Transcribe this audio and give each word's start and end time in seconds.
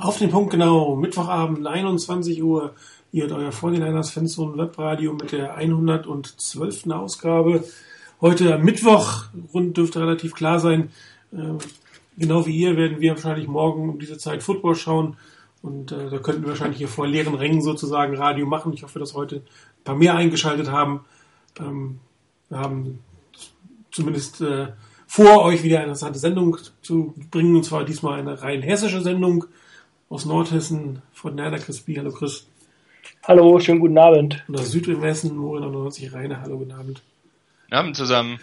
Auf 0.00 0.16
den 0.16 0.30
Punkt 0.30 0.50
genau, 0.50 0.96
Mittwochabend, 0.96 1.66
21 1.66 2.42
Uhr. 2.42 2.74
Ihr 3.12 3.24
habt 3.24 3.32
euer 3.34 3.50
49ers 3.50 4.10
Fanzone 4.10 4.56
Webradio 4.56 5.12
mit 5.12 5.32
der 5.32 5.56
112. 5.56 6.86
Ausgabe. 6.86 7.64
Heute 8.22 8.56
Mittwoch, 8.56 9.24
rund 9.52 9.76
dürfte 9.76 10.00
relativ 10.00 10.32
klar 10.32 10.58
sein. 10.58 10.90
Äh, 11.34 11.58
genau 12.16 12.46
wie 12.46 12.56
ihr 12.56 12.78
werden 12.78 13.00
wir 13.00 13.10
wahrscheinlich 13.10 13.46
morgen 13.46 13.90
um 13.90 13.98
diese 13.98 14.16
Zeit 14.16 14.42
Football 14.42 14.74
schauen. 14.74 15.18
Und 15.60 15.92
äh, 15.92 16.08
da 16.08 16.16
könnten 16.16 16.44
wir 16.44 16.48
wahrscheinlich 16.48 16.78
hier 16.78 16.88
vor 16.88 17.06
leeren 17.06 17.34
Rängen 17.34 17.60
sozusagen 17.60 18.16
Radio 18.16 18.46
machen. 18.46 18.72
Ich 18.72 18.84
hoffe, 18.84 18.98
dass 18.98 19.12
heute 19.12 19.36
ein 19.36 19.84
paar 19.84 19.96
mehr 19.96 20.14
eingeschaltet 20.14 20.70
haben. 20.70 21.04
Ähm, 21.58 21.98
wir 22.48 22.58
haben 22.58 23.00
zumindest 23.90 24.40
äh, 24.40 24.68
vor, 25.06 25.44
euch 25.44 25.62
wieder 25.62 25.76
eine 25.76 25.88
interessante 25.88 26.20
Sendung 26.20 26.56
zu 26.80 27.12
bringen. 27.30 27.54
Und 27.54 27.64
zwar 27.64 27.84
diesmal 27.84 28.18
eine 28.18 28.40
rein 28.40 28.62
hessische 28.62 29.02
Sendung 29.02 29.44
aus 30.10 30.26
Nordhessen 30.26 31.02
von 31.12 31.36
Nerda 31.36 31.58
Crispy. 31.58 31.94
Hallo 31.94 32.10
Chris. 32.10 32.44
Hallo, 33.22 33.60
schönen 33.60 33.78
guten 33.78 33.96
Abend. 33.96 34.44
Und 34.48 34.58
aus 34.58 34.72
Südwesten, 34.72 35.36
Morin 35.36 35.62
99 35.62 36.12
Reine. 36.12 36.40
Hallo, 36.42 36.58
guten 36.58 36.72
Abend. 36.72 37.02
Guten 37.66 37.74
Abend 37.74 37.96
zusammen. 37.96 38.40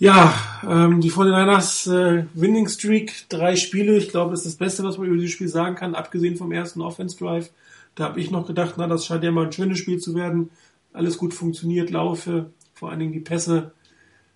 Ja, 0.00 0.34
ähm, 0.68 1.00
die 1.00 1.12
49ers 1.12 1.92
äh, 1.94 2.26
Winning 2.34 2.68
Streak, 2.68 3.28
drei 3.28 3.54
Spiele. 3.54 3.96
Ich 3.96 4.08
glaube, 4.08 4.32
das 4.32 4.40
ist 4.40 4.46
das 4.46 4.56
Beste, 4.56 4.82
was 4.82 4.98
man 4.98 5.06
über 5.06 5.16
dieses 5.16 5.30
Spiel 5.30 5.46
sagen 5.46 5.76
kann, 5.76 5.94
abgesehen 5.94 6.36
vom 6.36 6.50
ersten 6.50 6.80
Offense 6.80 7.16
Drive. 7.16 7.50
Da 7.94 8.04
habe 8.04 8.18
ich 8.18 8.32
noch 8.32 8.48
gedacht, 8.48 8.74
na, 8.76 8.88
das 8.88 9.06
scheint 9.06 9.22
ja 9.22 9.30
mal 9.30 9.46
ein 9.46 9.52
schönes 9.52 9.78
Spiel 9.78 10.00
zu 10.00 10.16
werden. 10.16 10.50
Alles 10.92 11.18
gut 11.18 11.34
funktioniert, 11.34 11.90
Laufe, 11.90 12.50
vor 12.74 12.90
allen 12.90 12.98
Dingen 12.98 13.12
die 13.12 13.20
Pässe. 13.20 13.70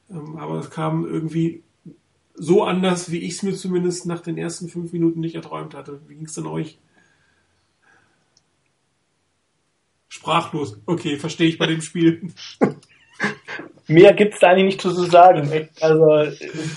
Ähm, 0.09 0.37
aber 0.37 0.61
es 0.61 0.71
kam 0.71 1.05
irgendwie 1.05 1.64
so 2.35 2.65
anders, 2.65 3.11
wie 3.11 3.21
ich 3.21 3.35
es 3.35 3.43
mir 3.43 3.55
zumindest 3.55 4.07
nach 4.07 4.21
den 4.21 4.37
ersten 4.37 4.69
fünf 4.69 4.93
Minuten 4.93 5.21
nicht 5.21 5.37
erträumt 5.37 5.75
hatte. 5.75 6.01
Wie 6.09 6.15
ging 6.15 6.27
es 6.27 6.35
denn 6.35 6.47
euch? 6.47 6.79
Sprachlos. 10.09 10.81
Okay, 10.87 11.17
verstehe 11.17 11.49
ich 11.49 11.59
bei 11.59 11.67
dem 11.67 11.81
Spiel. 11.81 12.29
Mehr 13.87 14.13
gibt 14.15 14.35
es 14.35 14.41
da 14.41 14.51
eigentlich 14.51 14.65
nicht 14.65 14.81
zu 14.81 14.91
sagen. 14.91 15.69
Also, 15.81 16.33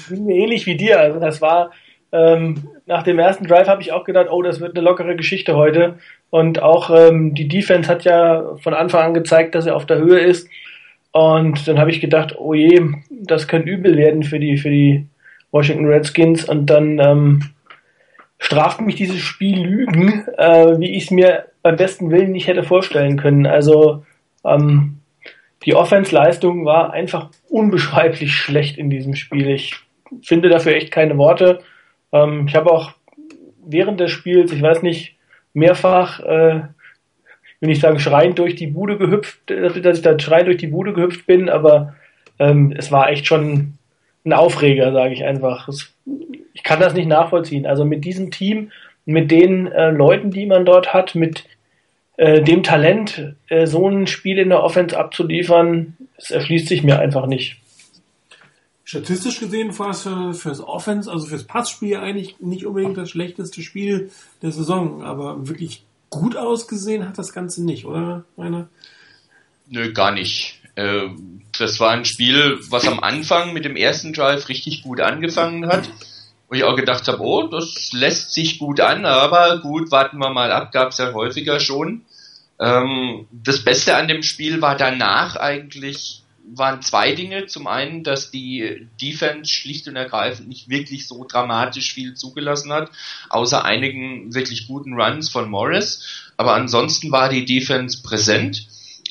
mir 0.10 0.36
ähnlich 0.36 0.66
wie 0.66 0.76
dir. 0.76 1.00
Also, 1.00 1.20
das 1.20 1.42
war, 1.42 1.72
ähm, 2.12 2.70
nach 2.86 3.04
dem 3.04 3.20
ersten 3.20 3.48
Drive 3.48 3.68
habe 3.68 3.82
ich 3.82 3.92
auch 3.92 4.04
gedacht, 4.04 4.28
oh, 4.30 4.42
das 4.42 4.60
wird 4.60 4.76
eine 4.76 4.84
lockere 4.84 5.16
Geschichte 5.16 5.56
heute. 5.56 6.00
Und 6.30 6.62
auch 6.62 6.90
ähm, 6.90 7.34
die 7.34 7.48
Defense 7.48 7.90
hat 7.90 8.04
ja 8.04 8.56
von 8.58 8.74
Anfang 8.74 9.06
an 9.06 9.14
gezeigt, 9.14 9.56
dass 9.56 9.66
er 9.66 9.76
auf 9.76 9.86
der 9.86 10.00
Höhe 10.00 10.20
ist. 10.20 10.50
Und 11.12 11.68
dann 11.68 11.80
habe 11.80 11.90
ich 11.90 12.02
gedacht, 12.02 12.36
oh 12.38 12.54
je, 12.54 12.82
das 13.10 13.48
könnte 13.48 13.70
übel 13.70 13.98
werden 13.98 14.24
für 14.24 14.40
die, 14.40 14.58
für 14.58 14.70
die 14.70 15.08
Washington 15.52 15.86
Redskins 15.86 16.46
und 16.46 16.68
dann 16.68 17.00
ähm, 17.00 17.42
straft 18.40 18.82
mich 18.82 18.96
dieses 18.96 19.20
Spiel 19.20 19.60
Lügen, 19.60 20.26
äh, 20.38 20.80
wie 20.80 20.96
ich 20.96 21.06
es 21.06 21.12
mir 21.12 21.46
beim 21.62 21.76
besten 21.76 22.12
Willen 22.12 22.32
nicht 22.32 22.48
hätte 22.48 22.64
vorstellen 22.64 23.18
können. 23.18 23.46
Also 23.46 24.06
ähm, 24.46 25.00
die 25.66 25.76
Offense-Leistung 25.76 26.66
war 26.66 26.94
einfach 26.94 27.30
unbeschreiblich 27.50 28.34
schlecht 28.34 28.78
in 28.78 28.90
diesem 28.90 29.16
Spiel. 29.16 29.50
Ich 29.50 29.76
finde 30.22 30.50
dafür 30.50 30.76
echt 30.76 30.92
keine 30.92 31.18
Worte. 31.18 31.60
Ähm, 32.12 32.46
ich 32.48 32.56
habe 32.56 32.72
auch 32.72 32.92
während 33.66 34.00
des 34.00 34.12
Spiels, 34.12 34.52
ich 34.52 34.62
weiß 34.62 34.82
nicht, 34.82 35.18
mehrfach, 35.54 36.20
äh, 36.20 36.62
will 37.60 37.70
ich 37.72 37.80
sagen, 37.80 38.00
schreiend 38.00 38.38
durch 38.40 38.56
die 38.56 38.68
Bude 38.68 38.98
gehüpft, 38.98 39.50
dass 39.50 39.76
ich 39.76 40.02
da 40.02 40.18
schreiend 40.20 40.48
durch 40.48 40.58
die 40.58 40.68
Bude 40.68 40.94
gehüpft 40.94 41.26
bin, 41.26 41.50
aber 41.50 41.96
ähm, 42.40 42.74
es 42.78 42.92
war 42.92 43.10
echt 43.10 43.26
schon 43.26 43.77
ein 44.28 44.34
Aufreger, 44.34 44.92
sage 44.92 45.14
ich 45.14 45.24
einfach. 45.24 45.70
Ich 46.54 46.64
kann 46.64 46.80
das 46.80 46.94
nicht 46.94 47.08
nachvollziehen. 47.08 47.66
Also 47.66 47.86
mit 47.86 48.06
diesem 48.06 48.30
Team, 48.32 48.72
mit 49.06 49.32
den 49.32 49.68
äh, 49.68 49.90
Leuten, 49.92 50.32
die 50.32 50.46
man 50.46 50.66
dort 50.66 50.94
hat, 50.94 51.16
mit 51.16 51.46
äh, 52.18 52.42
dem 52.42 52.64
Talent, 52.64 53.36
äh, 53.48 53.66
so 53.66 53.88
ein 53.88 54.08
Spiel 54.08 54.38
in 54.38 54.50
der 54.50 54.64
Offense 54.64 54.98
abzuliefern, 54.98 55.96
das 56.18 56.32
erschließt 56.32 56.68
sich 56.68 56.84
mir 56.84 57.00
einfach 57.00 57.26
nicht. 57.26 57.58
Statistisch 58.84 59.40
gesehen 59.40 59.78
war 59.78 59.90
es 59.90 60.04
für, 60.04 60.34
fürs 60.34 60.62
Offense, 60.62 61.12
also 61.12 61.28
fürs 61.28 61.44
Passspiel 61.44 61.98
eigentlich 61.98 62.40
nicht 62.40 62.66
unbedingt 62.66 62.98
das 62.98 63.10
schlechteste 63.10 63.62
Spiel 63.62 64.12
der 64.42 64.52
Saison, 64.52 65.04
aber 65.04 65.48
wirklich 65.48 65.84
gut 66.10 66.38
ausgesehen 66.38 67.08
hat 67.08 67.18
das 67.18 67.34
Ganze 67.34 67.66
nicht, 67.66 67.86
oder, 67.86 68.24
Rainer? 68.38 68.70
Nö, 69.70 69.92
gar 69.92 70.12
nicht. 70.12 70.57
Äh, 70.78 71.10
das 71.58 71.80
war 71.80 71.92
ein 71.92 72.06
Spiel, 72.06 72.60
was 72.70 72.88
am 72.88 73.00
Anfang 73.00 73.52
mit 73.52 73.66
dem 73.66 73.76
ersten 73.76 74.14
Drive 74.14 74.48
richtig 74.48 74.84
gut 74.84 75.02
angefangen 75.02 75.68
hat. 75.68 75.90
Wo 76.48 76.56
ich 76.56 76.64
auch 76.64 76.78
gedacht 76.78 77.08
habe, 77.10 77.22
oh, 77.22 77.48
das 77.48 77.92
lässt 77.92 78.32
sich 78.32 78.58
gut 78.58 78.80
an, 78.80 79.06
aber 79.06 79.60
gut, 79.60 79.92
warten 79.92 80.18
wir 80.18 80.30
mal 80.30 80.52
ab, 80.52 80.72
gab 80.72 80.92
es 80.92 80.98
ja 80.98 81.12
häufiger 81.12 81.60
schon. 81.60 82.06
Ähm, 82.60 83.28
das 83.32 83.66
Beste 83.66 83.98
an 83.98 84.08
dem 84.08 84.24
Spiel 84.24 84.62
war 84.62 84.78
danach 84.78 85.36
eigentlich, 85.36 86.24
waren 86.46 86.82
zwei 86.82 87.12
Dinge. 87.14 87.48
Zum 87.48 87.68
einen, 87.68 88.04
dass 88.04 88.32
die 88.32 88.88
Defense 89.02 89.52
schlicht 89.52 89.90
und 89.90 89.98
ergreifend 89.98 90.48
nicht 90.48 90.70
wirklich 90.70 91.08
so 91.08 91.26
dramatisch 91.28 91.92
viel 91.94 92.14
zugelassen 92.14 92.72
hat, 92.72 92.92
außer 93.30 93.66
einigen 93.66 94.34
wirklich 94.34 94.68
guten 94.68 94.94
Runs 94.94 95.30
von 95.30 95.50
Morris. 95.50 96.32
Aber 96.38 96.54
ansonsten 96.54 97.12
war 97.12 97.28
die 97.28 97.46
Defense 97.46 98.02
präsent 98.04 98.68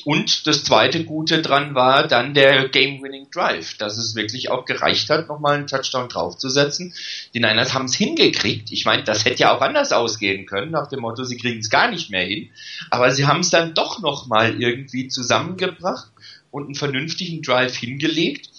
und 0.07 0.47
das 0.47 0.63
zweite 0.63 1.03
Gute 1.03 1.41
dran 1.41 1.75
war 1.75 2.07
dann 2.07 2.33
der 2.33 2.69
Game-Winning 2.69 3.27
Drive, 3.29 3.75
dass 3.75 3.97
es 3.97 4.15
wirklich 4.15 4.49
auch 4.49 4.63
gereicht 4.63 5.09
hat, 5.09 5.27
nochmal 5.27 5.55
einen 5.55 5.67
Touchdown 5.67 6.07
draufzusetzen. 6.07 6.93
Die 7.33 7.41
Niners 7.41 7.73
haben 7.73 7.87
es 7.87 7.95
hingekriegt. 7.95 8.71
Ich 8.71 8.85
meine, 8.85 9.03
das 9.03 9.25
hätte 9.25 9.41
ja 9.41 9.53
auch 9.53 9.59
anders 9.59 9.91
ausgehen 9.91 10.45
können, 10.45 10.71
nach 10.71 10.87
dem 10.87 11.01
Motto, 11.01 11.25
sie 11.25 11.35
kriegen 11.35 11.59
es 11.59 11.69
gar 11.69 11.91
nicht 11.91 12.09
mehr 12.09 12.25
hin. 12.25 12.51
Aber 12.89 13.11
sie 13.11 13.27
haben 13.27 13.41
es 13.41 13.49
dann 13.49 13.73
doch 13.73 14.01
nochmal 14.01 14.61
irgendwie 14.61 15.09
zusammengebracht 15.09 16.09
und 16.51 16.67
einen 16.67 16.75
vernünftigen 16.75 17.41
Drive 17.41 17.75
hingelegt 17.75 18.49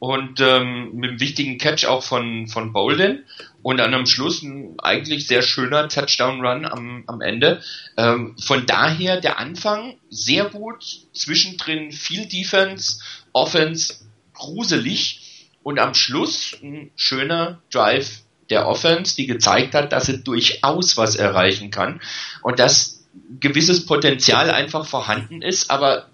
und 0.00 0.40
ähm, 0.40 0.94
mit 0.94 1.10
einem 1.10 1.20
wichtigen 1.20 1.58
Catch 1.58 1.84
auch 1.84 2.02
von, 2.02 2.48
von 2.48 2.72
Bolden 2.72 3.24
und 3.62 3.78
dann 3.78 3.94
am 3.94 4.06
Schluss 4.06 4.42
ein 4.42 4.78
eigentlich 4.78 5.26
sehr 5.26 5.42
schöner 5.42 5.88
Touchdown-Run 5.88 6.64
am, 6.64 7.04
am 7.06 7.20
Ende. 7.20 7.62
Ähm, 7.96 8.36
von 8.40 8.66
daher 8.66 9.20
der 9.20 9.38
Anfang 9.38 9.96
sehr 10.10 10.46
gut, 10.46 10.84
zwischendrin 11.12 11.92
viel 11.92 12.26
Defense, 12.26 13.00
Offense 13.32 13.94
gruselig 14.34 15.54
und 15.62 15.78
am 15.78 15.94
Schluss 15.94 16.56
ein 16.62 16.90
schöner 16.96 17.60
Drive 17.70 18.22
der 18.50 18.66
Offense, 18.66 19.16
die 19.16 19.26
gezeigt 19.26 19.74
hat, 19.74 19.92
dass 19.92 20.06
sie 20.06 20.22
durchaus 20.22 20.96
was 20.96 21.16
erreichen 21.16 21.70
kann 21.70 22.00
und 22.42 22.58
dass 22.58 23.04
gewisses 23.40 23.84
Potenzial 23.84 24.50
einfach 24.50 24.86
vorhanden 24.86 25.42
ist, 25.42 25.70
aber 25.70 26.08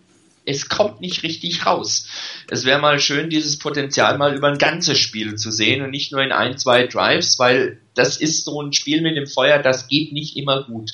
es 0.47 0.69
kommt 0.69 1.01
nicht 1.01 1.23
richtig 1.23 1.67
raus. 1.67 2.07
Es 2.51 2.65
wäre 2.65 2.81
mal 2.81 3.01
schön, 3.01 3.31
dieses 3.31 3.59
Potenzial 3.59 4.19
mal 4.19 4.35
über 4.35 4.49
ein 4.49 4.59
ganzes 4.59 4.99
Spiel 4.99 5.37
zu 5.37 5.51
sehen 5.51 5.83
und 5.83 5.91
nicht 5.91 6.13
nur 6.13 6.23
in 6.23 6.33
ein, 6.33 6.59
zwei 6.59 6.87
Drives, 6.87 7.39
weil 7.39 7.81
das 7.95 8.19
ist 8.19 8.45
so 8.45 8.61
ein 8.61 8.73
Spiel 8.73 9.01
mit 9.01 9.17
dem 9.17 9.27
Feuer, 9.27 9.59
das 9.59 9.89
geht 9.89 10.13
nicht 10.13 10.37
immer 10.37 10.65
gut. 10.65 10.93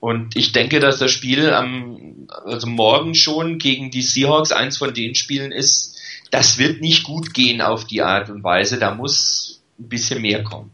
Und 0.00 0.34
ich 0.36 0.52
denke, 0.52 0.80
dass 0.80 0.98
das 0.98 1.12
Spiel 1.12 1.50
am, 1.50 2.26
also 2.44 2.66
morgen 2.66 3.14
schon 3.14 3.58
gegen 3.58 3.90
die 3.90 4.02
Seahawks 4.02 4.50
eins 4.50 4.78
von 4.78 4.94
den 4.94 5.14
Spielen 5.14 5.52
ist, 5.52 5.96
das 6.30 6.58
wird 6.58 6.80
nicht 6.80 7.04
gut 7.04 7.34
gehen 7.34 7.60
auf 7.60 7.86
die 7.86 8.02
Art 8.02 8.30
und 8.30 8.42
Weise. 8.42 8.78
Da 8.78 8.94
muss 8.94 9.62
ein 9.78 9.88
bisschen 9.88 10.22
mehr 10.22 10.42
kommen. 10.42 10.70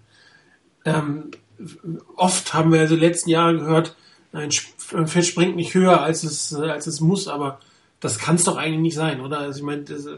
Ähm, 0.84 1.30
oft 2.16 2.54
haben 2.54 2.72
wir 2.72 2.80
also 2.80 2.94
letzten 2.94 3.30
Jahre 3.30 3.58
gehört, 3.58 3.94
ein 4.32 4.50
Feld 4.50 5.26
springt 5.26 5.56
nicht 5.56 5.74
höher, 5.74 6.00
als 6.00 6.22
es, 6.22 6.54
als 6.54 6.86
es 6.86 7.00
muss, 7.00 7.28
aber 7.28 7.60
das 8.00 8.18
kann 8.18 8.36
es 8.36 8.44
doch 8.44 8.56
eigentlich 8.56 8.80
nicht 8.80 8.94
sein, 8.94 9.20
oder? 9.20 9.40
Also 9.40 9.58
ich 9.58 9.64
meine, 9.64 9.82
das, 9.82 10.08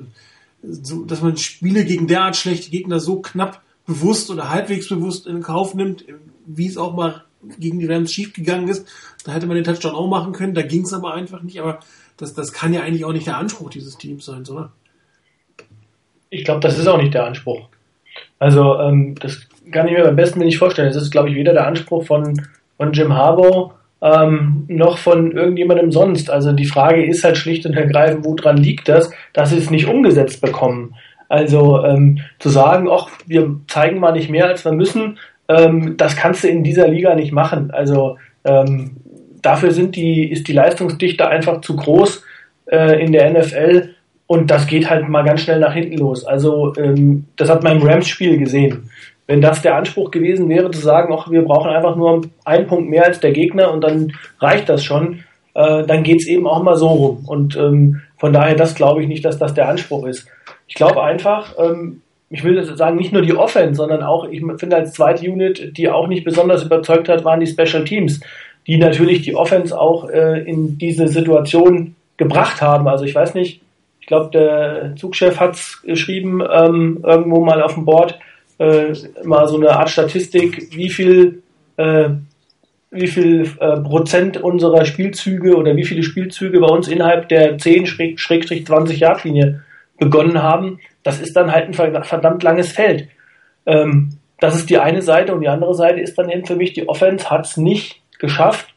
so, 0.63 1.05
dass 1.05 1.23
man 1.23 1.37
Spiele 1.37 1.85
gegen 1.85 2.07
derart 2.07 2.37
schlechte 2.37 2.71
Gegner 2.71 3.01
so 3.01 3.21
knapp 3.21 3.63
bewusst 3.87 4.31
oder 4.31 4.51
halbwegs 4.51 4.89
bewusst 4.89 5.27
in 5.27 5.43
Kauf 5.43 5.75
nimmt, 5.75 6.05
wie 6.47 6.67
es 6.67 6.77
auch 6.77 6.95
mal 6.95 7.25
gegen 7.59 7.79
die 7.79 7.87
Rams 7.87 8.13
schiefgegangen 8.13 8.69
ist. 8.69 8.87
Da 9.25 9.33
hätte 9.33 9.47
man 9.47 9.57
den 9.57 9.65
Touchdown 9.65 9.95
auch 9.95 10.09
machen 10.09 10.33
können, 10.33 10.55
da 10.55 10.63
ging 10.63 10.85
es 10.85 10.93
aber 10.93 11.15
einfach 11.15 11.43
nicht. 11.43 11.61
Aber 11.61 11.81
das, 12.17 12.35
das 12.35 12.53
kann 12.53 12.75
ja 12.75 12.83
eigentlich 12.83 13.05
auch 13.05 13.13
nicht 13.13 13.27
der 13.27 13.39
Anspruch 13.39 13.71
dieses 13.71 13.97
Teams 13.97 14.27
sein, 14.27 14.47
oder? 14.47 14.73
Ich 16.29 16.45
glaube, 16.45 16.61
das 16.61 16.79
ist 16.79 16.87
auch 16.87 16.99
nicht 16.99 17.15
der 17.15 17.27
Anspruch. 17.27 17.69
Also 18.39 18.79
ähm, 18.79 19.15
das 19.17 19.41
kann 19.71 19.89
ich 19.89 19.95
mir 19.95 20.05
beim 20.05 20.17
besten 20.17 20.41
nicht 20.41 20.59
vorstellen. 20.59 20.93
Das 20.93 21.03
ist, 21.03 21.11
glaube 21.11 21.31
ich, 21.31 21.35
weder 21.35 21.53
der 21.53 21.67
Anspruch 21.67 22.07
von, 22.07 22.47
von 22.77 22.93
Jim 22.93 23.13
Harbaugh 23.13 23.75
ähm, 24.03 24.65
noch 24.69 24.99
von 24.99 25.33
irgendjemandem 25.33 25.93
sonst. 25.93 26.31
Also 26.31 26.53
die 26.53 26.67
Frage 26.67 27.05
ist 27.05 27.25
halt 27.25 27.37
schlicht 27.37 27.67
und 27.67 27.75
ergreifend, 27.75 28.25
woran 28.25 28.57
liegt 28.57 28.89
das, 28.89 29.11
dass 29.33 29.51
sie 29.51 29.59
es 29.59 29.71
nicht 29.71 29.87
umgesetzt 29.87 30.41
bekommen. 30.41 30.95
Also 31.29 31.85
ähm, 31.85 32.19
zu 32.39 32.49
sagen, 32.49 32.89
ach, 32.91 33.09
wir 33.27 33.57
zeigen 33.69 34.01
mal 34.01 34.13
nicht 34.13 34.31
mehr, 34.31 34.47
als 34.47 34.65
wir 34.65 34.73
müssen, 34.73 35.19
ähm, 35.49 35.97
das 35.97 36.17
kannst 36.17 36.45
du 36.45 36.49
in 36.49 36.65
dieser 36.65 36.89
Liga 36.89 37.15
nicht 37.15 37.33
machen. 37.33 37.71
Also 37.71 38.17
ähm, 38.45 38.97
dafür 39.43 39.71
sind 39.71 39.97
die, 39.97 40.31
ist 40.31 40.49
die 40.49 40.53
Leistungsdichte 40.53 41.29
einfach 41.29 41.61
zu 41.61 41.77
groß 41.77 42.25
äh, 42.67 43.03
in 43.03 43.13
der 43.13 43.31
NFL 43.31 43.91
und 44.27 44.51
das 44.51 44.67
geht 44.67 44.89
halt 44.89 45.09
mal 45.09 45.25
ganz 45.25 45.43
schnell 45.43 45.59
nach 45.59 45.75
hinten 45.75 45.99
los. 45.99 46.25
Also 46.25 46.73
ähm, 46.77 47.25
das 47.37 47.51
hat 47.51 47.63
man 47.63 47.77
im 47.81 47.83
Rams-Spiel 47.87 48.39
gesehen. 48.39 48.89
Wenn 49.31 49.41
das 49.41 49.63
der 49.63 49.77
Anspruch 49.77 50.11
gewesen 50.11 50.49
wäre, 50.49 50.73
zu 50.73 50.81
sagen, 50.81 51.15
ach, 51.17 51.31
wir 51.31 51.43
brauchen 51.43 51.71
einfach 51.71 51.95
nur 51.95 52.23
einen 52.45 52.67
Punkt 52.67 52.91
mehr 52.91 53.05
als 53.05 53.21
der 53.21 53.31
Gegner 53.31 53.73
und 53.73 53.81
dann 53.81 54.13
reicht 54.41 54.69
das 54.69 54.83
schon, 54.83 55.21
äh, 55.55 55.85
dann 55.87 56.03
geht's 56.03 56.27
eben 56.27 56.49
auch 56.49 56.65
mal 56.65 56.75
so 56.75 56.89
rum. 56.89 57.25
Und 57.29 57.57
ähm, 57.57 58.01
von 58.19 58.33
daher, 58.33 58.57
das 58.57 58.75
glaube 58.75 59.03
ich 59.03 59.09
nicht, 59.09 59.25
dass 59.25 59.39
das 59.39 59.55
der 59.55 59.69
Anspruch 59.69 60.05
ist. 60.05 60.27
Ich 60.67 60.75
glaube 60.75 61.05
einfach, 61.05 61.55
ähm, 61.61 62.03
ich 62.29 62.43
will 62.43 62.61
sagen, 62.77 62.97
nicht 62.97 63.13
nur 63.13 63.23
die 63.23 63.37
Offense, 63.37 63.77
sondern 63.77 64.03
auch, 64.03 64.29
ich 64.29 64.43
finde 64.57 64.75
als 64.75 64.95
zweite 64.95 65.31
Unit, 65.31 65.77
die 65.77 65.89
auch 65.89 66.09
nicht 66.09 66.25
besonders 66.25 66.65
überzeugt 66.65 67.09
hat, 67.09 67.25
waren 67.25 67.39
die 67.39 67.47
Special 67.47 67.85
Teams, 67.85 68.19
die 68.67 68.79
natürlich 68.79 69.23
die 69.23 69.37
Offense 69.37 69.79
auch 69.79 70.11
äh, 70.11 70.43
in 70.43 70.77
diese 70.77 71.07
Situation 71.07 71.95
gebracht 72.17 72.61
haben. 72.61 72.89
Also 72.89 73.05
ich 73.05 73.15
weiß 73.15 73.35
nicht, 73.35 73.61
ich 74.01 74.09
glaube, 74.09 74.31
der 74.33 74.97
Zugchef 74.97 75.39
hat 75.39 75.55
es 75.55 75.83
geschrieben, 75.83 76.43
ähm, 76.53 77.05
irgendwo 77.07 77.45
mal 77.45 77.63
auf 77.63 77.75
dem 77.75 77.85
Board, 77.85 78.19
äh, 78.61 78.93
mal 79.25 79.49
so 79.49 79.57
eine 79.57 79.71
Art 79.71 79.89
Statistik, 79.89 80.69
wie 80.77 80.91
viel, 80.91 81.43
äh, 81.79 82.11
wie 82.91 83.07
viel 83.07 83.51
äh, 83.59 83.81
Prozent 83.81 84.37
unserer 84.37 84.85
Spielzüge 84.85 85.57
oder 85.57 85.75
wie 85.77 85.85
viele 85.85 86.03
Spielzüge 86.03 86.61
bei 86.61 86.67
uns 86.67 86.87
innerhalb 86.87 87.31
der 87.31 87.57
10-20 87.57 88.93
Yard 88.99 89.25
Linie 89.25 89.63
begonnen 89.99 90.43
haben. 90.43 90.79
Das 91.03 91.21
ist 91.23 91.35
dann 91.35 91.51
halt 91.51 91.69
ein 91.69 92.05
verdammt 92.05 92.43
langes 92.43 92.73
Feld. 92.73 93.09
Ähm, 93.65 94.11
das 94.41 94.57
ist 94.57 94.69
die 94.69 94.79
eine 94.79 95.01
Seite 95.01 95.35
und 95.35 95.41
die 95.41 95.49
andere 95.49 95.75
Seite 95.75 96.01
ist 96.01 96.19
dann 96.19 96.29
eben 96.29 96.45
für 96.45 96.57
mich, 96.57 96.75
die 96.75 96.87
Offense 96.87 97.31
hat 97.31 97.47
es 97.47 97.57
nicht 97.57 98.03
geschafft. 98.19 98.75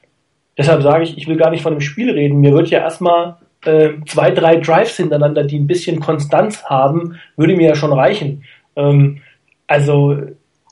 Deshalb 0.57 0.81
sage 0.81 1.03
ich, 1.03 1.17
ich 1.17 1.27
will 1.27 1.35
gar 1.35 1.49
nicht 1.49 1.63
von 1.63 1.73
dem 1.73 1.81
Spiel 1.81 2.09
reden. 2.09 2.39
Mir 2.39 2.53
wird 2.53 2.69
ja 2.69 2.79
erstmal 2.79 3.35
äh, 3.65 3.89
zwei, 4.05 4.31
drei 4.31 4.57
Drives 4.57 4.95
hintereinander, 4.95 5.43
die 5.43 5.59
ein 5.59 5.67
bisschen 5.67 5.99
Konstanz 5.99 6.63
haben, 6.63 7.19
würde 7.35 7.57
mir 7.57 7.69
ja 7.69 7.75
schon 7.75 7.91
reichen. 7.91 8.43
Ähm, 8.77 9.19
also, 9.73 10.15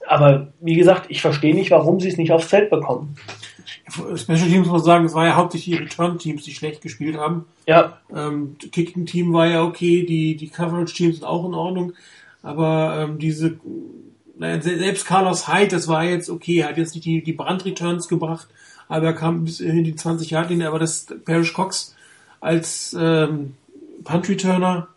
aber 0.06 0.53
wie 0.59 0.75
gesagt, 0.75 1.07
ich 1.09 1.21
verstehe 1.21 1.56
nicht, 1.56 1.71
warum 1.71 2.00
sie 2.00 2.07
es 2.07 2.18
nicht 2.18 2.31
aufs 2.31 2.45
Feld 2.45 2.69
bekommen. 2.69 3.15
Special 3.89 4.48
Teams 4.48 4.68
muss 4.68 4.77
man 4.77 4.83
sagen, 4.83 5.06
es 5.06 5.15
war 5.15 5.25
ja 5.25 5.36
hauptsächlich 5.36 5.75
die 5.75 5.83
Return-Teams, 5.83 6.44
die 6.44 6.53
schlecht 6.53 6.83
gespielt 6.83 7.18
haben. 7.18 7.45
Ja. 7.65 7.98
Ähm, 8.15 8.57
Kicking-Team 8.59 9.33
war 9.33 9.48
ja 9.48 9.63
okay, 9.63 10.06
die, 10.06 10.36
die 10.36 10.50
Coverage-Teams 10.50 11.15
sind 11.15 11.25
auch 11.25 11.48
in 11.48 11.56
Ordnung, 11.56 11.94
aber 12.44 13.00
ähm, 13.00 13.18
diese, 13.18 13.59
naja, 14.38 14.62
selbst 14.62 15.07
Carlos 15.07 15.47
Hyde, 15.47 15.69
das 15.69 15.88
war 15.88 16.04
jetzt 16.04 16.30
okay, 16.30 16.59
er 16.59 16.69
hat 16.69 16.77
jetzt 16.77 16.94
nicht 16.94 17.06
die, 17.06 17.24
die 17.24 17.33
Brand-Returns 17.33 18.07
gebracht, 18.07 18.50
aber 18.88 19.07
er 19.07 19.13
kam 19.13 19.45
bis 19.45 19.62
in 19.62 19.83
die 19.83 19.95
20 19.95 20.30
Yard 20.30 20.51
linie 20.51 20.68
aber 20.68 20.77
das 20.77 21.07
Parrish 21.25 21.54
Cox 21.54 21.95
als 22.39 22.95
ähm, 23.00 23.56
Punt-Returner 24.04 24.89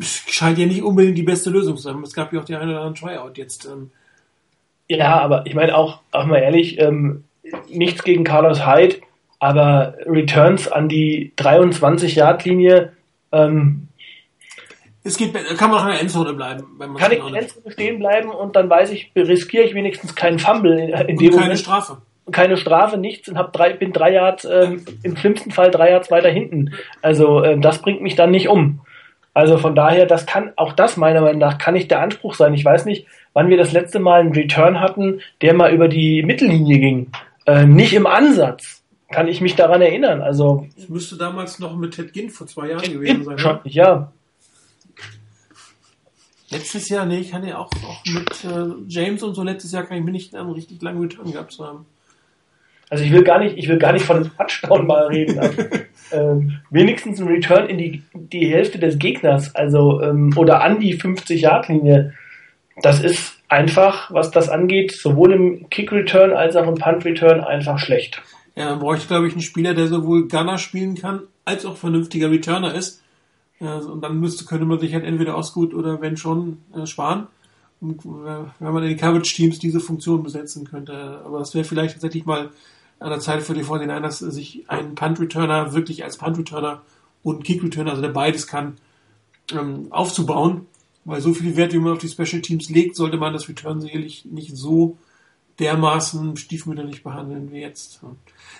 scheint 0.00 0.58
ja 0.58 0.66
nicht 0.66 0.82
unbedingt 0.82 1.18
die 1.18 1.22
beste 1.22 1.50
Lösung 1.50 1.76
zu 1.76 1.82
sein. 1.82 2.02
Es 2.02 2.14
gab 2.14 2.32
ja 2.32 2.40
auch 2.40 2.44
die 2.44 2.56
eine 2.56 2.72
oder 2.72 2.82
andere 2.82 3.06
Tryout 3.06 3.38
jetzt. 3.38 3.66
Ähm. 3.66 3.90
Ja, 4.88 5.18
aber 5.20 5.46
ich 5.46 5.54
meine 5.54 5.76
auch, 5.76 6.00
auch 6.12 6.26
mal 6.26 6.38
ehrlich, 6.38 6.78
ähm, 6.78 7.24
nichts 7.68 8.02
gegen 8.02 8.24
Carlos 8.24 8.66
Hyde, 8.66 8.96
aber 9.38 9.94
Returns 10.06 10.68
an 10.68 10.88
die 10.88 11.32
23-Yard-Linie. 11.36 12.92
Ähm, 13.32 13.88
es 15.06 15.18
geht, 15.18 15.34
kann 15.58 15.70
man 15.70 15.80
auch 15.80 15.84
in 15.84 15.92
der 15.92 16.00
Endzone 16.00 16.32
bleiben. 16.32 16.78
kann 16.96 17.12
ich 17.12 17.18
in 17.18 17.32
der 17.32 17.42
Endzone 17.42 17.70
stehen 17.70 17.98
bleiben 17.98 18.30
und 18.30 18.56
dann 18.56 18.70
weiß 18.70 18.90
ich, 18.90 19.12
riskiere 19.14 19.64
ich 19.64 19.74
wenigstens 19.74 20.14
keinen 20.14 20.38
Fumble 20.38 20.78
in, 20.78 20.88
in 21.08 21.18
dem 21.18 21.30
keine 21.30 21.42
Moment. 21.42 21.58
Strafe. 21.58 21.98
Keine 22.32 22.56
Strafe, 22.56 22.96
nichts 22.96 23.28
und 23.28 23.36
hab 23.36 23.52
drei, 23.52 23.74
bin 23.74 23.92
drei 23.92 24.12
Yards, 24.12 24.46
ähm, 24.46 24.82
im 25.02 25.14
schlimmsten 25.14 25.50
Fall 25.50 25.70
drei 25.70 25.90
Yards 25.90 26.10
weiter 26.10 26.30
hinten. 26.30 26.72
Also 27.02 27.44
ähm, 27.44 27.60
das 27.60 27.82
bringt 27.82 28.00
mich 28.00 28.14
dann 28.14 28.30
nicht 28.30 28.48
um. 28.48 28.80
Also 29.34 29.58
von 29.58 29.74
daher, 29.74 30.06
das 30.06 30.26
kann, 30.26 30.52
auch 30.54 30.72
das 30.72 30.96
meiner 30.96 31.20
Meinung 31.20 31.40
nach, 31.40 31.58
kann 31.58 31.74
nicht 31.74 31.90
der 31.90 32.00
Anspruch 32.00 32.34
sein. 32.34 32.54
Ich 32.54 32.64
weiß 32.64 32.84
nicht, 32.84 33.06
wann 33.32 33.50
wir 33.50 33.56
das 33.56 33.72
letzte 33.72 33.98
Mal 33.98 34.20
einen 34.20 34.32
Return 34.32 34.80
hatten, 34.80 35.20
der 35.42 35.54
mal 35.54 35.74
über 35.74 35.88
die 35.88 36.22
Mittellinie 36.22 36.78
ging. 36.78 37.10
Äh, 37.44 37.66
nicht 37.66 37.92
im 37.92 38.06
Ansatz. 38.06 38.82
Kann 39.10 39.28
ich 39.28 39.40
mich 39.40 39.56
daran 39.56 39.82
erinnern. 39.82 40.22
Also. 40.22 40.66
Das 40.76 40.88
müsste 40.88 41.16
damals 41.16 41.58
noch 41.58 41.76
mit 41.76 41.94
Ted 41.94 42.12
Ginn 42.12 42.30
vor 42.30 42.46
zwei 42.46 42.68
Jahren 42.68 42.82
Ted 42.82 42.92
gewesen 42.92 43.24
sein. 43.24 43.38
Schon, 43.38 43.58
ja. 43.64 44.12
Letztes 46.50 46.88
Jahr, 46.88 47.04
nee, 47.04 47.18
ich 47.18 47.32
kann 47.32 47.44
ja 47.44 47.58
auch, 47.58 47.70
auch 47.86 48.04
mit 48.06 48.44
äh, 48.44 48.74
James 48.86 49.22
und 49.24 49.34
so 49.34 49.42
letztes 49.42 49.72
Jahr 49.72 49.82
kann 49.82 49.98
ich 49.98 50.04
mir 50.04 50.12
nicht 50.12 50.34
einen 50.36 50.52
richtig 50.52 50.80
langen 50.80 51.00
Return 51.00 51.32
gehabt 51.32 51.52
zu 51.52 51.66
haben. 51.66 51.86
Also 52.88 53.02
ich 53.02 53.10
will 53.10 53.24
gar 53.24 53.40
nicht, 53.40 53.56
ich 53.56 53.66
will 53.68 53.78
gar 53.78 53.92
nicht 53.92 54.04
von 54.04 54.18
einem 54.18 54.36
Touchdown 54.36 54.86
mal 54.86 55.06
reden. 55.06 55.40
Also, 56.10 56.30
ähm, 56.30 56.60
wenigstens 56.70 57.20
ein 57.20 57.28
Return 57.28 57.68
in 57.68 57.78
die, 57.78 58.02
die 58.14 58.46
Hälfte 58.46 58.78
des 58.78 58.98
Gegners, 58.98 59.54
also 59.54 60.00
ähm, 60.02 60.32
oder 60.36 60.62
an 60.62 60.80
die 60.80 60.94
50 60.94 61.40
Yard 61.40 61.68
Linie. 61.68 62.14
Das 62.82 63.00
ist 63.00 63.38
einfach, 63.48 64.10
was 64.12 64.30
das 64.30 64.48
angeht, 64.48 64.92
sowohl 64.92 65.32
im 65.32 65.70
Kick-Return 65.70 66.32
als 66.32 66.56
auch 66.56 66.66
im 66.66 66.74
Punt-Return 66.74 67.40
einfach 67.40 67.78
schlecht. 67.78 68.20
Ja, 68.56 68.70
man 68.70 68.80
bräuchte, 68.80 69.08
glaube 69.08 69.26
ich, 69.26 69.32
einen 69.32 69.42
Spieler, 69.42 69.74
der 69.74 69.86
sowohl 69.86 70.28
Gunner 70.28 70.58
spielen 70.58 70.96
kann, 70.96 71.22
als 71.44 71.64
auch 71.64 71.76
vernünftiger 71.76 72.30
Returner 72.30 72.74
ist. 72.74 73.02
und 73.60 74.02
dann 74.02 74.18
müsste, 74.18 74.44
könnte 74.44 74.64
man 74.64 74.80
sich 74.80 74.92
halt 74.92 75.04
entweder 75.04 75.36
Osgood 75.36 75.74
oder 75.74 76.00
wenn 76.00 76.16
schon 76.16 76.58
äh, 76.76 76.86
sparen. 76.86 77.28
Und 77.80 78.04
äh, 78.04 78.44
wenn 78.58 78.72
man 78.72 78.82
in 78.82 78.90
den 78.90 78.98
Coverage-Teams 78.98 79.58
diese 79.58 79.80
Funktion 79.80 80.22
besetzen 80.22 80.64
könnte. 80.68 81.20
Aber 81.24 81.38
das 81.38 81.54
wäre 81.54 81.64
vielleicht 81.64 81.94
tatsächlich 81.94 82.26
mal 82.26 82.50
an 83.04 83.10
der 83.10 83.20
Zeit 83.20 83.42
für 83.42 83.52
die 83.52 83.62
49ers, 83.64 84.30
sich 84.30 84.64
einen 84.68 84.94
Punt-Returner 84.94 85.74
wirklich 85.74 86.04
als 86.04 86.16
Punt-Returner 86.16 86.80
und 87.22 87.44
Kick-Returner, 87.44 87.90
also 87.90 88.02
der 88.02 88.08
beides 88.08 88.46
kann, 88.46 88.76
ähm, 89.52 89.88
aufzubauen. 89.90 90.66
Weil 91.04 91.20
so 91.20 91.34
viel 91.34 91.54
Wert, 91.56 91.74
wie 91.74 91.78
man 91.78 91.92
auf 91.92 91.98
die 91.98 92.08
Special 92.08 92.40
Teams 92.40 92.70
legt, 92.70 92.96
sollte 92.96 93.18
man 93.18 93.34
das 93.34 93.46
Return 93.46 93.82
sicherlich 93.82 94.24
nicht 94.24 94.56
so 94.56 94.96
dermaßen 95.58 96.38
stiefmütterlich 96.38 97.02
behandeln 97.02 97.52
wie 97.52 97.60
jetzt. 97.60 98.00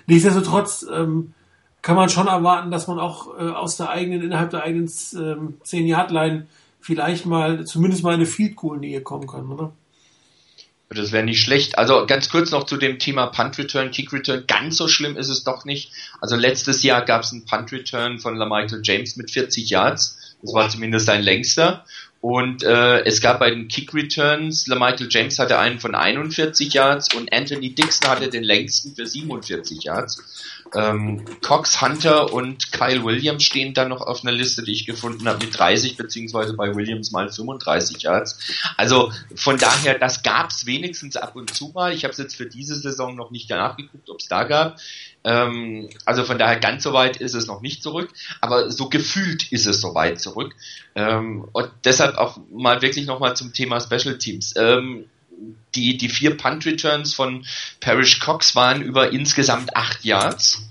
Nichtsdestotrotz 0.06 0.86
ähm, 0.92 1.32
kann 1.80 1.96
man 1.96 2.10
schon 2.10 2.26
erwarten, 2.26 2.70
dass 2.70 2.86
man 2.86 2.98
auch 2.98 3.38
äh, 3.38 3.48
aus 3.48 3.78
der 3.78 3.88
eigenen, 3.88 4.22
innerhalb 4.22 4.50
der 4.50 4.62
eigenen 4.62 4.90
ähm, 5.14 5.54
10-Yard-Line 5.64 6.46
vielleicht 6.80 7.24
mal, 7.24 7.64
zumindest 7.64 8.02
mal 8.02 8.12
eine 8.12 8.26
Field 8.26 8.56
Goal 8.56 8.78
Nähe 8.78 9.00
kommen 9.00 9.26
kann, 9.26 9.50
oder? 9.50 9.72
Das 10.94 11.12
wäre 11.12 11.24
nicht 11.24 11.40
schlecht. 11.40 11.78
Also 11.78 12.06
ganz 12.06 12.28
kurz 12.28 12.50
noch 12.50 12.64
zu 12.64 12.76
dem 12.76 12.98
Thema 12.98 13.26
Punt 13.26 13.58
Return, 13.58 13.90
Kick 13.90 14.12
Return. 14.12 14.44
Ganz 14.46 14.76
so 14.76 14.88
schlimm 14.88 15.16
ist 15.16 15.28
es 15.28 15.44
doch 15.44 15.64
nicht. 15.64 15.92
Also 16.20 16.36
letztes 16.36 16.82
Jahr 16.82 17.04
gab 17.04 17.22
es 17.22 17.32
einen 17.32 17.44
Punt 17.44 17.72
Return 17.72 18.18
von 18.18 18.36
LaMichael 18.36 18.80
James 18.82 19.16
mit 19.16 19.30
40 19.30 19.68
Yards. 19.70 20.36
Das 20.42 20.54
war 20.54 20.68
zumindest 20.68 21.06
sein 21.06 21.22
längster. 21.22 21.84
Und 22.24 22.62
äh, 22.62 23.04
es 23.04 23.20
gab 23.20 23.40
bei 23.40 23.50
den 23.50 23.68
Kick 23.68 23.92
Returns, 23.92 24.66
LaMichael 24.66 25.08
James 25.10 25.38
hatte 25.38 25.58
einen 25.58 25.78
von 25.78 25.94
41 25.94 26.72
Yards 26.72 27.12
und 27.14 27.30
Anthony 27.34 27.74
Dixon 27.74 28.08
hatte 28.08 28.30
den 28.30 28.42
längsten 28.42 28.94
für 28.94 29.06
47 29.06 29.84
Yards. 29.84 30.64
Ähm, 30.74 31.22
Cox, 31.42 31.82
Hunter 31.82 32.32
und 32.32 32.72
Kyle 32.72 33.04
Williams 33.04 33.44
stehen 33.44 33.74
dann 33.74 33.90
noch 33.90 34.00
auf 34.00 34.22
einer 34.22 34.32
Liste, 34.32 34.62
die 34.62 34.72
ich 34.72 34.86
gefunden 34.86 35.28
habe, 35.28 35.44
mit 35.44 35.58
30, 35.58 35.98
beziehungsweise 35.98 36.54
bei 36.54 36.74
Williams 36.74 37.10
mal 37.10 37.30
35 37.30 38.00
Yards. 38.00 38.38
Also 38.78 39.12
von 39.34 39.58
daher, 39.58 39.98
das 39.98 40.22
gab's 40.22 40.64
wenigstens 40.64 41.18
ab 41.18 41.36
und 41.36 41.54
zu 41.54 41.72
mal. 41.74 41.92
Ich 41.92 42.04
habe 42.04 42.12
es 42.12 42.18
jetzt 42.18 42.36
für 42.36 42.46
diese 42.46 42.74
Saison 42.74 43.14
noch 43.14 43.32
nicht 43.32 43.50
nachgeguckt, 43.50 44.08
ob 44.08 44.20
es 44.20 44.28
da 44.28 44.44
gab. 44.44 44.78
Ähm, 45.24 45.88
also 46.04 46.24
von 46.24 46.38
daher, 46.38 46.60
ganz 46.60 46.82
so 46.82 46.92
weit 46.92 47.16
ist 47.16 47.34
es 47.34 47.46
noch 47.46 47.62
nicht 47.62 47.82
zurück, 47.82 48.10
aber 48.40 48.70
so 48.70 48.88
gefühlt 48.88 49.50
ist 49.50 49.66
es 49.66 49.80
so 49.80 49.94
weit 49.94 50.20
zurück. 50.20 50.54
Ähm, 50.94 51.48
und 51.52 51.70
deshalb 51.84 52.16
auch 52.18 52.38
mal 52.52 52.82
wirklich 52.82 53.06
nochmal 53.06 53.34
zum 53.34 53.52
Thema 53.52 53.80
Special 53.80 54.18
Teams. 54.18 54.54
Ähm, 54.56 55.06
die, 55.74 55.96
die 55.96 56.08
vier 56.08 56.36
Punt 56.36 56.64
Returns 56.66 57.14
von 57.14 57.44
Parrish 57.80 58.20
Cox 58.20 58.54
waren 58.54 58.82
über 58.82 59.12
insgesamt 59.12 59.74
acht 59.76 60.04
Yards, 60.04 60.62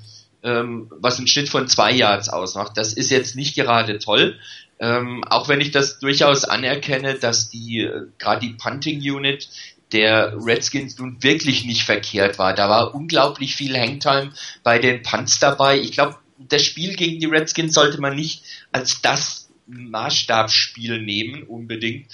ähm, 0.44 0.92
was 1.00 1.18
einen 1.18 1.28
Schnitt 1.28 1.50
von 1.50 1.68
zwei 1.68 1.92
Yards 1.92 2.30
ausmacht. 2.30 2.74
Das 2.76 2.94
ist 2.94 3.10
jetzt 3.10 3.36
nicht 3.36 3.56
gerade 3.56 4.00
toll. 4.00 4.40
Ähm, 4.80 5.24
auch 5.26 5.48
wenn 5.50 5.62
ich 5.62 5.72
das 5.72 6.00
durchaus 6.00 6.46
anerkenne, 6.46 7.16
dass 7.16 7.50
die, 7.50 7.82
äh, 7.82 8.08
gerade 8.18 8.42
die 8.42 8.54
Punting 8.54 9.00
Unit 9.00 9.48
der 9.94 10.34
Redskins 10.46 10.98
nun 10.98 11.22
wirklich 11.22 11.66
nicht 11.66 11.84
verkehrt 11.84 12.40
war. 12.40 12.54
Da 12.54 12.70
war 12.70 12.96
unglaublich 12.96 13.56
viel 13.56 13.78
Hangtime 13.78 14.32
bei 14.64 14.80
den 14.80 15.04
Punts 15.04 15.40
dabei. 15.40 15.80
Ich 15.80 15.92
glaube, 15.92 16.18
das 16.38 16.64
Spiel 16.64 16.96
gegen 16.96 17.20
die 17.20 17.28
Redskins 17.28 17.74
sollte 17.74 18.02
man 18.02 18.16
nicht 18.16 18.44
als 18.72 19.02
das 19.02 19.50
Maßstabsspiel 19.68 21.02
nehmen, 21.02 21.44
unbedingt 21.44 22.08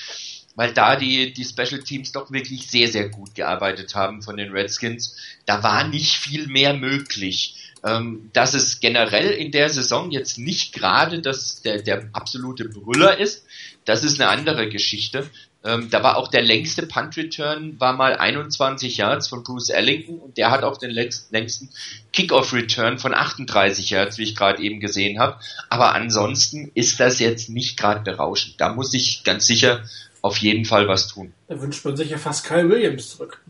weil 0.59 0.73
da 0.73 0.97
die, 0.97 1.31
die 1.31 1.45
Special 1.45 1.81
Teams 1.81 2.11
doch 2.11 2.31
wirklich 2.31 2.67
sehr, 2.67 2.89
sehr 2.89 3.07
gut 3.07 3.33
gearbeitet 3.33 3.95
haben 3.95 4.21
von 4.21 4.35
den 4.35 4.51
Redskins. 4.51 5.15
Da 5.45 5.63
war 5.63 5.87
nicht 5.87 6.15
viel 6.15 6.47
mehr 6.47 6.73
möglich. 6.73 7.55
Ähm, 7.85 8.29
dass 8.33 8.53
es 8.53 8.81
generell 8.81 9.31
in 9.31 9.53
der 9.53 9.69
Saison 9.69 10.11
jetzt 10.11 10.37
nicht 10.37 10.73
gerade 10.73 11.21
das, 11.21 11.61
der, 11.61 11.81
der 11.81 12.09
absolute 12.11 12.65
Brüller 12.65 13.17
ist, 13.17 13.45
das 13.85 14.03
ist 14.03 14.19
eine 14.19 14.29
andere 14.29 14.67
Geschichte. 14.67 15.29
Ähm, 15.63 15.89
da 15.89 16.01
war 16.03 16.15
auch 16.15 16.29
der 16.29 16.41
längste 16.41 16.85
Punt 16.85 17.17
Return, 17.17 17.77
war 17.79 17.91
mal 17.91 18.15
21 18.15 18.95
Yards 18.95 19.27
von 19.27 19.43
Bruce 19.43 19.69
Ellington 19.69 20.17
und 20.17 20.37
der 20.37 20.51
hat 20.51 20.63
auch 20.63 20.77
den 20.77 20.91
längsten 20.91 21.69
Kickoff 22.13 22.53
Return 22.53 22.97
von 22.97 23.13
38 23.13 23.89
Yards, 23.89 24.17
wie 24.17 24.23
ich 24.23 24.35
gerade 24.35 24.61
eben 24.61 24.79
gesehen 24.79 25.19
habe. 25.19 25.37
Aber 25.69 25.93
ansonsten 25.93 26.71
ist 26.75 26.99
das 27.01 27.19
jetzt 27.19 27.49
nicht 27.49 27.77
gerade 27.77 27.99
berauschend. 27.99 28.55
Da 28.57 28.73
muss 28.73 28.93
ich 28.93 29.23
ganz 29.25 29.47
sicher 29.47 29.83
auf 30.21 30.37
jeden 30.37 30.63
Fall 30.63 30.87
was 30.87 31.07
tun. 31.07 31.33
Da 31.49 31.61
wünscht 31.61 31.83
man 31.83 31.97
sich 31.97 32.09
ja 32.09 32.17
fast 32.17 32.45
Kyle 32.45 32.69
Williams 32.69 33.09
zurück. 33.09 33.41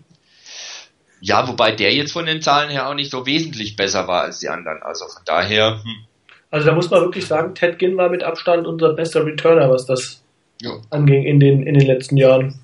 Ja, 1.21 1.47
wobei 1.47 1.71
der 1.73 1.93
jetzt 1.93 2.13
von 2.13 2.25
den 2.25 2.41
Zahlen 2.41 2.71
her 2.71 2.89
auch 2.89 2.95
nicht 2.95 3.11
so 3.11 3.25
wesentlich 3.27 3.75
besser 3.75 4.07
war 4.07 4.23
als 4.23 4.39
die 4.39 4.49
anderen. 4.49 4.81
Also 4.81 5.05
von 5.05 5.21
daher. 5.25 5.83
Hm. 5.83 6.05
Also 6.49 6.65
da 6.65 6.73
muss 6.73 6.89
man 6.89 7.01
wirklich 7.01 7.27
sagen, 7.27 7.53
Ted 7.53 7.77
Ginn 7.77 7.97
war 7.97 8.09
mit 8.09 8.23
Abstand 8.23 8.65
unser 8.65 8.93
bester 8.93 9.25
Returner, 9.25 9.69
was 9.69 9.85
das 9.85 10.23
jo. 10.61 10.81
anging 10.89 11.23
in 11.23 11.39
den, 11.39 11.63
in 11.63 11.77
den 11.77 11.87
letzten 11.87 12.17
Jahren. 12.17 12.59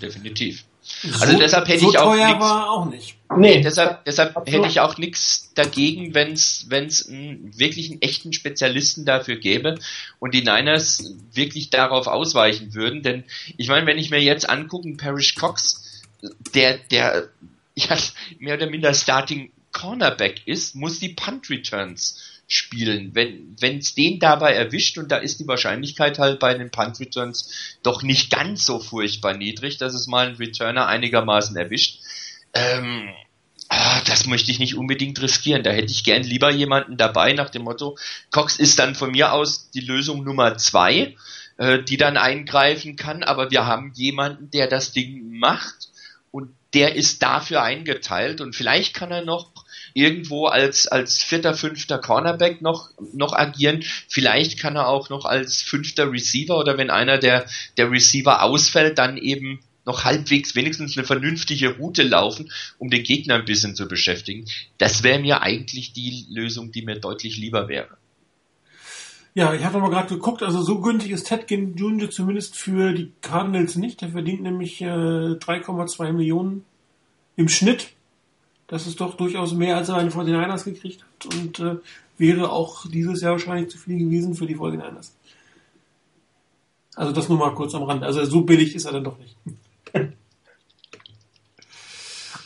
Definitiv. 0.00 0.64
Also 1.20 1.32
so, 1.32 1.38
deshalb 1.38 1.68
hätte 1.68 1.80
so 1.80 1.90
ich 1.90 1.98
auch 1.98 2.14
nichts. 2.14 2.40
war 2.40 2.70
auch 2.70 2.86
nicht. 2.86 3.16
Nee, 3.36 3.60
deshalb, 3.60 4.04
deshalb 4.04 4.34
hätte 4.48 4.66
ich 4.66 4.80
auch 4.80 4.98
nichts 4.98 5.52
dagegen, 5.54 6.14
wenn 6.14 6.32
es 6.32 6.66
einen 7.08 7.56
wirklich 7.56 7.90
einen 7.90 8.02
echten 8.02 8.32
Spezialisten 8.32 9.04
dafür 9.04 9.36
gäbe 9.36 9.78
und 10.18 10.34
die 10.34 10.42
Niners 10.42 11.14
wirklich 11.32 11.70
darauf 11.70 12.06
ausweichen 12.06 12.74
würden. 12.74 13.02
Denn 13.02 13.24
ich 13.56 13.68
meine, 13.68 13.86
wenn 13.86 13.98
ich 13.98 14.10
mir 14.10 14.20
jetzt 14.20 14.48
angucke, 14.48 14.92
Parrish 14.96 15.36
Cox, 15.36 16.02
der, 16.54 16.78
der 16.90 17.28
ja, 17.76 17.96
mehr 18.38 18.56
oder 18.56 18.68
minder 18.68 18.92
Starting 18.94 19.52
Cornerback 19.72 20.46
ist, 20.46 20.74
muss 20.74 20.98
die 20.98 21.10
Punt 21.10 21.48
Returns 21.50 22.20
spielen. 22.50 23.14
Wenn 23.14 23.78
es 23.78 23.94
den 23.94 24.18
dabei 24.18 24.54
erwischt 24.54 24.98
und 24.98 25.12
da 25.12 25.18
ist 25.18 25.38
die 25.38 25.46
Wahrscheinlichkeit 25.46 26.18
halt 26.18 26.40
bei 26.40 26.52
den 26.52 26.72
Punt 26.72 26.98
Returns 26.98 27.78
doch 27.84 28.02
nicht 28.02 28.30
ganz 28.30 28.66
so 28.66 28.80
furchtbar 28.80 29.36
niedrig, 29.36 29.78
dass 29.78 29.94
es 29.94 30.08
mal 30.08 30.26
einen 30.26 30.36
Returner 30.36 30.88
einigermaßen 30.88 31.56
erwischt. 31.56 32.00
Ähm, 32.52 33.08
ah, 33.68 34.00
das 34.06 34.26
möchte 34.26 34.50
ich 34.50 34.58
nicht 34.58 34.74
unbedingt 34.74 35.22
riskieren. 35.22 35.62
Da 35.62 35.70
hätte 35.70 35.92
ich 35.92 36.02
gern 36.02 36.24
lieber 36.24 36.50
jemanden 36.50 36.96
dabei 36.96 37.34
nach 37.34 37.50
dem 37.50 37.62
Motto, 37.62 37.96
Cox 38.32 38.56
ist 38.56 38.80
dann 38.80 38.96
von 38.96 39.12
mir 39.12 39.32
aus 39.32 39.70
die 39.70 39.80
Lösung 39.80 40.24
Nummer 40.24 40.58
zwei, 40.58 41.14
äh, 41.56 41.80
die 41.84 41.98
dann 41.98 42.16
eingreifen 42.16 42.96
kann, 42.96 43.22
aber 43.22 43.52
wir 43.52 43.64
haben 43.64 43.92
jemanden, 43.94 44.50
der 44.50 44.66
das 44.66 44.90
Ding 44.90 45.38
macht 45.38 45.90
und 46.32 46.50
der 46.74 46.96
ist 46.96 47.22
dafür 47.22 47.62
eingeteilt 47.62 48.40
und 48.40 48.56
vielleicht 48.56 48.92
kann 48.92 49.12
er 49.12 49.24
noch 49.24 49.52
irgendwo 49.94 50.46
als, 50.46 50.86
als 50.86 51.22
vierter, 51.22 51.54
fünfter 51.54 51.98
Cornerback 51.98 52.62
noch, 52.62 52.90
noch 53.12 53.32
agieren. 53.32 53.84
Vielleicht 54.08 54.58
kann 54.58 54.76
er 54.76 54.88
auch 54.88 55.10
noch 55.10 55.24
als 55.24 55.62
fünfter 55.62 56.10
Receiver 56.10 56.58
oder 56.58 56.78
wenn 56.78 56.90
einer 56.90 57.18
der, 57.18 57.46
der 57.76 57.90
Receiver 57.90 58.42
ausfällt, 58.42 58.98
dann 58.98 59.16
eben 59.16 59.60
noch 59.86 60.04
halbwegs 60.04 60.54
wenigstens 60.54 60.96
eine 60.96 61.06
vernünftige 61.06 61.76
Route 61.76 62.02
laufen, 62.02 62.52
um 62.78 62.90
den 62.90 63.02
Gegner 63.02 63.36
ein 63.36 63.44
bisschen 63.44 63.74
zu 63.74 63.88
beschäftigen. 63.88 64.44
Das 64.78 65.02
wäre 65.02 65.18
mir 65.18 65.42
eigentlich 65.42 65.92
die 65.92 66.26
Lösung, 66.30 66.70
die 66.70 66.82
mir 66.82 67.00
deutlich 67.00 67.38
lieber 67.38 67.68
wäre. 67.68 67.96
Ja, 69.32 69.54
ich 69.54 69.64
habe 69.64 69.78
mal 69.78 69.90
gerade 69.90 70.14
geguckt, 70.14 70.42
also 70.42 70.60
so 70.60 70.80
günstig 70.80 71.12
ist 71.12 71.28
Ted 71.28 71.48
Jr. 71.50 72.10
zumindest 72.10 72.56
für 72.56 72.92
die 72.92 73.12
Cardinals 73.20 73.76
nicht. 73.76 74.00
Der 74.00 74.10
verdient 74.10 74.42
nämlich 74.42 74.80
äh, 74.80 74.84
3,2 74.84 76.12
Millionen 76.12 76.64
im 77.36 77.48
Schnitt. 77.48 77.90
Das 78.70 78.86
ist 78.86 79.00
doch 79.00 79.16
durchaus 79.16 79.52
mehr, 79.52 79.76
als 79.76 79.88
er 79.88 79.96
eine 79.96 80.12
von 80.12 80.24
den 80.24 80.40
Niners 80.40 80.64
gekriegt 80.64 81.02
hat 81.02 81.34
und 81.34 81.58
äh, 81.58 81.76
wäre 82.18 82.52
auch 82.52 82.86
dieses 82.88 83.20
Jahr 83.20 83.32
wahrscheinlich 83.32 83.68
zu 83.68 83.78
viel 83.78 83.98
gewesen 83.98 84.36
für 84.36 84.46
die 84.46 84.56
49ers. 84.56 85.10
Also 86.94 87.10
das 87.10 87.28
nur 87.28 87.38
mal 87.38 87.52
kurz 87.52 87.74
am 87.74 87.82
Rand. 87.82 88.04
Also 88.04 88.24
so 88.24 88.42
billig 88.42 88.76
ist 88.76 88.84
er 88.84 88.92
dann 88.92 89.04
doch 89.04 89.18
nicht. 89.18 89.36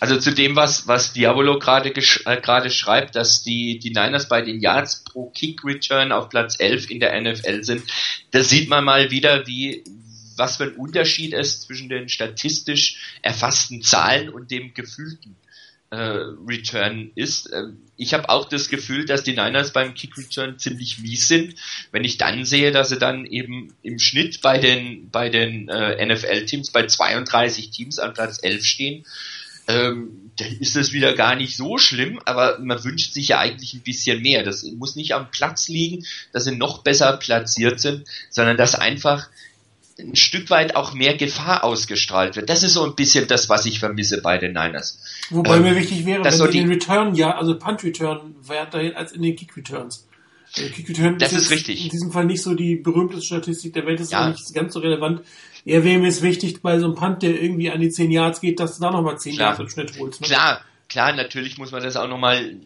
Also 0.01 0.19
zu 0.19 0.35
dem, 0.35 0.55
was, 0.55 0.87
was 0.87 1.15
Diabolo 1.15 1.59
gerade 1.59 1.89
äh, 1.89 2.71
schreibt, 2.71 3.17
dass 3.17 3.43
die, 3.43 3.79
die 3.79 3.89
Niners 3.89 4.29
bei 4.29 4.43
den 4.43 4.61
Yards 4.61 5.03
pro 5.03 5.31
Kick 5.31 5.65
Return 5.65 6.13
auf 6.13 6.29
Platz 6.29 6.61
11 6.61 6.91
in 6.91 7.01
der 7.01 7.19
NFL 7.19 7.63
sind, 7.63 7.85
da 8.31 8.43
sieht 8.43 8.69
man 8.69 8.85
mal 8.85 9.11
wieder, 9.11 9.47
wie, 9.47 9.83
was 10.37 10.59
für 10.59 10.65
ein 10.65 10.75
Unterschied 10.75 11.33
es 11.33 11.63
zwischen 11.63 11.89
den 11.89 12.11
statistisch 12.11 13.17
erfassten 13.23 13.81
Zahlen 13.81 14.29
und 14.29 14.51
dem 14.51 14.75
gefühlten 14.75 15.37
Return 15.95 17.11
ist. 17.15 17.51
Ähm, 17.53 17.79
ich 17.97 18.15
habe 18.15 18.29
auch 18.29 18.49
das 18.49 18.69
Gefühl, 18.69 19.05
dass 19.05 19.23
die 19.23 19.33
Niners 19.33 19.73
beim 19.73 19.95
Kick 19.95 20.17
Return 20.17 20.59
ziemlich 20.59 20.99
mies 20.99 21.29
sind. 21.29 21.55
Wenn 21.93 22.05
ich 22.05 22.19
dann 22.19 22.45
sehe, 22.45 22.73
dass 22.73 22.89
sie 22.89 22.99
dann 22.99 23.25
eben 23.25 23.75
im 23.83 23.99
Schnitt 23.99 24.41
bei 24.41 24.59
den 24.59 25.11
bei 25.11 25.29
den 25.29 25.69
äh, 25.69 26.05
NFL 26.05 26.47
Teams 26.47 26.71
bei 26.71 26.87
32 26.87 27.71
Teams 27.71 27.99
an 27.99 28.15
Platz 28.15 28.39
11 28.43 28.65
stehen, 28.65 29.05
ähm, 29.69 30.31
dann 30.37 30.53
ist 30.59 30.77
das 30.77 30.93
wieder 30.93 31.15
gar 31.15 31.37
nicht 31.37 31.57
so 31.57 31.79
schlimm, 31.79 32.21
aber 32.25 32.59
man 32.59 32.83
wünscht 32.85 33.15
sich 33.15 33.29
ja 33.29 33.39
eigentlich 33.39 33.75
ein 33.75 33.83
bisschen 33.83 34.21
mehr. 34.21 34.43
Das 34.43 34.65
muss 34.65 34.97
nicht 34.97 35.15
am 35.15 35.31
Platz 35.31 35.69
liegen, 35.69 36.05
dass 36.33 36.45
sie 36.45 36.57
noch 36.57 36.83
besser 36.83 37.17
platziert 37.17 37.81
sind, 37.81 38.07
sondern 38.31 38.57
dass 38.57 38.75
einfach 38.75 39.29
ein 39.99 40.17
Stück 40.17 40.51
weit 40.51 40.77
auch 40.77 40.93
mehr 40.93 41.17
Gefahr 41.17 41.63
ausgestrahlt 41.63 42.37
wird. 42.37 42.49
Das 42.49 42.63
ist 42.63 42.75
so 42.75 42.85
ein 42.85 42.95
bisschen 42.95 43.29
das, 43.29 43.49
was 43.49 43.65
ich 43.67 43.79
vermisse 43.79 44.21
bei 44.23 44.39
den 44.39 44.53
Niners. 44.53 45.01
Wobei 45.31 45.57
ähm, 45.57 45.63
mir 45.63 45.77
wichtig 45.77 46.05
wäre, 46.05 46.25
wenn 46.25 46.33
so 46.33 46.47
die, 46.47 46.59
den 46.59 46.69
Return, 46.69 47.15
ja, 47.15 47.37
also 47.37 47.59
Punt 47.59 47.85
Return 47.85 48.35
weiterhin 48.43 48.95
als 48.95 49.13
in 49.13 49.23
den 49.23 49.37
Kick 49.37 49.57
Returns. 49.57 50.07
Kick 50.53 50.89
Return 50.89 51.19
das 51.19 51.33
ist, 51.33 51.43
ist 51.43 51.51
richtig. 51.51 51.85
In 51.85 51.91
diesem 51.91 52.13
Fall 52.13 52.25
nicht 52.25 52.43
so 52.43 52.55
die 52.55 52.77
berühmteste 52.77 53.25
Statistik 53.25 53.73
der 53.75 53.87
Welt, 53.87 54.01
das 54.01 54.07
ist 54.07 54.13
ja. 54.13 54.29
nicht 54.29 54.55
ganz 54.55 54.75
so 54.75 54.81
relevant. 54.81 55.23
Eher 55.65 55.85
wäre 55.85 55.99
mir 55.99 56.09
es 56.09 56.23
wichtig, 56.23 56.61
bei 56.61 56.79
so 56.79 56.87
einem 56.87 56.95
Punt, 56.95 57.23
der 57.23 57.41
irgendwie 57.41 57.71
an 57.71 57.81
die 57.81 57.91
10 57.91 58.11
Yards 58.11 58.41
geht, 58.41 58.61
dass 58.61 58.77
du 58.77 58.83
da 58.83 58.91
nochmal 58.91 59.19
10 59.19 59.35
Yards 59.35 59.61
im 59.61 59.69
Schnitt 59.69 59.93
holst. 59.99 60.21
Ne? 60.21 60.27
Klar, 60.27 60.61
klar, 60.89 61.13
natürlich 61.15 61.57
muss 61.57 61.71
man 61.73 61.83
das 61.83 61.97
auch 61.97 62.09
nochmal 62.09 62.57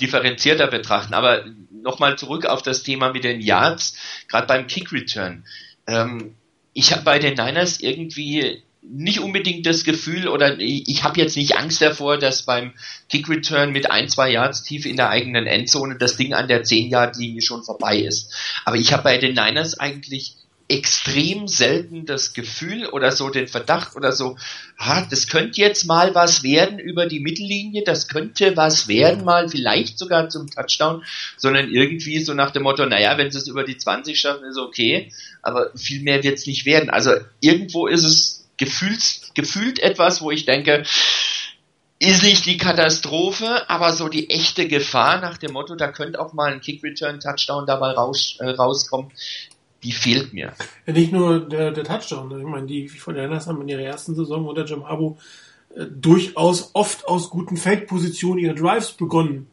differenzierter 0.00 0.66
betrachten, 0.68 1.14
aber 1.14 1.44
nochmal 1.70 2.16
zurück 2.16 2.46
auf 2.46 2.62
das 2.62 2.82
Thema 2.82 3.12
mit 3.12 3.24
den 3.24 3.40
Yards, 3.40 3.96
gerade 4.28 4.46
beim 4.46 4.66
Kick 4.66 4.92
Return. 4.92 5.44
Ähm, 5.86 6.34
ich 6.74 6.92
habe 6.92 7.02
bei 7.02 7.18
den 7.18 7.34
Niners 7.34 7.80
irgendwie 7.80 8.62
nicht 8.82 9.20
unbedingt 9.20 9.64
das 9.64 9.84
Gefühl 9.84 10.26
oder 10.26 10.58
ich, 10.58 10.88
ich 10.88 11.04
habe 11.04 11.20
jetzt 11.20 11.36
nicht 11.36 11.56
Angst 11.56 11.80
davor, 11.80 12.18
dass 12.18 12.42
beim 12.42 12.72
Kick 13.08 13.28
Return 13.28 13.70
mit 13.70 13.90
ein, 13.90 14.08
zwei 14.08 14.30
Yards 14.30 14.64
tief 14.64 14.86
in 14.86 14.96
der 14.96 15.08
eigenen 15.08 15.46
Endzone 15.46 15.96
das 15.96 16.16
Ding 16.16 16.34
an 16.34 16.48
der 16.48 16.64
10 16.64 16.90
Yard 16.90 17.16
Linie 17.16 17.42
schon 17.42 17.62
vorbei 17.62 17.98
ist. 17.98 18.34
Aber 18.64 18.76
ich 18.76 18.92
habe 18.92 19.04
bei 19.04 19.18
den 19.18 19.34
Niners 19.34 19.78
eigentlich 19.78 20.36
extrem 20.72 21.48
selten 21.48 22.06
das 22.06 22.32
Gefühl 22.32 22.86
oder 22.86 23.12
so 23.12 23.28
den 23.28 23.46
Verdacht 23.46 23.94
oder 23.94 24.12
so, 24.12 24.36
ha, 24.78 25.06
das 25.10 25.28
könnte 25.28 25.60
jetzt 25.60 25.84
mal 25.84 26.14
was 26.14 26.42
werden 26.42 26.78
über 26.78 27.06
die 27.06 27.20
Mittellinie, 27.20 27.84
das 27.84 28.08
könnte 28.08 28.56
was 28.56 28.88
werden, 28.88 29.24
mal 29.24 29.48
vielleicht 29.48 29.98
sogar 29.98 30.28
zum 30.30 30.50
Touchdown, 30.50 31.04
sondern 31.36 31.70
irgendwie 31.70 32.20
so 32.20 32.34
nach 32.34 32.50
dem 32.50 32.62
Motto, 32.62 32.86
naja, 32.86 33.18
wenn 33.18 33.30
sie 33.30 33.38
es 33.38 33.48
über 33.48 33.64
die 33.64 33.76
20 33.76 34.18
schaffen, 34.18 34.44
ist 34.44 34.58
okay, 34.58 35.12
aber 35.42 35.70
viel 35.76 36.02
mehr 36.02 36.22
wird 36.22 36.38
es 36.38 36.46
nicht 36.46 36.64
werden. 36.64 36.90
Also 36.90 37.12
irgendwo 37.40 37.86
ist 37.86 38.04
es 38.04 38.48
gefühlt, 38.56 39.34
gefühlt 39.34 39.78
etwas, 39.78 40.22
wo 40.22 40.30
ich 40.30 40.46
denke, 40.46 40.84
ist 41.98 42.24
nicht 42.24 42.46
die 42.46 42.56
Katastrophe, 42.56 43.70
aber 43.70 43.92
so 43.92 44.08
die 44.08 44.28
echte 44.28 44.66
Gefahr 44.66 45.20
nach 45.20 45.38
dem 45.38 45.52
Motto, 45.52 45.76
da 45.76 45.86
könnte 45.86 46.18
auch 46.18 46.32
mal 46.32 46.52
ein 46.52 46.60
Kick-Return-Touchdown 46.60 47.64
dabei 47.64 47.92
raus, 47.92 48.38
äh, 48.40 48.48
rauskommen, 48.48 49.12
die 49.82 49.92
fehlt 49.92 50.32
mir. 50.32 50.52
Ja, 50.86 50.92
nicht 50.92 51.12
nur 51.12 51.40
der, 51.40 51.72
der 51.72 51.84
Touchdown. 51.84 52.38
Ich 52.38 52.46
meine, 52.46 52.66
die 52.66 52.88
von 52.88 53.14
der 53.14 53.30
haben 53.30 53.62
in 53.62 53.68
ihrer 53.68 53.82
ersten 53.82 54.14
Saison 54.14 54.46
unter 54.46 54.64
Jim 54.64 54.86
Harbaugh 54.86 55.18
äh, 55.74 55.86
durchaus 55.86 56.70
oft 56.74 57.06
aus 57.08 57.30
guten 57.30 57.56
Feldpositionen 57.56 58.44
ihre 58.44 58.54
Drives 58.54 58.92
begonnen. 58.92 59.48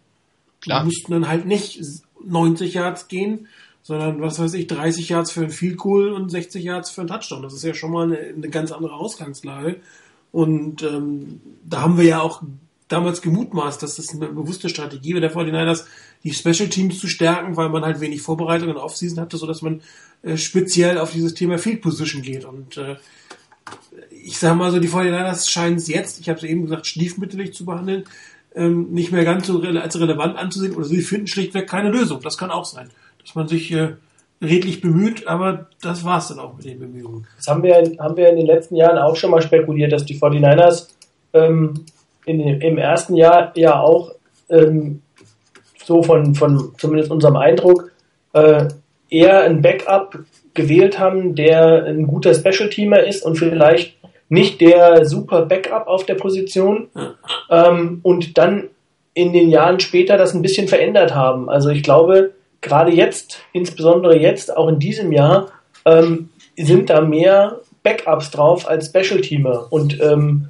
Klar. 0.62 0.82
Die 0.82 0.86
mussten 0.86 1.12
dann 1.12 1.28
halt 1.28 1.46
nicht 1.46 1.82
90 2.24 2.74
Yards 2.74 3.08
gehen, 3.08 3.48
sondern 3.82 4.22
was 4.22 4.40
weiß 4.40 4.54
ich, 4.54 4.68
30 4.68 5.10
Yards 5.10 5.32
für 5.32 5.42
ein 5.42 5.52
Field 5.52 5.78
Goal 5.78 6.12
und 6.12 6.30
60 6.30 6.64
Yards 6.64 6.92
für 6.92 7.02
ein 7.02 7.08
Touchdown. 7.08 7.44
Das 7.44 7.54
ist 7.54 7.64
ja 7.64 7.74
schon 7.74 7.92
mal 7.92 8.06
eine, 8.06 8.18
eine 8.18 8.50
ganz 8.50 8.72
andere 8.72 8.94
Ausgangslage. 8.94 9.78
Und 10.32 10.84
ähm, 10.84 11.42
da 11.66 11.82
haben 11.82 11.98
wir 11.98 12.06
ja 12.06 12.22
auch 12.22 12.44
damals 12.90 13.22
gemutmaßt, 13.22 13.82
dass 13.82 13.96
das 13.96 14.10
eine 14.10 14.28
bewusste 14.28 14.68
Strategie 14.68 15.14
wäre 15.14 15.22
der 15.22 15.34
49ers, 15.34 15.86
die 16.24 16.34
Special 16.34 16.68
Teams 16.68 17.00
zu 17.00 17.08
stärken, 17.08 17.56
weil 17.56 17.70
man 17.70 17.86
halt 17.86 18.02
wenig 18.02 18.22
Vorbereitung 18.22 18.68
der 18.68 18.84
Offseason 18.84 19.22
hatte, 19.22 19.38
so 19.38 19.48
dass 19.48 19.62
man 19.62 19.82
äh, 20.24 20.36
speziell 20.36 20.98
auf 20.98 21.12
dieses 21.12 21.34
Thema 21.34 21.58
Field 21.58 21.82
Position 21.82 22.22
geht. 22.22 22.44
Und 22.44 22.78
äh, 22.78 22.98
ich 24.12 24.38
sage 24.38 24.56
mal 24.56 24.72
so, 24.72 24.80
die 24.80 24.90
49ers 24.90 25.50
scheinen 25.50 25.78
es 25.78 25.88
jetzt, 25.88 26.20
ich 26.20 26.28
habe 26.28 26.40
es 26.40 26.44
eben 26.44 26.64
gesagt, 26.64 26.88
stiefmütterlich 26.88 27.54
zu 27.54 27.64
behandeln, 27.64 28.04
ähm, 28.56 28.92
nicht 28.92 29.12
mehr 29.12 29.24
ganz 29.24 29.48
so 29.48 29.58
re 29.58 29.80
als 29.82 30.00
relevant 30.00 30.38
anzusehen 30.38 30.76
oder 30.76 30.86
sie 30.86 31.02
finden 31.02 31.28
schlichtweg 31.28 31.70
keine 31.70 31.90
Lösung. 31.90 32.20
Das 32.22 32.38
kann 32.38 32.50
auch 32.50 32.66
sein, 32.66 32.90
dass 33.24 33.36
man 33.36 33.48
sich 33.48 33.72
äh, 33.72 33.94
redlich 34.42 34.82
bemüht, 34.82 35.28
aber 35.28 35.68
das 35.82 36.04
war 36.04 36.18
es 36.18 36.30
dann 36.30 36.40
auch 36.40 36.56
mit 36.56 36.66
den 36.66 36.80
Bemühungen. 36.80 37.28
Das 37.38 37.48
haben 37.48 37.62
wir, 37.62 37.76
haben 38.00 38.18
wir 38.18 38.30
in 38.30 38.38
den 38.38 38.48
letzten 38.48 38.76
Jahren 38.76 38.98
auch 38.98 39.16
schon 39.16 39.32
mal 39.32 39.42
spekuliert, 39.42 39.92
dass 39.92 40.06
die 40.06 40.20
49ers 40.20 40.88
ähm, 41.34 41.86
in, 42.30 42.62
im 42.62 42.78
ersten 42.78 43.16
Jahr 43.16 43.52
ja 43.56 43.82
auch 43.82 44.12
ähm, 44.50 45.02
so 45.84 46.04
von, 46.04 46.36
von 46.36 46.74
zumindest 46.78 47.12
unserem 47.12 47.36
Eindruck 47.36 47.92
äh, 48.34 48.66
eher 49.10 49.44
ein 49.44 49.62
Backup 49.62 50.20
gewählt 50.54 51.00
haben, 51.00 51.36
der 51.36 51.86
ein 51.86 52.06
guter 52.06 52.34
Special-Teamer 52.34 53.04
ist 53.04 53.26
und 53.26 53.38
vielleicht 53.38 53.98
nicht 54.30 54.62
der 54.62 55.06
super 55.06 55.46
Backup 55.46 55.88
auf 55.88 56.06
der 56.06 56.16
Position 56.16 56.90
ähm, 57.50 58.00
und 58.04 58.38
dann 58.38 58.70
in 59.16 59.34
den 59.34 59.50
Jahren 59.50 59.80
später 59.80 60.18
das 60.18 60.36
ein 60.36 60.44
bisschen 60.44 60.68
verändert 60.68 61.16
haben. 61.16 61.50
Also 61.50 61.70
ich 61.70 61.82
glaube, 61.82 62.34
gerade 62.62 62.92
jetzt, 62.92 63.40
insbesondere 63.54 64.18
jetzt, 64.18 64.56
auch 64.56 64.68
in 64.68 64.78
diesem 64.78 65.12
Jahr, 65.12 65.48
ähm, 65.86 66.30
sind 66.56 66.92
da 66.92 67.02
mehr 67.02 67.60
Backups 67.82 68.30
drauf 68.30 68.70
als 68.70 68.88
Special-Teamer. 68.88 69.68
Und 69.72 70.00
ähm, 70.02 70.50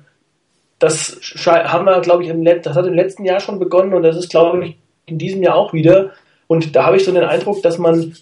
das 0.80 1.20
haben 1.46 1.86
wir, 1.86 2.00
glaube 2.00 2.24
ich, 2.24 2.30
im 2.30 2.42
Let 2.42 2.66
das 2.66 2.76
hat 2.76 2.88
im 2.88 2.94
letzten 2.94 3.26
Jahr 3.26 3.40
schon 3.40 3.60
begonnen 3.60 3.94
und 3.94 4.04
das 4.04 4.16
ist, 4.16 4.30
glaube 4.30 4.66
ich, 4.66 4.78
in 5.06 5.18
diesem 5.18 5.44
Jahr 5.44 5.56
auch 5.56 5.74
wieder. 5.74 6.12
Und 6.48 6.76
da 6.76 6.86
habe 6.86 6.98
ich 6.98 7.06
so 7.06 7.12
den 7.12 7.24
Eindruck, 7.24 7.62
dass 7.62 7.78
man, 7.78 8.16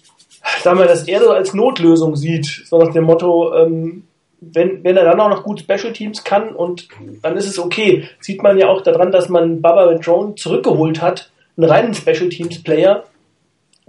sagen 0.62 0.78
wir, 0.78 0.86
das 0.86 1.06
eher 1.06 1.20
so 1.20 1.30
als 1.30 1.54
Notlösung 1.54 2.16
sieht, 2.16 2.64
so 2.66 2.78
nach 2.78 2.92
dem 2.92 3.04
Motto, 3.04 3.54
ähm, 3.54 4.04
wenn, 4.40 4.84
wenn 4.84 4.96
er 4.96 5.04
dann 5.04 5.20
auch 5.20 5.30
noch 5.30 5.44
gut 5.44 5.60
Special 5.60 5.92
Teams 5.92 6.24
kann 6.24 6.54
und 6.54 6.88
dann 7.22 7.36
ist 7.36 7.48
es 7.48 7.58
okay. 7.58 8.08
Sieht 8.20 8.42
man 8.42 8.58
ja 8.58 8.68
auch 8.68 8.82
daran, 8.82 9.12
dass 9.12 9.28
man 9.28 9.60
Baba 9.60 9.94
Drone 9.94 10.34
zurückgeholt 10.34 11.00
hat, 11.00 11.30
einen 11.56 11.68
reinen 11.68 11.94
Special 11.94 12.28
Teams 12.28 12.62
Player. 12.62 13.04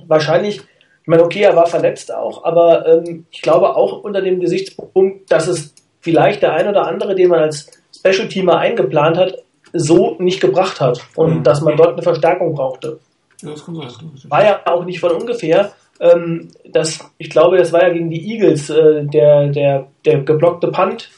Wahrscheinlich, 0.08 0.58
ich 0.58 1.08
meine, 1.08 1.24
okay, 1.24 1.42
er 1.42 1.56
war 1.56 1.68
verletzt 1.68 2.14
auch, 2.14 2.44
aber 2.46 2.88
ähm, 2.88 3.26
ich 3.32 3.42
glaube 3.42 3.76
auch 3.76 4.04
unter 4.04 4.22
dem 4.22 4.40
Gesichtspunkt, 4.40 5.32
dass 5.32 5.48
es 5.48 5.74
vielleicht 6.00 6.42
der 6.42 6.54
ein 6.54 6.68
oder 6.68 6.88
andere, 6.88 7.16
den 7.16 7.30
man 7.30 7.40
als 7.40 7.79
Special 8.00 8.28
Teamer 8.28 8.58
eingeplant 8.58 9.18
hat, 9.18 9.44
so 9.74 10.16
nicht 10.20 10.42
gebracht 10.42 10.82
hat 10.82 11.02
und 11.16 11.40
mhm. 11.40 11.44
dass 11.44 11.62
man 11.62 11.78
dort 11.78 11.94
eine 11.94 12.02
Verstärkung 12.02 12.56
brauchte. 12.56 13.00
Ja, 13.42 13.52
das 13.52 13.66
sein. 13.66 14.32
War 14.32 14.44
ja 14.44 14.62
auch 14.66 14.86
nicht 14.86 15.00
von 15.00 15.12
ungefähr. 15.12 15.72
Ähm, 16.00 16.50
das, 16.66 17.00
ich 17.18 17.30
glaube, 17.30 17.58
das 17.58 17.72
war 17.74 17.84
ja 17.84 17.94
gegen 17.94 18.10
die 18.10 18.34
Eagles, 18.34 18.70
äh, 18.70 19.06
der, 19.06 19.48
der, 19.48 19.88
der 20.06 20.22
geblockte 20.22 20.70
Punt 20.70 21.10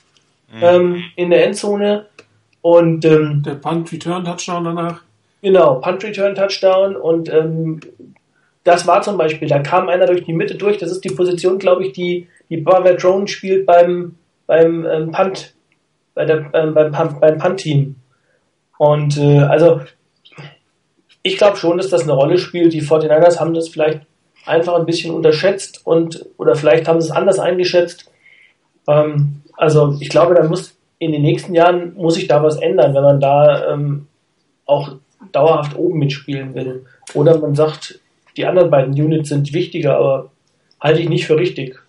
mhm. 0.52 0.60
ähm, 0.62 1.04
in 1.16 1.30
der 1.30 1.46
Endzone. 1.46 2.08
Und, 2.62 3.06
ähm, 3.06 3.42
der 3.44 3.56
Punt-Return-Touchdown 3.56 4.64
danach. 4.64 5.02
Genau, 5.42 5.76
Punt-Return-Touchdown. 5.76 6.96
Und 6.96 7.32
ähm, 7.34 7.80
das 8.64 8.86
war 8.86 9.02
zum 9.02 9.18
Beispiel, 9.18 9.48
da 9.48 9.60
kam 9.60 9.90
einer 9.90 10.06
durch 10.06 10.24
die 10.26 10.34
Mitte 10.34 10.56
durch. 10.56 10.78
Das 10.78 10.92
ist 10.92 11.04
die 11.04 11.10
Position, 11.10 11.58
glaube 11.58 11.86
ich, 11.86 11.94
die, 11.94 12.28
die 12.50 12.58
Barber 12.58 12.94
Drone 12.94 13.28
spielt 13.28 13.66
beim, 13.66 14.16
beim 14.46 14.86
ähm, 14.86 15.12
Punt, 15.12 15.56
bei 16.22 16.26
der, 16.26 16.52
ähm, 16.54 16.76
beim, 16.76 16.92
beim 16.92 17.38
Punt-Team. 17.40 17.96
Und 18.78 19.18
äh, 19.18 19.40
also 19.40 19.82
ich 21.24 21.36
glaube 21.36 21.58
schon, 21.58 21.78
dass 21.78 21.90
das 21.90 22.04
eine 22.04 22.14
Rolle 22.14 22.38
spielt. 22.38 22.74
Die 22.74 22.84
49ers 22.84 23.40
haben 23.40 23.56
das 23.56 23.70
vielleicht 23.70 24.02
einfach 24.46 24.76
ein 24.76 24.86
bisschen 24.86 25.16
unterschätzt 25.16 25.82
und 25.84 26.24
oder 26.38 26.54
vielleicht 26.54 26.88
haben 26.88 27.02
sie 27.02 27.08
es 27.08 27.12
anders 27.12 27.40
eingeschätzt. 27.40 28.12
Ähm, 28.88 29.42
also 29.58 29.98
ich 30.00 30.10
glaube, 30.10 30.36
da 30.36 30.44
muss 30.44 30.78
in 31.00 31.12
den 31.12 31.24
nächsten 31.24 31.56
Jahren 31.56 31.96
muss 31.96 32.14
sich 32.14 32.28
da 32.28 32.44
was 32.44 32.58
ändern, 32.58 32.94
wenn 32.94 33.04
man 33.04 33.20
da 33.20 33.74
ähm, 33.74 34.06
auch 34.68 34.98
dauerhaft 35.32 35.76
oben 35.76 35.98
mitspielen 35.98 36.54
will. 36.54 36.86
Oder 37.16 37.40
man 37.40 37.56
sagt, 37.56 38.00
die 38.38 38.46
anderen 38.46 38.70
beiden 38.70 38.94
Units 38.94 39.30
sind 39.30 39.54
wichtiger, 39.54 39.98
aber 39.98 40.30
halte 40.80 41.02
ich 41.02 41.10
nicht 41.10 41.26
für 41.26 41.38
richtig. 41.38 41.81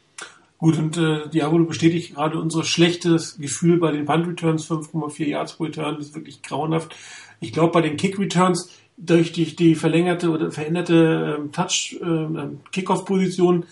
Gut, 0.62 0.78
und 0.78 0.96
äh, 0.96 1.28
Diabolo 1.28 1.64
bestätigt 1.64 2.14
gerade 2.14 2.38
unser 2.38 2.62
schlechtes 2.62 3.36
Gefühl 3.36 3.78
bei 3.78 3.90
den 3.90 4.04
Punt 4.04 4.28
Returns, 4.28 4.70
5,4 4.70 5.24
Yards 5.24 5.54
pro 5.54 5.64
Return, 5.64 5.98
ist 5.98 6.14
wirklich 6.14 6.40
grauenhaft. 6.40 6.94
Ich 7.40 7.52
glaube, 7.52 7.72
bei 7.72 7.80
den 7.80 7.96
Kick 7.96 8.16
Returns, 8.16 8.70
durch 8.96 9.32
die, 9.32 9.56
die 9.56 9.74
verlängerte 9.74 10.30
oder 10.30 10.52
veränderte 10.52 11.36
ähm, 11.36 11.50
Touch, 11.50 11.98
ähm, 12.00 12.60
Kickoff-Position, 12.70 13.64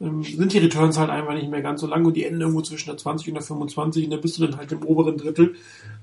ähm, 0.00 0.22
sind 0.22 0.54
die 0.54 0.60
Returns 0.60 0.96
halt 0.96 1.10
einfach 1.10 1.34
nicht 1.34 1.50
mehr 1.50 1.60
ganz 1.60 1.82
so 1.82 1.86
lang 1.86 2.06
und 2.06 2.16
die 2.16 2.24
enden 2.24 2.40
irgendwo 2.40 2.62
zwischen 2.62 2.88
der 2.88 2.96
20 2.96 3.28
und 3.28 3.34
der 3.34 3.42
25 3.42 4.04
und 4.06 4.10
da 4.10 4.16
bist 4.16 4.38
du 4.38 4.46
dann 4.46 4.56
halt 4.56 4.72
im 4.72 4.82
oberen 4.82 5.18
Drittel. 5.18 5.56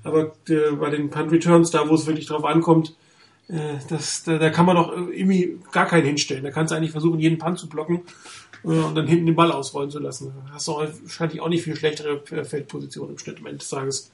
Aber 0.04 0.36
äh, 0.48 0.70
bei 0.78 0.90
den 0.90 1.10
Punt 1.10 1.32
Returns, 1.32 1.72
da 1.72 1.88
wo 1.88 1.96
es 1.96 2.06
wirklich 2.06 2.26
drauf 2.26 2.44
ankommt, 2.44 2.94
äh, 3.48 3.78
das, 3.88 4.22
da, 4.22 4.38
da 4.38 4.50
kann 4.50 4.66
man 4.66 4.76
doch 4.76 4.92
irgendwie 4.92 5.58
gar 5.72 5.86
keinen 5.86 6.06
hinstellen. 6.06 6.44
Da 6.44 6.52
kannst 6.52 6.70
du 6.70 6.76
eigentlich 6.76 6.92
versuchen, 6.92 7.18
jeden 7.18 7.38
Punt 7.38 7.58
zu 7.58 7.68
blocken 7.68 8.02
und 8.62 8.94
dann 8.94 9.06
hinten 9.06 9.26
den 9.26 9.36
Ball 9.36 9.52
ausrollen 9.52 9.90
zu 9.90 9.98
lassen. 9.98 10.32
Hast 10.52 10.68
du 10.68 10.72
wahrscheinlich 10.72 11.40
auch 11.40 11.48
nicht 11.48 11.62
viel 11.62 11.76
schlechtere 11.76 12.20
Feldposition 12.44 13.10
im 13.10 13.18
Schnitt 13.18 13.38
am 13.38 13.46
Ende 13.46 13.58
des 13.58 13.70
Tages. 13.70 14.10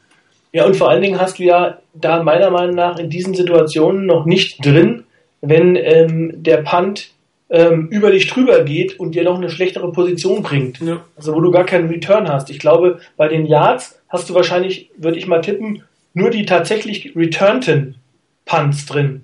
Ja, 0.53 0.67
und 0.67 0.77
vor 0.77 0.89
allen 0.89 1.03
Dingen 1.03 1.21
hast 1.21 1.39
du 1.39 1.43
ja 1.43 1.79
da 1.95 2.23
meiner 2.23 2.51
Meinung 2.51 2.77
nach 2.77 2.99
in 2.99 3.11
diesen 3.11 3.35
Situationen 3.35 4.07
noch 4.07 4.25
nicht 4.25 4.65
drin, 4.65 5.05
wenn 5.41 5.75
ähm, 5.77 6.33
der 6.37 6.59
Punt 6.59 7.11
ähm, 7.50 7.89
über 7.89 8.11
dich 8.11 8.28
drüber 8.28 8.63
geht 8.63 8.99
und 8.99 9.15
dir 9.15 9.25
noch 9.25 9.37
eine 9.37 9.50
schlechtere 9.50 9.91
Position 9.93 10.43
bringt. 10.43 10.80
Ja. 10.80 11.04
Also 11.17 11.35
wo 11.35 11.41
du 11.41 11.50
gar 11.50 11.65
keinen 11.65 11.89
Return 11.89 12.28
hast. 12.28 12.50
Ich 12.50 12.59
glaube, 12.59 13.00
bei 13.17 13.28
den 13.28 13.47
Yards 13.47 14.00
hast 14.09 14.30
du 14.30 14.35
wahrscheinlich, 14.35 14.91
würde 14.97 15.19
ich 15.19 15.26
mal 15.26 15.41
tippen, 15.41 15.83
nur 16.15 16.30
die 16.30 16.47
tatsächlich 16.47 17.17
returnten 17.17 17.97
Punts 18.45 18.87
drin. 18.87 19.23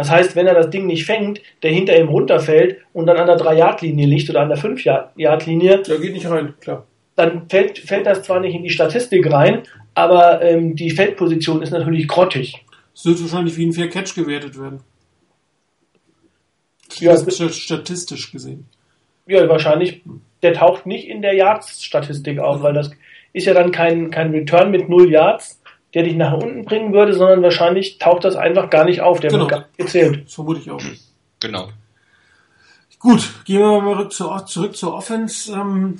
Das 0.00 0.10
heißt, 0.10 0.34
wenn 0.34 0.46
er 0.46 0.54
das 0.54 0.70
Ding 0.70 0.86
nicht 0.86 1.04
fängt, 1.04 1.42
der 1.62 1.72
hinter 1.72 1.94
ihm 1.94 2.08
runterfällt 2.08 2.78
und 2.94 3.06
dann 3.06 3.18
an 3.18 3.26
der 3.26 3.36
3-Yard-Linie 3.36 4.06
liegt 4.06 4.30
oder 4.30 4.40
an 4.40 4.48
der 4.48 4.56
5-Yard-Linie. 4.56 5.82
Der 5.82 5.98
geht 5.98 6.14
nicht 6.14 6.26
rein, 6.26 6.54
klar. 6.58 6.86
Dann 7.16 7.50
fällt, 7.50 7.80
fällt 7.80 8.06
das 8.06 8.22
zwar 8.22 8.40
nicht 8.40 8.54
in 8.54 8.62
die 8.62 8.70
Statistik 8.70 9.30
rein, 9.30 9.64
aber 9.92 10.40
ähm, 10.40 10.74
die 10.74 10.88
Feldposition 10.88 11.60
ist 11.60 11.70
natürlich 11.70 12.08
grottig. 12.08 12.64
Das 12.94 13.04
wird 13.04 13.20
wahrscheinlich 13.20 13.58
wie 13.58 13.66
ein 13.66 13.74
Fair 13.74 13.90
Catch 13.90 14.14
gewertet 14.14 14.58
werden. 14.58 14.80
Ja, 16.98 17.14
statistisch 17.18 18.32
gesehen. 18.32 18.68
Ja, 19.26 19.46
wahrscheinlich. 19.50 20.00
Der 20.42 20.54
taucht 20.54 20.86
nicht 20.86 21.08
in 21.08 21.20
der 21.20 21.34
Yards-Statistik 21.34 22.38
auf, 22.38 22.62
weil 22.62 22.72
das 22.72 22.90
ist 23.34 23.44
ja 23.44 23.52
dann 23.52 23.70
kein, 23.70 24.10
kein 24.10 24.30
Return 24.30 24.70
mit 24.70 24.88
0 24.88 25.10
Yards, 25.10 25.59
der 25.94 26.04
dich 26.04 26.14
nach 26.14 26.34
unten 26.34 26.64
bringen 26.64 26.92
würde, 26.92 27.14
sondern 27.14 27.42
wahrscheinlich 27.42 27.98
taucht 27.98 28.24
das 28.24 28.36
einfach 28.36 28.70
gar 28.70 28.84
nicht 28.84 29.00
auf. 29.00 29.20
Der 29.20 29.30
genau. 29.30 29.42
wird 29.42 29.50
gar 29.50 29.58
nicht 29.60 29.78
gezählt. 29.78 30.26
Das 30.26 30.34
vermute 30.34 30.60
ich 30.60 30.70
auch. 30.70 30.80
Genau. 31.40 31.68
Gut, 32.98 33.44
gehen 33.44 33.60
wir 33.60 33.80
mal 33.80 34.08
zurück, 34.10 34.48
zurück 34.48 34.76
zur 34.76 34.94
Offense. 34.94 35.52
Ähm, 35.52 35.98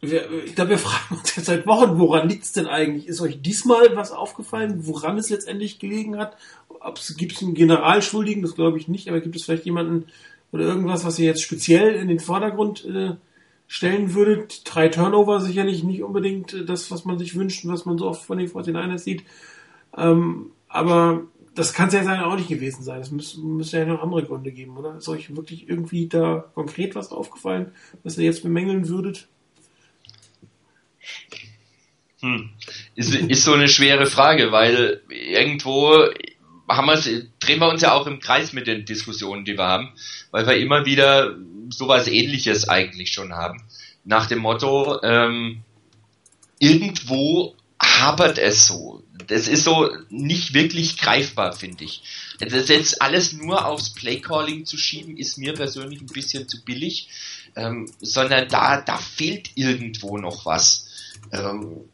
wir, 0.00 0.30
ich 0.44 0.54
glaube, 0.54 0.70
wir 0.70 0.78
fragen 0.78 1.16
uns 1.18 1.34
jetzt 1.34 1.46
seit 1.46 1.66
Wochen, 1.66 1.98
woran 1.98 2.28
liegt 2.28 2.44
es 2.44 2.52
denn 2.52 2.66
eigentlich? 2.66 3.08
Ist 3.08 3.20
euch 3.20 3.40
diesmal 3.42 3.96
was 3.96 4.12
aufgefallen, 4.12 4.86
woran 4.86 5.18
es 5.18 5.30
letztendlich 5.30 5.78
gelegen 5.78 6.18
hat? 6.18 6.36
Gibt 7.16 7.32
es 7.32 7.42
einen 7.42 7.54
Generalschuldigen? 7.54 8.42
Das 8.42 8.54
glaube 8.54 8.78
ich 8.78 8.86
nicht, 8.86 9.08
aber 9.08 9.20
gibt 9.20 9.34
es 9.34 9.44
vielleicht 9.44 9.64
jemanden 9.64 10.06
oder 10.52 10.64
irgendwas, 10.64 11.04
was 11.04 11.18
ihr 11.18 11.26
jetzt 11.26 11.42
speziell 11.42 11.94
in 11.94 12.08
den 12.08 12.20
Vordergrund 12.20 12.84
äh, 12.84 13.14
stellen 13.68 14.14
würde. 14.14 14.48
Drei 14.64 14.88
Turnover 14.88 15.40
sicherlich 15.40 15.84
nicht 15.84 16.02
unbedingt 16.02 16.54
äh, 16.54 16.64
das, 16.64 16.90
was 16.90 17.04
man 17.04 17.18
sich 17.18 17.36
wünscht 17.36 17.64
und 17.64 17.72
was 17.72 17.84
man 17.84 17.98
so 17.98 18.08
oft 18.08 18.24
von 18.24 18.38
den 18.38 18.48
49ers 18.48 18.98
sieht. 18.98 19.22
Ähm, 19.96 20.50
aber 20.68 21.22
das 21.54 21.72
kann 21.72 21.88
es 21.88 21.94
ja 21.94 22.24
auch 22.24 22.36
nicht 22.36 22.48
gewesen 22.48 22.82
sein. 22.82 23.00
Es 23.00 23.10
müsste, 23.10 23.40
müsste 23.40 23.78
ja 23.78 23.84
noch 23.84 24.02
andere 24.02 24.24
Gründe 24.24 24.52
geben, 24.52 24.76
oder? 24.76 24.96
Ist 24.96 25.08
euch 25.08 25.34
wirklich 25.36 25.68
irgendwie 25.68 26.08
da 26.08 26.44
konkret 26.54 26.94
was 26.94 27.12
aufgefallen, 27.12 27.72
was 28.02 28.16
ihr 28.18 28.24
jetzt 28.24 28.42
bemängeln 28.42 28.88
würdet? 28.88 29.28
Hm. 32.20 32.50
Ist, 32.96 33.14
ist 33.14 33.44
so 33.44 33.52
eine 33.52 33.68
schwere 33.68 34.06
Frage, 34.06 34.50
weil 34.50 35.02
irgendwo 35.08 36.06
haben 36.68 36.86
wir, 36.86 37.26
drehen 37.40 37.60
wir 37.60 37.68
uns 37.68 37.82
ja 37.82 37.92
auch 37.92 38.06
im 38.06 38.20
Kreis 38.20 38.52
mit 38.52 38.66
den 38.66 38.84
Diskussionen, 38.84 39.44
die 39.44 39.56
wir 39.56 39.64
haben, 39.64 39.92
weil 40.30 40.46
wir 40.46 40.56
immer 40.56 40.84
wieder 40.84 41.36
sowas 41.70 42.06
ähnliches 42.06 42.68
eigentlich 42.68 43.12
schon 43.12 43.32
haben. 43.32 43.62
Nach 44.04 44.26
dem 44.26 44.40
Motto, 44.40 45.02
ähm, 45.02 45.62
irgendwo 46.58 47.54
hapert 47.80 48.38
es 48.38 48.66
so. 48.66 49.02
Das 49.26 49.48
ist 49.48 49.64
so 49.64 49.90
nicht 50.08 50.54
wirklich 50.54 50.96
greifbar, 50.96 51.52
finde 51.52 51.84
ich. 51.84 52.02
Das 52.40 52.68
jetzt 52.68 53.02
alles 53.02 53.32
nur 53.32 53.66
aufs 53.66 53.90
Playcalling 53.90 54.64
zu 54.64 54.78
schieben, 54.78 55.16
ist 55.16 55.38
mir 55.38 55.54
persönlich 55.54 56.00
ein 56.00 56.06
bisschen 56.06 56.48
zu 56.48 56.64
billig, 56.64 57.08
ähm, 57.56 57.90
sondern 58.00 58.48
da, 58.48 58.80
da 58.80 58.96
fehlt 58.98 59.50
irgendwo 59.54 60.18
noch 60.18 60.46
was. 60.46 60.86
Ähm, 61.32 61.88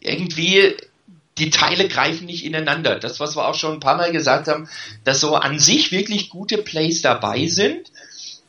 irgendwie 0.00 0.74
die 1.38 1.50
Teile 1.50 1.88
greifen 1.88 2.26
nicht 2.26 2.44
ineinander. 2.44 2.98
Das, 2.98 3.18
was 3.20 3.36
wir 3.36 3.46
auch 3.48 3.54
schon 3.54 3.74
ein 3.74 3.80
paar 3.80 3.96
Mal 3.96 4.12
gesagt 4.12 4.48
haben, 4.48 4.68
dass 5.02 5.20
so 5.20 5.34
an 5.34 5.58
sich 5.58 5.90
wirklich 5.90 6.30
gute 6.30 6.58
Plays 6.58 7.02
dabei 7.02 7.46
sind, 7.46 7.90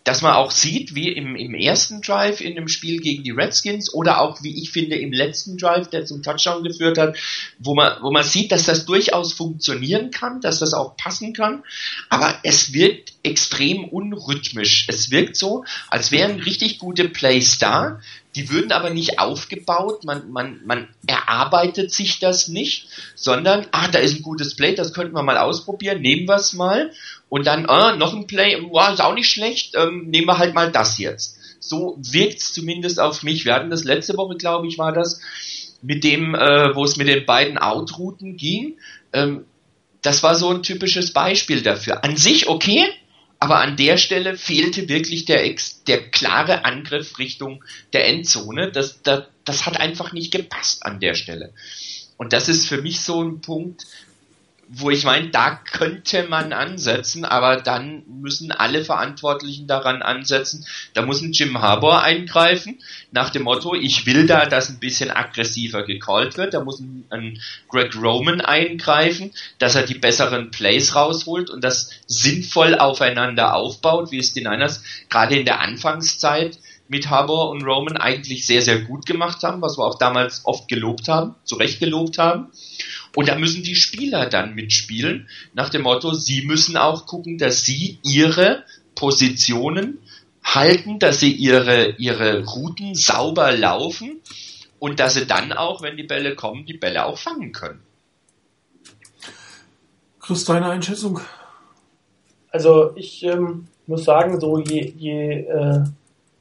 dass 0.05 0.21
man 0.21 0.33
auch 0.33 0.51
sieht, 0.51 0.93
wie 0.93 1.09
im, 1.09 1.35
im 1.35 1.55
ersten 1.55 2.01
Drive 2.01 2.39
in 2.39 2.55
dem 2.55 2.67
Spiel 2.67 2.99
gegen 2.99 3.23
die 3.23 3.31
Redskins 3.31 3.91
oder 3.91 4.21
auch, 4.21 4.41
wie 4.43 4.61
ich 4.61 4.71
finde, 4.71 4.95
im 4.97 5.11
letzten 5.11 5.57
Drive, 5.57 5.89
der 5.89 6.05
zum 6.05 6.21
Touchdown 6.21 6.63
geführt 6.63 6.99
hat, 6.99 7.17
wo 7.57 7.73
man, 7.73 7.97
wo 8.01 8.11
man 8.11 8.23
sieht, 8.23 8.51
dass 8.51 8.65
das 8.65 8.85
durchaus 8.85 9.33
funktionieren 9.33 10.11
kann, 10.11 10.41
dass 10.41 10.59
das 10.59 10.75
auch 10.75 10.95
passen 10.95 11.33
kann, 11.33 11.63
aber 12.09 12.35
es 12.43 12.71
wirkt 12.71 13.13
extrem 13.23 13.83
unrhythmisch. 13.83 14.85
Es 14.87 15.09
wirkt 15.09 15.35
so, 15.35 15.65
als 15.89 16.11
wären 16.11 16.39
richtig 16.39 16.77
gute 16.77 17.09
Plays 17.09 17.57
da, 17.57 17.99
die 18.35 18.49
würden 18.49 18.73
aber 18.73 18.89
nicht 18.89 19.17
aufgebaut, 19.17 20.03
man, 20.03 20.29
man, 20.29 20.59
man 20.65 20.89
erarbeitet 21.07 21.91
sich 21.91 22.19
das 22.19 22.49
nicht, 22.49 22.87
sondern, 23.15 23.65
ah, 23.71 23.87
da 23.87 23.99
ist 23.99 24.17
ein 24.17 24.21
gutes 24.21 24.55
Play, 24.55 24.75
das 24.75 24.93
könnten 24.93 25.15
wir 25.15 25.23
mal 25.23 25.37
ausprobieren, 25.37 26.01
nehmen 26.01 26.27
wir 26.27 26.35
es 26.35 26.53
mal 26.53 26.91
und 27.29 27.47
dann, 27.47 27.65
ah, 27.65 27.95
noch 27.95 28.13
ein 28.13 28.27
Play, 28.27 28.57
wow, 28.69 28.93
ist 28.93 29.01
auch 29.01 29.13
nicht 29.13 29.29
schlecht, 29.29 29.75
ähm, 29.75 30.09
nehmen 30.09 30.27
wir 30.27 30.37
halt 30.37 30.53
mal 30.53 30.71
das 30.71 30.97
jetzt. 30.97 31.37
So 31.59 31.97
wirkt's 31.99 32.53
zumindest 32.53 32.99
auf 32.99 33.23
mich. 33.23 33.45
Wir 33.45 33.55
hatten 33.55 33.71
das 33.71 33.83
letzte 33.83 34.15
Woche, 34.17 34.35
glaube 34.35 34.67
ich, 34.67 34.77
war 34.77 34.91
das, 34.91 35.19
mit 35.81 36.03
dem, 36.03 36.35
äh, 36.35 36.75
wo 36.75 36.83
es 36.83 36.97
mit 36.97 37.07
den 37.07 37.25
beiden 37.25 37.57
Outrouten 37.57 38.37
ging. 38.37 38.77
Ähm, 39.13 39.45
das 40.01 40.23
war 40.23 40.35
so 40.35 40.49
ein 40.49 40.63
typisches 40.63 41.13
Beispiel 41.13 41.61
dafür. 41.61 42.03
An 42.03 42.15
sich 42.17 42.47
okay, 42.47 42.85
Aber 43.39 43.59
an 43.59 43.75
der 43.75 43.97
Stelle 43.97 44.37
fehlte 44.37 44.87
wirklich 44.87 45.25
der, 45.25 45.43
der 45.87 46.09
klare 46.09 46.65
Angriff 46.65 47.19
Richtung 47.19 47.63
der 47.93 48.07
Endzone. 48.07 48.71
Das, 48.71 49.01
das, 49.03 49.25
das 49.43 49.65
hat 49.65 49.79
einfach 49.79 50.13
nicht 50.13 50.31
gepasst 50.31 50.85
an 50.85 50.99
der 50.99 51.15
Stelle. 51.15 51.53
Und 52.17 52.33
das 52.33 52.47
ist 52.47 52.67
für 52.67 52.81
mich 52.81 53.01
so 53.01 53.21
ein 53.21 53.41
Punkt, 53.41 53.85
wo 54.67 54.89
ich 54.89 55.03
meine, 55.03 55.29
da 55.29 55.51
könnte 55.51 56.27
man 56.27 56.51
ansetzen, 56.51 57.23
aber 57.23 57.57
dann 57.57 58.03
müssen 58.07 58.51
alle 58.51 58.83
Verantwortlichen 58.83 59.67
daran 59.67 60.01
ansetzen. 60.01 60.65
Da 60.93 61.03
muss 61.03 61.21
ein 61.21 61.33
Jim 61.33 61.61
Harbour 61.61 62.01
eingreifen, 62.01 62.79
nach 63.11 63.29
dem 63.29 63.43
Motto, 63.43 63.75
ich 63.75 64.05
will 64.05 64.25
da, 64.25 64.45
dass 64.47 64.69
ein 64.69 64.79
bisschen 64.79 65.11
aggressiver 65.11 65.83
gecallt 65.83 66.37
wird. 66.37 66.53
Da 66.55 66.63
muss 66.63 66.79
ein, 66.79 67.05
ein 67.11 67.39
Greg 67.69 67.95
Roman 67.95 68.41
eingreifen, 68.41 69.31
dass 69.59 69.75
er 69.75 69.83
die 69.83 69.99
besseren 69.99 70.49
Plays 70.49 70.95
rausholt 70.95 71.49
und 71.49 71.63
das 71.63 71.91
sinnvoll 72.07 72.75
aufeinander 72.75 73.53
aufbaut, 73.53 74.11
wie 74.11 74.19
es 74.19 74.33
die 74.33 74.41
Niners 74.41 74.83
gerade 75.09 75.35
in 75.35 75.45
der 75.45 75.59
Anfangszeit 75.59 76.57
mit 76.87 77.09
Harbour 77.09 77.49
und 77.49 77.63
Roman 77.63 77.97
eigentlich 77.97 78.45
sehr, 78.45 78.61
sehr 78.61 78.79
gut 78.81 79.05
gemacht 79.05 79.41
haben, 79.43 79.61
was 79.61 79.77
wir 79.77 79.85
auch 79.85 79.97
damals 79.97 80.41
oft 80.45 80.67
gelobt 80.67 81.07
haben, 81.07 81.35
zu 81.43 81.55
Recht 81.55 81.79
gelobt 81.79 82.17
haben. 82.17 82.51
Und 83.15 83.29
da 83.29 83.35
müssen 83.35 83.63
die 83.63 83.75
Spieler 83.75 84.29
dann 84.29 84.55
mitspielen, 84.55 85.29
nach 85.53 85.69
dem 85.69 85.83
Motto, 85.83 86.13
sie 86.13 86.45
müssen 86.45 86.77
auch 86.77 87.05
gucken, 87.05 87.37
dass 87.37 87.63
sie 87.63 87.99
ihre 88.03 88.63
Positionen 88.93 89.99
halten, 90.43 90.99
dass 90.99 91.19
sie 91.19 91.31
ihre, 91.31 91.95
ihre 91.97 92.45
Routen 92.45 92.93
sauber 92.93 93.51
laufen 93.53 94.21
und 94.79 94.99
dass 94.99 95.15
sie 95.15 95.25
dann 95.25 95.53
auch, 95.53 95.81
wenn 95.81 95.97
die 95.97 96.03
Bälle 96.03 96.35
kommen, 96.35 96.65
die 96.65 96.77
Bälle 96.77 97.05
auch 97.05 97.17
fangen 97.17 97.51
können. 97.51 97.81
Chris, 100.19 100.45
deine 100.45 100.67
Einschätzung? 100.67 101.19
Also 102.49 102.95
ich 102.95 103.23
ähm, 103.23 103.67
muss 103.87 104.05
sagen, 104.05 104.39
so 104.39 104.59
je, 104.59 104.93
je 104.97 105.41
äh, 105.41 105.83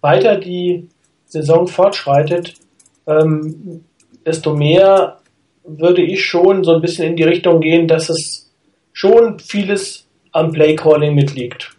weiter 0.00 0.36
die 0.36 0.88
Saison 1.26 1.66
fortschreitet, 1.66 2.54
ähm, 3.06 3.84
desto 4.24 4.54
mehr 4.54 5.20
würde 5.64 6.02
ich 6.02 6.24
schon 6.24 6.62
so 6.62 6.74
ein 6.74 6.80
bisschen 6.80 7.08
in 7.08 7.16
die 7.16 7.22
Richtung 7.24 7.60
gehen, 7.60 7.88
dass 7.88 8.08
es 8.08 8.52
schon 8.92 9.38
vieles 9.38 10.06
am 10.32 10.52
Playcalling 10.52 11.14
mitliegt. 11.14 11.76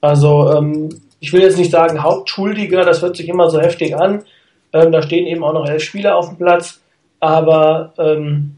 Also 0.00 0.52
ähm, 0.52 0.88
ich 1.20 1.32
will 1.32 1.42
jetzt 1.42 1.58
nicht 1.58 1.70
sagen 1.70 2.02
Hauptschuldiger, 2.02 2.84
das 2.84 3.02
hört 3.02 3.16
sich 3.16 3.28
immer 3.28 3.50
so 3.50 3.60
heftig 3.60 3.96
an. 3.96 4.24
Ähm, 4.72 4.92
da 4.92 5.02
stehen 5.02 5.26
eben 5.26 5.44
auch 5.44 5.52
noch 5.52 5.68
elf 5.68 5.82
Spieler 5.82 6.16
auf 6.16 6.28
dem 6.28 6.38
Platz, 6.38 6.80
aber 7.20 7.92
ähm, 7.98 8.56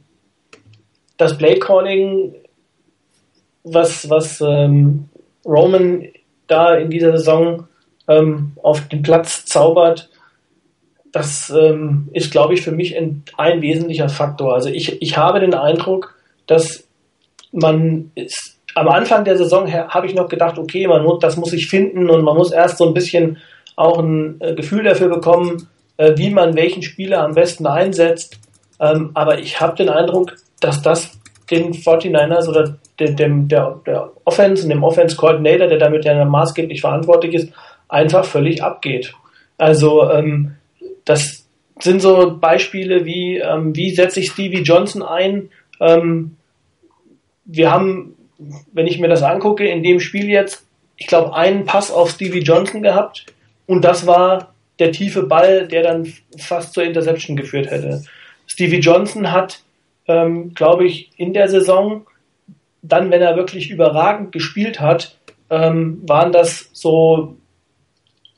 das 1.17 1.37
Playcalling, 1.39 2.35
was 3.65 4.09
was 4.11 4.41
ähm, 4.41 5.09
Roman 5.45 6.07
da 6.47 6.75
in 6.75 6.91
dieser 6.91 7.17
Saison 7.17 7.69
ähm, 8.09 8.53
auf 8.63 8.89
den 8.89 9.03
Platz 9.03 9.45
zaubert, 9.47 10.10
das 11.13 11.51
ähm, 11.51 12.09
ist, 12.13 12.31
glaube 12.31 12.55
ich, 12.55 12.63
für 12.63 12.73
mich 12.73 12.97
ein, 12.97 13.25
ein, 13.37 13.63
wesentlicher 13.63 14.09
Faktor. 14.09 14.55
Also 14.55 14.69
ich, 14.69 15.01
ich 15.03 15.17
habe 15.17 15.41
den 15.41 15.55
Eindruck, 15.55 16.15
dass 16.47 16.85
man 17.53 18.13
ist, 18.15 18.59
am 18.75 18.89
Anfang 18.89 19.25
der 19.25 19.37
Saison 19.37 19.73
habe 19.73 20.07
ich 20.07 20.15
noch 20.15 20.29
gedacht, 20.29 20.59
okay, 20.59 20.87
man 20.87 21.03
muss, 21.03 21.19
das 21.21 21.37
muss 21.37 21.53
ich 21.53 21.69
finden 21.69 22.09
und 22.09 22.23
man 22.23 22.37
muss 22.37 22.53
erst 22.53 22.79
so 22.79 22.87
ein 22.87 22.95
bisschen 22.95 23.39
auch 23.77 23.99
ein 23.99 24.41
äh, 24.41 24.55
Gefühl 24.55 24.85
dafür 24.85 25.09
bekommen, 25.09 25.69
äh, 25.97 26.17
wie 26.17 26.31
man 26.31 26.55
welchen 26.55 26.83
Spieler 26.83 27.25
am 27.25 27.35
besten 27.35 27.67
einsetzt. 27.67 28.39
Ähm, 28.79 29.11
aber 29.15 29.39
ich 29.41 29.61
habe 29.61 29.77
den 29.77 29.89
Eindruck, 29.89 30.37
dass 30.61 30.83
das 30.83 31.19
den 31.51 31.73
49ers 31.73 32.49
oder 32.49 32.77
dem, 33.01 33.17
dem, 33.17 33.49
der, 33.49 33.81
der 33.87 34.11
Offense 34.25 34.63
und 34.63 34.71
dem 34.71 34.85
Offense 34.85 35.17
Coordinator, 35.17 35.67
der 35.67 35.79
damit 35.79 36.05
ja 36.05 36.25
maßgeblich 36.25 36.81
verantwortlich 36.81 37.35
ist, 37.35 37.53
einfach 37.89 38.25
völlig 38.25 38.63
abgeht. 38.63 39.13
Also 39.59 40.11
ähm, 40.11 40.57
das 41.11 41.45
sind 41.81 42.01
so 42.01 42.39
Beispiele 42.39 43.05
wie, 43.05 43.39
ähm, 43.39 43.75
wie 43.75 43.91
setze 43.91 44.21
ich 44.21 44.31
Stevie 44.31 44.63
Johnson 44.63 45.03
ein? 45.03 45.51
Ähm, 45.81 46.37
wir 47.45 47.73
haben, 47.73 48.15
wenn 48.73 48.87
ich 48.87 49.01
mir 49.01 49.09
das 49.09 49.25
angucke, 49.25 49.67
in 49.67 49.83
dem 49.83 49.99
Spiel 49.99 50.29
jetzt, 50.29 50.65
ich 50.97 51.09
glaube, 51.09 51.35
einen 51.35 51.65
Pass 51.65 51.91
auf 51.91 52.11
Stevie 52.11 52.43
Johnson 52.43 52.83
gehabt 52.83 53.27
und 53.67 53.85
das 53.85 54.07
war 54.07 54.55
der 54.79 54.93
tiefe 54.93 55.25
Ball, 55.25 55.67
der 55.67 55.83
dann 55.83 56.13
fast 56.39 56.75
zur 56.75 56.85
Interception 56.85 57.37
geführt 57.37 57.71
hätte. 57.71 58.05
Stevie 58.47 58.79
Johnson 58.79 59.33
hat, 59.33 59.63
ähm, 60.07 60.55
glaube 60.55 60.87
ich, 60.87 61.11
in 61.17 61.33
der 61.33 61.49
Saison, 61.49 62.07
dann, 62.83 63.11
wenn 63.11 63.21
er 63.21 63.37
wirklich 63.37 63.69
überragend 63.69 64.31
gespielt 64.31 64.81
hat, 64.81 65.17
ähm, 65.51 66.03
waren 66.07 66.31
das 66.31 66.71
so 66.73 67.37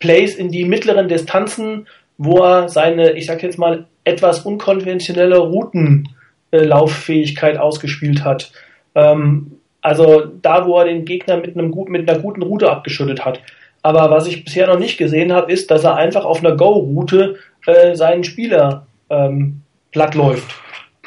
Plays 0.00 0.35
in 0.35 0.50
die 0.50 0.64
mittleren 0.64 1.08
Distanzen, 1.08 1.87
wo 2.24 2.38
er 2.38 2.68
seine, 2.68 3.12
ich 3.12 3.26
sag 3.26 3.40
jetzt 3.42 3.58
mal, 3.58 3.87
etwas 4.04 4.40
unkonventionelle 4.40 5.38
Routenlauffähigkeit 5.38 7.58
ausgespielt 7.58 8.24
hat. 8.24 8.52
Ähm, 8.94 9.58
also 9.80 10.24
da, 10.24 10.66
wo 10.66 10.78
er 10.78 10.85
den 10.85 11.04
Gegner 11.04 11.38
mit, 11.38 11.56
einem, 11.56 11.74
mit 11.88 12.08
einer 12.08 12.20
guten 12.20 12.42
Route 12.42 12.70
abgeschüttet 12.70 13.24
hat. 13.24 13.40
Aber 13.82 14.08
was 14.11 14.28
ich 14.28 14.44
bisher 14.44 14.68
noch 14.68 14.78
nicht 14.78 14.98
gesehen 14.98 15.32
habe, 15.32 15.50
ist, 15.50 15.72
dass 15.72 15.82
er 15.82 15.96
einfach 15.96 16.24
auf 16.24 16.38
einer 16.38 16.56
Go-Route 16.56 17.40
äh, 17.66 17.96
seinen 17.96 18.22
Spieler 18.22 18.87
ähm, 19.11 19.62
platt 19.90 20.14
läuft. 20.14 20.54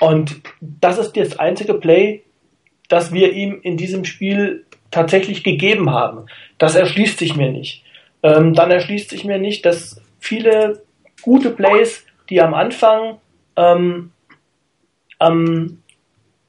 Und 0.02 0.42
das 0.60 0.98
ist 0.98 1.16
das 1.16 1.40
einzige 1.40 1.76
Play, 1.76 2.24
das 2.90 3.14
wir 3.14 3.32
ihm 3.32 3.62
in 3.62 3.78
diesem 3.78 4.04
Spiel 4.04 4.66
tatsächlich 4.92 5.46
gegeben 5.46 5.92
haben. 5.92 6.26
Das 6.58 6.76
erschließt 6.76 7.18
sich 7.18 7.38
mir 7.38 7.52
nicht. 7.52 7.86
Ähm, 8.24 8.54
dann 8.54 8.72
erschließt 8.72 9.10
sich 9.10 9.24
mir 9.24 9.38
nicht, 9.38 9.66
dass 9.66 10.02
viele 10.20 10.84
gute 11.26 11.50
Plays, 11.50 12.06
die 12.30 12.42
am 12.42 12.54
Anfang 12.54 13.18
ähm, 13.58 14.12
ähm, 15.20 15.82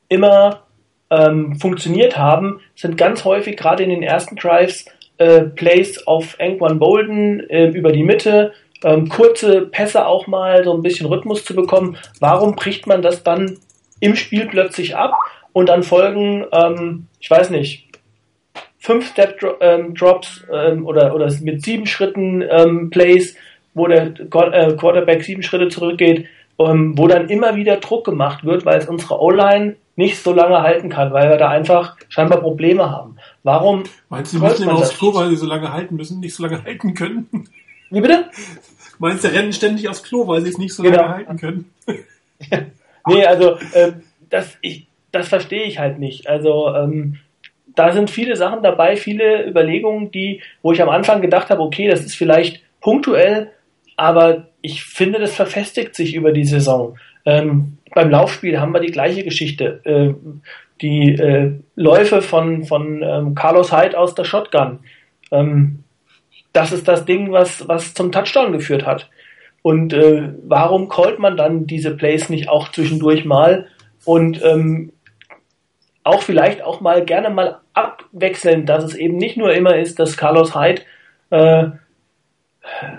immer 0.09 0.63
ähm, 1.11 1.57
funktioniert 1.57 2.17
haben, 2.19 2.61
sind 2.75 2.99
ganz 2.99 3.25
häufig 3.25 3.57
gerade 3.57 3.83
in 3.83 3.91
den 3.91 4.03
ersten 4.03 4.37
Drives 4.37 4.85
äh, 5.19 5.43
Plays 5.43 6.07
auf 6.07 6.37
Anquan 6.39 6.79
Bolden 6.79 7.41
äh, 7.49 7.69
über 7.69 7.91
die 7.91 8.03
Mitte, 8.03 8.53
ähm, 8.85 9.09
kurze 9.09 9.63
Pässe 9.63 10.07
auch 10.07 10.27
mal, 10.27 10.63
so 10.63 10.75
ein 10.75 10.83
bisschen 10.83 11.07
Rhythmus 11.07 11.45
zu 11.45 11.55
bekommen. 11.55 11.97
Warum 12.21 12.55
bricht 12.55 12.87
man 12.87 13.01
das 13.01 13.23
dann 13.23 13.59
im 14.01 14.15
Spiel 14.15 14.47
plötzlich 14.47 14.95
ab 14.95 15.15
und 15.53 15.71
dann 15.71 15.83
folgen, 15.83 16.45
ähm, 16.53 17.07
ich 17.19 17.31
weiß 17.31 17.49
nicht, 17.49 17.87
fünf 18.79 19.11
Step 19.11 19.41
ähm, 19.61 19.95
Drops 19.95 20.45
ähm, 20.53 20.87
oder, 20.87 21.15
oder 21.15 21.33
mit 21.41 21.65
sieben 21.65 21.87
Schritten 21.87 22.45
ähm, 22.49 22.91
Plays, 22.91 23.37
wo 23.77 23.87
der 23.87 24.07
äh, 24.07 24.73
Quarterback 24.75 25.23
sieben 25.23 25.43
Schritte 25.43 25.69
zurückgeht, 25.69 26.27
ähm, 26.59 26.97
wo 26.97 27.07
dann 27.07 27.29
immer 27.29 27.55
wieder 27.55 27.77
Druck 27.77 28.05
gemacht 28.05 28.45
wird, 28.45 28.65
weil 28.65 28.79
es 28.79 28.89
unsere 28.89 29.21
O-Line 29.21 29.77
nicht 29.97 30.19
so 30.23 30.33
lange 30.33 30.63
halten 30.63 30.89
kann, 30.89 31.13
weil 31.13 31.29
wir 31.29 31.37
da 31.37 31.49
einfach 31.49 31.97
scheinbar 32.09 32.41
Probleme 32.41 32.91
haben. 32.91 33.17
Warum? 33.43 33.85
Meinst 34.09 34.33
du, 34.33 34.39
die 34.39 34.45
müssen 34.45 34.63
immer 34.65 34.75
aufs 34.75 34.97
Klo, 34.97 35.15
weil 35.15 35.29
sie 35.29 35.37
so 35.37 35.47
lange 35.47 35.73
halten 35.73 35.97
müssen, 35.97 36.21
nicht 36.21 36.35
so 36.35 36.43
lange 36.43 36.65
halten 36.65 36.95
können? 36.95 37.29
Wie 37.91 38.01
bitte? 38.01 38.31
Meinst 38.99 39.25
du, 39.25 39.29
rennen 39.29 39.53
ständig 39.53 39.89
aufs 39.89 40.03
Klo, 40.03 40.27
weil 40.27 40.41
sie 40.41 40.49
es 40.49 40.59
nicht 40.59 40.75
so 40.75 40.83
genau. 40.83 41.03
lange 41.03 41.15
halten 41.15 41.37
können? 41.37 41.71
nee, 43.07 43.25
also 43.25 43.57
äh, 43.73 43.93
das, 44.31 44.57
ich, 44.63 44.87
das 45.13 45.29
verstehe 45.29 45.65
ich 45.65 45.79
halt 45.79 45.99
nicht. 45.99 46.29
Also 46.29 46.75
ähm, 46.75 47.19
da 47.75 47.93
sind 47.93 48.11
viele 48.11 48.37
Sachen 48.37 48.63
dabei, 48.63 48.97
viele 48.97 49.47
Überlegungen, 49.47 50.11
die, 50.11 50.41
wo 50.63 50.73
ich 50.73 50.81
am 50.81 50.89
Anfang 50.89 51.21
gedacht 51.21 51.51
habe, 51.51 51.63
okay, 51.63 51.89
das 51.89 52.01
ist 52.01 52.17
vielleicht 52.17 52.63
punktuell 52.81 53.53
aber 53.97 54.49
ich 54.61 54.85
finde, 54.85 55.19
das 55.19 55.35
verfestigt 55.35 55.95
sich 55.95 56.15
über 56.15 56.33
die 56.33 56.45
Saison. 56.45 56.99
Ähm, 57.25 57.79
beim 57.95 58.11
Laufspiel 58.11 58.61
haben 58.61 58.73
wir 58.73 58.81
die 58.81 58.93
gleiche 58.93 59.25
Geschichte. 59.25 59.81
Äh, 59.85 60.15
die 60.81 61.15
äh, 61.15 61.53
Läufe 61.75 62.23
von, 62.23 62.65
von 62.65 63.03
ähm, 63.03 63.35
Carlos 63.35 63.73
Hyde 63.73 63.99
aus 63.99 64.15
der 64.15 64.25
Shotgun. 64.25 64.81
Ähm, 65.31 65.85
das 66.53 66.73
ist 66.73 66.89
das 66.89 67.05
Ding, 67.05 67.33
was, 67.33 67.69
was 67.69 67.95
zum 67.95 68.13
Touchdown 68.13 68.53
geführt 68.53 68.87
hat. 68.87 69.09
Und 69.63 69.93
äh, 69.93 70.33
warum 70.43 70.89
callt 70.89 71.19
man 71.19 71.37
dann 71.37 71.67
diese 71.67 71.97
Plays 71.97 72.29
nicht 72.29 72.49
auch 72.49 72.71
zwischendurch 72.71 73.25
mal 73.25 73.67
und 74.05 74.41
ähm, 74.45 74.93
auch 76.05 76.23
vielleicht 76.23 76.63
auch 76.63 76.81
mal 76.81 77.05
gerne 77.05 77.31
mal 77.31 77.59
abwechseln, 77.75 78.65
dass 78.65 78.85
es 78.85 78.95
eben 78.95 79.17
nicht 79.17 79.37
nur 79.37 79.53
immer 79.53 79.77
ist, 79.77 79.99
dass 79.99 80.17
Carlos 80.17 80.55
Hyde 80.55 80.83
äh, 81.31 81.71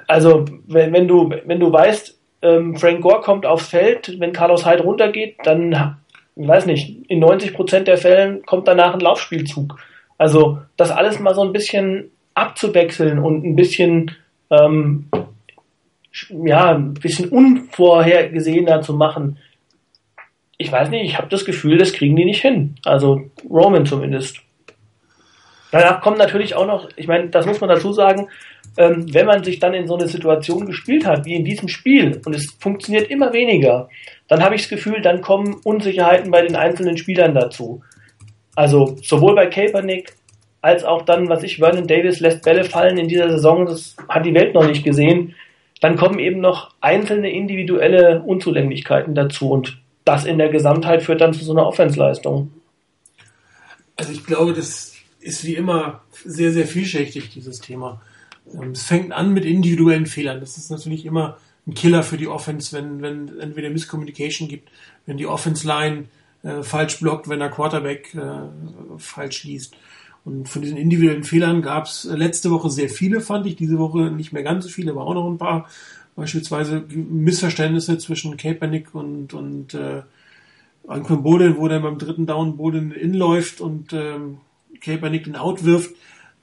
also 0.08 0.46
wenn, 0.68 0.94
wenn 0.94 1.08
du 1.08 1.30
wenn 1.46 1.60
du 1.60 1.72
weißt, 1.72 2.20
ähm, 2.42 2.76
Frank 2.76 3.02
Gore 3.02 3.22
kommt 3.22 3.46
aufs 3.46 3.70
Feld, 3.70 4.20
wenn 4.20 4.34
Carlos 4.34 4.66
Hyde 4.66 4.84
runtergeht, 4.84 5.38
dann 5.44 5.98
ich 6.36 6.48
weiß 6.48 6.68
nicht, 6.68 7.10
in 7.10 7.20
90 7.20 7.54
Prozent 7.54 7.88
der 7.88 7.98
Fällen 7.98 8.46
kommt 8.46 8.68
danach 8.68 8.94
ein 8.94 9.00
Laufspielzug. 9.00 9.78
Also 10.18 10.60
das 10.76 10.92
alles 10.92 11.20
mal 11.20 11.34
so 11.34 11.42
ein 11.42 11.54
bisschen 11.54 12.12
abzuwechseln 12.36 13.20
und 13.20 13.44
ein 13.44 13.56
bisschen 13.56 14.16
ähm, 14.52 15.10
ja 16.30 16.76
ein 16.76 16.94
bisschen 16.94 17.30
unvorhergesehener 17.30 18.82
zu 18.82 18.94
machen. 18.94 19.40
Ich 20.58 20.72
weiß 20.72 20.90
nicht, 20.90 21.04
ich 21.04 21.18
habe 21.18 21.28
das 21.30 21.46
Gefühl, 21.46 21.78
das 21.78 21.94
kriegen 21.94 22.16
die 22.16 22.26
nicht 22.26 22.42
hin. 22.42 22.76
Also 22.84 23.22
Roman 23.50 23.86
zumindest. 23.86 24.42
Danach 25.72 26.02
kommt 26.02 26.18
natürlich 26.18 26.56
auch 26.56 26.66
noch, 26.66 26.90
ich 26.96 27.08
meine, 27.08 27.30
das 27.30 27.46
muss 27.46 27.60
man 27.60 27.70
dazu 27.70 27.92
sagen, 27.92 28.30
ähm, 28.78 29.12
wenn 29.14 29.26
man 29.26 29.44
sich 29.44 29.60
dann 29.60 29.74
in 29.74 29.88
so 29.88 29.96
eine 29.96 30.08
Situation 30.08 30.66
gespielt 30.66 31.06
hat, 31.06 31.26
wie 31.26 31.36
in 31.36 31.44
diesem 31.44 31.68
Spiel, 31.68 32.22
und 32.26 32.36
es 32.36 32.56
funktioniert 32.60 33.10
immer 33.10 33.34
weniger, 33.34 33.90
dann 34.28 34.44
habe 34.44 34.56
ich 34.56 34.62
das 34.62 34.70
Gefühl, 34.70 35.02
dann 35.02 35.22
kommen 35.22 35.56
Unsicherheiten 35.64 36.32
bei 36.32 36.42
den 36.42 36.56
einzelnen 36.56 36.98
Spielern 36.98 37.34
dazu. 37.34 37.82
Also 38.56 38.96
sowohl 39.02 39.36
bei 39.36 39.48
Kaepernick 39.48 40.14
als 40.62 40.84
auch 40.84 41.04
dann, 41.04 41.30
was 41.30 41.44
ich, 41.44 41.58
Vernon 41.58 41.88
Davis 41.88 42.20
lässt 42.20 42.44
Bälle 42.44 42.64
fallen 42.64 42.98
in 42.98 43.08
dieser 43.08 43.30
Saison, 43.30 43.66
das 43.66 43.96
hat 44.10 44.26
die 44.26 44.34
Welt 44.34 44.54
noch 44.54 44.66
nicht 44.66 44.84
gesehen. 44.84 45.36
Dann 45.82 45.96
kommen 45.96 46.20
eben 46.20 46.40
noch 46.40 46.74
einzelne 46.82 47.32
individuelle 47.32 48.22
Unzulänglichkeiten 48.22 49.14
dazu 49.16 49.52
und 49.52 49.80
das 50.06 50.26
in 50.26 50.38
der 50.38 50.50
Gesamtheit 50.50 51.04
führt 51.04 51.22
dann 51.22 51.34
zu 51.34 51.44
so 51.44 51.52
einer 51.52 51.68
Offensleistung. 51.68 52.52
Also 53.96 54.12
ich 54.12 54.26
glaube, 54.26 54.54
das 54.54 54.94
ist 55.20 55.46
wie 55.46 55.56
immer 55.56 56.02
sehr, 56.12 56.52
sehr 56.52 56.66
vielschichtig, 56.66 57.30
dieses 57.30 57.60
Thema. 57.60 58.02
Ähm, 58.54 58.72
es 58.72 58.84
fängt 58.84 59.12
an 59.12 59.34
mit 59.34 59.46
individuellen 59.46 60.06
Fehlern. 60.06 60.40
Das 60.40 60.58
ist 60.58 60.72
natürlich 60.72 61.06
immer 61.06 61.38
ein 61.66 61.74
Killer 61.74 62.04
für 62.04 62.18
die 62.18 62.28
Offense, 62.28 62.76
wenn, 62.76 63.02
wenn 63.02 63.40
entweder 63.40 63.70
Misscommunication 63.70 64.48
gibt, 64.48 64.70
wenn 65.06 65.18
die 65.18 65.28
Offense-Line 65.28 66.06
äh, 66.44 66.64
falsch 66.64 67.00
blockt, 67.00 67.28
wenn 67.30 67.40
der 67.40 67.50
Quarterback 67.50 68.16
äh, 68.16 68.98
falsch 68.98 69.44
liest. 69.44 69.76
Und 70.24 70.50
von 70.50 70.62
diesen 70.62 70.78
individuellen 70.78 71.24
Fehlern 71.24 71.62
gab 71.62 71.86
es 71.86 72.04
letzte 72.04 72.52
Woche 72.52 72.70
sehr 72.70 72.90
viele, 72.90 73.22
fand 73.22 73.48
ich. 73.48 73.56
Diese 73.56 73.78
Woche 73.78 74.12
nicht 74.12 74.34
mehr 74.34 74.44
ganz 74.44 74.66
so 74.66 74.70
viele, 74.70 74.92
aber 74.92 75.06
auch 75.06 75.14
noch 75.14 75.30
ein 75.30 75.38
paar. 75.38 75.70
Beispielsweise 76.18 76.84
Missverständnisse 76.90 77.98
zwischen 78.00 78.38
Kaepernick 78.38 78.96
und, 78.96 79.34
und 79.34 79.76
äh, 79.76 80.02
Anquan 80.88 81.22
Bolden, 81.22 81.58
wo 81.58 81.68
der 81.68 81.80
beim 81.80 82.00
dritten 82.00 82.26
Down 82.26 82.58
Bolden 82.58 82.92
inläuft 82.92 83.62
und 83.62 83.94
ähm, 83.94 84.40
Kaepernick 84.82 85.26
den 85.26 85.36
Out 85.36 85.64
wirft. 85.64 85.92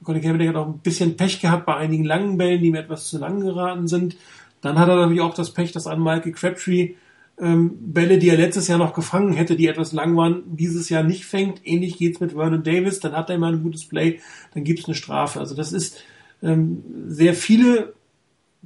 Colin 0.03 0.21
Kaepernick 0.21 0.49
hat 0.49 0.55
auch 0.55 0.67
ein 0.67 0.79
bisschen 0.79 1.17
Pech 1.17 1.41
gehabt 1.41 1.65
bei 1.65 1.75
einigen 1.75 2.05
langen 2.05 2.37
Bällen, 2.37 2.61
die 2.61 2.71
mir 2.71 2.79
etwas 2.79 3.07
zu 3.07 3.17
lang 3.17 3.39
geraten 3.39 3.87
sind. 3.87 4.17
Dann 4.61 4.79
hat 4.79 4.89
er 4.89 4.95
natürlich 4.95 5.21
auch 5.21 5.33
das 5.33 5.51
Pech, 5.51 5.71
dass 5.71 5.87
an 5.87 6.01
Michael 6.01 6.31
Crabtree 6.31 6.95
ähm, 7.39 7.77
Bälle, 7.79 8.17
die 8.17 8.29
er 8.29 8.37
letztes 8.37 8.67
Jahr 8.67 8.77
noch 8.77 8.93
gefangen 8.93 9.33
hätte, 9.33 9.55
die 9.55 9.67
etwas 9.67 9.91
lang 9.93 10.15
waren, 10.15 10.43
dieses 10.45 10.89
Jahr 10.89 11.03
nicht 11.03 11.25
fängt. 11.25 11.61
Ähnlich 11.65 11.97
geht's 11.97 12.19
mit 12.19 12.33
Vernon 12.33 12.63
Davis, 12.63 12.99
dann 12.99 13.13
hat 13.13 13.29
er 13.29 13.35
immer 13.35 13.47
ein 13.47 13.63
gutes 13.63 13.85
Play, 13.85 14.19
dann 14.53 14.63
gibt's 14.63 14.85
eine 14.85 14.95
Strafe. 14.95 15.39
Also 15.39 15.55
das 15.55 15.73
ist 15.73 16.03
ähm, 16.41 16.83
sehr 17.07 17.33
viele 17.33 17.93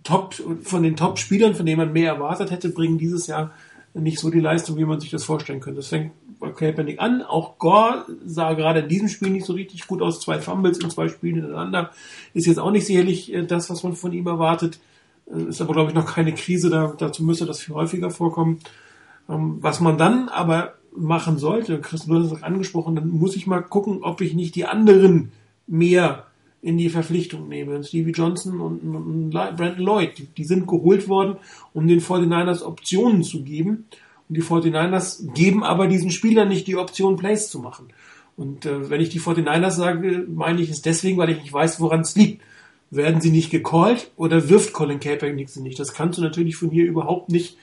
Top, 0.04 0.36
von 0.64 0.84
den 0.84 0.96
Top-Spielern, 0.96 1.56
von 1.56 1.66
denen 1.66 1.80
man 1.80 1.94
mehr 1.94 2.14
erwartet 2.14 2.52
hätte, 2.52 2.70
bringen 2.70 2.98
dieses 2.98 3.28
Jahr 3.28 3.52
nicht 3.94 4.20
so 4.20 4.30
die 4.30 4.40
Leistung, 4.40 4.78
wie 4.78 4.86
man 4.86 5.00
sich 5.00 5.10
das 5.10 5.24
vorstellen 5.24 5.60
könnte. 5.60 5.82
Bei 5.82 6.12
Kaepernick 6.40 7.00
an. 7.00 7.22
Auch 7.22 7.58
Gore 7.58 8.06
sah 8.26 8.54
gerade 8.54 8.82
in 8.82 8.90
diesem 8.90 9.08
Spiel 9.10 9.30
nicht 9.30 9.46
so 9.46 9.54
richtig 9.54 9.88
gut 9.88 10.02
aus. 10.02 10.22
Zwei 10.22 10.40
Fumbles 10.40 10.80
in 10.80 10.90
zwei 10.90 11.10
Spielen 11.10 11.36
hintereinander. 11.36 11.92
Ist 12.34 12.48
jetzt 12.48 12.60
auch 12.60 12.72
nicht 12.72 12.86
sicherlich 12.86 13.34
äh, 13.34 13.46
das, 13.46 13.70
was 13.70 13.84
man 13.84 13.94
von 13.94 14.14
ihm 14.14 14.28
erwartet. 14.28 14.80
Äh, 15.32 15.50
ist 15.50 15.62
aber, 15.62 15.74
glaube 15.74 15.90
ich, 15.90 15.96
noch 15.96 16.06
keine 16.06 16.34
Krise. 16.34 16.70
Da, 16.70 16.94
dazu 16.98 17.24
müsste 17.24 17.46
das 17.46 17.60
viel 17.60 17.76
häufiger 17.76 18.10
vorkommen. 18.10 18.60
Ähm, 19.30 19.58
was 19.62 19.80
man 19.80 19.98
dann 19.98 20.30
aber 20.30 20.76
machen 20.96 21.38
sollte, 21.38 21.80
Chris, 21.80 22.06
du 22.06 22.16
hast 22.16 22.32
es 22.32 22.44
angesprochen, 22.44 22.96
dann 22.96 23.10
muss 23.10 23.36
ich 23.36 23.48
mal 23.48 23.62
gucken, 23.62 24.00
ob 24.02 24.22
ich 24.22 24.34
nicht 24.34 24.56
die 24.56 24.66
anderen 24.66 25.32
mehr 25.68 26.26
in 26.62 26.78
die 26.78 26.90
Verpflichtung 26.90 27.48
nehme. 27.48 27.84
Stevie 27.84 28.12
Johnson 28.12 28.60
und, 28.60 29.32
Brandon 29.32 29.78
Lloyd, 29.78 30.18
die, 30.18 30.26
die, 30.26 30.44
sind 30.44 30.68
geholt 30.68 31.08
worden, 31.08 31.38
um 31.74 31.88
den 31.88 32.02
49ers 32.02 32.64
Optionen 32.64 33.24
zu 33.24 33.44
geben. 33.44 33.86
Und 34.30 34.38
die 34.38 34.44
49ers 34.44 35.34
geben 35.34 35.64
aber 35.64 35.88
diesen 35.88 36.12
Spielern 36.12 36.48
nicht 36.48 36.68
die 36.68 36.78
Option, 36.78 37.18
Plays 37.18 37.50
zu 37.50 37.60
machen. 37.60 37.88
Und 38.38 38.66
äh, 38.66 38.90
wenn 38.90 39.02
ich 39.02 39.10
die 39.10 39.20
49ers 39.20 39.72
sage, 39.72 40.26
meine 40.30 40.62
ich 40.62 40.70
es 40.70 40.82
deswegen, 40.82 41.18
weil 41.18 41.32
ich 41.32 41.42
nicht 41.42 41.52
weiß, 41.52 41.82
woran 41.82 42.02
es 42.02 42.16
liegt. 42.16 42.42
Werden 42.92 43.22
sie 43.22 43.30
nicht 43.30 43.52
gecallt 43.52 44.12
oder 44.16 44.50
wirft 44.50 44.74
Colin 44.74 45.00
Kaepernick 45.00 45.50
sie 45.50 45.62
nicht? 45.62 45.78
Das 45.78 45.94
kannst 45.94 46.18
du 46.18 46.24
natürlich 46.24 46.56
von 46.56 46.72
hier 46.72 46.86
überhaupt 46.86 47.30
nicht 47.30 47.58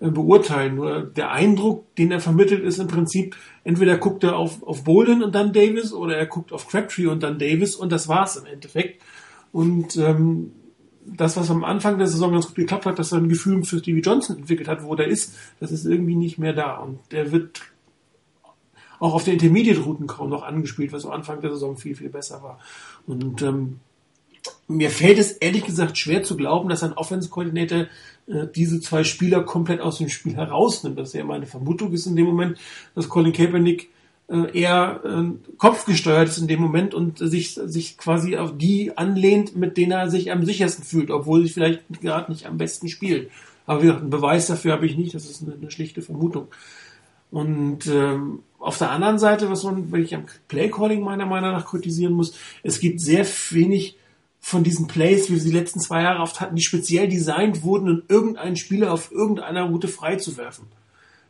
äh, 0.00 0.10
beurteilen. 0.10 0.76
Nur 0.76 1.02
der 1.02 1.32
Eindruck, 1.32 1.92
den 1.96 2.12
er 2.12 2.20
vermittelt, 2.20 2.62
ist 2.62 2.78
im 2.78 2.86
Prinzip, 2.86 3.36
entweder 3.64 3.96
guckt 3.96 4.22
er 4.22 4.36
auf, 4.36 4.62
auf 4.62 4.84
Bolden 4.84 5.24
und 5.24 5.34
dann 5.34 5.52
Davis 5.52 5.92
oder 5.92 6.16
er 6.16 6.26
guckt 6.26 6.52
auf 6.52 6.68
Crabtree 6.68 7.06
und 7.06 7.22
dann 7.22 7.38
Davis 7.38 7.74
und 7.74 7.90
das 7.90 8.06
war's 8.06 8.36
im 8.36 8.46
Endeffekt. 8.46 9.02
Und 9.50 9.96
ähm, 9.96 10.52
das, 11.16 11.36
was 11.36 11.50
am 11.50 11.64
Anfang 11.64 11.98
der 11.98 12.06
Saison 12.06 12.32
ganz 12.32 12.46
gut 12.46 12.56
geklappt 12.56 12.86
hat, 12.86 12.98
dass 12.98 13.12
er 13.12 13.18
ein 13.18 13.28
Gefühl 13.28 13.64
für 13.64 13.78
Stevie 13.78 14.00
Johnson 14.00 14.38
entwickelt 14.38 14.68
hat, 14.68 14.84
wo 14.84 14.94
der 14.94 15.08
ist, 15.08 15.34
das 15.60 15.72
ist 15.72 15.84
irgendwie 15.84 16.16
nicht 16.16 16.38
mehr 16.38 16.52
da. 16.52 16.76
Und 16.76 17.00
der 17.10 17.32
wird 17.32 17.62
auch 19.00 19.14
auf 19.14 19.24
den 19.24 19.34
Intermediate-Routen 19.34 20.06
kaum 20.06 20.30
noch 20.30 20.42
angespielt, 20.42 20.92
was 20.92 21.04
am 21.04 21.12
Anfang 21.12 21.40
der 21.40 21.50
Saison 21.50 21.76
viel, 21.76 21.94
viel 21.94 22.08
besser 22.08 22.42
war. 22.42 22.58
Und 23.06 23.42
ähm, 23.42 23.80
mir 24.66 24.90
fällt 24.90 25.18
es 25.18 25.32
ehrlich 25.32 25.64
gesagt 25.64 25.96
schwer 25.98 26.22
zu 26.22 26.36
glauben, 26.36 26.68
dass 26.68 26.82
ein 26.82 26.92
Offense-Koordinator 26.92 27.86
äh, 28.26 28.46
diese 28.54 28.80
zwei 28.80 29.04
Spieler 29.04 29.42
komplett 29.42 29.80
aus 29.80 29.98
dem 29.98 30.08
Spiel 30.08 30.34
herausnimmt. 30.36 30.98
Das 30.98 31.08
ist 31.08 31.14
ja 31.14 31.24
meine 31.24 31.46
Vermutung 31.46 31.92
ist 31.92 32.06
in 32.06 32.16
dem 32.16 32.26
Moment, 32.26 32.58
dass 32.94 33.08
Colin 33.08 33.32
Kaepernick 33.32 33.90
eher 34.28 35.00
äh, 35.04 35.56
kopfgesteuert 35.56 36.28
ist 36.28 36.38
in 36.38 36.48
dem 36.48 36.60
Moment 36.60 36.92
und 36.92 37.18
sich, 37.18 37.54
sich 37.54 37.96
quasi 37.96 38.36
auf 38.36 38.56
die 38.56 38.96
anlehnt, 38.96 39.56
mit 39.56 39.76
denen 39.76 39.92
er 39.92 40.10
sich 40.10 40.30
am 40.30 40.44
sichersten 40.44 40.84
fühlt, 40.84 41.10
obwohl 41.10 41.42
sie 41.42 41.52
vielleicht 41.52 41.82
gerade 42.00 42.30
nicht 42.30 42.46
am 42.46 42.58
besten 42.58 42.88
spielen. 42.88 43.28
Aber 43.66 43.80
wie 43.80 43.86
gesagt, 43.86 44.02
einen 44.02 44.10
Beweis 44.10 44.46
dafür 44.46 44.72
habe 44.72 44.86
ich 44.86 44.96
nicht, 44.96 45.14
das 45.14 45.28
ist 45.28 45.42
eine, 45.42 45.54
eine 45.54 45.70
schlichte 45.70 46.02
Vermutung. 46.02 46.48
Und 47.30 47.86
ähm, 47.86 48.40
auf 48.58 48.78
der 48.78 48.90
anderen 48.90 49.18
Seite, 49.18 49.50
was 49.50 49.62
man, 49.62 49.92
wenn 49.92 50.02
ich 50.02 50.14
am 50.14 50.24
Playcalling 50.48 51.02
meiner 51.02 51.26
Meinung 51.26 51.52
nach 51.52 51.66
kritisieren 51.66 52.14
muss, 52.14 52.34
es 52.62 52.80
gibt 52.80 53.00
sehr 53.00 53.26
wenig 53.50 53.96
von 54.40 54.64
diesen 54.64 54.86
Plays, 54.86 55.28
wie 55.28 55.34
wir 55.34 55.40
sie 55.40 55.50
die 55.50 55.56
letzten 55.56 55.80
zwei 55.80 56.02
Jahre 56.02 56.22
oft 56.22 56.40
hatten, 56.40 56.56
die 56.56 56.62
speziell 56.62 57.08
designt 57.08 57.62
wurden, 57.62 57.90
um 57.90 58.02
irgendeinen 58.08 58.56
Spieler 58.56 58.92
auf 58.92 59.12
irgendeiner 59.12 59.64
Route 59.64 59.88
freizuwerfen. 59.88 60.66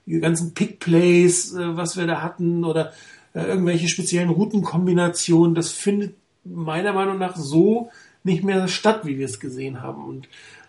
Die 0.08 0.20
ganzen 0.20 0.54
Pick-Plays, 0.54 1.54
äh, 1.54 1.76
was 1.76 1.96
wir 1.96 2.06
da 2.06 2.22
hatten, 2.22 2.64
oder 2.64 2.92
äh, 3.34 3.44
irgendwelche 3.44 3.88
speziellen 3.88 4.30
Routenkombinationen, 4.30 5.54
das 5.54 5.70
findet 5.70 6.16
meiner 6.44 6.92
Meinung 6.92 7.18
nach 7.18 7.36
so 7.36 7.90
nicht 8.24 8.42
mehr 8.42 8.68
statt, 8.68 9.02
wie 9.04 9.18
wir 9.18 9.26
es 9.26 9.40
gesehen 9.40 9.82
haben. 9.82 10.04
Und 10.04 10.28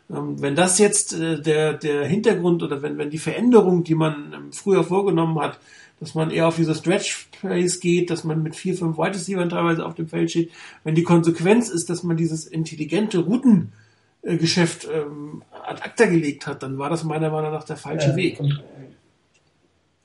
ähm, 0.09 0.41
wenn 0.41 0.55
das 0.55 0.77
jetzt 0.79 1.13
äh, 1.13 1.41
der, 1.41 1.73
der 1.73 2.05
Hintergrund 2.05 2.63
oder 2.63 2.81
wenn, 2.81 2.97
wenn 2.97 3.09
die 3.09 3.17
Veränderung, 3.17 3.83
die 3.83 3.95
man 3.95 4.33
ähm, 4.33 4.51
früher 4.51 4.83
vorgenommen 4.83 5.39
hat, 5.39 5.59
dass 5.99 6.15
man 6.15 6.31
eher 6.31 6.47
auf 6.47 6.55
diese 6.55 6.75
Stretch 6.75 7.27
Plays 7.31 7.79
geht, 7.79 8.09
dass 8.09 8.23
man 8.23 8.41
mit 8.41 8.55
vier, 8.55 8.75
fünf 8.75 8.97
Wide 8.97 9.15
Receivers 9.15 9.49
teilweise 9.49 9.85
auf 9.85 9.95
dem 9.95 10.07
Feld 10.07 10.31
steht. 10.31 10.51
Wenn 10.83 10.95
die 10.95 11.03
Konsequenz 11.03 11.69
ist, 11.69 11.89
dass 11.89 12.03
man 12.03 12.15
dieses 12.15 12.45
intelligente 12.45 13.19
Routengeschäft 13.19 14.87
ähm, 14.91 15.43
ad 15.51 15.81
acta 15.81 16.05
gelegt 16.05 16.47
hat, 16.47 16.63
dann 16.63 16.77
war 16.77 16.89
das 16.89 17.03
meiner 17.03 17.29
Meinung 17.29 17.51
nach 17.51 17.65
der 17.65 17.77
falsche 17.77 18.11
ja, 18.11 18.15
Weg. 18.15 18.39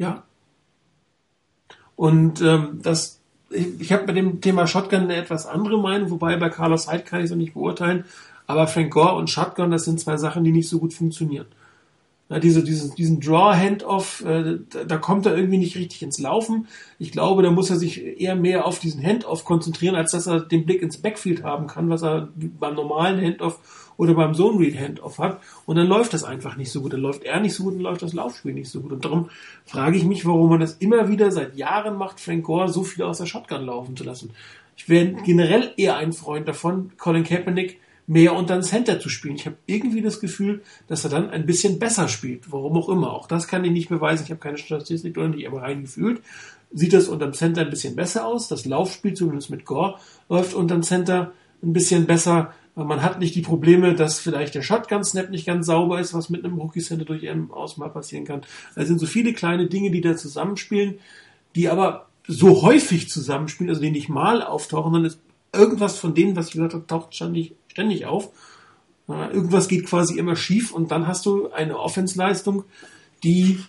Ja. 0.04 0.22
Und 1.96 2.42
ähm, 2.42 2.80
das, 2.82 3.20
ich, 3.50 3.80
ich 3.80 3.92
habe 3.92 4.04
bei 4.04 4.12
dem 4.12 4.40
Thema 4.40 4.66
Shotgun 4.66 5.02
eine 5.02 5.16
etwas 5.16 5.46
andere 5.46 5.78
Meinung, 5.80 6.10
wobei 6.10 6.36
bei 6.36 6.50
Carlos 6.50 6.90
Hyde 6.90 7.04
kann 7.04 7.20
ich 7.20 7.26
es 7.26 7.30
noch 7.30 7.38
nicht 7.38 7.54
beurteilen. 7.54 8.04
Aber 8.46 8.66
Frank 8.66 8.92
Gore 8.92 9.14
und 9.14 9.30
Shotgun, 9.30 9.70
das 9.70 9.84
sind 9.84 10.00
zwei 10.00 10.18
Sachen, 10.18 10.44
die 10.44 10.52
nicht 10.52 10.68
so 10.68 10.78
gut 10.78 10.92
funktionieren. 10.92 11.46
Ja, 12.30 12.38
diese, 12.38 12.64
diese, 12.64 12.94
diesen 12.94 13.20
Draw-Handoff, 13.20 14.24
äh, 14.24 14.58
da, 14.70 14.84
da 14.84 14.96
kommt 14.96 15.26
er 15.26 15.36
irgendwie 15.36 15.58
nicht 15.58 15.76
richtig 15.76 16.02
ins 16.02 16.18
Laufen. 16.18 16.68
Ich 16.98 17.12
glaube, 17.12 17.42
da 17.42 17.50
muss 17.50 17.68
er 17.68 17.76
sich 17.76 18.02
eher 18.02 18.34
mehr 18.34 18.66
auf 18.66 18.78
diesen 18.78 19.02
Handoff 19.02 19.44
konzentrieren, 19.44 19.94
als 19.94 20.12
dass 20.12 20.26
er 20.26 20.40
den 20.40 20.64
Blick 20.64 20.80
ins 20.80 20.96
Backfield 20.96 21.42
haben 21.42 21.66
kann, 21.66 21.90
was 21.90 22.02
er 22.02 22.30
beim 22.34 22.76
normalen 22.76 23.20
Handoff 23.20 23.92
oder 23.98 24.14
beim 24.14 24.34
Zone 24.34 24.58
Read 24.58 24.78
Handoff 24.78 25.18
hat. 25.18 25.38
Und 25.66 25.76
dann 25.76 25.86
läuft 25.86 26.14
das 26.14 26.24
einfach 26.24 26.56
nicht 26.56 26.72
so 26.72 26.80
gut. 26.80 26.94
Dann 26.94 27.00
läuft 27.00 27.24
er 27.24 27.40
nicht 27.40 27.54
so 27.54 27.64
gut 27.64 27.74
und 27.74 27.80
läuft 27.80 28.00
das 28.00 28.14
Laufspiel 28.14 28.54
nicht 28.54 28.70
so 28.70 28.80
gut. 28.80 28.92
Und 28.92 29.04
darum 29.04 29.28
frage 29.66 29.98
ich 29.98 30.04
mich, 30.04 30.24
warum 30.24 30.48
man 30.48 30.60
das 30.60 30.76
immer 30.76 31.10
wieder 31.10 31.30
seit 31.30 31.56
Jahren 31.56 31.98
macht, 31.98 32.20
Frank 32.20 32.44
Gore 32.44 32.70
so 32.70 32.84
viel 32.84 33.04
aus 33.04 33.18
der 33.18 33.26
Shotgun 33.26 33.66
laufen 33.66 33.98
zu 33.98 34.04
lassen. 34.04 34.30
Ich 34.76 34.88
wäre 34.88 35.12
generell 35.24 35.72
eher 35.76 35.96
ein 35.98 36.14
Freund 36.14 36.48
davon, 36.48 36.92
Colin 36.96 37.22
Kaepernick 37.22 37.78
mehr 38.06 38.34
unter 38.34 38.54
den 38.54 38.62
Center 38.62 39.00
zu 39.00 39.08
spielen. 39.08 39.36
Ich 39.36 39.46
habe 39.46 39.56
irgendwie 39.66 40.02
das 40.02 40.20
Gefühl, 40.20 40.62
dass 40.88 41.04
er 41.04 41.10
dann 41.10 41.30
ein 41.30 41.46
bisschen 41.46 41.78
besser 41.78 42.08
spielt, 42.08 42.52
warum 42.52 42.76
auch 42.76 42.88
immer. 42.88 43.12
Auch 43.12 43.26
das 43.26 43.48
kann 43.48 43.64
ich 43.64 43.72
nicht 43.72 43.88
beweisen. 43.88 44.24
Ich 44.24 44.30
habe 44.30 44.40
keine 44.40 44.58
Statistik 44.58 45.16
oder 45.16 45.28
nicht 45.28 45.46
aber 45.46 45.62
reingefühlt. 45.62 46.20
Sieht 46.72 46.92
das 46.92 47.08
unter 47.08 47.26
dem 47.26 47.34
Center 47.34 47.62
ein 47.62 47.70
bisschen 47.70 47.96
besser 47.96 48.26
aus. 48.26 48.48
Das 48.48 48.66
Laufspiel, 48.66 49.14
zumindest 49.14 49.50
mit 49.50 49.64
Gore, 49.64 49.98
läuft 50.28 50.54
unter 50.54 50.74
dem 50.74 50.82
Center 50.82 51.32
ein 51.62 51.72
bisschen 51.72 52.06
besser. 52.06 52.52
Man 52.74 53.02
hat 53.02 53.20
nicht 53.20 53.36
die 53.36 53.42
Probleme, 53.42 53.94
dass 53.94 54.18
vielleicht 54.18 54.54
der 54.54 54.62
Shotgun-Snap 54.62 55.30
nicht 55.30 55.46
ganz 55.46 55.66
sauber 55.66 56.00
ist, 56.00 56.12
was 56.12 56.28
mit 56.28 56.44
einem 56.44 56.58
Rookie-Center 56.58 57.04
durch 57.04 57.22
M 57.22 57.52
aus 57.52 57.76
mal 57.76 57.88
passieren 57.88 58.24
kann. 58.24 58.42
Es 58.74 58.88
sind 58.88 58.98
so 58.98 59.06
viele 59.06 59.32
kleine 59.32 59.68
Dinge, 59.68 59.92
die 59.92 60.00
da 60.00 60.16
zusammenspielen, 60.16 60.98
die 61.54 61.68
aber 61.68 62.08
so 62.26 62.62
häufig 62.62 63.08
zusammenspielen, 63.08 63.70
also 63.70 63.80
die 63.80 63.92
nicht 63.92 64.08
mal 64.08 64.42
auftauchen, 64.42 64.92
dann 64.92 65.04
ist 65.04 65.20
irgendwas 65.52 65.98
von 65.98 66.14
denen, 66.14 66.36
was 66.36 66.48
ich 66.48 66.54
gesagt 66.54 66.74
habe, 66.74 66.86
taucht 66.86 67.14
ständig 67.14 67.54
ständig 67.74 68.06
auf. 68.06 68.30
Irgendwas 69.08 69.68
geht 69.68 69.86
quasi 69.86 70.16
immer 70.16 70.36
schief 70.36 70.72
und 70.72 70.90
dann 70.90 71.06
hast 71.06 71.26
du 71.26 71.52
eine 71.52 71.78
Offensleistung, 71.78 72.64
die 73.22 73.60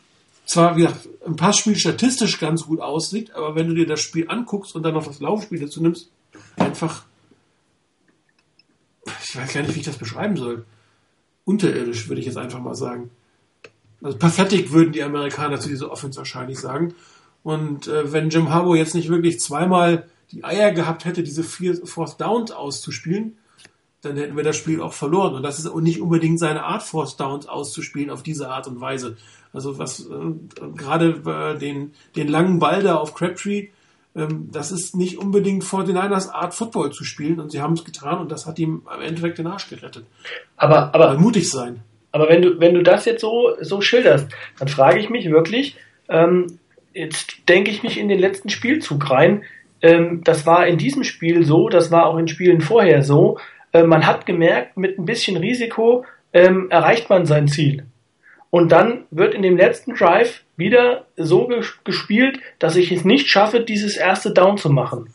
zwar, 0.45 0.77
wie 0.77 0.83
gesagt, 0.83 1.09
im 1.25 1.35
Passspiel 1.35 1.75
statistisch 1.75 2.39
ganz 2.39 2.67
gut 2.67 2.79
aussieht, 2.79 3.31
aber 3.35 3.55
wenn 3.55 3.67
du 3.67 3.73
dir 3.73 3.87
das 3.87 3.99
Spiel 3.99 4.29
anguckst 4.29 4.75
und 4.75 4.83
dann 4.83 4.93
noch 4.93 5.07
das 5.07 5.19
Laufspiel 5.19 5.59
dazu 5.59 5.81
nimmst, 5.81 6.09
einfach, 6.55 7.05
ich 9.23 9.35
weiß 9.35 9.53
gar 9.53 9.61
nicht, 9.63 9.75
wie 9.75 9.79
ich 9.79 9.85
das 9.85 9.97
beschreiben 9.97 10.37
soll. 10.37 10.65
Unterirdisch, 11.43 12.07
würde 12.07 12.21
ich 12.21 12.27
jetzt 12.27 12.37
einfach 12.37 12.59
mal 12.59 12.75
sagen. 12.75 13.09
Also 14.01 14.17
pathetic 14.17 14.71
würden 14.71 14.93
die 14.93 15.03
Amerikaner 15.03 15.59
zu 15.59 15.67
dieser 15.67 15.91
Offense 15.91 16.17
wahrscheinlich 16.17 16.59
sagen. 16.59 16.93
Und 17.43 17.87
äh, 17.87 18.13
wenn 18.13 18.29
Jim 18.29 18.51
Harbour 18.51 18.77
jetzt 18.77 18.95
nicht 18.95 19.09
wirklich 19.09 19.39
zweimal 19.39 20.07
die 20.31 20.43
Eier 20.43 20.71
gehabt 20.71 21.05
hätte, 21.05 21.23
diese 21.23 21.43
vier 21.43 21.85
Fourth 21.85 22.21
Downs 22.21 22.51
auszuspielen, 22.51 23.37
dann 24.05 24.17
hätten 24.17 24.37
wir 24.37 24.43
das 24.43 24.57
Spiel 24.57 24.81
auch 24.81 24.93
verloren. 24.93 25.35
Und 25.35 25.43
das 25.43 25.59
ist 25.59 25.73
nicht 25.75 26.01
unbedingt 26.01 26.39
seine 26.39 26.63
Art, 26.63 26.83
Fourth 26.83 27.19
Downs 27.19 27.47
auszuspielen 27.47 28.09
auf 28.09 28.23
diese 28.23 28.49
Art 28.49 28.67
und 28.67 28.79
Weise. 28.79 29.17
Also 29.53 29.79
was 29.79 30.01
äh, 30.01 30.67
gerade 30.75 31.21
äh, 31.25 31.57
den, 31.57 31.93
den 32.15 32.27
langen 32.27 32.59
Ball 32.59 32.83
da 32.83 32.95
auf 32.95 33.13
Crabtree, 33.13 33.69
ähm, 34.15 34.49
das 34.51 34.71
ist 34.71 34.95
nicht 34.95 35.17
unbedingt 35.17 35.63
49ers 35.63 36.29
Art, 36.29 36.53
Football 36.53 36.91
zu 36.91 37.03
spielen. 37.03 37.39
Und 37.39 37.51
sie 37.51 37.61
haben 37.61 37.73
es 37.73 37.83
getan 37.83 38.19
und 38.19 38.31
das 38.31 38.45
hat 38.45 38.59
ihm 38.59 38.83
am 38.85 39.01
Endeffekt 39.01 39.37
den 39.37 39.47
Arsch 39.47 39.69
gerettet. 39.69 40.05
Aber, 40.57 40.93
aber 40.93 41.07
Mal 41.07 41.17
mutig 41.17 41.49
sein. 41.49 41.81
Aber 42.11 42.29
wenn 42.29 42.41
du, 42.41 42.59
wenn 42.61 42.73
du 42.73 42.81
das 42.81 43.03
jetzt 43.05 43.21
so, 43.21 43.55
so 43.59 43.81
schilderst, 43.81 44.29
dann 44.57 44.69
frage 44.69 44.99
ich 44.99 45.09
mich 45.09 45.29
wirklich, 45.29 45.75
ähm, 46.07 46.59
jetzt 46.93 47.49
denke 47.49 47.71
ich 47.71 47.83
mich 47.83 47.97
in 47.97 48.07
den 48.07 48.19
letzten 48.19 48.49
Spielzug 48.49 49.09
rein. 49.09 49.43
Ähm, 49.81 50.21
das 50.23 50.45
war 50.45 50.65
in 50.65 50.77
diesem 50.77 51.03
Spiel 51.03 51.45
so, 51.45 51.67
das 51.67 51.91
war 51.91 52.05
auch 52.05 52.17
in 52.17 52.29
Spielen 52.29 52.61
vorher 52.61 53.03
so. 53.03 53.37
Äh, 53.75 53.83
man 53.83 54.07
hat 54.07 54.25
gemerkt, 54.25 54.77
mit 54.77 54.97
ein 54.97 55.05
bisschen 55.05 55.35
Risiko 55.35 56.05
ähm, 56.31 56.71
erreicht 56.71 57.09
man 57.09 57.25
sein 57.25 57.49
Ziel. 57.49 57.85
Und 58.49 58.71
dann 58.71 59.03
wird 59.11 59.33
in 59.33 59.41
dem 59.41 59.57
letzten 59.57 59.95
Drive 59.95 60.43
wieder 60.55 61.07
so 61.17 61.47
ges 61.47 61.77
gespielt, 61.83 62.39
dass 62.57 62.77
ich 62.77 62.89
es 62.93 63.03
nicht 63.03 63.27
schaffe, 63.27 63.59
dieses 63.59 63.97
erste 63.97 64.31
Down 64.31 64.57
zu 64.57 64.69
machen. 64.69 65.09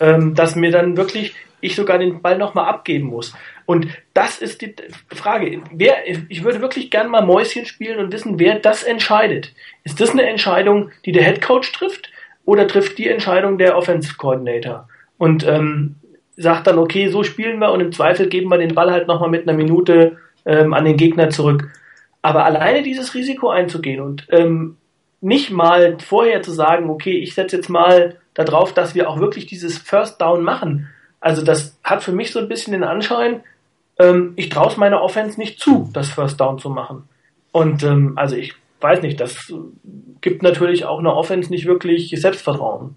Ähm, 0.00 0.34
dass 0.34 0.54
mir 0.54 0.70
dann 0.70 0.98
wirklich 0.98 1.34
ich 1.60 1.74
sogar 1.74 1.98
den 1.98 2.20
Ball 2.20 2.36
nochmal 2.36 2.68
abgeben 2.68 3.08
muss. 3.08 3.34
Und 3.64 3.88
das 4.12 4.38
ist 4.38 4.60
die 4.60 4.76
Frage. 5.08 5.62
Wer, 5.72 6.06
ich 6.06 6.44
würde 6.44 6.60
wirklich 6.60 6.90
gern 6.90 7.08
mal 7.08 7.24
Mäuschen 7.24 7.64
spielen 7.64 7.98
und 7.98 8.12
wissen, 8.12 8.38
wer 8.38 8.58
das 8.58 8.84
entscheidet. 8.84 9.54
Ist 9.82 10.00
das 10.00 10.10
eine 10.10 10.28
Entscheidung, 10.28 10.90
die 11.06 11.12
der 11.12 11.24
Head 11.24 11.40
Coach 11.40 11.72
trifft 11.72 12.12
oder 12.44 12.68
trifft 12.68 12.98
die 12.98 13.08
Entscheidung 13.08 13.56
der 13.56 13.76
Offensive 13.76 14.16
Coordinator? 14.18 14.88
Und 15.16 15.44
ähm, 15.46 15.96
sagt 16.38 16.66
dann, 16.66 16.78
okay, 16.78 17.08
so 17.08 17.22
spielen 17.22 17.58
wir 17.58 17.72
und 17.72 17.80
im 17.80 17.92
Zweifel 17.92 18.28
geben 18.28 18.48
wir 18.48 18.58
den 18.58 18.74
Ball 18.74 18.90
halt 18.90 19.08
nochmal 19.08 19.28
mit 19.28 19.48
einer 19.48 19.56
Minute 19.56 20.16
ähm, 20.46 20.72
an 20.72 20.84
den 20.84 20.96
Gegner 20.96 21.30
zurück. 21.30 21.68
Aber 22.22 22.44
alleine 22.44 22.82
dieses 22.82 23.14
Risiko 23.14 23.50
einzugehen 23.50 24.00
und 24.00 24.26
ähm, 24.30 24.76
nicht 25.20 25.50
mal 25.50 25.98
vorher 25.98 26.42
zu 26.42 26.52
sagen, 26.52 26.90
okay, 26.90 27.18
ich 27.18 27.34
setze 27.34 27.56
jetzt 27.56 27.68
mal 27.68 28.16
darauf, 28.34 28.72
dass 28.72 28.94
wir 28.94 29.10
auch 29.10 29.18
wirklich 29.18 29.46
dieses 29.46 29.78
First 29.78 30.20
Down 30.20 30.42
machen, 30.42 30.88
also 31.20 31.42
das 31.42 31.78
hat 31.82 32.02
für 32.02 32.12
mich 32.12 32.30
so 32.30 32.38
ein 32.38 32.48
bisschen 32.48 32.72
den 32.72 32.84
Anschein, 32.84 33.42
ähm, 33.98 34.32
ich 34.36 34.48
traue 34.48 34.68
es 34.68 34.76
meiner 34.76 35.02
Offense 35.02 35.38
nicht 35.38 35.60
zu, 35.60 35.90
das 35.92 36.10
First 36.10 36.40
Down 36.40 36.58
zu 36.58 36.70
machen. 36.70 37.08
Und 37.50 37.82
ähm, 37.82 38.12
also 38.16 38.36
ich 38.36 38.54
weiß 38.80 39.02
nicht, 39.02 39.18
das 39.18 39.52
gibt 40.20 40.42
natürlich 40.42 40.84
auch 40.84 41.00
einer 41.00 41.16
Offense 41.16 41.50
nicht 41.50 41.66
wirklich 41.66 42.14
Selbstvertrauen. 42.16 42.94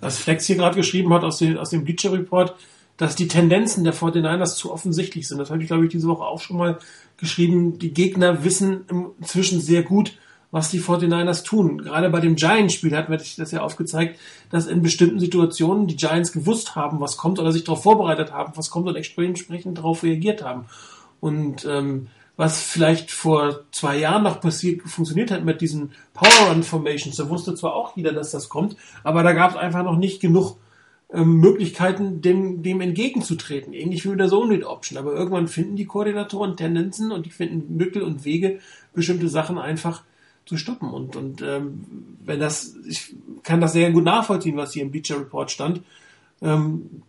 Was 0.00 0.18
Flex 0.18 0.46
hier 0.46 0.56
gerade 0.56 0.76
geschrieben 0.76 1.12
hat 1.14 1.22
aus 1.22 1.38
dem, 1.38 1.56
aus 1.56 1.70
dem 1.70 1.84
Bleacher 1.84 2.12
Report, 2.12 2.54
dass 3.00 3.16
die 3.16 3.28
Tendenzen 3.28 3.82
der 3.82 3.94
49ers 3.94 4.56
zu 4.56 4.70
offensichtlich 4.70 5.26
sind. 5.26 5.38
Das 5.38 5.50
habe 5.50 5.62
ich, 5.62 5.68
glaube 5.68 5.84
ich, 5.86 5.90
diese 5.90 6.06
Woche 6.06 6.24
auch 6.24 6.42
schon 6.42 6.58
mal 6.58 6.78
geschrieben. 7.16 7.78
Die 7.78 7.94
Gegner 7.94 8.44
wissen 8.44 8.84
inzwischen 9.18 9.58
sehr 9.58 9.82
gut, 9.82 10.18
was 10.50 10.70
die 10.70 10.82
49ers 10.82 11.42
tun. 11.42 11.78
Gerade 11.78 12.10
bei 12.10 12.20
dem 12.20 12.36
Giants-Spiel 12.36 12.94
hat 12.94 13.08
mir 13.08 13.16
das 13.16 13.50
ja 13.52 13.62
aufgezeigt, 13.62 14.20
dass 14.50 14.66
in 14.66 14.82
bestimmten 14.82 15.18
Situationen 15.18 15.86
die 15.86 15.96
Giants 15.96 16.30
gewusst 16.30 16.76
haben, 16.76 17.00
was 17.00 17.16
kommt 17.16 17.38
oder 17.38 17.52
sich 17.52 17.64
darauf 17.64 17.82
vorbereitet 17.82 18.32
haben, 18.32 18.52
was 18.56 18.68
kommt 18.68 18.86
und 18.86 18.96
entsprechend 18.96 19.78
darauf 19.78 20.02
reagiert 20.02 20.44
haben. 20.44 20.66
Und 21.20 21.64
ähm, 21.64 22.08
was 22.36 22.60
vielleicht 22.60 23.10
vor 23.10 23.60
zwei 23.72 23.96
Jahren 23.96 24.24
noch 24.24 24.42
passiert, 24.42 24.82
funktioniert 24.82 25.30
hat 25.30 25.42
mit 25.42 25.62
diesen 25.62 25.92
Power 26.12 26.50
Run 26.50 26.64
Formations, 26.64 27.16
da 27.16 27.30
wusste 27.30 27.54
zwar 27.54 27.74
auch 27.74 27.96
jeder, 27.96 28.12
dass 28.12 28.30
das 28.30 28.50
kommt, 28.50 28.76
aber 29.04 29.22
da 29.22 29.32
gab 29.32 29.52
es 29.52 29.56
einfach 29.56 29.84
noch 29.84 29.96
nicht 29.96 30.20
genug 30.20 30.58
ähm, 31.12 31.36
Möglichkeiten, 31.38 32.22
dem, 32.22 32.62
dem 32.62 32.80
entgegenzutreten. 32.80 33.72
Ähnlich 33.72 34.04
wie 34.04 34.10
mit 34.10 34.20
der 34.20 34.28
Zone 34.28 34.66
Option. 34.66 34.98
Aber 34.98 35.12
irgendwann 35.12 35.48
finden 35.48 35.76
die 35.76 35.86
Koordinatoren 35.86 36.56
Tendenzen 36.56 37.10
und 37.12 37.26
die 37.26 37.30
finden 37.30 37.76
Mittel 37.76 38.02
und 38.02 38.24
Wege, 38.24 38.60
bestimmte 38.94 39.28
Sachen 39.28 39.58
einfach 39.58 40.02
zu 40.46 40.56
stoppen. 40.56 40.90
Und, 40.90 41.16
und 41.16 41.42
ähm, 41.42 42.16
wenn 42.24 42.40
das, 42.40 42.76
ich 42.86 43.14
kann 43.42 43.60
das 43.60 43.72
sehr 43.72 43.90
gut 43.90 44.04
nachvollziehen, 44.04 44.56
was 44.56 44.72
hier 44.72 44.82
im 44.82 44.90
Beecher 44.90 45.18
Report 45.18 45.50
stand. 45.50 45.82
Ähm, 46.42 47.02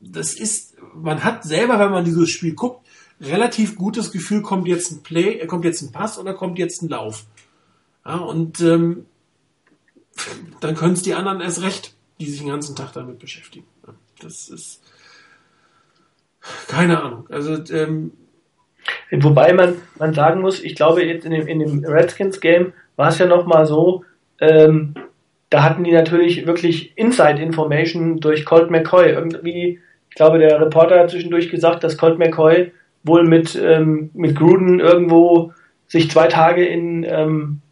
das 0.00 0.34
ist, 0.34 0.76
man 0.94 1.24
hat 1.24 1.44
selber, 1.44 1.78
wenn 1.78 1.90
man 1.90 2.04
dieses 2.04 2.30
Spiel 2.30 2.54
guckt, 2.54 2.86
relativ 3.20 3.76
gutes 3.76 4.12
Gefühl, 4.12 4.42
kommt 4.42 4.68
jetzt 4.68 4.92
ein 4.92 5.02
Play, 5.02 5.44
kommt 5.46 5.64
jetzt 5.64 5.82
ein 5.82 5.92
Pass 5.92 6.18
oder 6.18 6.34
kommt 6.34 6.58
jetzt 6.58 6.82
ein 6.82 6.88
Lauf. 6.88 7.26
Ja, 8.04 8.16
und 8.16 8.60
ähm, 8.60 9.06
dann 10.60 10.74
können 10.74 10.94
es 10.94 11.02
die 11.02 11.14
anderen 11.14 11.40
erst 11.40 11.62
recht, 11.62 11.94
die 12.20 12.26
sich 12.26 12.40
den 12.40 12.48
ganzen 12.48 12.76
Tag 12.76 12.92
damit 12.92 13.18
beschäftigen. 13.18 13.66
Das 14.20 14.48
ist 14.48 14.82
keine 16.68 17.02
Ahnung. 17.02 17.26
Also 17.30 17.62
ähm, 17.72 18.12
Wobei 19.10 19.52
man, 19.52 19.76
man 19.98 20.12
sagen 20.12 20.40
muss, 20.40 20.62
ich 20.62 20.74
glaube, 20.74 21.04
jetzt 21.04 21.24
in 21.24 21.32
dem, 21.32 21.46
in 21.46 21.58
dem 21.60 21.84
Redskins-Game 21.84 22.72
war 22.96 23.08
es 23.08 23.18
ja 23.18 23.26
nochmal 23.26 23.66
so, 23.66 24.04
ähm, 24.40 24.94
da 25.50 25.62
hatten 25.62 25.84
die 25.84 25.92
natürlich 25.92 26.46
wirklich 26.46 26.96
Inside-Information 26.96 28.20
durch 28.20 28.44
Colt 28.44 28.70
McCoy. 28.70 29.10
Irgendwie, 29.10 29.80
ich 30.10 30.14
glaube, 30.14 30.38
der 30.38 30.60
Reporter 30.60 31.00
hat 31.00 31.10
zwischendurch 31.10 31.50
gesagt, 31.50 31.84
dass 31.84 31.96
Colt 31.96 32.18
McCoy 32.18 32.72
wohl 33.02 33.24
mit, 33.24 33.56
ähm, 33.56 34.10
mit 34.12 34.36
Gruden 34.36 34.80
irgendwo 34.80 35.52
sich 35.86 36.10
zwei 36.10 36.26
Tage 36.26 36.66
in, 36.66 37.04
ähm, 37.04 37.62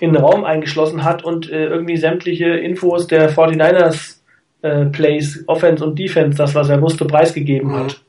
in 0.00 0.12
den 0.12 0.22
Raum 0.22 0.44
eingeschlossen 0.44 1.04
hat 1.04 1.24
und 1.24 1.50
äh, 1.50 1.66
irgendwie 1.66 1.96
sämtliche 1.96 2.46
Infos 2.46 3.06
der 3.06 3.32
49ers 3.32 4.16
äh, 4.62 4.86
Plays, 4.86 5.44
Offense 5.46 5.84
und 5.84 5.98
Defense, 5.98 6.36
das 6.38 6.54
was 6.54 6.68
er 6.68 6.80
wusste, 6.80 7.04
preisgegeben 7.04 7.70
mhm. 7.70 7.76
hat. 7.76 8.00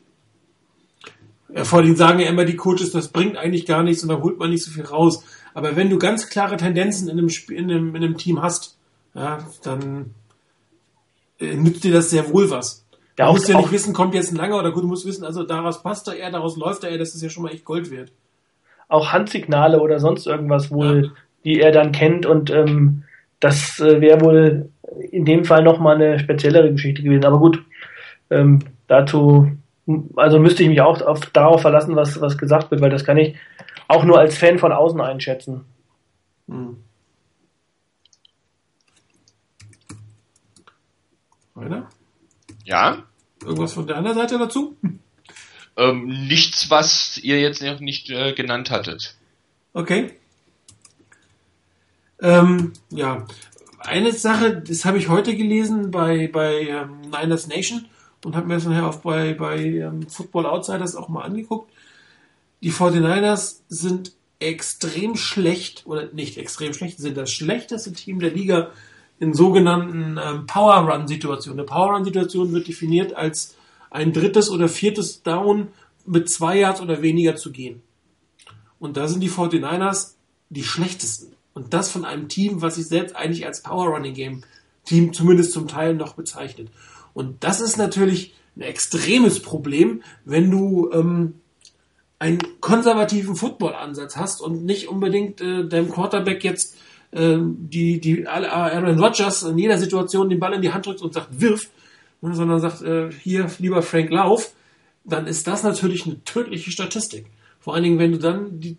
Ja, 1.53 1.63
vor 1.63 1.79
allem 1.79 1.95
sagen 1.95 2.19
ja 2.19 2.27
immer 2.27 2.45
die 2.45 2.55
Coaches, 2.55 2.91
das 2.91 3.09
bringt 3.09 3.37
eigentlich 3.37 3.65
gar 3.65 3.83
nichts 3.83 4.03
und 4.03 4.09
da 4.09 4.21
holt 4.21 4.39
man 4.39 4.49
nicht 4.49 4.63
so 4.63 4.71
viel 4.71 4.85
raus. 4.85 5.23
Aber 5.53 5.75
wenn 5.75 5.89
du 5.89 5.97
ganz 5.97 6.29
klare 6.29 6.57
Tendenzen 6.57 7.07
in 7.07 7.17
einem, 7.17 7.29
Spiel, 7.29 7.57
in 7.57 7.71
einem, 7.71 7.95
in 7.95 8.03
einem 8.03 8.17
Team 8.17 8.41
hast, 8.41 8.77
ja, 9.13 9.39
dann 9.63 10.13
äh, 11.39 11.55
nützt 11.55 11.83
dir 11.83 11.93
das 11.93 12.09
sehr 12.09 12.31
wohl 12.33 12.49
was. 12.49 12.85
Ja, 13.17 13.27
du 13.27 13.33
musst 13.33 13.47
ja 13.47 13.57
nicht 13.57 13.71
wissen, 13.71 13.93
kommt 13.93 14.13
jetzt 14.13 14.33
ein 14.33 14.35
langer 14.35 14.59
oder 14.59 14.71
gut, 14.71 14.83
du 14.83 14.87
musst 14.87 15.05
wissen, 15.05 15.23
also 15.23 15.43
daraus 15.43 15.81
passt 15.81 16.07
er 16.09 16.15
eher, 16.15 16.31
daraus 16.31 16.57
läuft 16.57 16.83
er 16.83 16.89
eher, 16.89 16.97
das 16.97 17.15
ist 17.15 17.21
ja 17.21 17.29
schon 17.29 17.43
mal 17.43 17.53
echt 17.53 17.63
Gold 17.63 17.89
wert. 17.89 18.11
Auch 18.89 19.13
Handsignale 19.13 19.79
oder 19.79 19.99
sonst 19.99 20.27
irgendwas 20.27 20.69
wohl, 20.69 21.05
ja. 21.05 21.11
Die 21.45 21.61
er 21.61 21.71
dann 21.71 21.93
kennt 21.93 22.25
und 22.25 22.49
ähm, 22.49 23.03
das 23.39 23.79
äh, 23.79 24.01
wäre 24.01 24.21
wohl 24.21 24.69
in 25.11 25.23
dem 25.23 25.45
Fall 25.45 25.63
nochmal 25.63 25.95
eine 25.95 26.19
speziellere 26.19 26.71
Geschichte 26.71 27.03
gewesen. 27.03 27.25
Aber 27.25 27.39
gut, 27.39 27.63
ähm, 28.29 28.59
dazu 28.87 29.51
also 30.15 30.39
müsste 30.39 30.63
ich 30.63 30.69
mich 30.69 30.81
auch 30.81 31.01
auf, 31.01 31.27
darauf 31.27 31.61
verlassen, 31.61 31.95
was, 31.95 32.19
was 32.19 32.37
gesagt 32.37 32.71
wird, 32.71 32.81
weil 32.81 32.89
das 32.89 33.05
kann 33.05 33.17
ich 33.17 33.35
auch 33.87 34.03
nur 34.03 34.19
als 34.19 34.37
Fan 34.37 34.57
von 34.57 34.71
außen 34.71 34.99
einschätzen. 34.99 35.65
Hm. 36.47 36.77
Weiter? 41.53 41.89
Ja. 42.63 43.03
Irgendwas 43.43 43.73
von 43.73 43.87
der 43.87 43.97
anderen 43.97 44.17
Seite 44.17 44.39
dazu? 44.39 44.75
Ähm, 45.77 46.07
nichts, 46.27 46.69
was 46.71 47.17
ihr 47.17 47.39
jetzt 47.39 47.61
noch 47.61 47.79
nicht 47.79 48.09
äh, 48.09 48.33
genannt 48.33 48.71
hattet. 48.71 49.15
Okay. 49.73 50.13
Ähm, 52.21 52.73
ja. 52.89 53.25
Eine 53.79 54.11
Sache, 54.13 54.61
das 54.61 54.83
habe 54.85 54.97
ich 54.97 55.09
heute 55.09 55.35
gelesen 55.35 55.91
bei, 55.91 56.27
bei 56.27 56.61
ähm, 56.61 57.01
Niners 57.01 57.47
Nation 57.47 57.85
und 58.23 58.35
habe 58.35 58.47
mir 58.47 58.55
das 58.55 58.65
nachher 58.65 58.87
auch 58.87 58.97
bei, 58.97 59.33
bei 59.33 59.63
ähm, 59.63 60.07
Football 60.09 60.47
Outsiders 60.47 60.95
auch 60.95 61.07
mal 61.07 61.21
angeguckt. 61.21 61.71
Die 62.63 62.71
49ers 62.71 63.59
sind 63.69 64.13
extrem 64.39 65.15
schlecht, 65.15 65.83
oder 65.85 66.11
nicht 66.11 66.37
extrem 66.37 66.73
schlecht, 66.73 66.97
sind 66.97 67.15
das 67.15 67.31
schlechteste 67.31 67.93
Team 67.93 68.19
der 68.19 68.31
Liga 68.31 68.71
in 69.19 69.33
sogenannten 69.33 70.19
ähm, 70.21 70.45
Power 70.47 70.91
Run 70.91 71.07
Situationen. 71.07 71.59
Eine 71.59 71.67
Power 71.67 71.93
Run 71.93 72.05
Situation 72.05 72.51
wird 72.51 72.67
definiert 72.67 73.13
als 73.13 73.55
ein 73.91 74.11
drittes 74.11 74.49
oder 74.49 74.67
viertes 74.67 75.23
Down 75.23 75.69
mit 76.05 76.29
zwei 76.29 76.59
Yards 76.59 76.81
oder 76.81 77.01
weniger 77.01 77.35
zu 77.35 77.51
gehen. 77.51 77.81
Und 78.79 78.97
da 78.97 79.07
sind 79.07 79.21
die 79.21 79.29
49ers 79.29 80.15
die 80.49 80.63
schlechtesten. 80.63 81.34
Und 81.55 81.73
das 81.73 81.89
von 81.89 82.05
einem 82.05 82.27
Team, 82.27 82.61
was 82.61 82.75
sich 82.75 82.87
selbst 82.87 83.15
eigentlich 83.15 83.47
als 83.47 83.63
Power 83.63 83.87
Running 83.87 84.13
Game 84.13 84.43
Team 84.83 85.13
zumindest 85.13 85.51
zum 85.51 85.67
Teil 85.67 85.95
noch 85.95 86.13
bezeichnet. 86.13 86.69
Und 87.13 87.43
das 87.43 87.61
ist 87.61 87.77
natürlich 87.77 88.35
ein 88.55 88.61
extremes 88.61 89.41
Problem, 89.41 90.03
wenn 90.25 90.51
du 90.51 90.91
ähm, 90.91 91.35
einen 92.19 92.39
konservativen 92.59 93.35
Football-Ansatz 93.35 94.15
hast 94.15 94.41
und 94.41 94.63
nicht 94.63 94.87
unbedingt 94.87 95.41
äh, 95.41 95.67
deinem 95.67 95.89
Quarterback 95.89 96.43
jetzt 96.43 96.77
äh, 97.11 97.37
die, 97.39 97.99
die 97.99 98.27
Aaron 98.27 98.99
Rodgers 98.99 99.43
in 99.43 99.57
jeder 99.57 99.77
Situation 99.77 100.29
den 100.29 100.39
Ball 100.39 100.53
in 100.53 100.61
die 100.61 100.73
Hand 100.73 100.85
drückt 100.85 101.01
und 101.01 101.13
sagt, 101.13 101.41
wirf, 101.41 101.69
ne, 102.21 102.35
sondern 102.35 102.59
sagt, 102.59 102.81
äh, 102.81 103.11
hier, 103.11 103.49
lieber 103.59 103.81
Frank 103.81 104.11
Lauf, 104.11 104.53
dann 105.05 105.27
ist 105.27 105.47
das 105.47 105.63
natürlich 105.63 106.05
eine 106.05 106.23
tödliche 106.23 106.71
Statistik. 106.71 107.27
Vor 107.59 107.73
allen 107.73 107.83
Dingen, 107.83 107.99
wenn 107.99 108.11
du 108.11 108.19
dann 108.19 108.59
die, 108.59 108.77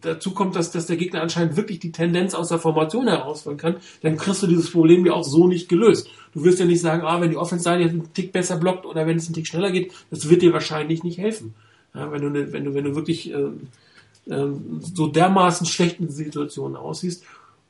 dazu 0.00 0.32
kommt, 0.32 0.56
dass, 0.56 0.70
dass 0.70 0.86
der 0.86 0.96
Gegner 0.96 1.22
anscheinend 1.22 1.56
wirklich 1.56 1.78
die 1.78 1.92
Tendenz 1.92 2.34
aus 2.34 2.48
der 2.48 2.58
Formation 2.58 3.08
herausführen 3.08 3.56
kann, 3.56 3.76
dann 4.02 4.16
kriegst 4.16 4.42
du 4.42 4.46
dieses 4.46 4.70
Problem 4.70 5.06
ja 5.06 5.12
auch 5.12 5.24
so 5.24 5.46
nicht 5.46 5.68
gelöst. 5.68 6.08
Du 6.34 6.44
wirst 6.44 6.58
ja 6.58 6.66
nicht 6.66 6.80
sagen, 6.80 7.02
ah, 7.02 7.20
wenn 7.20 7.30
die 7.30 7.36
Offense 7.36 7.70
jetzt 7.74 7.92
einen 7.92 8.12
Tick 8.12 8.32
besser 8.32 8.56
blockt 8.56 8.86
oder 8.86 9.06
wenn 9.06 9.16
es 9.16 9.26
einen 9.26 9.34
Tick 9.34 9.46
schneller 9.46 9.70
geht, 9.70 9.92
das 10.10 10.28
wird 10.28 10.42
dir 10.42 10.52
wahrscheinlich 10.52 11.02
nicht 11.02 11.18
helfen. 11.18 11.54
Ja, 11.94 12.12
wenn 12.12 12.22
du, 12.22 12.30
ne, 12.30 12.52
wenn 12.52 12.64
du, 12.64 12.74
wenn 12.74 12.84
du 12.84 12.94
wirklich 12.94 13.32
äh, 13.32 13.48
äh, 14.30 14.46
so 14.80 15.06
dermaßen 15.08 15.66
schlechten 15.66 16.08
Situationen 16.08 16.76
aussiehst. 16.76 17.24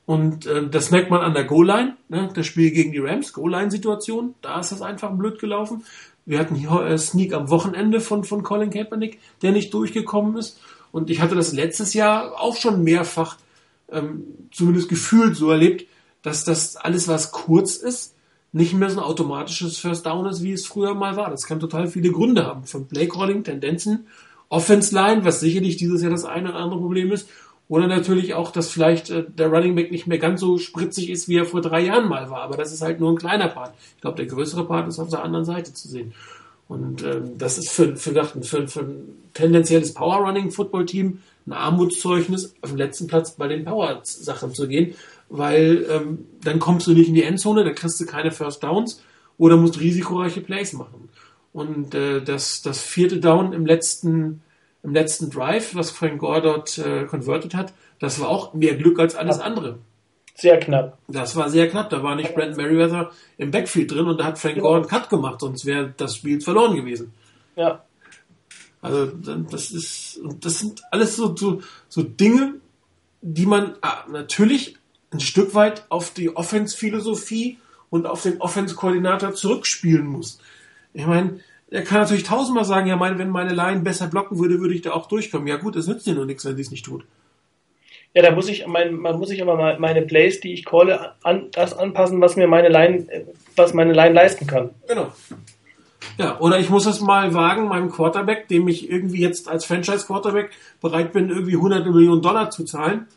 Und 0.05 0.45
äh, 0.47 0.67
das 0.67 0.91
merkt 0.91 1.11
man 1.11 1.21
an 1.21 1.33
der 1.33 1.45
Goal-Line, 1.45 1.95
ne? 2.09 2.29
das 2.33 2.47
Spiel 2.47 2.71
gegen 2.71 2.91
die 2.91 2.99
Rams, 2.99 3.31
Goal-Line-Situation, 3.31 4.33
da 4.41 4.59
ist 4.59 4.71
das 4.71 4.81
einfach 4.81 5.11
blöd 5.11 5.39
gelaufen. 5.39 5.83
Wir 6.25 6.39
hatten 6.39 6.55
hier 6.55 6.81
äh, 6.81 6.97
Sneak 6.97 7.33
am 7.33 7.49
Wochenende 7.49 8.01
von, 8.01 8.23
von 8.23 8.43
Colin 8.43 8.71
Kaepernick, 8.71 9.19
der 9.41 9.51
nicht 9.51 9.73
durchgekommen 9.73 10.37
ist. 10.37 10.59
Und 10.91 11.09
ich 11.09 11.21
hatte 11.21 11.35
das 11.35 11.53
letztes 11.53 11.93
Jahr 11.93 12.39
auch 12.39 12.55
schon 12.55 12.83
mehrfach, 12.83 13.37
ähm, 13.91 14.23
zumindest 14.51 14.89
gefühlt 14.89 15.35
so 15.35 15.49
erlebt, 15.51 15.87
dass 16.21 16.43
das 16.43 16.75
alles, 16.75 17.07
was 17.07 17.31
kurz 17.31 17.75
ist, 17.75 18.15
nicht 18.51 18.73
mehr 18.73 18.89
so 18.89 18.99
ein 18.99 19.05
automatisches 19.05 19.77
First 19.77 20.05
Down 20.05 20.25
ist, 20.25 20.43
wie 20.43 20.53
es 20.53 20.65
früher 20.65 20.95
mal 20.95 21.15
war. 21.15 21.29
Das 21.29 21.45
kann 21.45 21.59
total 21.59 21.87
viele 21.87 22.11
Gründe 22.11 22.45
haben. 22.45 22.63
Von 22.63 22.87
Playcalling, 22.87 23.43
Tendenzen, 23.43 24.07
Offense 24.49 24.93
Line, 24.93 25.23
was 25.23 25.39
sicherlich 25.39 25.77
dieses 25.77 26.01
Jahr 26.01 26.11
das 26.11 26.25
eine 26.25 26.49
oder 26.49 26.59
andere 26.59 26.79
Problem 26.79 27.11
ist. 27.11 27.29
Oder 27.67 27.85
natürlich 27.85 28.33
auch, 28.33 28.49
dass 28.49 28.71
vielleicht 28.71 29.11
äh, 29.11 29.23
der 29.29 29.49
Running 29.49 29.75
Back 29.75 29.91
nicht 29.91 30.07
mehr 30.07 30.17
ganz 30.17 30.41
so 30.41 30.57
spritzig 30.57 31.11
ist, 31.11 31.29
wie 31.29 31.37
er 31.37 31.45
vor 31.45 31.61
drei 31.61 31.81
Jahren 31.81 32.09
mal 32.09 32.31
war. 32.31 32.41
Aber 32.41 32.57
das 32.57 32.73
ist 32.73 32.81
halt 32.81 32.99
nur 32.99 33.11
ein 33.11 33.17
kleiner 33.17 33.47
Part. 33.47 33.75
Ich 33.95 34.01
glaube, 34.01 34.17
der 34.17 34.25
größere 34.25 34.65
Part 34.65 34.87
ist 34.87 34.97
auf 34.97 35.09
der 35.09 35.23
anderen 35.23 35.45
Seite 35.45 35.71
zu 35.71 35.87
sehen. 35.87 36.13
Und 36.69 37.03
ähm, 37.03 37.37
das 37.37 37.57
ist 37.57 37.71
für, 37.71 37.95
für, 37.97 38.23
für, 38.23 38.67
für 38.67 38.79
ein 38.79 39.17
tendenzielles 39.33 39.93
Power 39.95 40.17
Running 40.17 40.51
Football 40.51 40.85
Team 40.85 41.19
ein 41.47 41.53
Armutszeugnis, 41.53 42.53
auf 42.61 42.69
den 42.69 42.77
letzten 42.77 43.07
Platz 43.07 43.31
bei 43.31 43.47
den 43.47 43.65
Power 43.65 43.99
Sachen 44.03 44.53
zu 44.53 44.67
gehen, 44.67 44.93
weil 45.29 45.85
ähm, 45.89 46.27
dann 46.43 46.59
kommst 46.59 46.85
du 46.85 46.91
nicht 46.91 47.09
in 47.09 47.15
die 47.15 47.23
Endzone, 47.23 47.63
dann 47.63 47.73
kriegst 47.73 47.99
du 47.99 48.05
keine 48.05 48.31
First 48.31 48.63
Downs 48.63 49.01
oder 49.39 49.57
musst 49.57 49.79
risikoreiche 49.79 50.41
Plays 50.41 50.73
machen. 50.73 51.09
Und 51.53 51.95
äh, 51.95 52.21
das, 52.21 52.61
das 52.61 52.79
vierte 52.81 53.19
Down 53.19 53.51
im 53.51 53.65
letzten, 53.65 54.41
im 54.83 54.93
letzten 54.93 55.31
Drive, 55.31 55.73
was 55.73 55.89
Frank 55.89 56.19
Gore 56.19 56.43
dort 56.43 56.77
äh, 56.77 57.05
converted 57.05 57.55
hat, 57.55 57.73
das 57.99 58.19
war 58.19 58.29
auch 58.29 58.53
mehr 58.53 58.75
Glück 58.75 58.99
als 58.99 59.15
alles 59.15 59.39
andere. 59.39 59.79
Sehr 60.39 60.57
knapp. 60.57 60.97
Das 61.09 61.35
war 61.35 61.49
sehr 61.49 61.69
knapp. 61.69 61.89
Da 61.89 62.01
war 62.01 62.15
nicht 62.15 62.33
Brent 62.33 62.55
Merriweather 62.55 63.11
im 63.37 63.51
Backfield 63.51 63.91
drin 63.91 64.07
und 64.07 64.19
da 64.19 64.25
hat 64.25 64.39
Frank 64.39 64.55
genau. 64.55 64.67
Gore 64.67 64.79
einen 64.79 64.87
Cut 64.87 65.09
gemacht, 65.09 65.41
sonst 65.41 65.65
wäre 65.65 65.93
das 65.97 66.15
Spiel 66.15 66.39
verloren 66.39 66.77
gewesen. 66.77 67.11
Ja. 67.57 67.83
Also 68.81 69.07
das 69.07 69.71
ist, 69.71 70.21
das 70.39 70.59
sind 70.59 70.81
alles 70.91 71.17
so, 71.17 71.35
so, 71.35 71.61
so 71.89 72.03
Dinge, 72.03 72.55
die 73.21 73.45
man 73.45 73.75
ah, 73.81 74.05
natürlich 74.09 74.77
ein 75.11 75.19
Stück 75.19 75.55
weit 75.55 75.85
auf 75.89 76.13
die 76.13 76.33
Offense-Philosophie 76.33 77.57
und 77.89 78.05
auf 78.05 78.23
den 78.23 78.39
Offense-Koordinator 78.39 79.33
zurückspielen 79.33 80.05
muss. 80.07 80.39
Ich 80.93 81.05
meine, 81.05 81.41
er 81.69 81.83
kann 81.83 81.99
natürlich 81.99 82.23
tausendmal 82.23 82.63
sagen, 82.63 82.87
ja, 82.87 82.95
mein, 82.95 83.19
wenn 83.19 83.29
meine 83.29 83.53
Line 83.53 83.81
besser 83.81 84.07
blocken 84.07 84.39
würde, 84.39 84.61
würde 84.61 84.73
ich 84.73 84.83
da 84.83 84.91
auch 84.91 85.07
durchkommen. 85.07 85.47
Ja 85.47 85.57
gut, 85.57 85.75
es 85.75 85.87
nützt 85.87 86.05
dir 86.05 86.15
nur 86.15 86.25
nichts, 86.25 86.45
wenn 86.45 86.55
sie 86.55 86.61
es 86.61 86.71
nicht 86.71 86.85
tut. 86.85 87.03
Ja, 88.15 88.23
da 88.23 88.31
muss 88.31 88.49
ich, 88.49 88.65
mein, 88.65 88.95
man 88.95 89.19
muss 89.19 89.29
ich 89.29 89.41
aber 89.41 89.77
meine 89.77 90.01
Plays, 90.01 90.39
die 90.39 90.53
ich 90.53 90.65
calle, 90.65 91.13
an 91.23 91.49
das 91.51 91.77
anpassen, 91.77 92.19
was 92.21 92.35
mir 92.35 92.47
meine 92.47 92.69
Line, 92.69 93.05
was 93.55 93.73
meine 93.73 93.93
Line 93.93 94.13
leisten 94.13 94.47
kann. 94.47 94.71
Genau. 94.87 95.11
Ja, 96.17 96.39
oder 96.39 96.59
ich 96.59 96.69
muss 96.69 96.85
es 96.85 97.01
mal 97.01 97.33
wagen, 97.33 97.67
meinem 97.67 97.91
Quarterback, 97.91 98.47
dem 98.47 98.67
ich 98.67 98.89
irgendwie 98.89 99.21
jetzt 99.21 99.47
als 99.47 99.65
Franchise-Quarterback 99.65 100.49
bereit 100.81 101.13
bin, 101.13 101.29
irgendwie 101.29 101.55
100 101.55 101.85
Millionen 101.85 102.21
Dollar 102.21 102.49
zu 102.49 102.65
zahlen, 102.65 103.07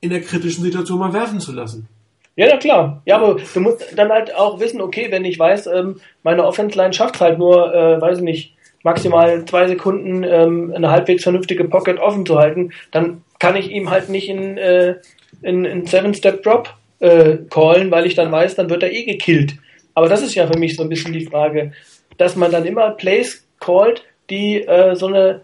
in 0.00 0.10
der 0.10 0.22
kritischen 0.22 0.62
Situation 0.62 0.98
mal 0.98 1.12
werfen 1.12 1.40
zu 1.40 1.52
lassen. 1.52 1.88
Ja, 2.36 2.46
na 2.48 2.56
klar. 2.56 3.02
Ja, 3.04 3.16
aber 3.16 3.40
du 3.52 3.60
musst 3.60 3.84
dann 3.96 4.10
halt 4.10 4.32
auch 4.34 4.60
wissen, 4.60 4.80
okay, 4.80 5.08
wenn 5.10 5.24
ich 5.24 5.38
weiß, 5.38 5.66
ähm, 5.66 6.00
meine 6.22 6.44
Offense-Line 6.44 6.92
schafft 6.92 7.20
halt 7.20 7.36
nur, 7.36 7.74
äh, 7.74 8.00
weiß 8.00 8.18
ich 8.18 8.24
nicht, 8.24 8.54
maximal 8.88 9.44
zwei 9.44 9.68
Sekunden 9.68 10.24
ähm, 10.24 10.72
eine 10.74 10.90
halbwegs 10.90 11.22
vernünftige 11.22 11.64
Pocket 11.64 11.98
offen 11.98 12.24
zu 12.24 12.38
halten, 12.38 12.72
dann 12.90 13.22
kann 13.38 13.54
ich 13.54 13.70
ihm 13.70 13.90
halt 13.90 14.08
nicht 14.08 14.30
in, 14.30 14.56
äh, 14.56 14.94
in, 15.42 15.66
in 15.66 15.84
Seven-Step-Drop 15.84 16.74
äh, 17.00 17.36
callen, 17.50 17.90
weil 17.90 18.06
ich 18.06 18.14
dann 18.14 18.32
weiß, 18.32 18.54
dann 18.54 18.70
wird 18.70 18.82
er 18.82 18.92
eh 18.92 19.04
gekillt. 19.04 19.56
Aber 19.94 20.08
das 20.08 20.22
ist 20.22 20.34
ja 20.34 20.46
für 20.46 20.58
mich 20.58 20.74
so 20.74 20.82
ein 20.82 20.88
bisschen 20.88 21.12
die 21.12 21.26
Frage, 21.26 21.72
dass 22.16 22.34
man 22.34 22.50
dann 22.50 22.64
immer 22.64 22.90
Plays 22.92 23.46
callt, 23.60 24.04
die 24.30 24.62
äh, 24.62 24.94
so 24.94 25.06
eine, 25.06 25.42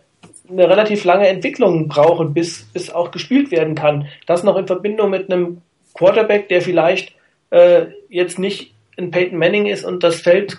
eine 0.49 0.69
relativ 0.69 1.05
lange 1.05 1.29
Entwicklung 1.29 1.89
brauchen, 1.89 2.33
bis, 2.33 2.65
bis 2.73 2.91
auch 2.91 3.11
gespielt 3.11 3.51
werden 3.51 3.75
kann. 3.75 4.09
Das 4.27 4.43
noch 4.43 4.57
in 4.57 4.67
Verbindung 4.67 5.11
mit 5.11 5.31
einem 5.31 5.61
Quarterback, 5.93 6.49
der 6.49 6.63
vielleicht 6.63 7.13
äh, 7.51 7.87
jetzt 8.09 8.39
nicht 8.39 8.73
ein 8.97 9.11
Peyton 9.11 9.39
Manning 9.39 9.67
ist 9.67 9.85
und 9.85 10.03
das 10.03 10.21
Feld 10.21 10.57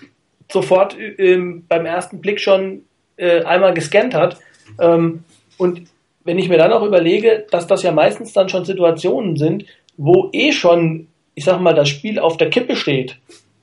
sofort 0.50 0.96
äh, 0.98 1.38
beim 1.68 1.86
ersten 1.86 2.20
Blick 2.20 2.40
schon 2.40 2.82
äh, 3.16 3.42
einmal 3.42 3.74
gescannt 3.74 4.14
hat. 4.14 4.38
Ähm, 4.80 5.24
und 5.58 5.82
wenn 6.24 6.38
ich 6.38 6.48
mir 6.48 6.58
dann 6.58 6.72
auch 6.72 6.82
überlege, 6.82 7.46
dass 7.50 7.66
das 7.66 7.82
ja 7.82 7.92
meistens 7.92 8.32
dann 8.32 8.48
schon 8.48 8.64
Situationen 8.64 9.36
sind, 9.36 9.64
wo 9.96 10.28
eh 10.32 10.52
schon, 10.52 11.06
ich 11.34 11.44
sag 11.44 11.60
mal, 11.60 11.74
das 11.74 11.88
Spiel 11.88 12.18
auf 12.18 12.36
der 12.36 12.50
Kippe 12.50 12.76
steht 12.76 13.16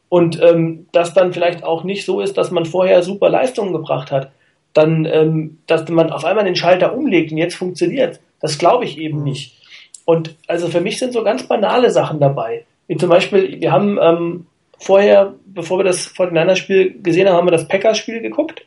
und 0.10 0.42
ähm, 0.42 0.88
das 0.92 1.14
dann 1.14 1.34
vielleicht 1.34 1.64
auch 1.64 1.84
nicht 1.84 2.06
so 2.06 2.22
ist, 2.22 2.38
dass 2.38 2.52
man 2.52 2.66
vorher 2.66 3.04
super 3.04 3.30
Leistungen 3.30 3.74
gebracht 3.74 4.12
hat, 4.12 4.32
dann, 4.74 5.06
ähm, 5.06 5.60
dass 5.68 5.88
man 5.90 6.12
auf 6.12 6.26
einmal 6.26 6.46
den 6.46 6.56
Schalter 6.56 6.96
umlegt 6.96 7.32
und 7.32 7.38
jetzt 7.38 7.56
funktioniert. 7.56 8.20
Das 8.40 8.58
glaube 8.58 8.86
ich 8.86 8.98
eben 8.98 9.24
nicht. 9.24 9.58
Und 10.06 10.36
also 10.48 10.68
für 10.68 10.82
mich 10.82 11.00
sind 11.00 11.14
so 11.14 11.24
ganz 11.24 11.48
banale 11.48 11.92
Sachen 11.92 12.20
dabei. 12.20 12.66
Wie 12.88 12.98
zum 12.98 13.10
Beispiel, 13.10 13.62
wir 13.62 13.72
haben 13.72 13.98
ähm, 14.02 14.46
vorher, 14.80 15.36
bevor 15.46 15.80
wir 15.80 15.84
das 15.84 16.14
49 16.18 17.04
gesehen 17.04 17.28
haben, 17.28 17.38
haben 17.38 17.48
wir 17.48 17.52
das 17.52 17.68
Packers-Spiel 17.68 18.22
geguckt. 18.22 18.66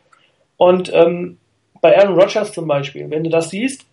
Und 0.57 0.91
ähm, 0.93 1.39
bei 1.81 1.97
Aaron 1.99 2.19
Rodgers 2.19 2.53
zum 2.53 2.67
Beispiel, 2.67 3.11
wenn 3.11 3.25
du 3.25 3.31
das 3.31 3.51
siehst, 3.51 3.85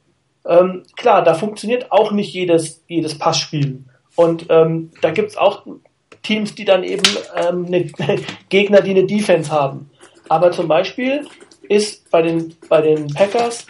ähm, 0.46 0.84
klar, 0.96 1.24
da 1.24 1.34
funktioniert 1.34 1.92
auch 1.92 2.12
nicht 2.12 2.34
jedes, 2.34 2.84
jedes 2.88 3.18
Passspiel. 3.18 3.84
Und 4.16 4.48
ähm, 4.50 4.92
da 5.02 5.12
gibt's 5.12 5.38
auch 5.38 5.66
Teams, 6.22 6.56
die 6.56 6.66
dann 6.66 6.84
eben 6.84 7.04
ähm, 7.36 7.64
ne, 7.64 7.92
Gegner, 8.50 8.82
die 8.82 8.92
eine 8.92 9.06
Defense 9.06 9.52
haben. 9.52 9.90
Aber 10.30 10.52
zum 10.52 10.68
Beispiel 10.68 11.28
ist 11.68 12.10
bei 12.12 12.22
den, 12.22 12.56
bei 12.70 12.82
den 12.82 13.08
Packers, 13.08 13.68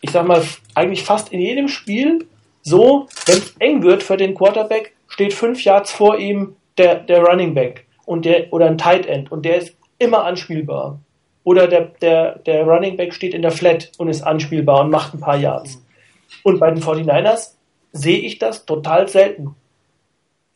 ich 0.00 0.10
sag 0.10 0.26
mal, 0.26 0.42
eigentlich 0.74 1.04
fast 1.04 1.32
in 1.32 1.40
jedem 1.40 1.68
Spiel 1.68 2.26
so, 2.62 3.08
wenn 3.26 3.38
es 3.38 3.54
eng 3.58 3.82
wird 3.82 4.02
für 4.02 4.16
den 4.16 4.34
Quarterback, 4.34 4.94
steht 5.08 5.34
fünf 5.34 5.62
Yards 5.64 5.92
vor 5.92 6.18
ihm 6.18 6.56
der, 6.78 6.96
der 6.96 7.22
Running 7.22 7.54
Back 7.54 7.86
und 8.06 8.24
der, 8.24 8.52
oder 8.52 8.66
ein 8.66 8.78
Tight 8.78 9.06
End 9.06 9.30
und 9.32 9.44
der 9.44 9.58
ist 9.58 9.76
immer 9.98 10.24
anspielbar. 10.24 11.00
Oder 11.44 11.68
der, 11.68 11.92
der, 12.00 12.38
der 12.38 12.64
Running 12.64 12.96
Back 12.96 13.12
steht 13.12 13.34
in 13.34 13.42
der 13.42 13.50
Flat 13.50 13.92
und 13.98 14.08
ist 14.08 14.22
anspielbar 14.22 14.80
und 14.80 14.90
macht 14.90 15.14
ein 15.14 15.20
paar 15.20 15.36
Yards. 15.36 15.82
Und 16.42 16.58
bei 16.58 16.70
den 16.70 16.82
49ers 16.82 17.52
sehe 17.92 18.18
ich 18.18 18.38
das 18.38 18.64
total 18.64 19.08
selten. 19.08 19.54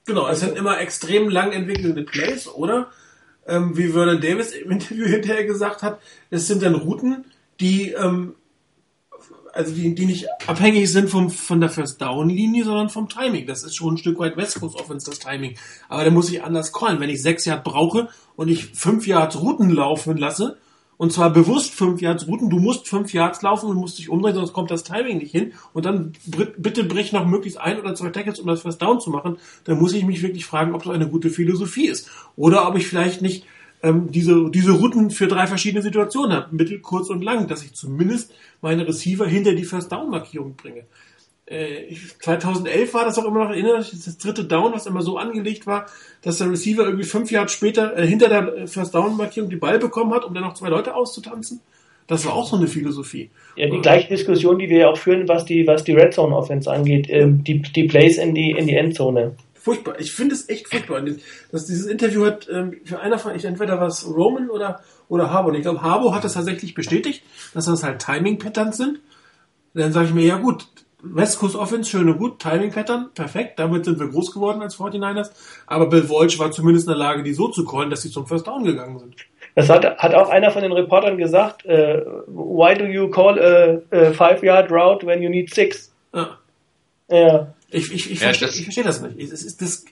Genau, 0.06 0.26
es 0.28 0.40
sind 0.40 0.56
immer 0.56 0.80
extrem 0.80 1.28
lang 1.28 1.52
entwickelnde 1.52 2.02
Plays, 2.02 2.48
oder? 2.48 2.88
Ähm, 3.46 3.76
wie 3.76 3.88
Vernon 3.88 4.20
Davis 4.20 4.52
im 4.52 4.70
Interview 4.70 5.06
hinterher 5.08 5.44
gesagt 5.44 5.82
hat, 5.82 6.00
es 6.30 6.46
sind 6.46 6.62
dann 6.62 6.74
Routen, 6.74 7.26
die 7.60 7.92
ähm, 7.92 8.34
also 9.58 9.74
die, 9.74 9.92
die 9.92 10.06
nicht 10.06 10.28
abhängig 10.46 10.90
sind 10.90 11.10
vom, 11.10 11.30
von 11.30 11.60
der 11.60 11.68
First 11.68 12.00
Down 12.00 12.28
Linie, 12.28 12.64
sondern 12.64 12.90
vom 12.90 13.08
Timing. 13.08 13.44
Das 13.44 13.64
ist 13.64 13.74
schon 13.74 13.94
ein 13.94 13.98
Stück 13.98 14.20
weit 14.20 14.36
West 14.36 14.60
Coast 14.60 14.76
Offense, 14.76 15.10
das 15.10 15.18
Timing. 15.18 15.56
Aber 15.88 16.04
da 16.04 16.12
muss 16.12 16.30
ich 16.30 16.44
anders 16.44 16.72
callen. 16.72 17.00
Wenn 17.00 17.10
ich 17.10 17.20
sechs 17.20 17.44
Yards 17.44 17.64
brauche 17.64 18.08
und 18.36 18.48
ich 18.48 18.66
fünf 18.66 19.08
Yards 19.08 19.40
Routen 19.40 19.70
laufen 19.70 20.16
lasse, 20.16 20.58
und 20.96 21.12
zwar 21.12 21.30
bewusst 21.32 21.74
fünf 21.74 22.00
Yards 22.00 22.28
Routen, 22.28 22.50
du 22.50 22.60
musst 22.60 22.86
fünf 22.86 23.12
Yards 23.12 23.42
laufen 23.42 23.68
und 23.68 23.78
musst 23.78 23.98
dich 23.98 24.10
umdrehen, 24.10 24.36
sonst 24.36 24.52
kommt 24.52 24.70
das 24.70 24.84
Timing 24.84 25.18
nicht 25.18 25.32
hin. 25.32 25.52
Und 25.72 25.84
dann 25.86 26.12
bitte 26.56 26.84
brich 26.84 27.10
noch 27.12 27.26
möglichst 27.26 27.58
ein 27.58 27.80
oder 27.80 27.96
zwei 27.96 28.10
Tackles, 28.10 28.38
um 28.38 28.46
das 28.46 28.62
First 28.62 28.80
Down 28.80 29.00
zu 29.00 29.10
machen. 29.10 29.38
Dann 29.64 29.80
muss 29.80 29.92
ich 29.92 30.04
mich 30.04 30.22
wirklich 30.22 30.44
fragen, 30.44 30.72
ob 30.72 30.84
das 30.84 30.94
eine 30.94 31.08
gute 31.08 31.30
Philosophie 31.30 31.88
ist. 31.88 32.08
Oder 32.36 32.68
ob 32.68 32.76
ich 32.76 32.86
vielleicht 32.86 33.22
nicht 33.22 33.44
ähm, 33.82 34.10
diese, 34.10 34.50
diese 34.50 34.72
Routen 34.72 35.10
für 35.10 35.26
drei 35.26 35.46
verschiedene 35.46 35.82
Situationen 35.82 36.36
habe, 36.36 36.54
mittel, 36.54 36.80
kurz 36.80 37.10
und 37.10 37.22
lang, 37.22 37.46
dass 37.46 37.62
ich 37.62 37.74
zumindest 37.74 38.32
meine 38.60 38.86
Receiver 38.86 39.26
hinter 39.26 39.54
die 39.54 39.64
First 39.64 39.92
Down 39.92 40.10
Markierung 40.10 40.54
bringe. 40.56 40.84
Äh, 41.46 41.94
2011 42.20 42.92
war 42.92 43.04
das 43.04 43.18
auch 43.18 43.24
immer 43.24 43.44
noch 43.44 43.50
erinnert, 43.50 43.90
das 43.92 44.18
dritte 44.18 44.44
Down, 44.44 44.72
was 44.72 44.86
immer 44.86 45.02
so 45.02 45.16
angelegt 45.16 45.66
war, 45.66 45.86
dass 46.22 46.38
der 46.38 46.50
Receiver 46.50 46.84
irgendwie 46.84 47.04
fünf 47.04 47.30
Jahre 47.30 47.48
später 47.48 47.96
äh, 47.96 48.06
hinter 48.06 48.28
der 48.28 48.68
First 48.68 48.94
Down 48.94 49.16
Markierung 49.16 49.48
die 49.48 49.56
Ball 49.56 49.78
bekommen 49.78 50.12
hat, 50.12 50.24
um 50.24 50.34
dann 50.34 50.42
noch 50.42 50.54
zwei 50.54 50.68
Leute 50.68 50.94
auszutanzen. 50.94 51.60
Das 52.06 52.24
war 52.24 52.34
auch 52.34 52.48
so 52.48 52.56
eine 52.56 52.68
Philosophie. 52.68 53.30
Ja, 53.54 53.68
die 53.68 53.80
gleiche 53.80 54.08
Diskussion, 54.08 54.58
die 54.58 54.70
wir 54.70 54.78
ja 54.78 54.88
auch 54.88 54.96
führen, 54.96 55.28
was 55.28 55.44
die, 55.44 55.66
was 55.66 55.84
die 55.84 55.92
Red 55.92 56.14
Zone 56.14 56.34
Offense 56.34 56.70
angeht, 56.70 57.08
äh, 57.08 57.26
die, 57.28 57.60
die 57.60 57.84
Plays 57.84 58.16
in 58.18 58.34
die, 58.34 58.50
in 58.52 58.66
die 58.66 58.74
Endzone. 58.74 59.36
Furchtbar. 59.60 59.98
Ich 59.98 60.12
finde 60.12 60.34
es 60.34 60.48
echt 60.48 60.68
furchtbar. 60.68 61.02
Das, 61.52 61.66
dieses 61.66 61.86
Interview 61.86 62.26
hat 62.26 62.48
ähm, 62.50 62.80
für 62.84 63.00
einer 63.00 63.18
von, 63.18 63.34
ich 63.34 63.44
entweder 63.44 63.80
was 63.80 64.06
Roman 64.06 64.50
oder, 64.50 64.80
oder 65.08 65.30
Harbo. 65.30 65.50
Und 65.50 65.56
ich 65.56 65.62
glaube, 65.62 65.82
Harbo 65.82 66.14
hat 66.14 66.24
das 66.24 66.34
tatsächlich 66.34 66.74
bestätigt, 66.74 67.22
dass 67.54 67.66
das 67.66 67.82
halt 67.82 68.00
Timing-Patterns 68.00 68.76
sind. 68.76 69.00
Dann 69.74 69.92
sage 69.92 70.08
ich 70.08 70.14
mir, 70.14 70.24
ja 70.24 70.38
gut, 70.38 70.66
West 71.02 71.38
Coast 71.38 71.54
Offense, 71.54 71.88
schön 71.88 72.08
und 72.08 72.18
gut, 72.18 72.40
Timing-Pattern, 72.40 73.10
perfekt, 73.14 73.58
damit 73.58 73.84
sind 73.84 74.00
wir 74.00 74.08
groß 74.08 74.32
geworden 74.32 74.62
als 74.62 74.76
49ers. 74.76 75.30
Aber 75.66 75.88
Bill 75.88 76.08
Walsh 76.08 76.38
war 76.38 76.50
zumindest 76.50 76.88
in 76.88 76.92
der 76.92 76.98
Lage, 76.98 77.22
die 77.22 77.34
so 77.34 77.48
zu 77.48 77.64
callen, 77.64 77.90
dass 77.90 78.02
sie 78.02 78.10
zum 78.10 78.26
First 78.26 78.46
Down 78.46 78.64
gegangen 78.64 78.98
sind. 78.98 79.14
Das 79.54 79.68
hat, 79.68 79.84
hat 79.84 80.14
auch 80.14 80.28
einer 80.28 80.50
von 80.50 80.62
den 80.62 80.72
Reportern 80.72 81.16
gesagt, 81.18 81.64
äh, 81.66 82.04
why 82.26 82.74
do 82.74 82.84
you 82.84 83.08
call 83.08 83.38
a, 83.38 83.96
a 83.96 84.12
five-yard 84.12 84.70
route 84.70 85.06
when 85.06 85.22
you 85.22 85.28
need 85.28 85.52
six? 85.54 85.92
Ja. 86.12 86.38
ja. 87.08 87.54
Ich, 87.70 87.92
ich, 87.92 88.10
ich, 88.10 88.20
ja, 88.20 88.32
verstehe, 88.32 88.48
ich 88.48 88.62
verstehe 88.64 88.84
das 88.84 89.02
nicht. 89.02 89.32
Es 89.32 89.42
ist 89.42 89.60
das, 89.60 89.84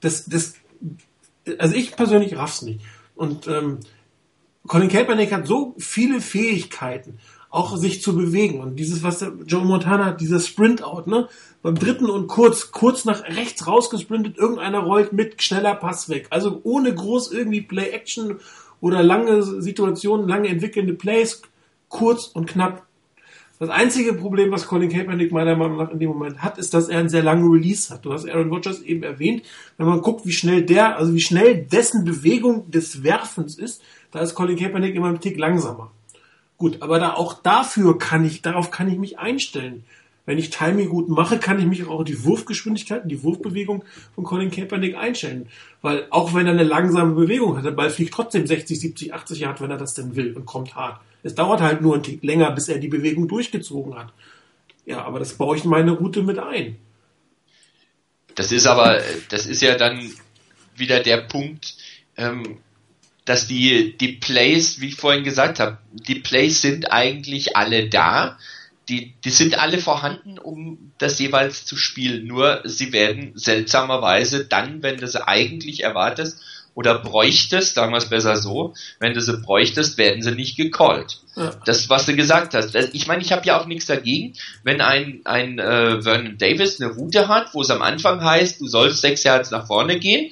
das, 0.00 0.26
das, 0.26 0.54
also 1.58 1.74
ich 1.74 1.96
persönlich 1.96 2.36
raff's 2.36 2.62
nicht. 2.62 2.80
Und 3.14 3.46
ähm, 3.48 3.78
Colin 4.66 4.88
Kaepernick 4.88 5.32
hat 5.32 5.46
so 5.46 5.74
viele 5.78 6.20
Fähigkeiten, 6.20 7.18
auch 7.50 7.76
sich 7.76 8.02
zu 8.02 8.16
bewegen. 8.16 8.60
Und 8.60 8.76
dieses, 8.76 9.02
was 9.02 9.24
Joe 9.46 9.64
Montana 9.64 10.06
hat, 10.06 10.20
dieser 10.20 10.40
Sprint-Out, 10.40 11.06
ne? 11.06 11.28
Beim 11.62 11.76
dritten 11.76 12.10
und 12.10 12.26
kurz, 12.26 12.72
kurz 12.72 13.04
nach 13.04 13.22
rechts 13.24 13.66
rausgesprintet, 13.66 14.36
irgendeiner 14.36 14.80
rollt 14.80 15.12
mit 15.12 15.42
schneller 15.42 15.74
Pass 15.74 16.08
weg. 16.08 16.26
Also 16.30 16.60
ohne 16.64 16.94
groß 16.94 17.32
irgendwie 17.32 17.62
Play-Action 17.62 18.38
oder 18.80 19.02
lange 19.02 19.42
Situationen, 19.42 20.28
lange 20.28 20.48
entwickelnde 20.48 20.94
Plays, 20.94 21.42
kurz 21.88 22.26
und 22.26 22.46
knapp 22.46 22.86
das 23.58 23.70
einzige 23.70 24.14
Problem, 24.14 24.50
was 24.50 24.66
Colin 24.66 24.90
Kaepernick 24.90 25.30
meiner 25.30 25.54
Meinung 25.54 25.76
nach 25.76 25.90
in 25.90 26.00
dem 26.00 26.10
Moment 26.10 26.42
hat, 26.42 26.58
ist, 26.58 26.74
dass 26.74 26.88
er 26.88 26.98
einen 26.98 27.08
sehr 27.08 27.22
langen 27.22 27.48
Release 27.48 27.92
hat. 27.92 28.04
Du 28.04 28.12
hast 28.12 28.28
Aaron 28.28 28.50
Rodgers 28.50 28.82
eben 28.82 29.04
erwähnt. 29.04 29.42
Wenn 29.76 29.86
man 29.86 30.00
guckt, 30.00 30.26
wie 30.26 30.32
schnell 30.32 30.62
der, 30.62 30.96
also 30.96 31.14
wie 31.14 31.20
schnell 31.20 31.56
dessen 31.56 32.04
Bewegung 32.04 32.70
des 32.70 33.04
Werfens 33.04 33.56
ist, 33.56 33.82
da 34.10 34.20
ist 34.20 34.34
Colin 34.34 34.58
Kaepernick 34.58 34.94
immer 34.94 35.08
ein 35.08 35.20
Tick 35.20 35.38
langsamer. 35.38 35.92
Gut, 36.56 36.82
aber 36.82 36.98
da 36.98 37.14
auch 37.14 37.34
dafür 37.34 37.98
kann 37.98 38.24
ich, 38.24 38.42
darauf 38.42 38.70
kann 38.70 38.88
ich 38.88 38.98
mich 38.98 39.18
einstellen. 39.18 39.84
Wenn 40.26 40.38
ich 40.38 40.50
Timing 40.50 40.88
gut 40.88 41.08
mache, 41.08 41.38
kann 41.38 41.58
ich 41.58 41.66
mich 41.66 41.86
auch 41.86 42.02
die 42.02 42.24
Wurfgeschwindigkeit, 42.24 43.02
die 43.04 43.22
Wurfbewegung 43.22 43.84
von 44.14 44.24
Colin 44.24 44.50
Kaepernick 44.50 44.96
einstellen. 44.96 45.48
Weil 45.82 46.06
auch 46.10 46.34
wenn 46.34 46.46
er 46.46 46.52
eine 46.52 46.64
langsame 46.64 47.14
Bewegung 47.14 47.56
hat, 47.56 47.64
der 47.64 47.72
Ball 47.72 47.90
fliegt 47.90 48.14
trotzdem 48.14 48.46
60, 48.46 48.80
70, 48.80 49.14
80 49.14 49.40
Yard, 49.40 49.60
wenn 49.60 49.70
er 49.70 49.76
das 49.76 49.94
denn 49.94 50.16
will 50.16 50.34
und 50.34 50.46
kommt 50.46 50.74
hart. 50.74 51.00
Es 51.24 51.34
dauert 51.34 51.62
halt 51.62 51.80
nur 51.80 51.94
einen 51.94 52.02
Tick 52.02 52.22
länger, 52.22 52.50
bis 52.52 52.68
er 52.68 52.78
die 52.78 52.88
Bewegung 52.88 53.26
durchgezogen 53.26 53.96
hat. 53.96 54.12
Ja, 54.84 55.02
aber 55.04 55.18
das 55.18 55.32
baue 55.34 55.56
ich 55.56 55.64
in 55.64 55.70
meine 55.70 55.92
Route 55.92 56.22
mit 56.22 56.38
ein. 56.38 56.76
Das 58.34 58.52
ist 58.52 58.66
aber, 58.66 59.00
das 59.30 59.46
ist 59.46 59.62
ja 59.62 59.76
dann 59.76 60.12
wieder 60.76 61.00
der 61.00 61.18
Punkt, 61.18 61.76
ähm, 62.16 62.58
dass 63.24 63.46
die, 63.46 63.96
die 63.96 64.12
Plays, 64.12 64.80
wie 64.80 64.88
ich 64.88 64.96
vorhin 64.96 65.24
gesagt 65.24 65.60
habe, 65.60 65.78
die 65.92 66.16
Plays 66.16 66.60
sind 66.60 66.92
eigentlich 66.92 67.56
alle 67.56 67.88
da. 67.88 68.38
Die, 68.90 69.14
die 69.24 69.30
sind 69.30 69.58
alle 69.58 69.78
vorhanden, 69.78 70.38
um 70.38 70.92
das 70.98 71.18
jeweils 71.18 71.64
zu 71.64 71.76
spielen. 71.76 72.26
Nur 72.26 72.60
sie 72.64 72.92
werden 72.92 73.32
seltsamerweise 73.34 74.44
dann, 74.44 74.82
wenn 74.82 74.98
du 74.98 75.08
sie 75.08 75.26
eigentlich 75.26 75.84
erwartest, 75.84 76.38
oder 76.74 76.98
bräuchtest, 76.98 77.74
sagen 77.74 77.92
wir 77.92 77.98
es 77.98 78.08
besser 78.08 78.36
so, 78.36 78.74
wenn 78.98 79.14
du 79.14 79.20
sie 79.20 79.36
bräuchtest, 79.36 79.96
werden 79.96 80.22
sie 80.22 80.32
nicht 80.32 80.56
gecallt. 80.56 81.20
Ja. 81.36 81.52
Das, 81.64 81.88
was 81.88 82.06
du 82.06 82.14
gesagt 82.14 82.54
hast. 82.54 82.74
Ich 82.92 83.06
meine, 83.06 83.22
ich 83.22 83.32
habe 83.32 83.46
ja 83.46 83.60
auch 83.60 83.66
nichts 83.66 83.86
dagegen, 83.86 84.34
wenn 84.62 84.80
ein, 84.80 85.20
ein 85.24 85.58
äh, 85.58 86.02
Vernon 86.02 86.38
Davis 86.38 86.80
eine 86.80 86.92
Route 86.92 87.28
hat, 87.28 87.54
wo 87.54 87.62
es 87.62 87.70
am 87.70 87.82
Anfang 87.82 88.22
heißt, 88.22 88.60
du 88.60 88.66
sollst 88.66 89.00
sechs 89.00 89.24
Yards 89.24 89.50
nach 89.50 89.66
vorne 89.66 89.98
gehen 89.98 90.30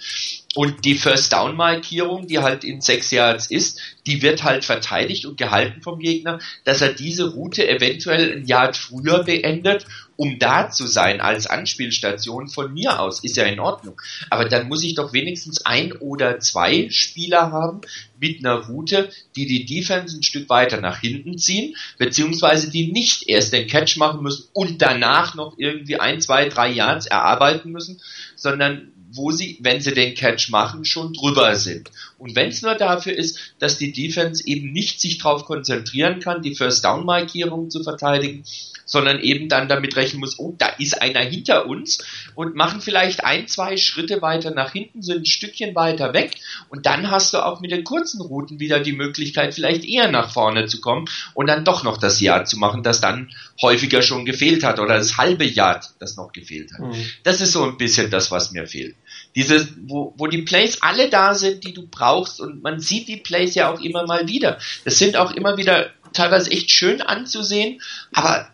und 0.54 0.84
die 0.84 0.96
First 0.96 1.32
Down 1.32 1.56
Markierung, 1.56 2.26
die 2.26 2.40
halt 2.40 2.62
in 2.62 2.80
sechs 2.82 3.10
Yards 3.10 3.46
ist, 3.46 3.80
die 4.06 4.20
wird 4.20 4.42
halt 4.42 4.64
verteidigt 4.64 5.24
und 5.24 5.38
gehalten 5.38 5.80
vom 5.80 5.98
Gegner, 5.98 6.40
dass 6.64 6.82
er 6.82 6.92
diese 6.92 7.30
Route 7.30 7.66
eventuell 7.66 8.32
ein 8.32 8.46
Yard 8.46 8.76
früher 8.76 9.24
beendet, 9.24 9.86
um 10.16 10.38
da 10.38 10.70
zu 10.70 10.86
sein 10.86 11.20
als 11.22 11.46
Anspielstation 11.46 12.48
von 12.48 12.74
mir 12.74 13.00
aus, 13.00 13.24
ist 13.24 13.36
ja 13.36 13.44
in 13.44 13.60
Ordnung. 13.60 14.00
Aber 14.28 14.44
dann 14.46 14.68
muss 14.68 14.84
ich 14.84 14.94
doch 14.94 15.14
wenigstens 15.14 15.64
ein 15.64 15.92
oder 15.92 16.38
zwei 16.38 16.88
Spieler 16.90 17.50
haben 17.50 17.80
mit 18.20 18.38
einer 18.38 18.66
Route, 18.66 19.08
die 19.34 19.46
die 19.46 19.64
Defense 19.64 20.16
ein 20.16 20.22
Stück 20.22 20.50
weiter 20.50 20.80
nach 20.80 21.00
hinten 21.00 21.38
ziehen, 21.38 21.74
beziehungsweise 21.96 22.70
die 22.70 22.92
nicht 22.92 23.28
erst 23.28 23.54
den 23.54 23.66
Catch 23.66 23.96
machen 23.96 24.22
müssen 24.22 24.48
und 24.52 24.82
danach 24.82 25.34
noch 25.34 25.54
irgendwie 25.56 25.96
ein, 25.96 26.20
zwei, 26.20 26.48
drei 26.48 26.70
Yards 26.70 27.06
erarbeiten 27.06 27.72
müssen, 27.72 28.00
sondern 28.36 28.92
wo 29.14 29.30
sie, 29.30 29.58
wenn 29.60 29.80
sie 29.80 29.92
den 29.92 30.14
Catch 30.14 30.50
machen, 30.50 30.84
schon 30.84 31.12
drüber 31.12 31.54
sind. 31.56 31.90
Und 32.18 32.34
wenn 32.36 32.48
es 32.48 32.62
nur 32.62 32.74
dafür 32.74 33.12
ist, 33.14 33.38
dass 33.58 33.78
die 33.78 33.92
Defense 33.92 34.42
eben 34.46 34.72
nicht 34.72 35.00
sich 35.00 35.18
darauf 35.18 35.44
konzentrieren 35.44 36.20
kann, 36.20 36.42
die 36.42 36.54
First 36.54 36.84
Down 36.84 37.04
Markierung 37.04 37.70
zu 37.70 37.82
verteidigen, 37.82 38.44
sondern 38.84 39.20
eben 39.20 39.48
dann 39.48 39.68
damit 39.68 39.96
rechnen 39.96 40.20
muss, 40.20 40.38
oh, 40.38 40.54
da 40.58 40.66
ist 40.66 41.00
einer 41.00 41.20
hinter 41.20 41.66
uns 41.66 41.98
und 42.34 42.54
machen 42.54 42.80
vielleicht 42.80 43.24
ein, 43.24 43.48
zwei 43.48 43.76
Schritte 43.76 44.22
weiter 44.22 44.50
nach 44.50 44.72
hinten, 44.72 45.02
sind 45.02 45.22
ein 45.22 45.26
Stückchen 45.26 45.74
weiter 45.74 46.12
weg 46.12 46.34
und 46.68 46.86
dann 46.86 47.10
hast 47.10 47.32
du 47.34 47.44
auch 47.44 47.60
mit 47.60 47.70
den 47.70 47.84
kurzen 47.84 48.20
Routen 48.20 48.60
wieder 48.60 48.80
die 48.80 48.92
Möglichkeit, 48.92 49.54
vielleicht 49.54 49.84
eher 49.84 50.10
nach 50.10 50.32
vorne 50.32 50.66
zu 50.66 50.80
kommen 50.80 51.06
und 51.34 51.46
dann 51.48 51.64
doch 51.64 51.84
noch 51.84 51.96
das 51.96 52.20
Jahr 52.20 52.44
zu 52.44 52.58
machen, 52.58 52.82
das 52.82 53.00
dann 53.00 53.30
häufiger 53.60 54.02
schon 54.02 54.24
gefehlt 54.24 54.62
hat 54.62 54.78
oder 54.78 54.96
das 54.96 55.16
halbe 55.16 55.44
Jahr, 55.44 55.80
das 55.98 56.16
noch 56.16 56.32
gefehlt 56.32 56.72
hat. 56.72 56.80
Mhm. 56.80 57.06
Das 57.22 57.40
ist 57.40 57.52
so 57.52 57.64
ein 57.64 57.76
bisschen 57.76 58.10
das, 58.10 58.30
was 58.30 58.52
mir 58.52 58.66
fehlt. 58.66 58.96
Diese, 59.34 59.66
wo, 59.86 60.12
wo 60.16 60.26
die 60.26 60.42
Plays 60.42 60.82
alle 60.82 61.08
da 61.08 61.34
sind, 61.34 61.64
die 61.64 61.72
du 61.72 61.86
brauchst 61.86 62.40
und 62.40 62.62
man 62.62 62.80
sieht 62.80 63.08
die 63.08 63.16
Plays 63.16 63.54
ja 63.54 63.72
auch 63.72 63.80
immer 63.80 64.06
mal 64.06 64.28
wieder. 64.28 64.58
Das 64.84 64.98
sind 64.98 65.16
auch 65.16 65.32
immer 65.32 65.56
wieder 65.56 65.90
teilweise 66.12 66.50
echt 66.50 66.70
schön 66.70 67.00
anzusehen, 67.00 67.80
aber 68.12 68.50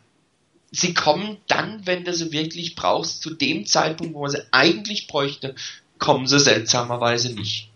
sie 0.71 0.95
kommen 0.95 1.39
dann, 1.49 1.87
wenn 1.87 2.05
du 2.05 2.13
sie 2.13 2.33
wirklich 2.33 2.77
brauchst, 2.77 3.23
zu 3.23 3.31
dem 3.31 3.67
Zeitpunkt, 3.67 4.15
wo 4.15 4.23
man 4.23 4.31
sie 4.31 4.43
eigentlich 4.53 5.09
bräuchte, 5.09 5.55
kommen 5.99 6.27
sie 6.27 6.39
seltsamerweise 6.39 7.35
nicht. 7.35 7.71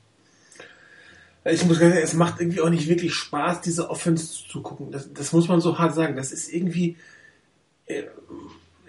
Ich 1.44 1.64
muss 1.64 1.78
sagen, 1.78 1.92
es 1.92 2.14
macht 2.14 2.40
irgendwie 2.40 2.60
auch 2.60 2.70
nicht 2.70 2.86
wirklich 2.86 3.14
Spaß, 3.14 3.62
diese 3.62 3.90
Offense 3.90 4.46
zu 4.48 4.62
gucken. 4.62 4.92
Das, 4.92 5.12
das 5.12 5.32
muss 5.32 5.48
man 5.48 5.60
so 5.60 5.76
hart 5.76 5.94
sagen. 5.94 6.14
Das 6.14 6.30
ist 6.30 6.52
irgendwie, 6.52 6.96
äh, 7.86 8.04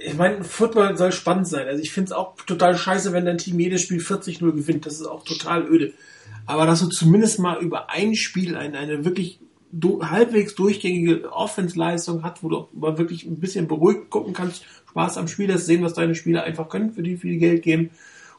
ich 0.05 0.15
meine, 0.15 0.43
Football 0.43 0.97
soll 0.97 1.11
spannend 1.11 1.47
sein. 1.47 1.67
Also 1.67 1.81
ich 1.81 1.91
finde 1.91 2.07
es 2.07 2.11
auch 2.11 2.35
total 2.35 2.77
scheiße, 2.77 3.13
wenn 3.13 3.25
dein 3.25 3.37
Team 3.37 3.59
jedes 3.59 3.81
Spiel 3.81 3.99
40-0 3.99 4.39
gewinnt. 4.51 4.85
Das 4.85 4.95
ist 4.95 5.05
auch 5.05 5.23
total 5.23 5.65
öde. 5.65 5.93
Aber 6.45 6.65
dass 6.65 6.81
du 6.81 6.87
zumindest 6.87 7.39
mal 7.39 7.61
über 7.61 7.89
ein 7.89 8.15
Spiel 8.15 8.55
eine, 8.55 8.77
eine 8.77 9.05
wirklich 9.05 9.39
du, 9.71 10.05
halbwegs 10.05 10.55
durchgängige 10.55 11.31
Offense-Leistung 11.31 12.23
hat, 12.23 12.43
wo 12.43 12.49
du 12.49 12.67
mal 12.73 12.97
wirklich 12.97 13.25
ein 13.25 13.39
bisschen 13.39 13.67
beruhigt 13.67 14.09
gucken 14.09 14.33
kannst, 14.33 14.65
Spaß 14.89 15.17
am 15.17 15.27
Spiel 15.27 15.51
hast, 15.51 15.65
sehen, 15.65 15.83
was 15.83 15.93
deine 15.93 16.15
Spieler 16.15 16.43
einfach 16.43 16.69
können, 16.69 16.91
für 16.91 17.01
die 17.01 17.17
viel 17.17 17.37
Geld 17.37 17.63
geben 17.63 17.89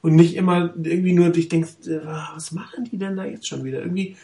und 0.01 0.15
nicht 0.15 0.37
immer 0.37 0.75
irgendwie 0.77 1.13
nur 1.13 1.31
dich 1.31 1.49
denkst, 1.49 1.89
äh, 1.89 2.01
was 2.35 2.53
machen 2.53 2.85
die 2.85 2.99
denn 2.99 3.17
da 3.17 3.25
jetzt 3.25 3.49
schon 3.49 3.65
wieder? 3.65 3.81
Irgendwie, 3.81 4.17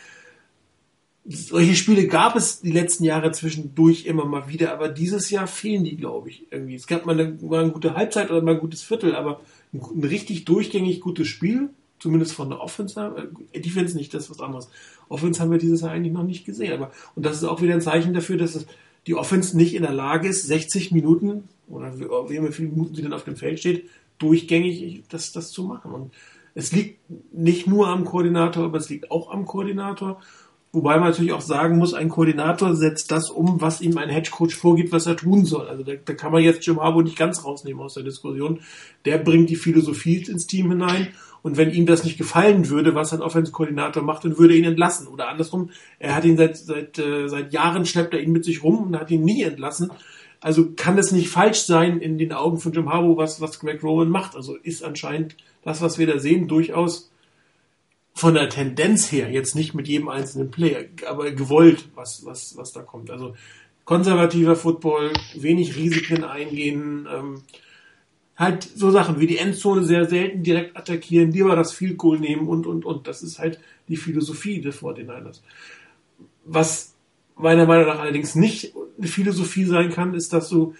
solche 1.32 1.76
Spiele 1.76 2.06
gab 2.08 2.34
es 2.34 2.60
die 2.60 2.72
letzten 2.72 3.04
Jahre 3.04 3.30
zwischendurch 3.30 4.06
immer 4.06 4.24
mal 4.24 4.48
wieder, 4.48 4.72
aber 4.72 4.88
dieses 4.88 5.30
Jahr 5.30 5.46
fehlen 5.46 5.84
die, 5.84 5.96
glaube 5.96 6.28
ich, 6.28 6.46
irgendwie. 6.50 6.74
Es 6.74 6.86
gab 6.86 7.06
mal 7.06 7.18
eine, 7.18 7.38
mal 7.40 7.62
eine 7.62 7.72
gute 7.72 7.94
Halbzeit 7.94 8.30
oder 8.30 8.42
mal 8.42 8.54
ein 8.54 8.60
gutes 8.60 8.82
Viertel, 8.82 9.14
aber 9.14 9.40
ein, 9.72 9.80
ein 9.80 10.04
richtig 10.04 10.44
durchgängig 10.44 11.00
gutes 11.00 11.28
Spiel, 11.28 11.70
zumindest 12.00 12.32
von 12.32 12.48
der 12.48 12.60
Offense, 12.60 13.30
äh, 13.52 13.60
Defense 13.60 13.96
nicht, 13.96 14.12
das 14.12 14.24
ist 14.24 14.30
was 14.30 14.40
anderes. 14.40 14.70
Offense 15.08 15.40
haben 15.40 15.50
wir 15.50 15.58
dieses 15.58 15.82
Jahr 15.82 15.92
eigentlich 15.92 16.12
noch 16.12 16.24
nicht 16.24 16.44
gesehen. 16.44 16.72
Aber, 16.72 16.90
und 17.14 17.24
das 17.24 17.36
ist 17.36 17.44
auch 17.44 17.62
wieder 17.62 17.74
ein 17.74 17.80
Zeichen 17.80 18.12
dafür, 18.12 18.36
dass 18.36 18.56
es, 18.56 18.66
die 19.06 19.14
Offense 19.14 19.56
nicht 19.56 19.74
in 19.74 19.82
der 19.82 19.92
Lage 19.92 20.28
ist, 20.28 20.46
60 20.46 20.90
Minuten 20.90 21.44
oder 21.68 21.98
wie 21.98 22.52
viele 22.52 22.68
Minuten 22.68 22.94
sie 22.94 23.02
denn 23.02 23.12
auf 23.12 23.24
dem 23.24 23.36
Feld 23.36 23.60
steht, 23.60 23.88
durchgängig 24.18 25.04
das, 25.08 25.32
das 25.32 25.50
zu 25.50 25.62
machen. 25.62 25.92
Und 25.92 26.12
es 26.54 26.72
liegt 26.72 26.98
nicht 27.32 27.66
nur 27.66 27.88
am 27.88 28.04
Koordinator, 28.04 28.64
aber 28.64 28.78
es 28.78 28.88
liegt 28.88 29.10
auch 29.10 29.30
am 29.30 29.46
Koordinator. 29.46 30.20
Wobei 30.72 30.98
man 30.98 31.08
natürlich 31.08 31.32
auch 31.32 31.40
sagen 31.40 31.78
muss, 31.78 31.94
ein 31.94 32.08
Koordinator 32.08 32.76
setzt 32.76 33.10
das 33.10 33.28
um, 33.28 33.60
was 33.60 33.80
ihm 33.80 33.98
ein 33.98 34.08
Hedgecoach 34.08 34.54
vorgibt, 34.54 34.92
was 34.92 35.06
er 35.06 35.16
tun 35.16 35.44
soll. 35.44 35.66
Also 35.66 35.82
da, 35.82 35.94
da 36.04 36.14
kann 36.14 36.30
man 36.30 36.44
jetzt 36.44 36.64
Jim 36.64 36.80
Harbour 36.80 37.02
nicht 37.02 37.18
ganz 37.18 37.44
rausnehmen 37.44 37.82
aus 37.82 37.94
der 37.94 38.04
Diskussion. 38.04 38.60
Der 39.04 39.18
bringt 39.18 39.50
die 39.50 39.56
Philosophie 39.56 40.24
ins 40.28 40.46
Team 40.46 40.70
hinein 40.70 41.08
und 41.42 41.56
wenn 41.56 41.72
ihm 41.72 41.86
das 41.86 42.04
nicht 42.04 42.18
gefallen 42.18 42.68
würde, 42.68 42.94
was 42.94 43.12
ein 43.12 43.22
Offense-Koordinator 43.22 44.02
macht, 44.02 44.24
dann 44.24 44.38
würde 44.38 44.54
er 44.54 44.58
ihn 44.58 44.64
entlassen. 44.64 45.08
Oder 45.08 45.28
andersrum, 45.28 45.70
er 45.98 46.14
hat 46.14 46.24
ihn 46.24 46.36
seit, 46.36 46.56
seit, 46.56 46.98
äh, 46.98 47.28
seit 47.28 47.52
Jahren 47.52 47.86
schleppt 47.86 48.14
er 48.14 48.20
ihn 48.20 48.32
mit 48.32 48.44
sich 48.44 48.62
rum 48.62 48.84
und 48.84 48.98
hat 48.98 49.10
ihn 49.10 49.24
nie 49.24 49.42
entlassen. 49.42 49.90
Also 50.40 50.70
kann 50.76 50.98
es 50.98 51.12
nicht 51.12 51.28
falsch 51.28 51.62
sein 51.62 51.98
in 51.98 52.18
den 52.18 52.32
Augen 52.32 52.58
von 52.58 52.72
Jim 52.72 52.90
Harbaugh, 52.90 53.16
was, 53.16 53.40
was 53.40 53.58
Greg 53.58 53.82
Rowan 53.82 54.08
macht. 54.08 54.36
Also 54.36 54.56
ist 54.56 54.84
anscheinend 54.84 55.36
das, 55.62 55.82
was 55.82 55.98
wir 55.98 56.06
da 56.06 56.18
sehen, 56.18 56.46
durchaus 56.46 57.10
von 58.20 58.34
der 58.34 58.50
Tendenz 58.50 59.10
her, 59.10 59.30
jetzt 59.30 59.54
nicht 59.54 59.72
mit 59.72 59.88
jedem 59.88 60.10
einzelnen 60.10 60.50
Player, 60.50 60.84
aber 61.08 61.30
gewollt, 61.30 61.88
was, 61.94 62.26
was, 62.26 62.54
was 62.54 62.70
da 62.72 62.82
kommt. 62.82 63.10
Also 63.10 63.34
konservativer 63.86 64.56
Football, 64.56 65.14
wenig 65.36 65.74
Risiken 65.74 66.24
eingehen, 66.24 67.08
ähm, 67.10 67.42
halt 68.36 68.62
so 68.62 68.90
Sachen 68.90 69.20
wie 69.20 69.26
die 69.26 69.38
Endzone 69.38 69.84
sehr 69.84 70.06
selten 70.06 70.42
direkt 70.42 70.76
attackieren, 70.76 71.32
lieber 71.32 71.56
das 71.56 71.72
Field 71.72 71.96
Goal 71.96 72.20
nehmen 72.20 72.46
und, 72.46 72.66
und, 72.66 72.84
und. 72.84 73.06
Das 73.06 73.22
ist 73.22 73.38
halt 73.38 73.58
die 73.88 73.96
Philosophie 73.96 74.60
des 74.60 74.82
49ers. 74.82 75.40
Was 76.44 76.94
meiner 77.36 77.64
Meinung 77.64 77.86
nach 77.86 78.00
allerdings 78.00 78.34
nicht 78.34 78.74
eine 78.98 79.06
Philosophie 79.06 79.64
sein 79.64 79.90
kann, 79.90 80.12
ist, 80.12 80.34
dass 80.34 80.50
du 80.50 80.74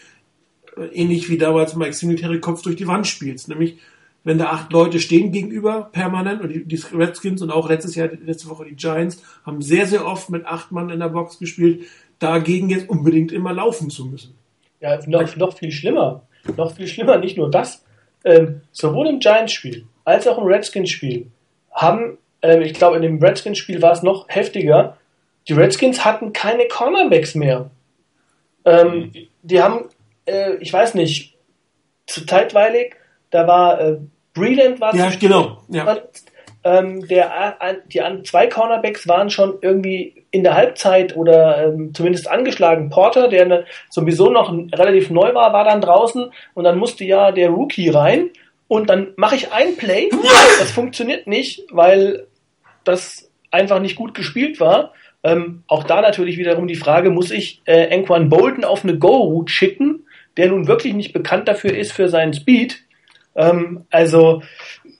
äh, 0.77 0.89
ähnlich 0.89 1.31
wie 1.31 1.39
damals 1.39 1.75
Mike 1.75 1.95
Singletary 1.95 2.41
Kopf 2.41 2.61
durch 2.61 2.77
die 2.77 2.87
Wand 2.87 3.07
spielst. 3.07 3.49
Nämlich, 3.49 3.79
wenn 4.25 4.39
da 4.39 4.47
acht 4.47 4.73
Leute 4.73 5.01
stehen 5.01 5.33
gegenüber, 5.33 5.89
permanent, 5.93 6.43
und 6.43 6.53
die, 6.53 6.83
Redskins 6.93 7.41
und 7.43 7.51
auch 7.51 7.69
letztes 7.69 7.95
Jahr, 7.95 8.09
letzte 8.09 8.49
Woche 8.51 8.67
die 8.67 8.77
Giants, 8.77 9.23
haben 9.45 9.63
sehr, 9.63 9.87
sehr 9.87 10.07
oft 10.07 10.31
mit 10.31 10.45
acht 10.45 10.73
Mann 10.73 10.91
in 10.91 11.01
der 11.01 11.09
Box 11.09 11.39
gespielt, 11.39 11.87
dagegen 12.19 12.69
jetzt 12.69 12.89
unbedingt 12.89 13.33
immer 13.33 13.53
laufen 13.53 13.89
zu 13.91 14.05
müssen. 14.07 14.35
Ja, 14.81 14.99
noch, 15.07 15.37
noch 15.37 15.57
viel 15.57 15.73
schlimmer. 15.73 16.27
Noch 16.57 16.75
viel 16.75 16.87
schlimmer, 16.87 17.19
nicht 17.19 17.37
nur 17.37 17.51
das. 17.51 17.85
Ähm, 18.25 18.61
sowohl 18.73 19.09
im 19.09 19.19
Giants-Spiel 19.19 19.87
als 20.05 20.27
auch 20.27 20.39
im 20.39 20.45
Redskins-Spiel 20.45 21.31
haben, 21.73 22.19
ähm, 22.43 22.63
ich 22.63 22.75
glaube, 22.75 22.97
in 22.97 23.03
dem 23.03 23.23
Redskins-Spiel 23.23 23.81
war 23.81 23.93
es 23.93 24.03
noch 24.03 24.27
heftiger, 24.29 24.99
die 25.49 25.55
Redskins 25.55 26.05
hatten 26.05 26.33
keine 26.33 26.69
Cornerbacks 26.69 27.35
mehr. 27.35 27.71
Ähm, 28.65 29.13
die 29.43 29.63
haben, 29.63 29.87
äh, 30.27 30.57
ich 30.57 30.73
weiß 30.73 30.95
nicht, 30.95 31.39
zu 32.07 32.27
zeitweilig, 32.27 32.97
da 33.31 33.47
war 33.47 33.81
äh, 33.81 33.97
Breland 34.35 34.81
war 34.81 34.95
ja, 34.95 35.11
genau, 35.19 35.63
ja. 35.69 35.99
Ähm, 36.63 37.09
der, 37.09 37.57
die 37.87 38.03
zwei 38.25 38.47
Cornerbacks 38.47 39.09
waren 39.09 39.31
schon 39.31 39.55
irgendwie 39.63 40.27
in 40.31 40.45
der 40.45 40.55
Halbzeit 40.55 41.17
oder 41.17 41.65
ähm, 41.65 41.95
zumindest 41.95 42.31
angeschlagen. 42.31 42.91
Porter, 42.91 43.29
der 43.29 43.47
ne, 43.47 43.65
sowieso 43.89 44.31
noch 44.31 44.53
relativ 44.53 45.09
neu 45.09 45.33
war, 45.33 45.55
war 45.55 45.65
dann 45.65 45.81
draußen 45.81 46.31
und 46.53 46.65
dann 46.65 46.79
musste 46.79 47.05
ja 47.05 47.33
der 47.33 47.49
Rookie 47.49 47.89
rein 47.89 48.29
und 48.69 48.91
dann 48.91 49.15
mache 49.17 49.37
ich 49.37 49.53
ein 49.53 49.77
Play. 49.77 50.11
Das 50.59 50.71
funktioniert 50.71 51.27
nicht, 51.27 51.65
weil 51.71 52.27
das 52.85 53.31
einfach 53.51 53.81
nicht 53.81 53.97
gut 53.97 54.15
gespielt 54.15 54.61
war. 54.61 54.93
Ähm, 55.23 55.65
auch 55.67 55.85
da 55.85 56.01
natürlich 56.01 56.39
wiederum 56.39 56.67
die 56.67 56.77
Frage, 56.77 57.11
muss 57.11 57.31
ich 57.31 57.63
äh, 57.65 57.95
Anquan 57.95 58.29
Bolton 58.29 58.65
auf 58.65 58.85
eine 58.85 58.99
Go-Route 58.99 59.53
schicken, 59.53 60.05
der 60.37 60.49
nun 60.49 60.67
wirklich 60.67 60.95
nicht 60.95 61.13
bekannt 61.13 61.49
dafür 61.49 61.77
ist 61.77 61.93
für 61.93 62.09
seinen 62.09 62.33
Speed. 62.33 62.85
Ähm, 63.35 63.85
also 63.91 64.43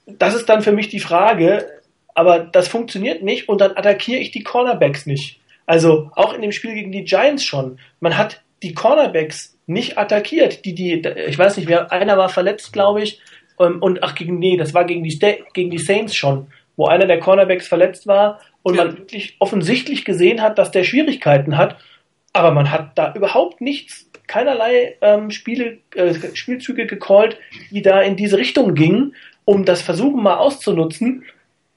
das 0.05 0.35
ist 0.35 0.49
dann 0.49 0.61
für 0.61 0.71
mich 0.71 0.89
die 0.89 0.99
Frage, 0.99 1.67
aber 2.13 2.39
das 2.39 2.67
funktioniert 2.67 3.23
nicht 3.23 3.49
und 3.49 3.61
dann 3.61 3.77
attackiere 3.77 4.19
ich 4.19 4.31
die 4.31 4.43
Cornerbacks 4.43 5.05
nicht. 5.05 5.39
Also 5.65 6.11
auch 6.15 6.33
in 6.33 6.41
dem 6.41 6.51
Spiel 6.51 6.73
gegen 6.73 6.91
die 6.91 7.03
Giants 7.03 7.43
schon. 7.43 7.79
Man 7.99 8.17
hat 8.17 8.41
die 8.63 8.73
Cornerbacks 8.73 9.57
nicht 9.67 9.97
attackiert. 9.97 10.65
Die, 10.65 10.75
die, 10.75 11.01
ich 11.27 11.37
weiß 11.37 11.57
nicht, 11.57 11.67
wer, 11.67 11.91
einer 11.91 12.17
war 12.17 12.29
verletzt, 12.29 12.73
glaube 12.73 13.01
ich. 13.01 13.21
Ähm, 13.59 13.81
und 13.81 14.03
ach, 14.03 14.15
gegen, 14.15 14.39
nee, 14.39 14.57
das 14.57 14.73
war 14.73 14.85
gegen 14.85 15.03
die, 15.03 15.17
gegen 15.53 15.71
die 15.71 15.77
Saints 15.77 16.15
schon, 16.15 16.47
wo 16.75 16.87
einer 16.87 17.05
der 17.05 17.19
Cornerbacks 17.19 17.67
verletzt 17.67 18.07
war 18.07 18.39
und 18.63 18.75
ja. 18.75 18.85
man 18.85 18.97
wirklich 18.97 19.35
offensichtlich 19.39 20.05
gesehen 20.05 20.41
hat, 20.41 20.57
dass 20.57 20.71
der 20.71 20.83
Schwierigkeiten 20.83 21.57
hat, 21.57 21.77
aber 22.33 22.51
man 22.51 22.71
hat 22.71 22.97
da 22.97 23.13
überhaupt 23.13 23.61
nichts, 23.61 24.09
keinerlei 24.31 24.95
ähm, 25.01 25.29
Spiele, 25.29 25.79
äh, 25.93 26.13
Spielzüge 26.33 26.85
gecallt, 26.85 27.37
die 27.69 27.81
da 27.81 28.01
in 28.01 28.15
diese 28.15 28.37
Richtung 28.37 28.75
gingen, 28.75 29.13
um 29.43 29.65
das 29.65 29.81
Versuchen 29.81 30.23
mal 30.23 30.37
auszunutzen. 30.37 31.25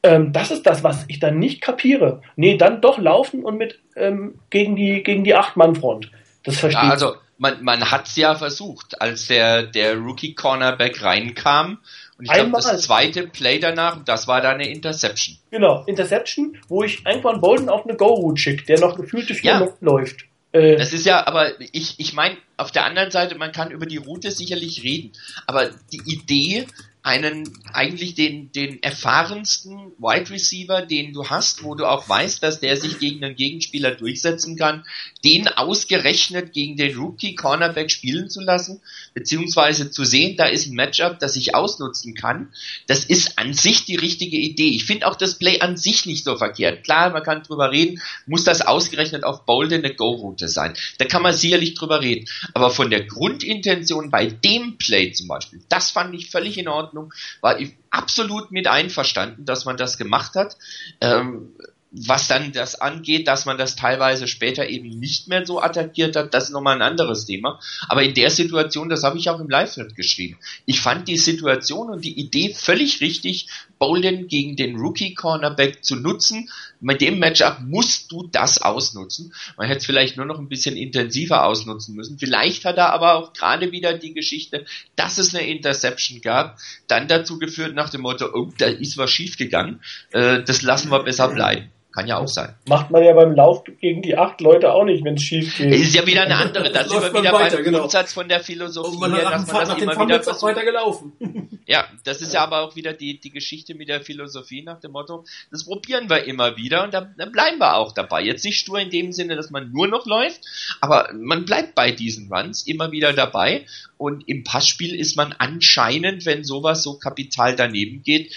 Ähm, 0.04 0.32
das 0.32 0.52
ist 0.52 0.62
das, 0.62 0.84
was 0.84 1.04
ich 1.08 1.18
dann 1.18 1.40
nicht 1.40 1.60
kapiere. 1.60 2.22
Nee, 2.36 2.56
dann 2.56 2.80
doch 2.80 2.98
laufen 2.98 3.44
und 3.44 3.58
mit 3.58 3.80
ähm, 3.96 4.36
gegen 4.50 4.76
die 4.76 5.02
gegen 5.02 5.24
die 5.24 5.34
Acht-Mann-Front. 5.34 6.12
Das 6.44 6.58
verstehe 6.58 6.84
ja, 6.84 6.90
also 6.90 7.14
man, 7.38 7.64
man 7.64 7.90
hat 7.90 8.06
es 8.06 8.14
ja 8.14 8.36
versucht, 8.36 9.00
als 9.00 9.26
der, 9.26 9.64
der 9.64 9.96
Rookie-Cornerback 9.96 11.02
reinkam 11.02 11.78
und 12.18 12.26
ich 12.26 12.32
glaube, 12.32 12.52
das 12.52 12.82
zweite 12.82 13.26
Play 13.26 13.58
danach, 13.58 14.04
das 14.04 14.28
war 14.28 14.40
da 14.40 14.50
eine 14.50 14.68
Interception. 14.68 15.36
Genau, 15.50 15.82
Interception, 15.86 16.56
wo 16.68 16.84
ich 16.84 17.04
einen 17.06 17.22
Bolden 17.22 17.68
auf 17.68 17.84
eine 17.84 17.96
Go-Route 17.96 18.40
schicke, 18.40 18.64
der 18.66 18.78
noch 18.78 18.96
gefühlte 18.96 19.34
vier 19.34 19.50
ja. 19.50 19.68
läuft. 19.80 20.26
Äh, 20.54 20.76
das 20.76 20.92
ist 20.92 21.04
ja, 21.04 21.26
aber 21.26 21.60
ich, 21.72 21.98
ich 21.98 22.14
meine, 22.14 22.36
auf 22.56 22.70
der 22.70 22.84
anderen 22.84 23.10
Seite, 23.10 23.36
man 23.36 23.52
kann 23.52 23.70
über 23.70 23.86
die 23.86 23.96
Route 23.96 24.30
sicherlich 24.30 24.82
reden, 24.82 25.12
aber 25.46 25.70
die 25.92 26.02
Idee, 26.06 26.66
einen 27.04 27.50
eigentlich 27.74 28.14
den, 28.14 28.50
den 28.52 28.82
erfahrensten 28.82 29.92
Wide 29.98 30.30
Receiver, 30.30 30.80
den 30.80 31.12
du 31.12 31.28
hast, 31.28 31.62
wo 31.62 31.74
du 31.74 31.84
auch 31.84 32.08
weißt, 32.08 32.42
dass 32.42 32.60
der 32.60 32.78
sich 32.78 32.98
gegen 32.98 33.22
einen 33.22 33.36
Gegenspieler 33.36 33.90
durchsetzen 33.90 34.56
kann, 34.56 34.86
den 35.22 35.46
ausgerechnet 35.46 36.54
gegen 36.54 36.78
den 36.78 36.96
Rookie 36.96 37.34
Cornerback 37.34 37.90
spielen 37.90 38.30
zu 38.30 38.40
lassen, 38.40 38.80
beziehungsweise 39.12 39.90
zu 39.90 40.04
sehen, 40.04 40.38
da 40.38 40.46
ist 40.46 40.66
ein 40.66 40.76
Matchup, 40.76 41.18
das 41.18 41.36
ich 41.36 41.54
ausnutzen 41.54 42.14
kann, 42.14 42.48
das 42.86 43.04
ist 43.04 43.38
an 43.38 43.52
sich 43.52 43.84
die 43.84 43.96
richtige 43.96 44.38
Idee. 44.38 44.70
Ich 44.70 44.86
finde 44.86 45.06
auch 45.06 45.16
das 45.16 45.34
Play 45.34 45.60
an 45.60 45.76
sich 45.76 46.06
nicht 46.06 46.24
so 46.24 46.38
verkehrt. 46.38 46.84
Klar, 46.84 47.10
man 47.10 47.22
kann 47.22 47.42
drüber 47.42 47.70
reden, 47.70 48.00
muss 48.24 48.44
das 48.44 48.62
ausgerechnet 48.62 49.24
auf 49.24 49.44
Bolden 49.44 49.84
eine 49.84 49.94
Go-Route 49.94 50.48
sein. 50.48 50.72
Da 50.96 51.04
kann 51.04 51.22
man 51.22 51.34
sicherlich 51.34 51.74
drüber 51.74 52.00
reden. 52.00 52.26
Aber 52.54 52.70
von 52.70 52.88
der 52.88 53.04
Grundintention 53.04 54.10
bei 54.10 54.26
dem 54.26 54.78
Play 54.78 55.12
zum 55.12 55.28
Beispiel, 55.28 55.62
das 55.68 55.90
fand 55.90 56.14
ich 56.14 56.30
völlig 56.30 56.56
in 56.56 56.68
Ordnung 56.68 56.93
Ordnung, 56.96 57.14
war 57.40 57.58
absolut 57.90 58.50
mit 58.50 58.66
einverstanden, 58.66 59.44
dass 59.44 59.64
man 59.64 59.76
das 59.76 59.98
gemacht 59.98 60.34
hat. 60.34 60.56
Ähm, 61.00 61.54
was 61.96 62.26
dann 62.26 62.50
das 62.50 62.80
angeht, 62.80 63.28
dass 63.28 63.46
man 63.46 63.56
das 63.56 63.76
teilweise 63.76 64.26
später 64.26 64.68
eben 64.68 64.88
nicht 64.88 65.28
mehr 65.28 65.46
so 65.46 65.62
attackiert 65.62 66.16
hat, 66.16 66.34
das 66.34 66.44
ist 66.44 66.50
nochmal 66.50 66.74
ein 66.74 66.82
anderes 66.82 67.24
Thema. 67.24 67.60
Aber 67.88 68.02
in 68.02 68.14
der 68.14 68.30
Situation, 68.30 68.88
das 68.88 69.04
habe 69.04 69.16
ich 69.16 69.30
auch 69.30 69.38
im 69.38 69.48
live 69.48 69.74
geschrieben. 69.94 70.36
Ich 70.66 70.80
fand 70.80 71.06
die 71.06 71.16
Situation 71.16 71.90
und 71.90 72.04
die 72.04 72.18
Idee 72.18 72.52
völlig 72.52 73.00
richtig, 73.00 73.48
Bolden 73.78 74.28
gegen 74.28 74.56
den 74.56 74.76
Rookie-Cornerback 74.76 75.84
zu 75.84 75.96
nutzen. 75.96 76.50
Mit 76.80 77.00
dem 77.00 77.18
Matchup 77.18 77.58
musst 77.60 78.10
du 78.10 78.28
das 78.30 78.58
ausnutzen. 78.60 79.32
Man 79.56 79.68
hätte 79.68 79.78
es 79.78 79.86
vielleicht 79.86 80.16
nur 80.16 80.26
noch 80.26 80.38
ein 80.38 80.48
bisschen 80.48 80.76
intensiver 80.76 81.44
ausnutzen 81.44 81.94
müssen. 81.94 82.18
Vielleicht 82.18 82.64
hat 82.64 82.76
er 82.76 82.92
aber 82.92 83.14
auch 83.14 83.32
gerade 83.32 83.72
wieder 83.72 83.96
die 83.96 84.14
Geschichte, 84.14 84.64
dass 84.96 85.18
es 85.18 85.34
eine 85.34 85.46
Interception 85.46 86.20
gab, 86.20 86.58
dann 86.88 87.08
dazu 87.08 87.38
geführt 87.38 87.74
nach 87.74 87.90
dem 87.90 88.00
Motto, 88.00 88.30
oh, 88.32 88.52
da 88.58 88.66
ist 88.66 88.96
was 88.96 89.10
schiefgegangen, 89.10 89.80
äh, 90.12 90.42
das 90.42 90.62
lassen 90.62 90.90
wir 90.90 91.02
besser 91.02 91.28
bleiben. 91.28 91.70
Kann 91.94 92.08
ja 92.08 92.18
auch 92.18 92.26
sein. 92.26 92.56
Macht 92.66 92.90
man 92.90 93.04
ja 93.04 93.12
beim 93.12 93.36
Lauf 93.36 93.62
gegen 93.80 94.02
die 94.02 94.18
acht 94.18 94.40
Leute 94.40 94.72
auch 94.72 94.84
nicht, 94.84 95.04
wenn 95.04 95.14
es 95.14 95.22
schief 95.22 95.56
geht. 95.56 95.72
Ist 95.72 95.94
ja 95.94 96.04
wieder 96.04 96.22
eine 96.22 96.36
andere. 96.36 96.72
Das, 96.72 96.86
ist 96.86 96.92
immer 96.92 97.14
wieder 97.20 97.32
weiter, 97.32 97.56
beim 97.56 97.64
genau. 97.64 97.78
Grundsatz 97.78 98.12
von 98.12 98.28
der 98.28 98.40
Philosophie, 98.40 98.98
her, 99.12 99.30
dass 99.30 99.46
man 99.46 99.68
das 99.68 99.78
immer 99.80 100.00
wieder 100.00 100.20
versucht. 100.20 100.42
weiter 100.42 100.64
gelaufen. 100.64 101.12
Ja, 101.66 101.86
das 102.04 102.20
ist 102.20 102.34
ja 102.34 102.42
aber 102.42 102.60
auch 102.60 102.76
wieder 102.76 102.92
die, 102.92 103.18
die 103.18 103.30
Geschichte 103.30 103.74
mit 103.74 103.88
der 103.88 104.02
Philosophie 104.02 104.62
nach 104.62 104.80
dem 104.80 104.92
Motto, 104.92 105.24
das 105.50 105.64
probieren 105.64 106.10
wir 106.10 106.24
immer 106.24 106.58
wieder 106.58 106.84
und 106.84 106.92
dann, 106.92 107.14
dann 107.16 107.32
bleiben 107.32 107.56
wir 107.56 107.76
auch 107.76 107.92
dabei. 107.92 108.22
Jetzt 108.22 108.44
nicht 108.44 108.58
stur 108.58 108.78
in 108.78 108.90
dem 108.90 109.12
Sinne, 109.12 109.34
dass 109.34 109.48
man 109.48 109.72
nur 109.72 109.88
noch 109.88 110.04
läuft, 110.04 110.42
aber 110.82 111.08
man 111.14 111.46
bleibt 111.46 111.74
bei 111.74 111.90
diesen 111.90 112.30
Runs 112.30 112.66
immer 112.66 112.92
wieder 112.92 113.14
dabei 113.14 113.64
und 113.96 114.28
im 114.28 114.44
Passspiel 114.44 114.94
ist 114.94 115.16
man 115.16 115.32
anscheinend, 115.32 116.26
wenn 116.26 116.44
sowas 116.44 116.82
so 116.82 116.98
kapital 116.98 117.56
daneben 117.56 118.02
geht, 118.02 118.30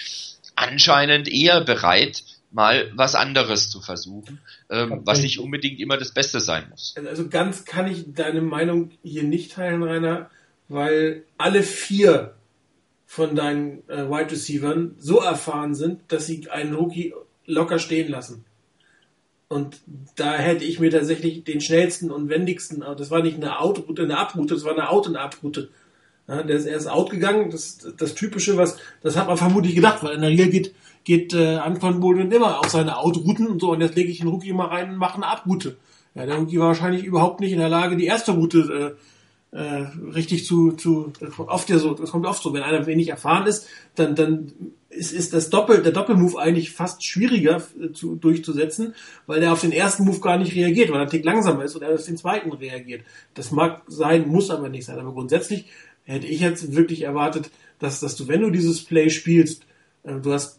anscheinend 0.56 1.28
eher 1.28 1.60
bereit, 1.60 2.22
mal 2.50 2.90
was 2.94 3.14
anderes 3.14 3.70
zu 3.70 3.80
versuchen, 3.80 4.40
ähm, 4.70 5.02
was 5.04 5.20
nicht 5.20 5.38
unbedingt 5.38 5.80
immer 5.80 5.98
das 5.98 6.12
Beste 6.12 6.40
sein 6.40 6.66
muss. 6.70 6.94
Also 7.06 7.28
ganz 7.28 7.64
kann 7.64 7.90
ich 7.90 8.14
deine 8.14 8.40
Meinung 8.40 8.90
hier 9.02 9.24
nicht 9.24 9.52
teilen, 9.52 9.82
Rainer, 9.82 10.30
weil 10.68 11.24
alle 11.36 11.62
vier 11.62 12.34
von 13.06 13.34
deinen 13.34 13.88
äh, 13.88 14.08
Wide 14.08 14.32
Receivers 14.32 14.90
so 14.98 15.20
erfahren 15.20 15.74
sind, 15.74 16.00
dass 16.08 16.26
sie 16.26 16.50
einen 16.50 16.74
Rookie 16.74 17.14
locker 17.46 17.78
stehen 17.78 18.10
lassen. 18.10 18.44
Und 19.48 19.80
da 20.16 20.34
hätte 20.34 20.64
ich 20.64 20.78
mir 20.78 20.90
tatsächlich 20.90 21.42
den 21.42 21.62
schnellsten 21.62 22.10
und 22.10 22.28
wendigsten, 22.28 22.80
das 22.80 23.10
war 23.10 23.22
nicht 23.22 23.36
eine 23.36 23.58
Out-Route, 23.58 24.02
eine 24.02 24.18
Abroute, 24.18 24.54
das 24.54 24.64
war 24.64 24.72
eine 24.72 24.90
Out- 24.90 25.06
und 25.06 25.16
Abroute. 25.16 25.70
Ja, 26.28 26.42
der 26.42 26.56
ist 26.56 26.66
erst 26.66 26.88
out 26.88 27.08
gegangen, 27.08 27.50
das, 27.50 27.78
das 27.96 28.14
Typische, 28.14 28.58
was, 28.58 28.76
das 29.00 29.16
hat 29.16 29.26
man 29.26 29.38
vermutlich 29.38 29.74
gedacht, 29.74 30.02
weil 30.02 30.16
in 30.16 30.20
der 30.20 30.28
Regel 30.28 30.50
geht 30.50 30.74
geht 31.08 31.32
äh, 31.32 31.56
Anton 31.56 32.00
Bolden 32.00 32.30
immer 32.30 32.60
auf 32.60 32.68
seine 32.68 32.98
Outrouten 32.98 33.46
und 33.46 33.62
so 33.62 33.72
und 33.72 33.80
jetzt 33.80 33.96
lege 33.96 34.10
ich 34.10 34.18
den 34.18 34.28
Rookie 34.28 34.52
mal 34.52 34.66
rein 34.66 34.90
und 34.90 34.98
mache 34.98 35.16
eine 35.16 35.26
Abroute. 35.26 35.78
Ja, 36.14 36.26
der 36.26 36.36
Rookie 36.36 36.58
war 36.58 36.66
wahrscheinlich 36.66 37.02
überhaupt 37.02 37.40
nicht 37.40 37.52
in 37.52 37.58
der 37.58 37.70
Lage, 37.70 37.96
die 37.96 38.04
erste 38.04 38.32
Route 38.32 38.94
äh, 39.52 39.56
äh, 39.58 39.86
richtig 40.14 40.44
zu, 40.44 40.72
zu 40.72 41.10
das 41.18 41.30
kommt 41.30 41.48
oft 41.48 41.70
ja 41.70 41.78
so, 41.78 41.94
das 41.94 42.10
kommt 42.10 42.26
oft 42.26 42.42
so, 42.42 42.52
wenn 42.52 42.62
einer 42.62 42.84
wenig 42.84 43.08
erfahren 43.08 43.46
ist, 43.46 43.66
dann, 43.94 44.16
dann 44.16 44.52
ist, 44.90 45.12
ist 45.12 45.32
das 45.32 45.48
Doppel, 45.48 45.82
der 45.82 45.92
Doppelmove 45.92 46.36
eigentlich 46.36 46.72
fast 46.72 47.02
schwieriger 47.02 47.62
äh, 47.82 47.90
zu, 47.92 48.16
durchzusetzen, 48.16 48.94
weil 49.26 49.40
der 49.40 49.54
auf 49.54 49.62
den 49.62 49.72
ersten 49.72 50.04
Move 50.04 50.20
gar 50.20 50.36
nicht 50.36 50.54
reagiert, 50.54 50.90
weil 50.90 51.00
er 51.00 51.08
Tick 51.08 51.24
langsamer 51.24 51.64
ist 51.64 51.74
und 51.74 51.80
er 51.80 51.94
auf 51.94 52.04
den 52.04 52.18
zweiten 52.18 52.52
reagiert. 52.52 53.00
Das 53.32 53.50
mag 53.50 53.80
sein, 53.86 54.28
muss 54.28 54.50
aber 54.50 54.68
nicht 54.68 54.84
sein. 54.84 54.98
Aber 54.98 55.14
grundsätzlich 55.14 55.64
hätte 56.04 56.26
ich 56.26 56.40
jetzt 56.40 56.76
wirklich 56.76 57.00
erwartet, 57.00 57.50
dass, 57.78 57.98
dass 57.98 58.14
du, 58.14 58.28
wenn 58.28 58.42
du 58.42 58.50
dieses 58.50 58.84
Play 58.84 59.08
spielst, 59.08 59.64
äh, 60.02 60.20
du 60.20 60.34
hast 60.34 60.58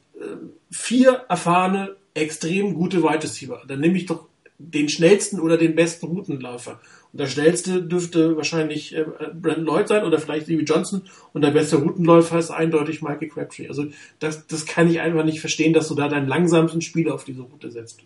vier 0.71 1.25
erfahrene, 1.29 1.95
extrem 2.13 2.73
gute 2.73 3.03
Wide 3.03 3.23
Receiver. 3.23 3.61
Dann 3.67 3.79
nehme 3.79 3.97
ich 3.97 4.05
doch 4.05 4.27
den 4.57 4.89
schnellsten 4.89 5.39
oder 5.39 5.57
den 5.57 5.75
besten 5.75 6.07
Routenläufer. 6.07 6.79
Und 7.11 7.19
der 7.19 7.27
schnellste 7.27 7.81
dürfte 7.81 8.35
wahrscheinlich 8.35 8.95
äh, 8.95 9.05
Brandon 9.33 9.65
Lloyd 9.65 9.87
sein 9.87 10.03
oder 10.03 10.19
vielleicht 10.19 10.45
Stevie 10.45 10.65
Johnson 10.65 11.03
und 11.33 11.41
der 11.41 11.51
beste 11.51 11.77
Routenläufer 11.77 12.37
ist 12.37 12.51
eindeutig 12.51 13.01
Michael 13.01 13.29
Crabtree. 13.29 13.67
Also 13.67 13.87
das, 14.19 14.45
das 14.47 14.65
kann 14.65 14.89
ich 14.91 14.99
einfach 14.99 15.23
nicht 15.23 15.39
verstehen, 15.39 15.73
dass 15.73 15.87
du 15.87 15.95
da 15.95 16.07
deinen 16.07 16.27
langsamsten 16.27 16.81
Spieler 16.81 17.15
auf 17.15 17.23
diese 17.23 17.41
Route 17.41 17.71
setzt. 17.71 18.01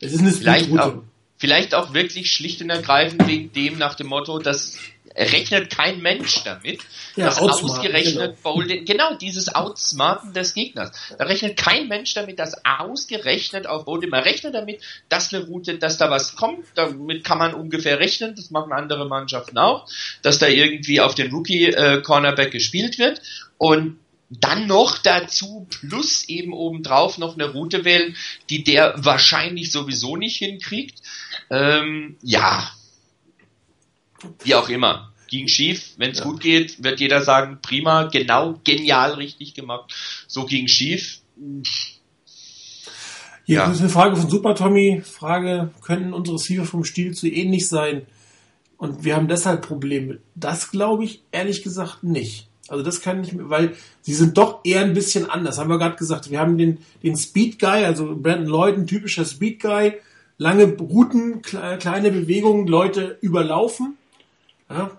Es 0.00 0.12
ist 0.12 0.20
eine 0.20 0.32
vielleicht 0.32 0.76
auch, 0.76 0.96
vielleicht 1.38 1.74
auch 1.74 1.94
wirklich 1.94 2.30
schlicht 2.32 2.60
und 2.60 2.70
ergreifend 2.70 3.26
wegen 3.26 3.52
dem 3.52 3.78
nach 3.78 3.94
dem 3.94 4.08
Motto, 4.08 4.38
dass 4.38 4.76
rechnet 5.14 5.70
kein 5.70 6.00
Mensch 6.00 6.42
damit, 6.44 6.80
ja, 7.16 7.26
dass 7.26 7.38
ausgerechnet 7.38 8.36
genau. 8.36 8.54
Bowling, 8.54 8.84
genau 8.84 9.14
dieses 9.14 9.54
Outsmarten 9.54 10.32
des 10.32 10.54
Gegners, 10.54 10.92
da 11.18 11.24
rechnet 11.24 11.56
kein 11.56 11.88
Mensch 11.88 12.14
damit, 12.14 12.38
dass 12.38 12.54
ausgerechnet 12.64 13.66
auf 13.66 13.84
Bowling, 13.84 14.10
man 14.10 14.22
rechnet 14.22 14.54
damit, 14.54 14.80
dass 15.08 15.32
eine 15.32 15.44
Route, 15.44 15.78
dass 15.78 15.98
da 15.98 16.10
was 16.10 16.36
kommt, 16.36 16.66
damit 16.74 17.24
kann 17.24 17.38
man 17.38 17.54
ungefähr 17.54 17.98
rechnen, 17.98 18.34
das 18.34 18.50
machen 18.50 18.72
andere 18.72 19.06
Mannschaften 19.06 19.58
auch, 19.58 19.88
dass 20.22 20.38
da 20.38 20.46
irgendwie 20.46 21.00
auf 21.00 21.14
den 21.14 21.30
Rookie 21.32 21.66
äh, 21.66 22.00
Cornerback 22.02 22.50
gespielt 22.50 22.98
wird 22.98 23.20
und 23.58 23.98
dann 24.40 24.66
noch 24.66 24.98
dazu 24.98 25.66
plus 25.68 26.28
eben 26.28 26.52
obendrauf 26.52 27.18
noch 27.18 27.34
eine 27.34 27.50
Route 27.50 27.84
wählen, 27.84 28.16
die 28.48 28.64
der 28.64 28.94
wahrscheinlich 28.96 29.70
sowieso 29.70 30.16
nicht 30.16 30.38
hinkriegt. 30.38 31.00
Ähm, 31.50 32.16
ja, 32.22 32.72
wie 34.44 34.54
auch 34.54 34.68
immer. 34.68 35.12
Ging 35.28 35.48
schief. 35.48 35.94
Wenn 35.96 36.10
es 36.10 36.18
ja. 36.18 36.24
gut 36.24 36.40
geht, 36.40 36.82
wird 36.82 37.00
jeder 37.00 37.22
sagen, 37.22 37.58
prima, 37.62 38.04
genau, 38.04 38.60
genial, 38.64 39.14
richtig 39.14 39.54
gemacht. 39.54 39.92
So 40.28 40.44
ging 40.44 40.68
schief. 40.68 41.20
Hier 43.44 43.56
ja. 43.56 43.70
ist 43.70 43.80
eine 43.80 43.88
Frage 43.88 44.16
von 44.16 44.28
Super 44.28 44.54
Tommy. 44.54 45.02
Frage, 45.04 45.70
könnten 45.82 46.12
unsere 46.12 46.36
Receiver 46.36 46.64
vom 46.64 46.84
Stil 46.84 47.14
zu 47.14 47.28
ähnlich 47.28 47.68
sein? 47.68 48.06
Und 48.76 49.04
wir 49.04 49.16
haben 49.16 49.28
deshalb 49.28 49.62
Probleme. 49.66 50.18
Das 50.34 50.70
glaube 50.70 51.04
ich 51.04 51.22
ehrlich 51.30 51.62
gesagt 51.62 52.02
nicht. 52.02 52.48
Also 52.68 52.84
das 52.84 53.00
kann 53.00 53.22
ich, 53.22 53.32
weil 53.36 53.74
sie 54.00 54.14
sind 54.14 54.38
doch 54.38 54.60
eher 54.64 54.80
ein 54.80 54.94
bisschen 54.94 55.28
anders. 55.28 55.58
Haben 55.58 55.70
wir 55.70 55.78
gerade 55.78 55.96
gesagt. 55.96 56.30
Wir 56.30 56.40
haben 56.40 56.56
den, 56.56 56.78
den 57.02 57.16
Speed 57.16 57.58
Guy, 57.58 57.84
also 57.84 58.16
Brandon 58.16 58.46
Lloyd, 58.46 58.76
ein 58.76 58.86
typischer 58.86 59.24
Speed 59.24 59.60
Guy. 59.60 59.94
Lange 60.38 60.64
Routen, 60.64 61.42
kleine 61.42 62.10
Bewegungen, 62.10 62.66
Leute 62.66 63.18
überlaufen. 63.20 63.96
Ja? 64.72 64.90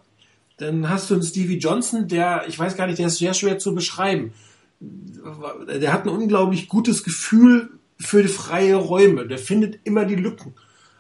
Dann 0.57 0.89
hast 0.89 1.09
du 1.09 1.15
einen 1.15 1.23
Stevie 1.23 1.57
Johnson, 1.57 2.07
der, 2.07 2.45
ich 2.47 2.57
weiß 2.57 2.77
gar 2.77 2.87
nicht, 2.87 2.99
der 2.99 3.07
ist 3.07 3.17
sehr 3.17 3.33
schwer 3.33 3.57
zu 3.57 3.73
beschreiben. 3.73 4.33
Der 4.79 5.93
hat 5.93 6.03
ein 6.03 6.09
unglaublich 6.09 6.67
gutes 6.67 7.03
Gefühl 7.03 7.71
für 7.99 8.27
freie 8.27 8.75
Räume. 8.75 9.27
Der 9.27 9.37
findet 9.37 9.79
immer 9.83 10.05
die 10.05 10.15
Lücken. 10.15 10.53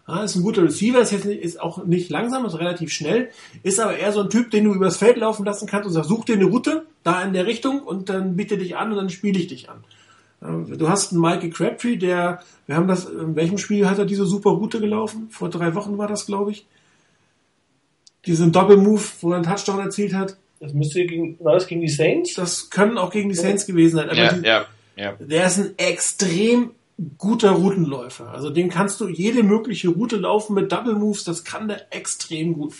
Ja, 0.07 0.23
ist 0.23 0.35
ein 0.35 0.43
guter 0.43 0.63
Receiver, 0.63 0.99
ist 0.99 1.11
jetzt 1.11 1.25
nicht, 1.25 1.41
ist 1.41 1.61
auch 1.61 1.85
nicht 1.85 2.09
langsam, 2.09 2.43
ist 2.43 2.59
relativ 2.59 2.91
schnell, 2.91 3.29
ist 3.61 3.79
aber 3.79 3.95
eher 3.95 4.11
so 4.11 4.21
ein 4.21 4.29
Typ, 4.29 4.51
den 4.51 4.65
du 4.65 4.73
übers 4.73 4.97
Feld 4.97 5.15
laufen 5.15 5.45
lassen 5.45 5.65
kannst 5.65 5.87
und 5.87 5.93
sagst, 5.93 6.09
such 6.09 6.25
dir 6.25 6.35
eine 6.35 6.43
Route 6.45 6.85
da 7.03 7.23
in 7.23 7.31
der 7.31 7.45
Richtung 7.45 7.81
und 7.81 8.09
dann 8.09 8.35
biete 8.35 8.57
dich 8.57 8.75
an 8.75 8.91
und 8.91 8.97
dann 8.97 9.09
spiele 9.09 9.39
ich 9.39 9.47
dich 9.47 9.69
an. 9.69 9.77
Du 10.41 10.89
hast 10.89 11.13
einen 11.13 11.21
Michael 11.21 11.51
Crabtree, 11.51 11.95
der, 11.95 12.41
wir 12.65 12.75
haben 12.75 12.89
das, 12.89 13.05
in 13.05 13.37
welchem 13.37 13.57
Spiel 13.57 13.89
hat 13.89 13.97
er 13.97 14.05
diese 14.05 14.25
super 14.25 14.49
Route 14.49 14.81
gelaufen? 14.81 15.27
Vor 15.29 15.49
drei 15.49 15.73
Wochen 15.73 15.97
war 15.97 16.09
das, 16.09 16.25
glaube 16.25 16.51
ich 16.51 16.65
diesen 18.25 18.51
Doppelmove, 18.51 19.13
wo 19.21 19.31
er 19.31 19.35
einen 19.37 19.45
Touchdown 19.45 19.79
erzielt 19.79 20.13
hat. 20.13 20.37
Das 20.59 20.73
müsste 20.73 21.05
gegen, 21.05 21.37
war 21.43 21.53
das 21.53 21.67
gegen 21.67 21.81
die 21.81 21.89
Saints? 21.89 22.35
Das 22.35 22.69
können 22.69 22.97
auch 22.97 23.11
gegen 23.11 23.29
die 23.29 23.35
Saints 23.35 23.65
gewesen 23.65 23.97
sein. 23.97 24.09
ja, 24.13 24.33
die, 24.33 24.45
ja, 24.45 24.65
ja. 24.95 25.13
Der 25.19 25.47
ist 25.47 25.59
ein 25.59 25.73
extrem 25.77 26.71
guter 27.17 27.51
Routenläufer. 27.51 28.29
Also 28.29 28.49
den 28.49 28.69
kannst 28.69 29.01
du 29.01 29.09
jede 29.09 29.43
mögliche 29.43 29.89
Route 29.89 30.17
laufen 30.17 30.53
mit 30.53 30.71
Double 30.71 30.95
Moves, 30.95 31.23
das 31.23 31.43
kann 31.43 31.67
der 31.67 31.93
extrem 31.93 32.53
gut. 32.53 32.75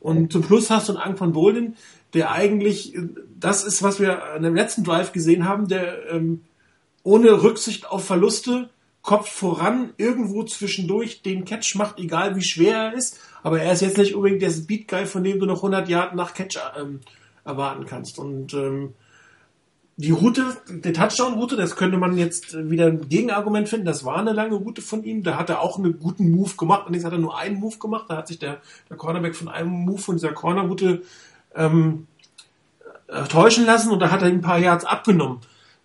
Und 0.00 0.32
zum 0.32 0.42
Schluss 0.42 0.70
hast 0.70 0.88
du 0.88 0.94
einen 0.94 1.02
Ang 1.02 1.16
von 1.16 1.32
Bolden, 1.32 1.76
der 2.14 2.32
eigentlich, 2.32 2.96
das 3.38 3.64
ist, 3.64 3.82
was 3.82 4.00
wir 4.00 4.24
an 4.24 4.42
dem 4.42 4.54
letzten 4.54 4.82
Drive 4.82 5.12
gesehen 5.12 5.46
haben, 5.46 5.68
der 5.68 6.10
ähm, 6.10 6.42
ohne 7.02 7.42
Rücksicht 7.42 7.86
auf 7.88 8.04
Verluste 8.04 8.70
Kopf 9.02 9.30
voran, 9.30 9.92
irgendwo 9.96 10.42
zwischendurch 10.44 11.22
den 11.22 11.44
Catch 11.44 11.74
macht, 11.76 11.98
egal 11.98 12.36
wie 12.36 12.42
schwer 12.42 12.76
er 12.76 12.94
ist. 12.94 13.18
Aber 13.42 13.60
er 13.60 13.72
ist 13.72 13.80
jetzt 13.80 13.96
nicht 13.96 14.14
unbedingt 14.14 14.42
der 14.42 14.50
Speed-Guy, 14.50 15.06
von 15.06 15.24
dem 15.24 15.40
du 15.40 15.46
noch 15.46 15.58
100 15.58 15.88
Jahre 15.88 16.14
nach 16.14 16.34
Catch 16.34 16.58
ähm, 16.78 17.00
erwarten 17.44 17.86
kannst. 17.86 18.18
Und 18.18 18.52
ähm, 18.52 18.94
die 19.96 20.10
Route, 20.10 20.56
die 20.68 20.92
Touchdown-Route, 20.92 21.56
das 21.56 21.76
könnte 21.76 21.96
man 21.96 22.16
jetzt 22.16 22.54
wieder 22.70 22.86
ein 22.86 23.08
Gegenargument 23.08 23.68
finden. 23.68 23.86
Das 23.86 24.04
war 24.04 24.18
eine 24.18 24.32
lange 24.32 24.56
Route 24.56 24.82
von 24.82 25.02
ihm. 25.02 25.22
Da 25.22 25.38
hat 25.38 25.48
er 25.48 25.60
auch 25.60 25.78
einen 25.78 25.98
guten 25.98 26.30
Move 26.30 26.56
gemacht. 26.56 26.86
Und 26.86 26.94
jetzt 26.94 27.04
hat 27.04 27.12
er 27.12 27.18
nur 27.18 27.38
einen 27.38 27.58
Move 27.58 27.78
gemacht. 27.78 28.06
Da 28.08 28.18
hat 28.18 28.28
sich 28.28 28.38
der, 28.38 28.60
der 28.88 28.96
Cornerback 28.96 29.34
von 29.34 29.48
einem 29.48 29.70
Move 29.70 29.98
von 29.98 30.16
dieser 30.16 30.32
Corner-Route 30.32 31.02
ähm, 31.54 32.06
äh, 33.10 33.24
täuschen 33.24 33.66
lassen 33.66 33.90
und 33.90 33.98
da 33.98 34.10
hat 34.10 34.22
er 34.22 34.28
ein 34.28 34.40
paar 34.40 34.58
Yards 34.58 34.84
abgenommen. 34.84 35.40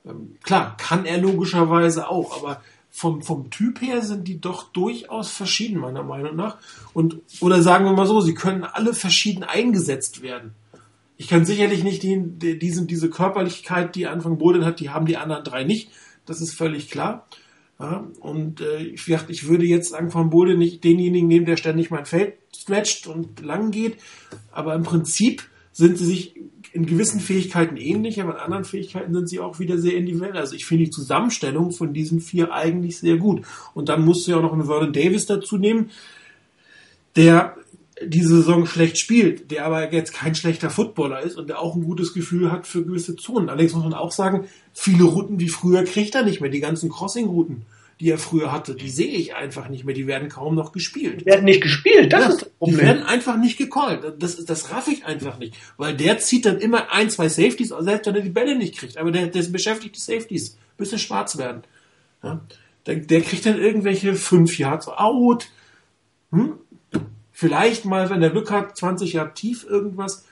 Ähm, 0.06 0.38
klar, 0.44 0.76
kann 0.78 1.06
er 1.06 1.18
logischerweise 1.18 2.08
auch, 2.08 2.38
aber 2.42 2.62
vom, 2.96 3.22
vom 3.22 3.50
Typ 3.50 3.82
her 3.82 4.02
sind 4.02 4.26
die 4.26 4.40
doch 4.40 4.72
durchaus 4.72 5.30
verschieden, 5.30 5.82
meiner 5.82 6.02
Meinung 6.02 6.38
nach. 6.38 6.58
Und, 6.94 7.18
oder 7.42 7.62
sagen 7.62 7.84
wir 7.84 7.92
mal 7.92 8.08
so, 8.08 8.22
sie 8.22 8.34
können 8.34 8.64
alle 8.64 8.94
verschieden 8.94 9.44
eingesetzt 9.44 10.22
werden. 10.22 10.54
Ich 11.18 11.28
kann 11.28 11.46
sicherlich 11.46 11.84
nicht 11.84 12.04
die, 12.04 12.22
die, 12.24 12.58
diese, 12.58 12.86
diese 12.86 13.10
Körperlichkeit, 13.10 13.96
die 13.96 14.08
Anfang 14.08 14.38
Boden 14.38 14.64
hat, 14.64 14.80
die 14.80 14.92
haben 14.92 15.08
die 15.08 15.18
anderen 15.18 15.44
drei 15.44 15.66
nicht. 15.66 15.90
Das 16.26 16.40
ist 16.40 16.56
völlig 16.56 16.90
klar. 16.90 17.28
Ja, 17.82 18.08
und 18.22 18.62
äh, 18.62 18.78
ich, 18.84 19.10
ich 19.10 19.48
würde 19.50 19.66
jetzt 19.66 19.94
Anfang 19.94 20.30
Bode 20.30 20.56
nicht 20.58 20.82
denjenigen 20.86 21.28
nehmen, 21.28 21.46
der 21.46 21.58
ständig 21.58 21.92
mein 21.92 22.06
Feld 22.06 22.36
stretcht 22.56 23.08
und 23.08 23.42
lang 23.42 23.72
geht. 23.72 23.98
Aber 24.54 24.74
im 24.74 24.84
Prinzip 24.84 25.44
sind 25.74 25.98
sie 25.98 26.06
sich 26.06 26.36
in 26.76 26.86
gewissen 26.86 27.22
Fähigkeiten 27.22 27.78
ähnlich, 27.78 28.22
aber 28.22 28.34
in 28.34 28.40
anderen 28.40 28.66
Fähigkeiten 28.66 29.14
sind 29.14 29.30
sie 29.30 29.40
auch 29.40 29.60
wieder 29.60 29.78
sehr 29.78 29.96
individuell. 29.96 30.36
Also 30.36 30.56
ich 30.56 30.66
finde 30.66 30.84
die 30.84 30.90
Zusammenstellung 30.90 31.72
von 31.72 31.94
diesen 31.94 32.20
vier 32.20 32.52
eigentlich 32.52 32.98
sehr 33.00 33.16
gut. 33.16 33.44
Und 33.74 33.88
dann 33.88 34.04
musst 34.04 34.28
du 34.28 34.32
ja 34.32 34.38
auch 34.38 34.42
noch 34.42 34.52
einen 34.52 34.66
Vernon 34.66 34.92
Davis 34.92 35.26
dazu 35.26 35.58
nehmen, 35.58 35.90
der 37.16 37.56
diese 38.06 38.36
Saison 38.36 38.66
schlecht 38.66 38.98
spielt, 38.98 39.52
der 39.52 39.66
aber 39.66 39.94
jetzt 39.94 40.14
kein 40.14 40.36
schlechter 40.36 40.70
Footballer 40.70 41.22
ist 41.22 41.38
und 41.38 41.48
der 41.48 41.60
auch 41.60 41.76
ein 41.76 41.86
gutes 41.86 42.14
Gefühl 42.14 42.52
hat 42.52 42.68
für 42.68 42.84
gewisse 42.84 43.16
Zonen. 43.16 43.48
Allerdings 43.48 43.74
muss 43.74 43.86
man 43.86 43.94
auch 43.94 44.12
sagen, 44.12 44.50
viele 44.74 45.06
Routen 45.06 45.40
wie 45.40 45.48
früher 45.48 45.86
kriegt 45.86 46.14
er 46.14 46.24
nicht 46.24 46.42
mehr, 46.42 46.50
die 46.50 46.60
ganzen 46.60 46.90
Crossing-Routen 46.90 47.62
die 48.00 48.10
er 48.10 48.18
früher 48.18 48.52
hatte, 48.52 48.76
die 48.76 48.90
sehe 48.90 49.14
ich 49.14 49.36
einfach 49.36 49.70
nicht 49.70 49.86
mehr. 49.86 49.96
Die 49.96 50.08
werden 50.08 50.28
kaum 50.28 50.56
noch 50.56 50.72
gespielt. 50.74 51.22
Die 51.22 51.26
werden 51.26 51.46
nicht 51.46 51.62
gespielt, 51.62 52.12
das 52.12 52.22
ja, 52.22 52.30
ist 52.30 52.42
das 52.42 52.50
Problem. 52.50 52.80
Die 52.80 52.86
werden 52.86 53.04
einfach 53.04 53.38
nicht 53.38 53.58
gecallt. 53.58 54.04
Das, 54.20 54.44
das 54.44 54.72
raff 54.72 54.88
ich 54.88 55.06
einfach 55.06 55.40
nicht. 55.40 55.56
Weil 55.78 55.96
der 55.96 56.20
zieht 56.20 56.46
dann 56.46 56.60
immer 56.60 56.92
ein, 56.92 57.10
zwei 57.10 57.30
Safeties, 57.30 57.70
selbst 57.80 58.08
wenn 58.08 58.16
er 58.16 58.22
die 58.22 58.30
Bälle 58.30 58.58
nicht 58.58 58.78
kriegt. 58.78 58.98
Aber 58.98 59.12
der, 59.12 59.28
der 59.28 59.44
beschäftigt 59.44 59.96
die 59.96 60.02
Safeties, 60.02 60.58
bis 60.78 60.90
sie 60.90 61.00
schwarz 61.00 61.38
werden. 61.38 61.64
Ja? 62.22 62.42
Der, 62.86 62.96
der 62.98 63.22
kriegt 63.22 63.46
dann 63.46 63.60
irgendwelche 63.60 64.16
fünf 64.16 64.60
Yards 64.60 64.90
out. 64.90 65.48
Hm? 66.32 66.56
Vielleicht 67.32 67.86
mal, 67.86 68.10
wenn 68.10 68.22
er 68.22 68.30
Glück 68.30 68.52
hat, 68.52 68.78
20 68.78 69.14
Jahre 69.14 69.34
tief 69.34 69.66
irgendwas 69.70 70.26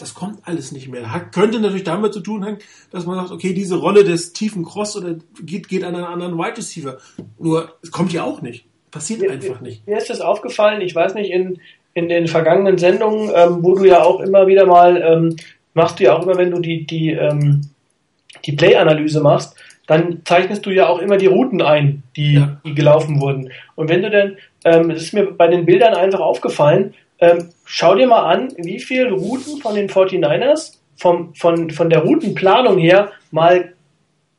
das 0.00 0.14
kommt 0.14 0.40
alles 0.44 0.72
nicht 0.72 0.88
mehr. 0.88 1.12
Hat, 1.12 1.32
könnte 1.32 1.60
natürlich 1.60 1.84
damit 1.84 2.12
zu 2.12 2.20
tun 2.20 2.44
haben, 2.44 2.58
dass 2.90 3.06
man 3.06 3.16
sagt, 3.16 3.30
okay, 3.30 3.52
diese 3.52 3.76
Rolle 3.76 4.04
des 4.04 4.32
tiefen 4.32 4.64
Cross 4.64 4.96
oder 4.96 5.16
geht, 5.42 5.68
geht 5.68 5.84
an 5.84 5.94
einen 5.94 6.04
anderen 6.04 6.38
Wide 6.38 6.56
Receiver. 6.56 6.98
Nur, 7.38 7.74
es 7.82 7.90
kommt 7.90 8.12
ja 8.12 8.24
auch 8.24 8.42
nicht. 8.42 8.64
Passiert 8.90 9.20
mir, 9.20 9.30
einfach 9.30 9.60
nicht. 9.60 9.86
Mir 9.86 9.98
ist 9.98 10.10
das 10.10 10.20
aufgefallen, 10.20 10.80
ich 10.80 10.94
weiß 10.94 11.14
nicht, 11.14 11.30
in, 11.30 11.60
in 11.94 12.08
den 12.08 12.26
vergangenen 12.26 12.78
Sendungen, 12.78 13.30
ähm, 13.34 13.62
wo 13.62 13.74
du 13.74 13.84
ja 13.84 14.02
auch 14.02 14.20
immer 14.20 14.46
wieder 14.46 14.66
mal, 14.66 15.00
ähm, 15.00 15.36
machst 15.74 16.00
du 16.00 16.04
ja 16.04 16.16
auch 16.16 16.22
immer, 16.24 16.36
wenn 16.36 16.50
du 16.50 16.60
die, 16.60 16.86
die, 16.86 17.12
ähm, 17.12 17.62
die 18.44 18.52
Play-Analyse 18.52 19.20
machst, 19.20 19.54
dann 19.86 20.22
zeichnest 20.24 20.64
du 20.66 20.70
ja 20.70 20.88
auch 20.88 21.00
immer 21.00 21.16
die 21.16 21.26
Routen 21.26 21.62
ein, 21.62 22.04
die, 22.16 22.34
ja. 22.34 22.60
die 22.64 22.74
gelaufen 22.74 23.20
wurden. 23.20 23.50
Und 23.74 23.88
wenn 23.88 24.02
du 24.02 24.10
dann, 24.10 24.36
ähm, 24.64 24.90
es 24.90 25.02
ist 25.02 25.14
mir 25.14 25.32
bei 25.32 25.48
den 25.48 25.66
Bildern 25.66 25.94
einfach 25.94 26.20
aufgefallen, 26.20 26.94
ähm, 27.20 27.50
schau 27.64 27.94
dir 27.94 28.06
mal 28.06 28.24
an, 28.32 28.52
wie 28.56 28.80
viele 28.80 29.12
Routen 29.12 29.60
von 29.60 29.74
den 29.74 29.88
49ers 29.88 30.78
vom, 30.96 31.34
von, 31.34 31.70
von 31.70 31.90
der 31.90 32.00
Routenplanung 32.00 32.78
her 32.78 33.12
mal 33.30 33.74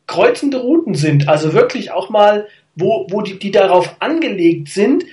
kreuzende 0.08 0.58
Routen 0.58 0.96
sind. 0.96 1.28
Also 1.28 1.54
wirklich 1.54 1.92
auch 1.92 2.10
mal, 2.10 2.48
wo, 2.76 3.08
wo 3.10 3.22
die, 3.22 3.40
die 3.40 3.52
darauf 3.52 3.96
angelegt 4.00 4.70
sind, 4.70 5.06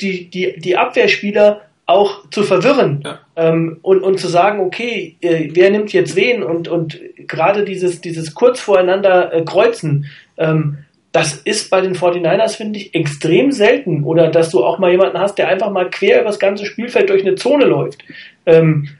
die, 0.00 0.28
die, 0.28 0.58
die 0.58 0.76
Abwehrspieler 0.76 1.62
auch 1.86 2.28
zu 2.30 2.42
verwirren 2.42 3.02
ja. 3.04 3.20
ähm, 3.36 3.78
und, 3.82 4.02
und 4.02 4.18
zu 4.18 4.26
sagen, 4.26 4.60
okay, 4.60 5.16
äh, 5.20 5.50
wer 5.52 5.70
nimmt 5.70 5.92
jetzt 5.92 6.16
wen 6.16 6.42
und, 6.42 6.66
und 6.66 7.00
gerade 7.16 7.64
dieses, 7.64 8.00
dieses 8.00 8.34
kurz 8.34 8.60
voreinander 8.60 9.32
äh, 9.32 9.44
kreuzen, 9.44 10.06
ähm, 10.36 10.78
das 11.16 11.32
ist 11.32 11.70
bei 11.70 11.80
den 11.80 11.96
49ers, 11.96 12.58
finde 12.58 12.78
ich, 12.78 12.94
extrem 12.94 13.50
selten. 13.50 14.04
Oder 14.04 14.30
dass 14.30 14.50
du 14.50 14.62
auch 14.62 14.78
mal 14.78 14.90
jemanden 14.90 15.18
hast, 15.18 15.36
der 15.38 15.48
einfach 15.48 15.70
mal 15.70 15.88
quer 15.88 16.20
über 16.20 16.28
das 16.28 16.38
ganze 16.38 16.66
Spielfeld 16.66 17.08
durch 17.08 17.22
eine 17.22 17.36
Zone 17.36 17.64
läuft. 17.64 18.04
Ähm, 18.44 18.90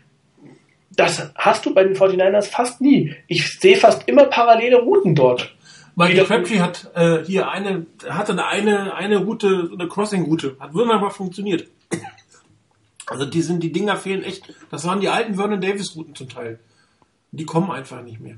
das 0.93 1.31
hast 1.35 1.67
du 1.67 1.75
bei 1.75 1.85
den 1.85 1.95
49ers 1.95 2.49
fast 2.49 2.81
nie. 2.81 3.15
Ich 3.27 3.61
sehe 3.61 3.77
fast 3.77 4.09
immer 4.09 4.25
parallele 4.25 4.79
Routen 4.79 5.15
dort. 5.15 5.55
Michael 5.95 6.25
Crabtree 6.25 6.61
hat 6.61 6.91
äh, 6.95 7.23
hier 7.23 7.51
eine, 7.51 7.85
hatte 8.09 8.33
eine, 8.43 8.95
eine 8.95 9.19
Route, 9.19 9.69
eine 9.71 9.87
Crossing-Route. 9.87 10.57
Hat 10.59 10.73
wunderbar 10.73 11.11
funktioniert. 11.11 11.69
Also 13.07 13.27
die 13.27 13.43
sind, 13.43 13.63
die 13.63 13.73
Dinger 13.73 13.97
fehlen 13.97 14.25
echt. 14.25 14.55
Das 14.71 14.87
waren 14.87 15.03
die 15.03 15.11
alten 15.11 15.35
Vernon 15.35 15.61
Davis-Routen 15.61 16.15
zum 16.15 16.31
Teil. 16.31 16.61
Die 17.31 17.45
kommen 17.45 17.71
einfach 17.71 18.03
nicht 18.03 18.21
mehr. 18.21 18.37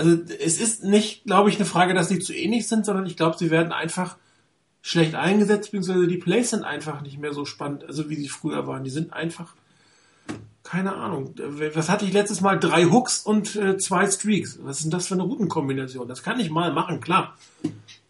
Also 0.00 0.16
es 0.42 0.58
ist 0.58 0.82
nicht, 0.82 1.24
glaube 1.24 1.50
ich, 1.50 1.56
eine 1.56 1.66
Frage, 1.66 1.92
dass 1.92 2.08
sie 2.08 2.20
zu 2.20 2.34
ähnlich 2.34 2.66
sind, 2.66 2.86
sondern 2.86 3.04
ich 3.04 3.18
glaube, 3.18 3.36
sie 3.36 3.50
werden 3.50 3.70
einfach 3.70 4.16
schlecht 4.80 5.14
eingesetzt, 5.14 5.72
beziehungsweise 5.72 6.08
die 6.08 6.16
Plays 6.16 6.48
sind 6.48 6.64
einfach 6.64 7.02
nicht 7.02 7.18
mehr 7.18 7.34
so 7.34 7.44
spannend, 7.44 7.84
also 7.84 8.08
wie 8.08 8.14
sie 8.14 8.30
früher 8.30 8.66
waren. 8.66 8.82
Die 8.82 8.88
sind 8.88 9.12
einfach, 9.12 9.52
keine 10.62 10.94
Ahnung. 10.94 11.34
Was 11.74 11.90
hatte 11.90 12.06
ich 12.06 12.14
letztes 12.14 12.40
Mal? 12.40 12.58
Drei 12.58 12.86
Hooks 12.86 13.20
und 13.20 13.56
äh, 13.56 13.76
zwei 13.76 14.10
Streaks. 14.10 14.58
Was 14.62 14.78
ist 14.78 14.84
denn 14.84 14.90
das 14.90 15.06
für 15.06 15.12
eine 15.12 15.24
Routenkombination? 15.24 16.08
Das 16.08 16.22
kann 16.22 16.40
ich 16.40 16.48
mal 16.48 16.72
machen, 16.72 17.02
klar. 17.02 17.36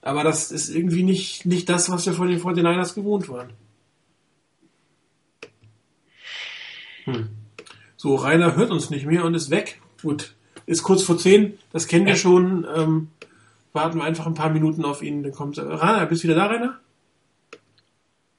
Aber 0.00 0.22
das 0.22 0.52
ist 0.52 0.68
irgendwie 0.68 1.02
nicht, 1.02 1.44
nicht 1.44 1.68
das, 1.68 1.90
was 1.90 2.06
wir 2.06 2.12
von 2.12 2.28
den 2.28 2.40
49ers 2.40 2.94
gewohnt 2.94 3.28
waren. 3.28 3.50
Hm. 7.06 7.30
So, 7.96 8.14
Rainer 8.14 8.54
hört 8.54 8.70
uns 8.70 8.90
nicht 8.90 9.06
mehr 9.06 9.24
und 9.24 9.34
ist 9.34 9.50
weg. 9.50 9.82
Gut, 10.00 10.36
ist 10.70 10.84
kurz 10.84 11.02
vor 11.02 11.18
zehn, 11.18 11.58
das 11.72 11.88
kennen 11.88 12.06
wir 12.06 12.14
schon. 12.14 12.64
Ähm, 12.76 13.08
warten 13.72 13.98
wir 13.98 14.04
einfach 14.04 14.26
ein 14.26 14.34
paar 14.34 14.50
Minuten 14.50 14.84
auf 14.84 15.02
ihn, 15.02 15.24
dann 15.24 15.32
kommt 15.32 15.58
er. 15.58 15.68
Rainer, 15.68 16.06
bist 16.06 16.22
du 16.22 16.28
wieder 16.28 16.36
da, 16.36 16.46
Rainer? 16.46 16.78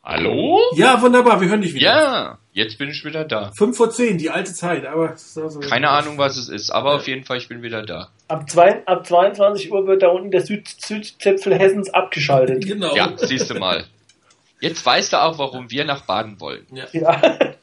Hallo? 0.04 0.60
Ja, 0.76 1.02
wunderbar, 1.02 1.42
wir 1.42 1.50
hören 1.50 1.62
dich 1.62 1.74
wieder. 1.74 1.86
Ja, 1.86 2.38
jetzt 2.54 2.78
bin 2.78 2.90
ich 2.90 3.04
wieder 3.04 3.26
da. 3.26 3.52
Fünf 3.56 3.76
vor 3.76 3.92
zehn, 3.92 4.18
die 4.18 4.30
alte 4.30 4.54
Zeit, 4.54 4.86
aber... 4.86 5.10
Also 5.10 5.60
Keine 5.60 5.90
Ahnung, 5.90 6.18
was 6.18 6.38
es 6.38 6.50
ist, 6.50 6.72
aber 6.72 6.96
auf 6.96 7.08
jeden 7.08 7.26
Fall, 7.26 7.38
ich 7.38 7.50
bin 7.50 7.62
wieder 7.62 7.84
da. 7.84 8.10
Ab, 8.30 8.50
zwei, 8.50 8.86
ab 8.88 9.06
22 9.06 9.72
Uhr 9.72 9.86
wird 9.86 10.02
da 10.02 10.08
unten 10.08 10.32
der 10.32 10.42
Süd 10.42 10.68
Südzipfel 10.68 11.54
Hessens 11.54 11.94
abgeschaltet. 11.94 12.66
Genau. 12.66 12.96
Ja, 12.96 13.14
siehst 13.18 13.50
du 13.50 13.56
mal. 13.56 13.84
Jetzt 14.62 14.86
weißt 14.86 15.14
du 15.14 15.22
auch, 15.22 15.38
warum 15.38 15.70
wir 15.70 15.86
nach 15.86 16.06
Baden 16.06 16.40
wollen. 16.40 16.66
Ja. 16.72 16.86
Ja. 16.94 17.22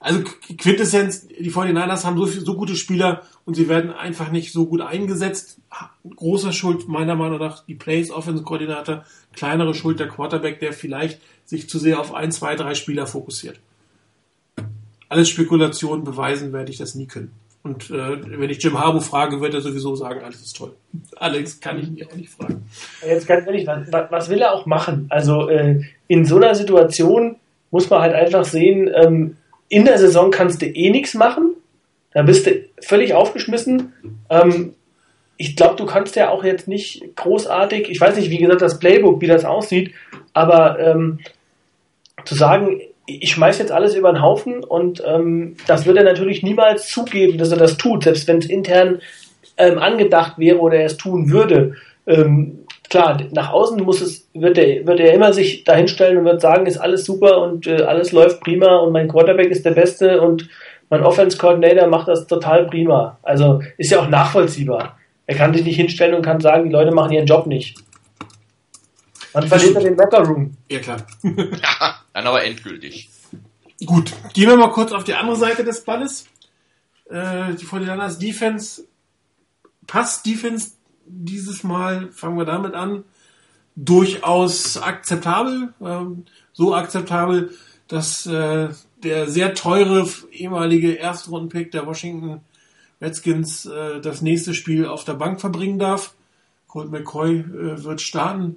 Also 0.00 0.22
Quintessenz, 0.56 1.26
die 1.26 1.50
49ers 1.50 2.04
haben 2.04 2.16
so, 2.16 2.26
so 2.26 2.54
gute 2.54 2.76
Spieler 2.76 3.22
und 3.44 3.54
sie 3.54 3.68
werden 3.68 3.90
einfach 3.90 4.30
nicht 4.30 4.52
so 4.52 4.66
gut 4.66 4.80
eingesetzt. 4.80 5.58
Großer 6.16 6.52
Schuld 6.52 6.88
meiner 6.88 7.16
Meinung 7.16 7.38
nach 7.38 7.64
die 7.64 7.74
Plays 7.74 8.10
Offense 8.10 8.44
Koordinator, 8.44 9.04
kleinere 9.34 9.74
Schuld 9.74 9.98
der 9.98 10.08
Quarterback, 10.08 10.60
der 10.60 10.72
vielleicht 10.72 11.20
sich 11.44 11.68
zu 11.68 11.78
sehr 11.78 11.98
auf 11.98 12.14
ein, 12.14 12.30
zwei, 12.30 12.54
drei 12.54 12.74
Spieler 12.74 13.06
fokussiert. 13.06 13.58
Alles 15.08 15.28
Spekulationen 15.30 16.04
beweisen 16.04 16.52
werde 16.52 16.70
ich 16.70 16.78
das 16.78 16.94
nie 16.94 17.06
können. 17.06 17.32
Und 17.64 17.90
äh, 17.90 18.38
wenn 18.38 18.50
ich 18.50 18.62
Jim 18.62 18.78
Harbaugh 18.78 19.00
frage, 19.00 19.40
wird 19.40 19.54
er 19.54 19.60
sowieso 19.60 19.96
sagen, 19.96 20.20
alles 20.22 20.42
ist 20.42 20.56
toll. 20.56 20.74
Alex 21.16 21.60
kann 21.60 21.80
ich 21.80 21.88
ihn 21.88 22.06
auch 22.06 22.14
nicht 22.14 22.30
fragen. 22.30 22.66
Jetzt 23.04 23.26
ganz 23.26 23.46
ehrlich, 23.46 23.66
was, 23.66 24.10
was 24.10 24.28
will 24.28 24.40
er 24.40 24.52
auch 24.52 24.64
machen? 24.66 25.06
Also 25.10 25.48
äh, 25.48 25.82
in 26.06 26.24
so 26.24 26.36
einer 26.36 26.54
Situation 26.54 27.36
muss 27.70 27.90
man 27.90 28.00
halt 28.00 28.14
einfach 28.14 28.44
sehen, 28.44 28.90
ähm, 28.94 29.36
in 29.68 29.84
der 29.84 29.98
Saison 29.98 30.30
kannst 30.30 30.62
du 30.62 30.66
eh 30.66 30.90
nichts 30.90 31.14
machen. 31.14 31.54
Da 32.12 32.22
bist 32.22 32.46
du 32.46 32.64
völlig 32.80 33.14
aufgeschmissen. 33.14 33.92
Ähm, 34.30 34.74
ich 35.36 35.56
glaube, 35.56 35.76
du 35.76 35.86
kannst 35.86 36.16
ja 36.16 36.30
auch 36.30 36.42
jetzt 36.42 36.66
nicht 36.66 37.14
großartig, 37.16 37.88
ich 37.88 38.00
weiß 38.00 38.16
nicht, 38.16 38.30
wie 38.30 38.38
gesagt, 38.38 38.62
das 38.62 38.80
Playbook, 38.80 39.20
wie 39.20 39.26
das 39.26 39.44
aussieht, 39.44 39.94
aber 40.32 40.78
ähm, 40.80 41.20
zu 42.24 42.34
sagen, 42.34 42.80
ich 43.06 43.30
schmeiß 43.30 43.58
jetzt 43.58 43.72
alles 43.72 43.94
über 43.94 44.12
den 44.12 44.20
Haufen 44.20 44.64
und 44.64 45.02
ähm, 45.06 45.56
das 45.66 45.86
wird 45.86 45.96
er 45.96 46.04
natürlich 46.04 46.42
niemals 46.42 46.88
zugeben, 46.88 47.38
dass 47.38 47.52
er 47.52 47.56
das 47.56 47.76
tut, 47.78 48.04
selbst 48.04 48.26
wenn 48.26 48.38
es 48.38 48.46
intern 48.46 49.00
ähm, 49.56 49.78
angedacht 49.78 50.38
wäre 50.38 50.58
oder 50.58 50.78
er 50.78 50.86
es 50.86 50.96
tun 50.96 51.30
würde. 51.30 51.76
Ähm, 52.06 52.66
klar, 52.88 53.20
nach 53.32 53.50
außen 53.50 53.82
muss 53.82 54.00
es, 54.00 54.28
wird 54.34 54.58
er, 54.58 54.86
wird 54.86 55.00
er 55.00 55.12
immer 55.14 55.32
sich 55.32 55.64
dahinstellen 55.64 56.18
und 56.18 56.24
wird 56.24 56.40
sagen, 56.40 56.66
ist 56.66 56.78
alles 56.78 57.04
super 57.04 57.42
und 57.42 57.66
äh, 57.66 57.82
alles 57.82 58.12
läuft 58.12 58.40
prima 58.40 58.76
und 58.78 58.92
mein 58.92 59.08
Quarterback 59.08 59.50
ist 59.50 59.64
der 59.64 59.72
Beste 59.72 60.20
und 60.20 60.48
mein 60.90 61.02
Offense 61.02 61.36
Coordinator 61.36 61.88
macht 61.88 62.08
das 62.08 62.26
total 62.26 62.66
prima. 62.66 63.18
Also 63.22 63.62
ist 63.76 63.90
ja 63.90 64.00
auch 64.00 64.08
nachvollziehbar. 64.08 64.98
Er 65.26 65.36
kann 65.36 65.52
sich 65.52 65.64
nicht 65.64 65.76
hinstellen 65.76 66.14
und 66.14 66.22
kann 66.22 66.40
sagen, 66.40 66.64
die 66.64 66.72
Leute 66.72 66.90
machen 66.90 67.12
ihren 67.12 67.26
Job 67.26 67.46
nicht. 67.46 67.78
Dann 69.34 69.46
verliert 69.46 69.76
er 69.76 69.82
den 69.82 69.96
Locker 69.96 70.22
Room. 70.22 70.56
Ja, 70.70 70.78
klar. 70.78 71.06
Ja, 71.22 71.94
dann 72.14 72.26
aber 72.26 72.44
endgültig. 72.44 73.10
Gut, 73.84 74.12
gehen 74.32 74.48
wir 74.48 74.56
mal 74.56 74.72
kurz 74.72 74.92
auf 74.92 75.04
die 75.04 75.14
andere 75.14 75.36
Seite 75.36 75.62
des 75.62 75.84
Balles. 75.84 76.26
Äh, 77.10 77.54
die 77.54 77.64
49ers 77.64 78.18
Defense, 78.18 78.84
Pass-Defense 79.86 80.72
dieses 81.08 81.64
Mal, 81.64 82.10
fangen 82.12 82.38
wir 82.38 82.44
damit 82.44 82.74
an, 82.74 83.04
durchaus 83.76 84.76
akzeptabel. 84.76 85.72
Ähm, 85.80 86.24
so 86.52 86.74
akzeptabel, 86.74 87.52
dass 87.86 88.26
äh, 88.26 88.68
der 89.02 89.28
sehr 89.28 89.54
teure 89.54 90.08
ehemalige 90.32 90.92
Erstrundenpick 90.92 91.70
der 91.70 91.86
Washington 91.86 92.40
Redskins 93.00 93.66
äh, 93.66 94.00
das 94.00 94.22
nächste 94.22 94.54
Spiel 94.54 94.86
auf 94.86 95.04
der 95.04 95.14
Bank 95.14 95.40
verbringen 95.40 95.78
darf. 95.78 96.14
Colt 96.66 96.90
McCoy 96.90 97.38
äh, 97.38 97.84
wird 97.84 98.00
starten. 98.00 98.56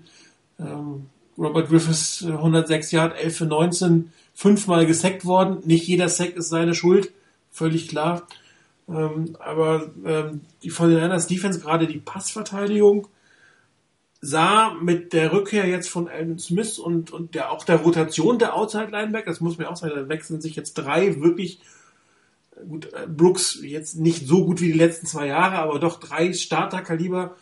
Ähm, 0.60 1.08
Robert 1.38 1.70
Griffiths 1.70 2.24
äh, 2.24 2.32
106 2.32 2.92
Yard, 2.92 3.18
11 3.18 3.38
für 3.38 3.46
19, 3.46 4.12
fünfmal 4.34 4.86
gesackt 4.86 5.26
worden. 5.26 5.60
Nicht 5.66 5.88
jeder 5.88 6.10
Sack 6.10 6.36
ist 6.36 6.50
seine 6.50 6.76
Schuld, 6.76 7.12
völlig 7.52 7.88
klar. 7.88 8.28
Ähm, 8.92 9.38
aber 9.40 9.92
ähm, 10.06 10.42
die 10.64 10.72
49ers 10.72 11.28
Defense, 11.28 11.60
gerade 11.60 11.88
die 11.88 12.00
Passverteidigung, 12.00 13.08
sah 14.22 14.74
mit 14.74 15.14
der 15.14 15.34
Rückkehr 15.34 15.68
jetzt 15.68 15.90
von 15.90 16.08
Alvin 16.08 16.38
Smith 16.38 16.78
und, 16.78 17.12
und 17.12 17.34
der, 17.34 17.52
auch 17.52 17.64
der 17.64 17.78
Rotation 17.78 18.38
der 18.38 18.56
Outside 18.56 18.92
Linebacker, 18.92 19.32
das 19.32 19.42
muss 19.42 19.58
man 19.58 19.68
auch 19.68 19.78
sagen, 19.78 19.94
da 19.96 20.10
wechseln 20.10 20.42
sich 20.42 20.56
jetzt 20.56 20.74
drei 20.74 21.22
wirklich 21.22 21.60
gut, 22.68 22.94
äh, 22.94 23.08
Brooks 23.08 23.60
jetzt 23.62 23.96
nicht 23.96 24.28
so 24.28 24.46
gut 24.46 24.62
wie 24.62 24.72
die 24.72 24.78
letzten 24.78 25.08
zwei 25.08 25.28
Jahre, 25.28 25.58
aber 25.58 25.80
doch 25.80 26.00
drei 26.00 26.34
Starterkaliber 26.34 27.36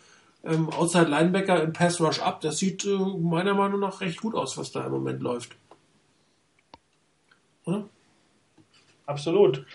ähm, 0.44 0.70
Outside 0.70 1.10
Linebacker 1.10 1.62
im 1.62 1.74
Pass 1.74 2.00
Rush 2.00 2.20
ab. 2.20 2.42
Das 2.42 2.58
sieht 2.58 2.86
äh, 2.86 2.98
meiner 2.98 3.54
Meinung 3.54 3.80
nach 3.80 4.02
recht 4.02 4.22
gut 4.22 4.36
aus, 4.36 4.58
was 4.58 4.72
da 4.72 4.86
im 4.86 4.92
Moment 4.92 5.22
läuft. 5.22 5.56
Oder? 7.66 7.90
Absolut. 9.06 9.66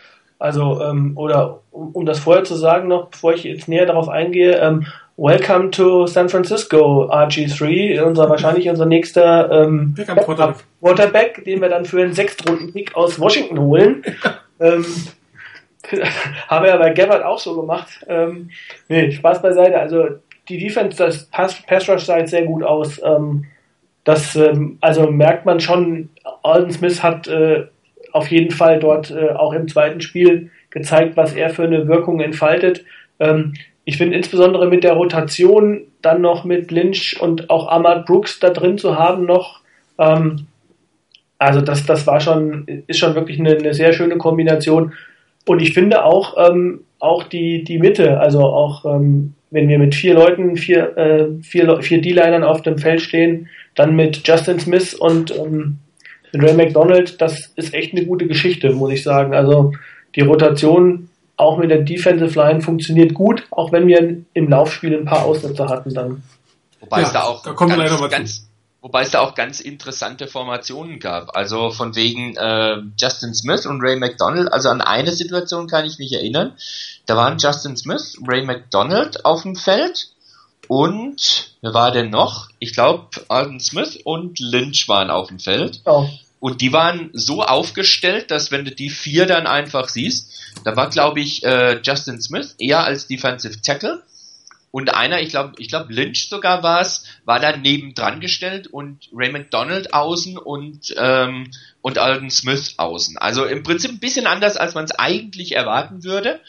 Also, 0.45 0.79
ähm, 0.83 1.13
oder 1.17 1.61
um, 1.71 1.93
um 1.93 2.05
das 2.05 2.19
vorher 2.19 2.45
zu 2.45 2.55
sagen 2.55 2.87
noch, 2.87 3.09
bevor 3.09 3.33
ich 3.33 3.45
jetzt 3.45 3.67
näher 3.67 3.87
darauf 3.87 4.11
eingehe, 4.11 4.59
ähm, 4.59 4.87
Welcome 5.17 5.71
to 5.71 6.07
San 6.07 6.29
Francisco, 6.29 7.09
RG3, 7.11 8.03
unser 8.03 8.29
wahrscheinlich 8.29 8.69
unser 8.69 8.85
nächster 8.85 9.51
ähm, 9.51 9.95
Quarterback. 9.97 10.57
Quarterback, 10.83 11.45
den 11.47 11.63
wir 11.63 11.71
dann 11.71 11.87
für 11.87 12.03
einen 12.03 12.13
Sechstrunden-Pick 12.13 12.95
aus 12.95 13.19
Washington 13.19 13.59
holen. 13.59 14.03
ähm, 14.61 14.85
haben 16.49 16.65
wir 16.65 16.73
ja 16.73 16.77
bei 16.77 16.91
Gabbard 16.91 17.23
auch 17.23 17.39
so 17.39 17.59
gemacht. 17.59 18.05
Ähm, 18.07 18.51
nee, 18.91 19.13
Spaß 19.13 19.41
beiseite. 19.41 19.79
Also 19.79 20.09
die 20.51 20.59
Defense, 20.59 20.99
das 20.99 21.25
Pass, 21.25 21.63
Pass 21.63 21.89
Rush 21.89 22.05
sah 22.05 22.19
jetzt 22.19 22.33
sehr 22.33 22.45
gut 22.45 22.65
aus. 22.65 23.01
Ähm, 23.03 23.47
das, 24.05 24.37
ähm, 24.37 24.77
also 24.83 25.11
merkt 25.11 25.47
man 25.47 25.61
schon, 25.61 26.11
Alden 26.43 26.71
Smith 26.71 27.03
hat 27.03 27.29
äh, 27.29 27.65
auf 28.15 28.29
jeden 28.31 28.53
Fall 28.53 28.79
dort 28.79 29.11
äh, 29.11 29.31
auch 29.31 29.53
im 29.53 29.67
zweiten 29.69 30.01
Spiel 30.01 30.51
gezeigt, 30.71 31.17
was 31.17 31.35
er 31.35 31.51
für 31.51 31.65
eine 31.65 31.89
Wirkung 31.89 32.21
entfaltet. 32.21 32.85
Ähm, 33.19 33.55
ich 33.85 33.99
finde 33.99 34.17
insbesondere 34.17 34.69
mit 34.69 34.85
der 34.85 34.95
Rotation 34.95 35.83
dann 36.01 36.21
noch 36.21 36.45
mit 36.45 36.71
Lynch 36.71 37.21
und 37.21 37.51
auch 37.51 37.69
Ahmad 37.69 38.07
Brooks 38.07 38.39
da 38.39 38.51
drin 38.51 38.79
zu 38.79 38.97
haben 38.99 39.27
noch, 39.27 39.61
ähm, 39.99 40.47
also 41.39 41.61
das, 41.61 41.85
das 41.85 42.07
war 42.07 42.21
schon, 42.21 42.67
ist 42.87 43.01
schon 43.01 43.17
wirklich 43.17 43.41
eine, 43.41 43.57
eine 43.57 43.75
sehr 43.75 43.93
schöne 43.93 44.17
Kombination. 44.17 44.93
Und 45.45 45.61
ich 45.61 45.75
finde 45.75 46.05
auch, 46.05 46.37
ähm, 46.39 46.83
auch 47.01 47.25
die, 47.25 47.65
die 47.65 47.79
Mitte, 47.81 48.21
also 48.21 48.43
auch 48.45 48.85
ähm, 48.85 49.35
wenn 49.51 49.69
wir 49.69 49.79
mit 49.79 49.97
vier 49.97 50.15
Leuten, 50.15 50.57
vier, 50.57 50.97
äh, 50.97 51.27
vier, 51.43 51.83
vier 51.83 52.01
D-Linern 52.01 52.45
auf 52.45 52.63
dem 52.63 52.79
Feld 52.79 53.03
stehen, 53.03 53.49
dann 53.75 53.97
mit 53.97 54.27
Justin 54.27 54.61
Smith 54.61 54.95
und 54.95 55.37
ähm, 55.37 55.79
Ray 56.43 56.55
McDonald, 56.55 57.21
das 57.21 57.53
ist 57.57 57.75
echt 57.75 57.93
eine 57.93 58.07
gute 58.07 58.27
Geschichte, 58.27 58.71
muss 58.71 58.93
ich 58.93 59.03
sagen. 59.03 59.35
Also 59.35 59.73
die 60.15 60.23
Rotation 60.23 61.09
auch 61.37 61.59
mit 61.59 61.71
der 61.71 61.83
Defensive 61.83 62.39
Line 62.39 62.61
funktioniert 62.61 63.15
gut, 63.15 63.45
auch 63.51 63.73
wenn 63.73 63.87
wir 63.87 64.23
im 64.33 64.49
Laufspiel 64.49 64.97
ein 64.97 65.05
paar 65.05 65.25
Aussätze 65.25 65.69
hatten 65.69 65.93
dann. 65.93 66.23
Wobei 66.81 67.01
Ja, 67.01 67.07
es 67.07 67.13
da 67.13 67.23
auch 67.23 67.43
da 67.43 67.53
ganz, 67.53 68.11
ganz, 68.11 68.49
wobei 68.81 69.03
es 69.03 69.11
da 69.11 69.21
auch 69.21 69.35
ganz 69.35 69.61
interessante 69.61 70.29
Formationen 70.29 71.01
gab. 71.01 71.37
Also 71.37 71.71
von 71.71 71.97
wegen 71.97 72.37
äh, 72.37 72.77
Justin 72.97 73.35
Smith 73.35 73.67
und 73.67 73.81
Ray 73.81 73.97
McDonald. 73.97 74.53
Also 74.53 74.69
an 74.69 74.81
eine 74.81 75.13
Situation 75.13 75.67
kann 75.67 75.87
ich 75.87 75.99
mich 75.99 76.13
erinnern. 76.13 76.53
Da 77.07 77.17
waren 77.17 77.39
Justin 77.39 77.77
Smith, 77.77 78.19
Ray 78.27 78.45
McDonald 78.45 79.25
auf 79.25 79.43
dem 79.43 79.57
Feld 79.57 80.15
und 80.69 81.57
wer 81.61 81.75
war 81.75 81.91
denn 81.91 82.11
noch? 82.11 82.49
Ich 82.59 82.73
glaube 82.73 83.09
Alden 83.29 83.61
Smith 83.61 83.99
und 84.05 84.39
Lynch 84.41 84.89
waren 84.89 85.11
auf 85.11 85.29
dem 85.29 85.39
Feld. 85.39 85.85
Genau. 85.85 86.09
Und 86.45 86.61
die 86.61 86.75
waren 86.75 87.09
so 87.15 87.43
aufgestellt, 87.43 88.31
dass 88.31 88.51
wenn 88.51 88.67
du 88.67 88.71
die 88.71 88.91
vier 88.91 89.25
dann 89.25 89.47
einfach 89.47 89.89
siehst, 89.89 90.31
da 90.63 90.77
war 90.77 90.91
glaube 90.91 91.21
ich 91.21 91.43
äh, 91.43 91.81
Justin 91.83 92.21
Smith 92.21 92.55
eher 92.59 92.85
als 92.85 93.07
Defensive 93.07 93.63
Tackle 93.63 94.03
und 94.71 94.93
einer, 94.93 95.23
ich 95.23 95.31
glaube, 95.31 95.55
ich 95.57 95.69
glaube 95.69 95.91
Lynch 95.91 96.29
sogar 96.29 96.63
war 96.63 96.83
es, 96.83 97.05
war 97.25 97.41
da 97.41 97.57
nebendran 97.57 98.21
gestellt 98.21 98.67
und 98.67 99.09
Raymond 99.15 99.55
Donald 99.55 99.95
außen 99.95 100.37
und 100.37 100.95
ähm, 100.99 101.51
und 101.81 101.97
Alden 101.97 102.31
Smith 102.31 102.75
außen. 102.77 103.17
Also 103.17 103.47
im 103.47 103.63
Prinzip 103.63 103.93
ein 103.93 103.99
bisschen 103.99 104.27
anders, 104.27 104.59
als 104.59 104.75
man 104.75 104.85
es 104.85 104.93
eigentlich 104.93 105.53
erwarten 105.53 106.05
würde 106.05 106.41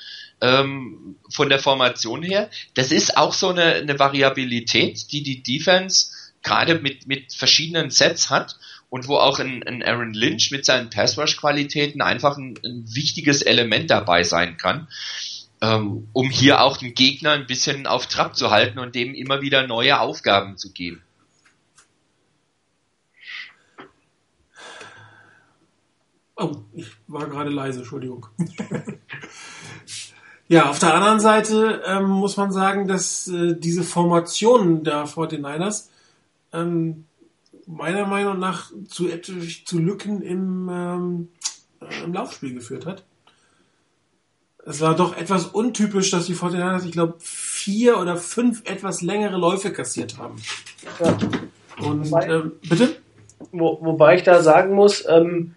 ähm, 0.42 1.16
von 1.30 1.48
der 1.48 1.60
Formation 1.60 2.22
her. 2.22 2.50
Das 2.74 2.92
ist 2.92 3.16
auch 3.16 3.32
so 3.32 3.48
eine, 3.48 3.76
eine 3.76 3.98
Variabilität, 3.98 5.14
die 5.14 5.24
die 5.24 5.42
Defense 5.42 6.08
gerade 6.44 6.80
mit 6.80 7.08
mit 7.08 7.34
verschiedenen 7.34 7.92
Sets 7.92 8.30
hat 8.30 8.58
und 8.96 9.10
wo 9.10 9.18
auch 9.18 9.40
ein, 9.40 9.62
ein 9.64 9.84
Aaron 9.84 10.14
Lynch 10.14 10.52
mit 10.52 10.64
seinen 10.64 10.90
Pass-Rush-Qualitäten 10.90 12.02
einfach 12.02 12.38
ein, 12.38 12.58
ein, 12.64 12.86
wichtiges 12.96 13.42
Element 13.42 13.90
dabei 13.90 14.24
sein 14.24 14.56
kann, 14.56 14.88
ähm, 15.60 16.08
um 16.14 16.30
hier 16.30 16.62
auch 16.62 16.78
den 16.78 16.94
Gegner 16.94 17.32
ein 17.32 17.46
bisschen 17.46 17.88
auf 17.88 18.08
Trab 18.08 18.38
zu 18.38 18.52
halten 18.52 18.80
und 18.80 18.96
dem 18.96 19.14
immer 19.14 19.42
wieder 19.42 19.68
neue 19.68 20.00
Aufgaben 20.00 20.58
zu 20.58 20.72
geben. 20.72 21.04
Oh, 26.38 26.56
ich 26.72 26.88
war 27.08 27.28
gerade 27.28 27.50
leise, 27.50 27.80
Entschuldigung. 27.80 28.28
ja, 30.48 30.70
auf 30.70 30.80
der 30.80 30.94
anderen 30.94 31.20
Seite 31.20 31.84
ähm, 31.86 32.08
muss 32.08 32.38
man 32.38 32.54
sagen, 32.54 32.88
dass 32.88 33.28
äh, 33.28 33.60
diese 33.60 33.84
Formation 33.84 34.86
der 34.86 35.06
49ers 35.06 35.90
ähm, 36.54 37.04
meiner 37.68 38.06
Meinung 38.06 38.40
nach 38.40 38.72
zu, 38.88 39.08
zu 39.22 39.80
Lücken 39.80 40.22
im, 40.22 40.70
ähm, 40.72 41.28
äh, 41.82 42.04
im 42.04 42.14
Laufspiel 42.14 42.54
geführt 42.54 42.86
hat. 42.86 43.04
Es 44.68 44.82
war 44.82 44.96
doch 44.96 45.16
etwas 45.16 45.46
untypisch, 45.46 46.10
dass 46.10 46.26
die 46.26 46.36
49ers, 46.36 46.86
ich 46.86 46.92
glaube, 46.92 47.16
vier 47.20 48.00
oder 48.00 48.18
fünf 48.18 48.64
etwas 48.66 49.02
längere 49.02 49.38
Läufe 49.38 49.72
kassiert 49.72 50.18
haben. 50.18 50.42
Ja. 51.00 51.18
Und 51.88 52.10
wobei, 52.10 52.28
ähm, 52.28 52.54
bitte? 52.68 52.96
Wo, 53.52 53.78
wobei 53.82 54.16
ich 54.16 54.24
da 54.24 54.42
sagen 54.42 54.74
muss, 54.74 55.06
ähm, 55.08 55.54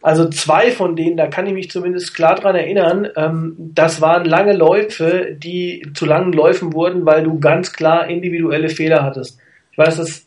also 0.00 0.28
zwei 0.30 0.70
von 0.70 0.96
denen, 0.96 1.16
da 1.16 1.26
kann 1.26 1.46
ich 1.46 1.52
mich 1.52 1.70
zumindest 1.70 2.14
klar 2.14 2.36
dran 2.36 2.54
erinnern, 2.54 3.08
ähm, 3.16 3.56
das 3.58 4.00
waren 4.00 4.24
lange 4.24 4.56
Läufe, 4.56 5.36
die 5.36 5.90
zu 5.94 6.06
langen 6.06 6.32
Läufen 6.32 6.72
wurden, 6.72 7.04
weil 7.04 7.24
du 7.24 7.40
ganz 7.40 7.72
klar 7.72 8.06
individuelle 8.06 8.68
Fehler 8.68 9.02
hattest. 9.02 9.38
Ich 9.72 9.78
weiß, 9.78 9.96
dass 9.96 10.26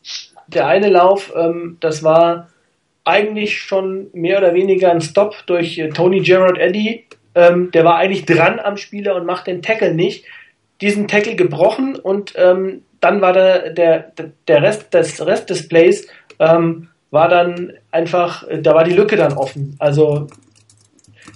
der 0.53 0.67
eine 0.67 0.89
Lauf, 0.89 1.33
ähm, 1.35 1.77
das 1.79 2.03
war 2.03 2.49
eigentlich 3.03 3.59
schon 3.59 4.07
mehr 4.13 4.37
oder 4.37 4.53
weniger 4.53 4.91
ein 4.91 5.01
Stop 5.01 5.35
durch 5.47 5.77
äh, 5.77 5.89
Tony 5.89 6.21
Gerard 6.21 6.57
Eddy. 6.57 7.05
Ähm, 7.35 7.71
der 7.71 7.85
war 7.85 7.95
eigentlich 7.95 8.25
dran 8.25 8.59
am 8.59 8.77
Spieler 8.77 9.15
und 9.15 9.25
macht 9.25 9.47
den 9.47 9.61
Tackle 9.61 9.93
nicht. 9.93 10.25
Diesen 10.81 11.07
Tackle 11.07 11.35
gebrochen 11.35 11.95
und 11.95 12.33
ähm, 12.35 12.83
dann 13.01 13.21
war 13.21 13.33
der, 13.33 13.71
der, 13.71 14.11
der 14.47 14.61
Rest, 14.61 14.93
des 14.93 15.25
Rest 15.25 15.49
des 15.49 15.67
Plays 15.67 16.07
ähm, 16.39 16.89
war 17.11 17.27
dann 17.27 17.73
einfach, 17.91 18.45
da 18.61 18.73
war 18.73 18.83
die 18.83 18.93
Lücke 18.93 19.15
dann 19.15 19.33
offen. 19.33 19.75
Also 19.79 20.27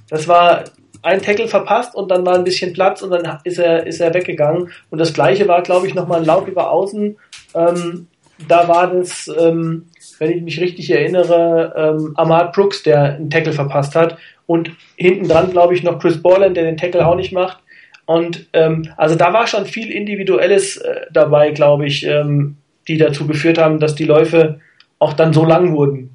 das 0.09 0.28
war 0.28 0.66
ein 1.01 1.22
Tackle 1.22 1.47
verpasst 1.47 1.95
und 1.95 2.09
dann 2.09 2.26
war 2.26 2.36
ein 2.36 2.43
bisschen 2.43 2.74
Platz 2.74 3.01
und 3.01 3.11
dann 3.11 3.39
ist 3.43 3.59
er, 3.59 3.86
ist 3.86 3.99
er 3.99 4.14
weggegangen. 4.14 4.72
Und 4.89 4.99
das 4.99 5.14
gleiche 5.14 5.47
war, 5.47 5.61
glaube 5.61 5.88
ich, 5.88 5.93
nochmal 5.93 6.20
ein 6.20 6.26
Lauf 6.26 6.47
über 6.47 6.72
Außen. 6.72 7.18
Ähm, 7.55 8.07
da 8.47 8.67
war 8.67 8.91
das, 8.91 9.29
ähm, 9.39 9.88
wenn 10.19 10.31
ich 10.31 10.41
mich 10.41 10.59
richtig 10.59 10.89
erinnere, 10.89 11.73
ähm, 11.75 12.13
Ahmad 12.15 12.53
Brooks, 12.53 12.84
der 12.84 13.15
einen 13.15 13.29
Tackle 13.29 13.53
verpasst 13.53 13.95
hat. 13.95 14.17
Und 14.45 14.71
hinten 14.97 15.27
dran, 15.27 15.51
glaube 15.51 15.73
ich, 15.73 15.84
noch 15.84 15.99
Chris 15.99 16.21
Borland, 16.21 16.57
der 16.57 16.65
den 16.65 16.77
Tackle 16.77 17.07
auch 17.07 17.15
nicht 17.15 17.31
macht. 17.31 17.59
Und 18.05 18.47
ähm, 18.53 18.91
also 18.97 19.15
da 19.15 19.31
war 19.31 19.47
schon 19.47 19.65
viel 19.65 19.89
Individuelles 19.89 20.77
äh, 20.77 21.05
dabei, 21.11 21.51
glaube 21.51 21.86
ich, 21.86 22.05
ähm, 22.05 22.57
die 22.88 22.97
dazu 22.97 23.25
geführt 23.27 23.57
haben, 23.57 23.79
dass 23.79 23.95
die 23.95 24.03
Läufe 24.03 24.59
auch 24.99 25.13
dann 25.13 25.34
so 25.34 25.45
lang 25.45 25.73
wurden. 25.73 26.09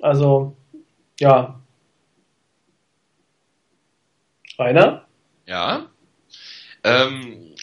Also, 0.00 0.56
ja. 1.20 1.60
Rainer? 4.58 5.06
Ja. 5.46 5.86
Ähm, 6.82 7.54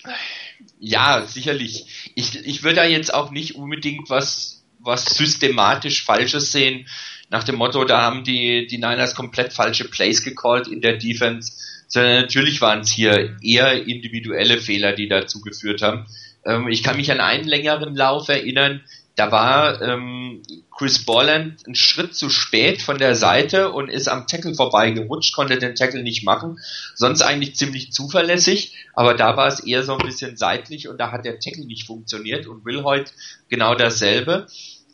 ja, 0.79 1.21
sicherlich. 1.27 2.00
Ich, 2.21 2.45
ich 2.45 2.63
würde 2.63 2.75
da 2.77 2.85
jetzt 2.85 3.13
auch 3.13 3.31
nicht 3.31 3.55
unbedingt 3.55 4.09
was, 4.09 4.63
was 4.79 5.05
systematisch 5.05 6.05
Falsches 6.05 6.51
sehen, 6.51 6.85
nach 7.31 7.43
dem 7.45 7.55
Motto, 7.55 7.85
da 7.85 8.01
haben 8.01 8.23
die, 8.23 8.67
die 8.67 8.77
Niners 8.77 9.15
komplett 9.15 9.53
falsche 9.53 9.85
Plays 9.85 10.23
gecallt 10.23 10.67
in 10.67 10.81
der 10.81 10.97
Defense, 10.97 11.53
sondern 11.87 12.21
natürlich 12.21 12.59
waren 12.59 12.81
es 12.81 12.91
hier 12.91 13.37
eher 13.41 13.87
individuelle 13.87 14.59
Fehler, 14.59 14.93
die 14.93 15.07
dazu 15.07 15.41
geführt 15.41 15.81
haben. 15.81 16.05
Ähm, 16.45 16.67
ich 16.67 16.83
kann 16.83 16.97
mich 16.97 17.09
an 17.09 17.21
einen 17.21 17.47
längeren 17.47 17.95
Lauf 17.95 18.27
erinnern, 18.27 18.81
da 19.15 19.31
war 19.31 19.81
ähm, 19.81 20.41
Chris 20.75 21.05
Borland 21.05 21.65
einen 21.65 21.75
Schritt 21.75 22.15
zu 22.15 22.29
spät 22.29 22.81
von 22.81 22.97
der 22.97 23.15
Seite 23.15 23.71
und 23.71 23.89
ist 23.89 24.07
am 24.07 24.25
Tackle 24.25 24.55
vorbeigerutscht, 24.55 25.35
konnte 25.35 25.59
den 25.59 25.75
Tackle 25.75 26.01
nicht 26.01 26.23
machen. 26.23 26.59
Sonst 26.95 27.21
eigentlich 27.21 27.55
ziemlich 27.55 27.91
zuverlässig, 27.91 28.73
aber 28.93 29.13
da 29.13 29.35
war 29.35 29.47
es 29.47 29.59
eher 29.59 29.83
so 29.83 29.97
ein 29.97 30.05
bisschen 30.05 30.37
seitlich 30.37 30.87
und 30.87 30.97
da 30.97 31.11
hat 31.11 31.25
der 31.25 31.39
Tackle 31.39 31.65
nicht 31.65 31.85
funktioniert 31.85 32.47
und 32.47 32.65
will 32.65 32.83
heute 32.83 33.11
genau 33.49 33.75
dasselbe. 33.75 34.47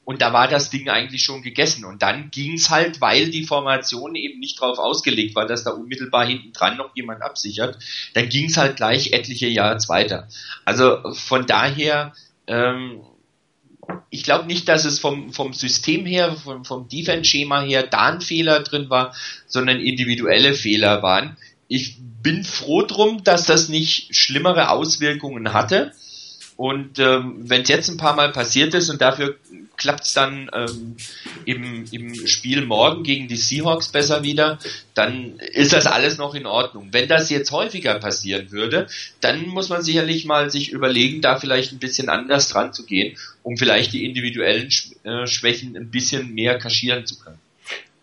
Und 0.03 0.21
da 0.21 0.31
war 0.31 0.47
das 0.47 0.69
Ding 0.69 0.87
eigentlich 0.87 1.23
schon 1.23 1.41
gegessen. 1.41 1.83
Und 1.83 2.01
dann 2.01 2.31
ging's 2.31 2.69
halt, 2.69 3.01
weil 3.01 3.29
die 3.29 3.43
Formation 3.43 4.15
eben 4.15 4.39
nicht 4.39 4.61
darauf 4.61 4.79
ausgelegt 4.79 5.35
war, 5.35 5.45
dass 5.45 5.65
da 5.65 5.71
unmittelbar 5.71 6.25
hinten 6.25 6.53
dran 6.53 6.77
noch 6.77 6.95
jemand 6.95 7.21
absichert, 7.21 7.77
dann 8.13 8.29
ging's 8.29 8.55
halt 8.55 8.77
gleich 8.77 9.11
etliche 9.11 9.47
Jahre 9.47 9.77
weiter. 9.89 10.29
Also 10.63 11.13
von 11.13 11.45
daher 11.45 12.13
ähm, 12.47 13.01
ich 14.09 14.23
glaube 14.23 14.45
nicht, 14.45 14.67
dass 14.67 14.85
es 14.85 14.99
vom, 14.99 15.33
vom 15.33 15.53
System 15.53 16.05
her, 16.05 16.35
vom, 16.35 16.65
vom 16.65 16.87
Defense-Schema 16.87 17.61
her 17.61 17.83
da 17.83 18.07
ein 18.07 18.21
Fehler 18.21 18.61
drin 18.61 18.89
war, 18.89 19.13
sondern 19.47 19.79
individuelle 19.79 20.53
Fehler 20.53 21.03
waren. 21.03 21.37
Ich 21.67 21.97
bin 21.99 22.43
froh 22.43 22.83
drum, 22.83 23.23
dass 23.23 23.45
das 23.45 23.69
nicht 23.69 24.15
schlimmere 24.15 24.69
Auswirkungen 24.69 25.53
hatte. 25.53 25.93
Und 26.57 26.97
ähm, 26.97 27.35
wenn 27.37 27.61
es 27.61 27.69
jetzt 27.69 27.87
ein 27.87 27.97
paar 27.97 28.15
Mal 28.15 28.31
passiert 28.31 28.73
ist 28.73 28.89
und 28.89 28.99
dafür 28.99 29.35
klappt 29.77 30.05
es 30.05 30.13
dann 30.13 30.49
ähm, 30.53 30.95
im, 31.45 31.85
im 31.91 32.27
Spiel 32.27 32.65
morgen 32.65 33.03
gegen 33.03 33.27
die 33.27 33.35
Seahawks 33.35 33.89
besser 33.89 34.23
wieder, 34.23 34.57
dann 34.95 35.35
ist 35.53 35.71
das 35.73 35.85
alles 35.85 36.17
noch 36.17 36.33
in 36.33 36.47
Ordnung. 36.47 36.87
Wenn 36.91 37.07
das 37.07 37.29
jetzt 37.29 37.51
häufiger 37.51 37.99
passieren 37.99 38.51
würde, 38.51 38.87
dann 39.21 39.47
muss 39.49 39.69
man 39.69 39.83
sicherlich 39.83 40.25
mal 40.25 40.49
sich 40.49 40.71
überlegen, 40.71 41.21
da 41.21 41.37
vielleicht 41.37 41.73
ein 41.73 41.79
bisschen 41.79 42.09
anders 42.09 42.49
dran 42.49 42.73
zu 42.73 42.87
gehen, 42.87 43.15
um 43.43 43.55
vielleicht 43.55 43.93
die 43.93 44.03
individuellen 44.03 44.69
äh, 45.03 45.27
Schwächen 45.27 45.77
ein 45.77 45.91
bisschen 45.91 46.33
mehr 46.33 46.57
kaschieren 46.57 47.05
zu 47.05 47.19
können. 47.19 47.37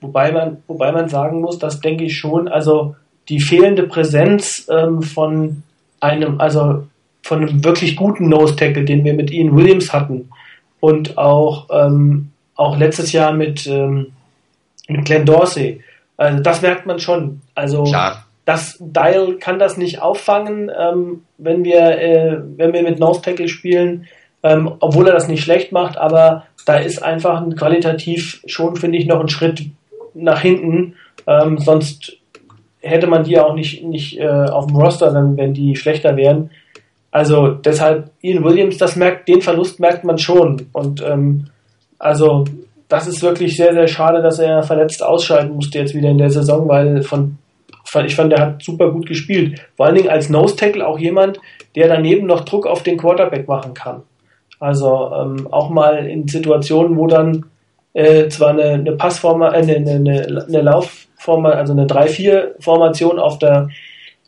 Wobei 0.01 0.31
man, 0.31 0.63
wobei 0.69 0.93
man 0.93 1.09
sagen 1.09 1.41
muss, 1.41 1.59
das 1.59 1.81
denke 1.81 2.05
ich 2.05 2.17
schon, 2.17 2.47
also 2.47 2.95
die 3.29 3.41
fehlende 3.41 3.83
Präsenz 3.89 4.69
ähm, 4.71 5.03
von 5.03 5.65
einem, 5.99 6.41
also 6.41 6.87
von 7.25 7.41
einem 7.41 7.65
wirklich 7.65 7.97
guten 7.97 8.29
Nose 8.29 8.55
Tackle, 8.55 8.85
den 8.85 9.03
wir 9.03 9.15
mit 9.15 9.31
Ian 9.31 9.57
Williams 9.57 9.95
hatten 9.95 10.29
und 10.79 11.17
auch, 11.17 11.69
ähm, 11.71 12.31
auch 12.55 12.77
letztes 12.77 13.13
Jahr 13.13 13.33
mit, 13.33 13.67
ähm, 13.67 14.09
mit 14.89 15.07
Glenn 15.07 15.25
Dorsey. 15.25 15.81
Also 16.19 16.43
das 16.43 16.61
merkt 16.61 16.85
man 16.85 16.99
schon. 16.99 17.41
Also 17.55 17.85
Klar. 17.85 18.27
das 18.45 18.77
Dial 18.79 19.37
kann 19.41 19.59
das 19.59 19.79
nicht 19.79 20.03
auffangen, 20.03 20.71
ähm, 20.79 21.23
wenn 21.39 21.65
wir 21.65 21.99
äh, 21.99 22.43
wenn 22.59 22.75
wir 22.75 22.83
mit 22.83 22.99
Nose 22.99 23.23
Tackle 23.23 23.49
spielen, 23.49 24.07
ähm, 24.43 24.73
obwohl 24.81 25.09
er 25.09 25.15
das 25.15 25.27
nicht 25.27 25.43
schlecht 25.43 25.73
macht, 25.73 25.97
aber 25.97 26.45
da 26.67 26.77
ist 26.77 27.03
einfach 27.03 27.41
ein 27.41 27.57
qualitativ 27.57 28.43
schon 28.45 28.77
finde 28.77 28.99
ich 28.99 29.07
noch 29.07 29.21
ein 29.21 29.31
Schritt 29.31 29.65
nach 30.13 30.43
hinten. 30.43 30.97
Ähm, 31.27 31.57
sonst 31.57 32.19
hätte 32.81 33.07
man 33.07 33.25
die 33.25 33.39
auch 33.39 33.55
nicht 33.55 33.83
nicht 33.83 34.21
äh, 34.21 34.29
auf 34.29 34.67
dem 34.67 34.77
Roster, 34.77 35.15
wenn, 35.15 35.39
wenn 35.39 35.55
die 35.55 35.75
schlechter 35.75 36.19
wären. 36.19 36.51
Also 37.15 37.51
deshalb 37.51 38.11
Ian 38.23 38.43
Williams, 38.43 38.77
das 38.77 38.97
merkt, 38.97 39.29
den 39.29 39.41
Verlust 39.41 39.79
merkt 39.79 40.03
man 40.03 40.19
schon. 40.19 40.67
Und 40.73 41.01
ähm, 41.01 41.47
also 41.97 42.45
das 42.89 43.07
ist 43.07 43.23
wirklich 43.23 43.57
sehr, 43.57 43.73
sehr 43.73 43.87
schade, 43.87 44.21
dass 44.21 44.41
er 44.41 44.65
verletzt 44.65 45.01
ausscheiden 45.01 45.55
musste 45.55 45.79
jetzt 45.79 45.95
wieder 45.95 46.09
in 46.09 46.19
der 46.19 46.31
Saison, 46.31 46.69
weil 46.69 47.03
von 47.03 47.39
ich 48.05 48.17
fand, 48.17 48.33
der 48.33 48.41
hat 48.41 48.63
super 48.65 48.91
gut 48.91 49.07
gespielt. 49.07 49.61
Vor 49.77 49.87
allen 49.87 49.95
Dingen 49.95 50.09
als 50.09 50.29
Nose 50.29 50.57
Tackle 50.57 50.85
auch 50.85 50.99
jemand, 50.99 51.39
der 51.77 51.87
daneben 51.87 52.27
noch 52.27 52.41
Druck 52.41 52.67
auf 52.67 52.83
den 52.83 52.97
Quarterback 52.97 53.47
machen 53.47 53.75
kann. 53.75 54.03
Also 54.59 55.13
ähm, 55.15 55.47
auch 55.53 55.71
mal 55.71 56.09
in 56.09 56.27
Situationen, 56.27 56.97
wo 56.97 57.07
dann 57.07 57.45
äh, 57.93 58.27
zwar 58.27 58.51
eine, 58.51 58.71
eine 58.71 58.93
Passforma, 58.97 59.51
äh, 59.51 59.59
eine, 59.59 59.77
eine, 59.77 60.45
eine 60.49 60.63
Laufforma, 60.63 61.51
also 61.51 61.75
eine 61.75 61.87
3-4-Formation 61.87 63.21
auf 63.21 63.39
der 63.39 63.69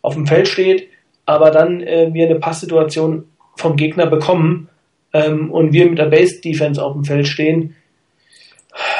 auf 0.02 0.14
dem 0.14 0.28
Feld 0.28 0.46
steht, 0.46 0.86
aber 1.26 1.50
dann 1.50 1.80
äh, 1.82 2.08
wir 2.12 2.26
eine 2.26 2.38
Passsituation 2.38 3.24
vom 3.56 3.76
Gegner 3.76 4.06
bekommen 4.06 4.68
ähm, 5.12 5.50
und 5.50 5.72
wir 5.72 5.88
mit 5.88 5.98
der 5.98 6.06
Base 6.06 6.40
Defense 6.40 6.82
auf 6.82 6.94
dem 6.94 7.04
Feld 7.04 7.28
stehen. 7.28 7.74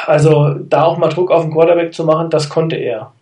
Also 0.05 0.53
da 0.53 0.83
auch 0.83 0.97
mal 0.97 1.09
Druck 1.09 1.31
auf 1.31 1.43
den 1.43 1.53
Quarterback 1.53 1.93
zu 1.93 2.03
machen, 2.03 2.29
das 2.29 2.49
konnte 2.49 2.75
er. 2.75 3.13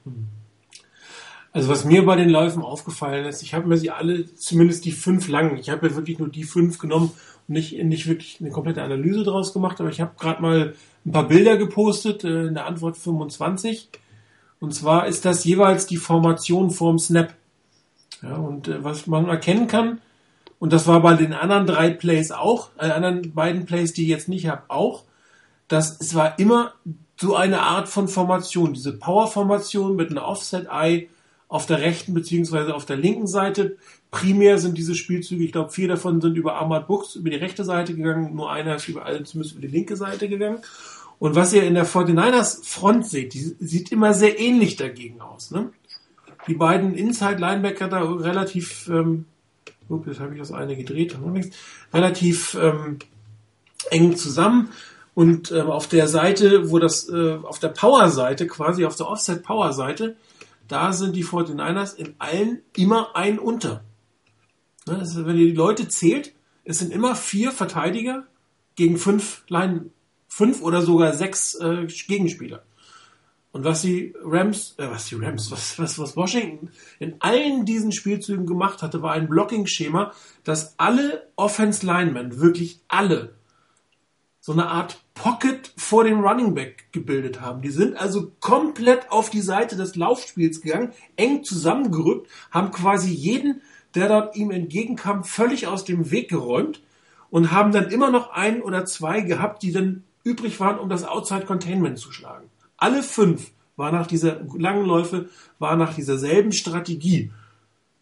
Also 1.52 1.70
was 1.70 1.86
mir 1.86 2.06
bei 2.06 2.16
den 2.16 2.30
Läufen 2.30 2.62
aufgefallen 2.62 3.26
ist, 3.26 3.42
ich 3.42 3.54
habe 3.54 3.68
mir 3.68 3.78
sie 3.78 3.90
alle, 3.90 4.26
zumindest 4.36 4.84
die 4.86 4.92
fünf 4.92 5.28
langen, 5.30 5.58
ich 5.58 5.70
habe 5.70 5.88
ja 5.88 5.96
wirklich 5.96 6.20
nur 6.20 6.28
die 6.28 6.44
fünf 6.44 6.80
genommen 6.80 7.12
und 7.48 7.54
nicht, 7.54 7.82
nicht 7.84 8.08
wirklich 8.08 8.38
eine 8.42 8.50
komplette 8.50 8.82
Analyse 8.82 9.24
draus 9.24 9.54
gemacht, 9.54 9.80
aber 9.80 9.90
ich 9.90 10.02
habe 10.02 10.12
gerade 10.20 10.42
mal 10.42 10.74
ein 11.06 11.12
paar 11.12 11.28
Bilder 11.28 11.58
gepostet 11.58 12.24
äh, 12.24 12.48
in 12.48 12.56
der 12.56 12.66
Antwort 12.66 12.98
25. 12.98 13.90
Und 14.60 14.74
zwar 14.74 15.08
ist 15.08 15.26
das 15.26 15.44
jeweils 15.44 15.86
die 15.86 15.98
Formation 15.98 16.72
vorm 16.72 16.98
Snap. 16.98 17.34
Ja, 18.22 18.36
und 18.36 18.68
äh, 18.68 18.84
was 18.84 19.08
man 19.08 19.28
erkennen 19.28 19.68
kann, 19.68 20.02
und 20.60 20.74
das 20.74 20.88
war 20.88 21.02
bei 21.02 21.16
den 21.16 21.34
anderen 21.34 21.68
drei 21.68 21.90
Plays 21.90 22.32
auch, 22.32 22.70
äh, 22.78 22.90
anderen 22.90 23.34
beiden 23.34 23.66
Plays, 23.66 23.94
die 23.94 24.04
ich 24.04 24.10
jetzt 24.10 24.30
nicht 24.30 24.48
habe, 24.48 24.64
auch, 24.70 25.04
dass 25.68 26.00
es 26.00 26.16
war 26.16 26.40
immer 26.40 26.74
so 27.18 27.36
eine 27.36 27.62
Art 27.62 27.88
von 27.88 28.08
Formation, 28.08 28.74
diese 28.74 28.94
Power-Formation 28.94 29.96
mit 29.96 30.12
einer 30.12 30.28
Offset-Eye 30.28 31.10
auf 31.48 31.66
der 31.66 31.80
rechten 31.80 32.14
beziehungsweise 32.14 32.76
auf 32.76 32.86
der 32.86 32.98
linken 32.98 33.28
Seite. 33.28 33.78
Primär 34.12 34.58
sind 34.58 34.78
diese 34.78 34.96
Spielzüge, 34.96 35.44
ich 35.44 35.52
glaube, 35.52 35.72
vier 35.72 35.88
davon 35.88 36.20
sind 36.22 36.38
über 36.38 36.56
Ahmad 36.56 36.88
Books 36.88 37.16
über 37.16 37.30
die 37.30 37.36
rechte 37.36 37.64
Seite 37.64 37.96
gegangen, 37.96 38.36
nur 38.36 38.52
einer 38.52 38.76
ist 38.76 38.88
über 38.88 39.06
alle 39.06 39.24
zumindest 39.24 39.56
über 39.56 39.68
die 39.68 39.74
linke 39.74 39.96
Seite 39.96 40.28
gegangen. 40.28 40.60
Und 41.18 41.36
was 41.36 41.54
ihr 41.54 41.64
in 41.64 41.76
der 41.76 41.86
49ers 41.86 42.66
Front 42.66 43.08
seht, 43.08 43.34
die 43.34 43.56
sieht 43.60 43.92
immer 43.92 44.14
sehr 44.14 44.40
ähnlich 44.40 44.76
dagegen 44.76 45.22
aus. 45.22 45.52
Ne? 45.52 45.72
Die 46.48 46.56
beiden 46.56 46.94
Inside-Linebacker 46.94 47.88
da 47.88 48.04
relativ, 48.04 48.88
ähm, 48.88 49.26
oh, 49.90 50.02
jetzt 50.06 50.20
habe 50.20 50.34
ich 50.34 50.40
das 50.40 50.52
eine 50.52 50.76
gedreht, 50.76 51.18
relativ 51.94 52.56
ähm, 52.60 53.00
eng 53.90 54.16
zusammen. 54.16 54.70
Und 55.14 55.52
ähm, 55.52 55.68
auf 55.72 55.88
der 55.88 56.08
Seite, 56.08 56.70
wo 56.72 56.78
das, 56.78 57.10
äh, 57.10 57.38
auf 57.42 57.60
der 57.60 57.70
Power-Seite, 57.70 58.48
quasi 58.48 58.86
auf 58.86 58.96
der 58.96 59.08
Offset-Power-Seite, 59.08 60.18
da 60.68 60.94
sind 60.94 61.16
die 61.16 61.24
49ers 61.24 61.96
in 61.96 62.16
allen 62.20 62.62
immer 62.76 63.16
ein 63.16 63.40
unter. 63.40 63.84
Ne, 64.88 65.02
ist, 65.02 65.16
wenn 65.26 65.38
ihr 65.38 65.48
die 65.48 65.52
Leute 65.56 65.88
zählt, 65.88 66.34
es 66.64 66.80
sind 66.80 66.92
immer 66.92 67.16
vier 67.16 67.52
Verteidiger 67.52 68.26
gegen 68.76 68.98
fünf 68.98 69.44
Line, 69.48 69.86
fünf 70.28 70.62
oder 70.62 70.82
sogar 70.82 71.14
sechs 71.14 71.56
äh, 71.56 71.88
Gegenspieler. 72.08 72.64
Und 73.56 73.64
was 73.64 73.84
die 73.84 74.14
Rams, 74.22 74.76
äh, 74.80 74.90
was 74.90 75.06
die 75.06 75.16
Rams, 75.16 75.50
was, 75.52 75.80
was, 75.80 75.98
was 75.98 76.18
Washington 76.18 76.72
in 77.00 77.16
allen 77.20 77.64
diesen 77.64 77.94
Spielzügen 77.94 78.46
gemacht 78.46 78.82
hatte, 78.82 79.02
war 79.02 79.14
ein 79.14 79.30
Blocking-Schema, 79.30 80.12
dass 80.44 80.78
alle 80.78 81.30
Offense 81.38 81.86
Linemen, 81.86 82.42
wirklich 82.42 82.82
alle, 82.90 83.34
so 84.42 84.52
eine 84.52 84.68
Art 84.68 85.02
Pocket 85.14 85.72
vor 85.78 86.04
dem 86.04 86.20
Running 86.20 86.54
Back 86.54 86.92
gebildet 86.92 87.40
haben. 87.40 87.62
Die 87.62 87.70
sind 87.70 87.96
also 87.96 88.34
komplett 88.42 89.10
auf 89.10 89.30
die 89.30 89.40
Seite 89.40 89.78
des 89.78 89.96
Laufspiels 89.96 90.60
gegangen, 90.60 90.92
eng 91.16 91.46
zusammengerückt, 91.46 92.30
haben 92.52 92.72
quasi 92.72 93.14
jeden, 93.14 93.62
der 93.96 94.10
dort 94.10 94.36
ihm 94.36 94.52
entgegenkam, 94.52 95.24
völlig 95.24 95.66
aus 95.66 95.86
dem 95.86 96.12
Weg 96.12 96.30
geräumt 96.30 96.82
und 97.30 97.54
haben 97.54 97.72
dann 97.72 97.90
immer 97.90 98.12
noch 98.12 98.32
ein 98.32 98.62
oder 98.62 98.86
zwei 98.86 99.22
gehabt, 99.22 99.64
die 99.64 99.72
dann 99.72 100.04
übrig 100.26 100.60
waren, 100.60 100.78
um 100.78 100.90
das 100.90 101.06
Outside 101.06 101.46
Containment 101.46 101.98
zu 101.98 102.12
schlagen. 102.12 102.50
Alle 102.78 103.04
fünf 103.04 103.52
war 103.76 103.92
nach 103.92 104.08
dieser 104.08 104.42
langen 104.58 104.86
Läufe, 104.86 105.30
war 105.60 105.76
nach 105.76 105.94
dieser 105.94 106.18
selben 106.18 106.52
Strategie. 106.52 107.32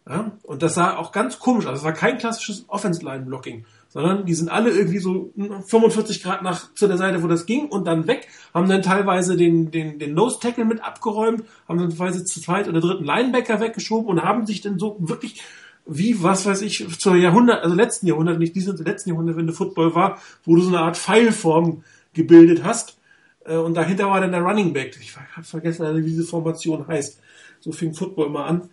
Ja? 0.08 0.32
Und 0.42 0.62
das 0.62 0.74
sah 0.74 0.96
auch 0.96 1.12
ganz 1.12 1.38
komisch 1.38 1.66
aus. 1.66 1.78
Es 1.78 1.84
war 1.84 1.92
kein 1.92 2.18
klassisches 2.18 2.64
Offense-Line-Blocking, 2.68 3.64
sondern 3.88 4.26
die 4.26 4.34
sind 4.34 4.50
alle 4.50 4.70
irgendwie 4.70 4.98
so 4.98 5.32
45 5.36 6.22
Grad 6.22 6.42
nach 6.42 6.72
zu 6.74 6.86
der 6.86 6.98
Seite, 6.98 7.22
wo 7.22 7.28
das 7.28 7.46
ging 7.46 7.66
und 7.68 7.86
dann 7.86 8.06
weg, 8.06 8.28
haben 8.52 8.68
dann 8.68 8.82
teilweise 8.82 9.36
den, 9.36 9.70
den, 9.70 9.98
den 9.98 10.14
Nose 10.14 10.38
Tackle 10.40 10.64
mit 10.64 10.82
abgeräumt, 10.82 11.44
haben 11.68 11.78
dann 11.78 11.90
teilweise 11.90 12.24
zu 12.24 12.40
zweit 12.40 12.68
oder 12.68 12.80
dritten 12.80 13.04
Linebacker 13.04 13.60
weggeschoben 13.60 14.08
und 14.08 14.22
haben 14.22 14.46
sich 14.46 14.60
dann 14.60 14.78
so 14.78 14.96
wirklich 14.98 15.42
wie, 15.86 16.22
was 16.22 16.46
weiß 16.46 16.62
ich, 16.62 16.86
zur 16.98 17.16
Jahrhundert, 17.16 17.62
also 17.62 17.74
letzten 17.74 18.06
Jahrhundert, 18.06 18.38
nicht 18.38 18.56
diesem 18.56 18.76
letzten 18.76 19.10
Jahrhundert, 19.10 19.36
wenn 19.36 19.46
der 19.46 19.54
Football 19.54 19.94
war, 19.94 20.18
wo 20.44 20.56
du 20.56 20.62
so 20.62 20.68
eine 20.68 20.80
Art 20.80 20.96
Pfeilform 20.96 21.82
gebildet 22.14 22.64
hast. 22.64 22.96
Äh, 23.44 23.56
und 23.56 23.74
dahinter 23.74 24.08
war 24.08 24.20
dann 24.20 24.32
der 24.32 24.42
Running 24.42 24.72
Back. 24.72 24.98
Ich 25.00 25.16
habe 25.16 25.46
vergessen, 25.46 25.96
wie 25.96 26.02
diese 26.02 26.24
Formation 26.24 26.86
heißt. 26.86 27.20
So 27.60 27.72
fing 27.72 27.94
Football 27.94 28.30
mal 28.30 28.44
an. 28.44 28.68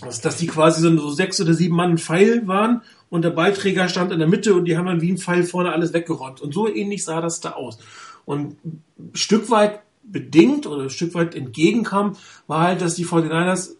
Dass 0.00 0.36
die 0.38 0.46
quasi 0.46 0.80
so 0.80 1.10
sechs 1.10 1.40
oder 1.40 1.52
sieben 1.52 1.76
Mann 1.76 1.98
Pfeil 1.98 2.46
waren 2.48 2.80
und 3.10 3.22
der 3.22 3.30
Ballträger 3.30 3.88
stand 3.88 4.10
in 4.10 4.18
der 4.18 4.28
Mitte 4.28 4.54
und 4.54 4.64
die 4.64 4.78
haben 4.78 4.86
dann 4.86 5.02
wie 5.02 5.12
ein 5.12 5.18
Pfeil 5.18 5.44
vorne 5.44 5.72
alles 5.72 5.92
weggeräumt. 5.92 6.40
Und 6.40 6.54
so 6.54 6.66
ähnlich 6.66 7.04
sah 7.04 7.20
das 7.20 7.40
da 7.40 7.52
aus. 7.52 7.78
Und 8.24 8.56
ein 8.64 8.82
Stück 9.12 9.50
weit 9.50 9.80
bedingt 10.02 10.66
oder 10.66 10.84
ein 10.84 10.90
Stück 10.90 11.14
weit 11.14 11.34
entgegenkam, 11.34 12.16
war 12.46 12.62
halt, 12.62 12.80
dass 12.80 12.94
die 12.94 13.04
49ers 13.04 13.74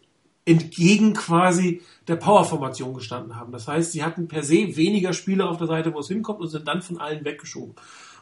entgegen 0.44 1.14
quasi 1.14 1.82
der 2.06 2.16
Powerformation 2.16 2.94
gestanden 2.94 3.36
haben. 3.36 3.52
Das 3.52 3.66
heißt, 3.66 3.92
sie 3.92 4.04
hatten 4.04 4.28
per 4.28 4.42
se 4.42 4.76
weniger 4.76 5.12
Spieler 5.12 5.48
auf 5.48 5.56
der 5.56 5.66
Seite, 5.66 5.92
wo 5.92 6.00
es 6.00 6.08
hinkommt 6.08 6.40
und 6.40 6.48
sind 6.48 6.68
dann 6.68 6.82
von 6.82 6.98
allen 6.98 7.24
weggeschoben. 7.24 7.74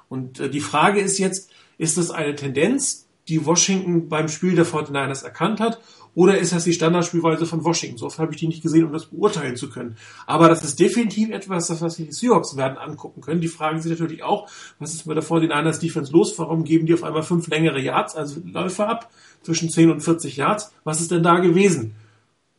Und 0.09 0.41
äh, 0.41 0.49
die 0.49 0.61
Frage 0.61 1.01
ist 1.01 1.19
jetzt, 1.19 1.51
ist 1.79 1.99
das 1.99 2.11
eine 2.11 2.35
Tendenz, 2.35 3.09
die 3.29 3.45
Washington 3.47 4.09
beim 4.09 4.29
Spiel 4.29 4.55
der 4.55 4.67
49ers 4.67 5.25
erkannt 5.25 5.61
hat 5.61 5.81
oder 6.15 6.39
ist 6.39 6.53
das 6.53 6.65
die 6.65 6.73
Standardspielweise 6.73 7.45
von 7.45 7.65
Washington? 7.65 7.99
So 7.99 8.07
oft 8.07 8.19
habe 8.19 8.33
ich 8.33 8.39
die 8.39 8.47
nicht 8.47 8.63
gesehen, 8.63 8.85
um 8.85 8.93
das 8.93 9.07
beurteilen 9.07 9.57
zu 9.57 9.69
können. 9.69 9.97
Aber 10.27 10.49
das 10.49 10.63
ist 10.63 10.79
definitiv 10.79 11.31
etwas, 11.31 11.67
das 11.67 11.83
was 11.83 11.97
die 11.97 12.13
Seahawks 12.13 12.57
werden 12.57 12.79
angucken 12.79 13.21
können. 13.21 13.41
Die 13.41 13.49
fragen 13.49 13.81
sich 13.81 13.91
natürlich 13.91 14.23
auch, 14.23 14.49
was 14.79 14.95
ist 14.95 15.07
mit 15.07 15.17
der 15.17 15.25
49ers 15.25 15.81
Defense 15.81 16.13
los? 16.13 16.39
Warum 16.39 16.65
geben 16.65 16.87
die 16.87 16.95
auf 16.95 17.03
einmal 17.03 17.25
fünf 17.25 17.49
längere 17.49 17.81
Yards, 17.81 18.15
also 18.15 18.41
Läufe 18.45 18.87
ab, 18.87 19.11
zwischen 19.43 19.69
10 19.69 19.91
und 19.91 20.01
40 20.03 20.37
Yards? 20.37 20.73
Was 20.85 21.01
ist 21.01 21.11
denn 21.11 21.25
da 21.25 21.41
gewesen? 21.41 21.97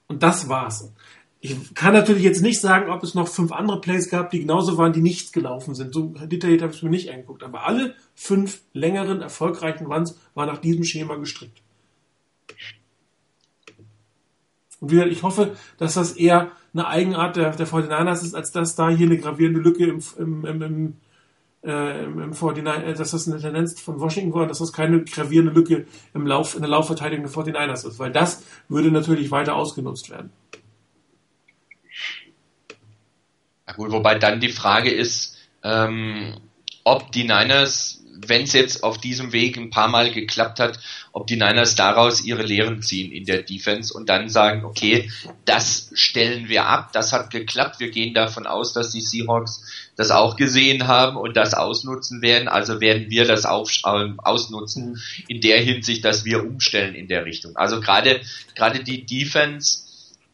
Und 0.07 0.22
das 0.22 0.49
war's. 0.49 0.91
Ich 1.41 1.75
kann 1.75 1.93
natürlich 1.93 2.23
jetzt 2.23 2.41
nicht 2.41 2.59
sagen, 2.59 2.89
ob 2.89 3.03
es 3.03 3.13
noch 3.13 3.27
fünf 3.27 3.51
andere 3.51 3.79
Plays 3.79 4.09
gab, 4.09 4.31
die 4.31 4.39
genauso 4.39 4.77
waren, 4.77 4.93
die 4.93 5.01
nicht 5.01 5.31
gelaufen 5.31 5.75
sind. 5.75 5.93
So 5.93 6.13
detailliert 6.25 6.63
habe 6.63 6.71
ich 6.71 6.77
es 6.77 6.83
mir 6.83 6.89
nicht 6.89 7.11
angeguckt. 7.11 7.43
Aber 7.43 7.65
alle 7.65 7.93
fünf 8.15 8.61
längeren, 8.73 9.21
erfolgreichen 9.21 9.86
Runs 9.86 10.17
waren 10.33 10.47
nach 10.47 10.57
diesem 10.57 10.83
Schema 10.83 11.15
gestrickt. 11.17 11.61
Und 14.79 14.91
wieder, 14.91 15.07
ich 15.07 15.23
hoffe, 15.23 15.55
dass 15.77 15.93
das 15.93 16.13
eher 16.13 16.51
eine 16.73 16.88
Eigenart 16.88 17.36
der, 17.36 17.51
der 17.51 17.67
49ers 17.67 18.23
ist, 18.23 18.36
als 18.36 18.51
dass 18.51 18.75
da 18.75 18.89
hier 18.89 19.07
eine 19.07 19.17
gravierende 19.17 19.59
Lücke 19.59 19.86
im, 19.86 20.03
im, 20.17 20.45
im, 20.45 20.61
im, 20.61 20.93
äh, 21.63 22.03
im, 22.03 22.19
im 22.19 22.31
49, 22.31 22.63
äh, 22.65 22.93
dass 22.93 23.11
das 23.11 23.27
eine 23.27 23.39
Tendenz 23.39 23.79
von 23.79 23.99
Washington 23.99 24.33
war, 24.33 24.47
dass 24.47 24.59
das 24.59 24.73
keine 24.73 25.03
gravierende 25.03 25.53
Lücke 25.53 25.86
im 26.13 26.27
Lauf, 26.27 26.55
in 26.55 26.61
der 26.61 26.69
Laufverteidigung 26.69 27.25
der 27.25 27.33
49ers 27.33 27.88
ist, 27.88 27.99
weil 27.99 28.11
das 28.11 28.43
würde 28.67 28.91
natürlich 28.91 29.31
weiter 29.31 29.55
ausgenutzt 29.55 30.09
werden. 30.09 30.31
Na 33.66 33.74
gut, 33.74 33.91
wobei 33.91 34.16
dann 34.16 34.39
die 34.39 34.49
Frage 34.49 34.91
ist, 34.91 35.38
ähm, 35.63 36.39
ob 36.84 37.11
die 37.11 37.24
Niners 37.24 38.05
wenn 38.28 38.43
es 38.43 38.53
jetzt 38.53 38.84
auf 38.84 38.97
diesem 38.97 39.34
Weg 39.34 39.57
ein 39.57 39.70
paar 39.70 39.88
Mal 39.88 40.11
geklappt 40.11 40.59
hat, 40.59 40.80
ob 41.11 41.28
die 41.28 41.36
Niners 41.36 41.76
daraus 41.76 42.24
ihre 42.24 42.43
Lehren 42.43 42.82
ziehen 42.82 43.11
in 43.11 43.26
der 43.26 43.43
Defense 43.43 43.93
und 43.93 44.09
dann 44.09 44.30
sagen, 44.30 44.66
okay, 44.66 45.09
das 45.45 45.89
stellen 45.93 46.47
wir 46.47 46.66
ab, 46.66 46.91
das 46.93 47.13
hat 47.13 47.30
geklappt, 47.30 47.80
wir 47.80 47.91
gehen 47.91 48.13
davon 48.13 48.47
aus, 48.47 48.74
dass 48.74 48.91
die 48.91 49.01
Seahawks 49.01 49.63
das 49.95 50.11
auch 50.11 50.36
gesehen 50.36 50.88
haben 50.88 51.18
und 51.18 51.38
das 51.38 51.53
ausnutzen 51.53 52.21
werden, 52.21 52.47
also 52.47 52.82
werden 52.82 53.09
wir 53.09 53.25
das 53.25 53.46
auch 53.46 53.70
ausnutzen 53.83 55.01
in 55.28 55.42
der 55.42 55.62
Hinsicht, 55.62 56.04
dass 56.04 56.25
wir 56.25 56.43
umstellen 56.43 56.96
in 56.96 57.08
der 57.08 57.25
Richtung. 57.25 57.55
Also 57.55 57.79
gerade 57.79 58.21
gerade 58.55 58.83
die 58.83 59.05
Defense 59.05 59.84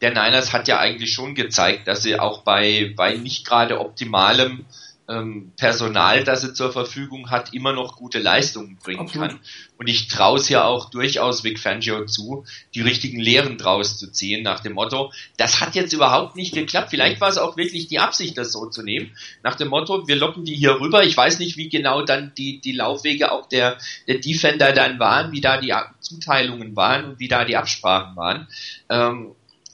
der 0.02 0.10
Niners 0.10 0.54
hat 0.54 0.68
ja 0.68 0.80
eigentlich 0.80 1.14
schon 1.14 1.36
gezeigt, 1.36 1.88
dass 1.88 2.04
sie 2.04 2.20
auch 2.20 2.44
bei 2.44 2.94
bei 2.96 3.16
nicht 3.16 3.46
gerade 3.46 3.80
optimalem 3.80 4.66
ähm, 5.12 5.52
Personal, 5.58 6.24
das 6.24 6.42
sie 6.42 6.54
zur 6.54 6.72
Verfügung 6.72 7.30
hat, 7.30 7.54
immer 7.54 7.74
noch 7.74 7.98
gute 7.98 8.20
Leistungen 8.20 8.78
bringen 8.84 9.02
Absolut. 9.02 9.30
kann. 9.30 9.40
Und 9.78 9.88
ich 9.88 10.08
traue 10.08 10.38
es 10.38 10.48
ja 10.48 10.64
auch 10.64 10.90
durchaus 10.90 11.44
Vic 11.44 11.60
Fangio 11.60 12.06
zu, 12.06 12.46
die 12.76 12.82
richtigen 12.82 13.20
Lehren 13.20 13.58
draus 13.58 13.98
zu 13.98 14.12
ziehen, 14.12 14.44
nach 14.44 14.60
dem 14.60 14.74
Motto, 14.74 15.12
das 15.38 15.60
hat 15.60 15.76
jetzt 15.76 15.94
überhaupt 15.94 16.36
nicht 16.36 16.54
geklappt. 16.54 16.92
Vielleicht 16.92 17.20
war 17.20 17.30
es 17.30 17.38
auch 17.38 17.58
wirklich 17.58 17.88
die 17.88 18.00
Absicht, 18.00 18.38
das 18.38 18.52
so 18.52 18.68
zu 18.68 18.84
nehmen. 18.84 19.12
Nach 19.44 19.56
dem 19.56 19.70
Motto, 19.70 20.08
wir 20.08 20.16
locken 20.16 20.46
die 20.46 20.56
hier 20.56 20.80
rüber. 20.80 21.04
Ich 21.04 21.18
weiß 21.18 21.40
nicht, 21.40 21.58
wie 21.58 21.70
genau 21.70 22.04
dann 22.04 22.34
die, 22.38 22.62
die 22.62 22.74
Laufwege 22.74 23.32
auch 23.32 23.50
der, 23.50 23.78
der 24.08 24.20
Defender 24.20 24.72
dann 24.72 25.00
waren, 25.00 25.32
wie 25.32 25.42
da 25.42 25.60
die 25.60 25.74
Zuteilungen 26.00 26.76
waren 26.76 27.06
und 27.06 27.20
wie 27.20 27.28
da 27.28 27.44
die 27.44 27.58
Absprachen 27.58 28.16
waren. 28.16 28.48
Ähm, 28.90 29.32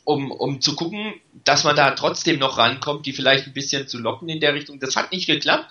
um, 0.08 0.32
um 0.32 0.62
zu 0.62 0.74
gucken, 0.74 1.16
dass 1.44 1.66
man 1.66 1.76
da 1.76 1.92
trotzdem 1.92 2.40
noch 2.40 2.58
rankommt, 2.58 3.06
die 3.06 3.12
vielleicht 3.12 3.46
ein 3.46 3.52
bisschen 3.52 3.90
zu 3.90 3.98
locken 3.98 4.30
in 4.30 4.40
der 4.40 4.54
Richtung. 4.54 4.80
Das 4.80 4.96
hat 4.96 5.12
nicht 5.12 5.28
geklappt. 5.28 5.70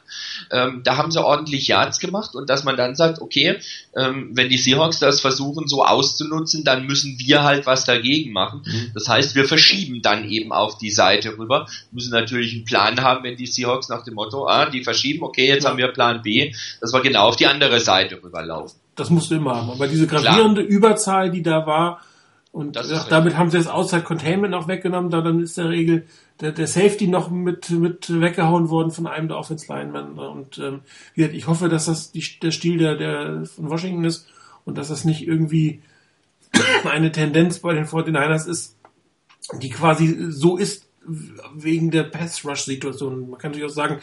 Ähm, 0.50 0.82
da 0.84 0.98
haben 0.98 1.10
sie 1.10 1.24
ordentlich 1.24 1.68
Yards 1.68 2.00
gemacht 2.00 2.34
und 2.34 2.50
dass 2.50 2.62
man 2.62 2.76
dann 2.76 2.94
sagt, 2.94 3.22
okay, 3.22 3.58
ähm, 3.96 4.32
wenn 4.34 4.50
die 4.50 4.58
Seahawks 4.58 4.98
das 4.98 5.22
versuchen 5.22 5.68
so 5.68 5.82
auszunutzen, 5.82 6.64
dann 6.64 6.84
müssen 6.84 7.18
wir 7.18 7.44
halt 7.44 7.64
was 7.64 7.86
dagegen 7.86 8.32
machen. 8.32 8.60
Mhm. 8.66 8.90
Das 8.92 9.08
heißt, 9.08 9.36
wir 9.36 9.46
verschieben 9.46 10.02
dann 10.02 10.28
eben 10.28 10.52
auf 10.52 10.76
die 10.76 10.90
Seite 10.90 11.38
rüber, 11.38 11.66
müssen 11.90 12.12
natürlich 12.12 12.52
einen 12.52 12.66
Plan 12.66 13.00
haben, 13.00 13.24
wenn 13.24 13.36
die 13.36 13.46
Seahawks 13.46 13.88
nach 13.88 14.04
dem 14.04 14.14
Motto, 14.14 14.46
ah, 14.46 14.68
die 14.68 14.84
verschieben, 14.84 15.24
okay, 15.24 15.46
jetzt 15.46 15.64
ja. 15.64 15.70
haben 15.70 15.78
wir 15.78 15.88
Plan 15.88 16.20
B, 16.20 16.52
dass 16.82 16.92
wir 16.92 17.00
genau 17.00 17.28
auf 17.28 17.36
die 17.36 17.46
andere 17.46 17.80
Seite 17.80 18.22
rüberlaufen. 18.22 18.78
Das 18.96 19.08
musst 19.08 19.30
du 19.30 19.36
immer 19.36 19.56
haben. 19.56 19.70
Aber 19.70 19.88
diese 19.88 20.06
gravierende 20.06 20.62
Klar. 20.62 20.76
Überzahl, 20.76 21.30
die 21.30 21.42
da 21.42 21.66
war, 21.66 22.02
Und 22.56 22.78
ach, 22.78 23.08
damit 23.10 23.36
haben 23.36 23.50
sie 23.50 23.58
das 23.58 23.66
Outside 23.66 24.00
Containment 24.00 24.54
auch 24.54 24.66
weggenommen, 24.66 25.10
da 25.10 25.20
dann 25.20 25.40
ist 25.40 25.58
der 25.58 25.68
Regel 25.68 26.06
der, 26.40 26.52
der 26.52 26.66
Safety 26.66 27.06
noch 27.06 27.30
mit, 27.30 27.68
mit 27.68 28.08
weggehauen 28.08 28.70
worden 28.70 28.90
von 28.90 29.06
einem 29.06 29.28
der 29.28 29.36
Offense 29.36 29.70
Linemen. 29.70 30.18
Und 30.18 30.56
ähm, 30.56 30.80
wie 31.12 31.20
gesagt, 31.20 31.36
ich 31.36 31.46
hoffe, 31.48 31.68
dass 31.68 31.84
das 31.84 32.12
die, 32.12 32.24
der 32.40 32.52
Stil 32.52 32.78
der, 32.78 32.96
der 32.96 33.44
von 33.44 33.68
Washington 33.68 34.04
ist 34.04 34.26
und 34.64 34.78
dass 34.78 34.88
das 34.88 35.04
nicht 35.04 35.28
irgendwie 35.28 35.82
eine 36.90 37.12
Tendenz 37.12 37.58
bei 37.58 37.74
den 37.74 37.84
49ers 37.84 38.48
ist, 38.48 38.78
die 39.60 39.68
quasi 39.68 40.16
so 40.30 40.56
ist 40.56 40.88
wegen 41.54 41.90
der 41.90 42.04
Pass-Rush-Situation. 42.04 43.28
Man 43.28 43.38
kann 43.38 43.50
natürlich 43.50 43.70
auch 43.70 43.74
sagen, 43.74 43.98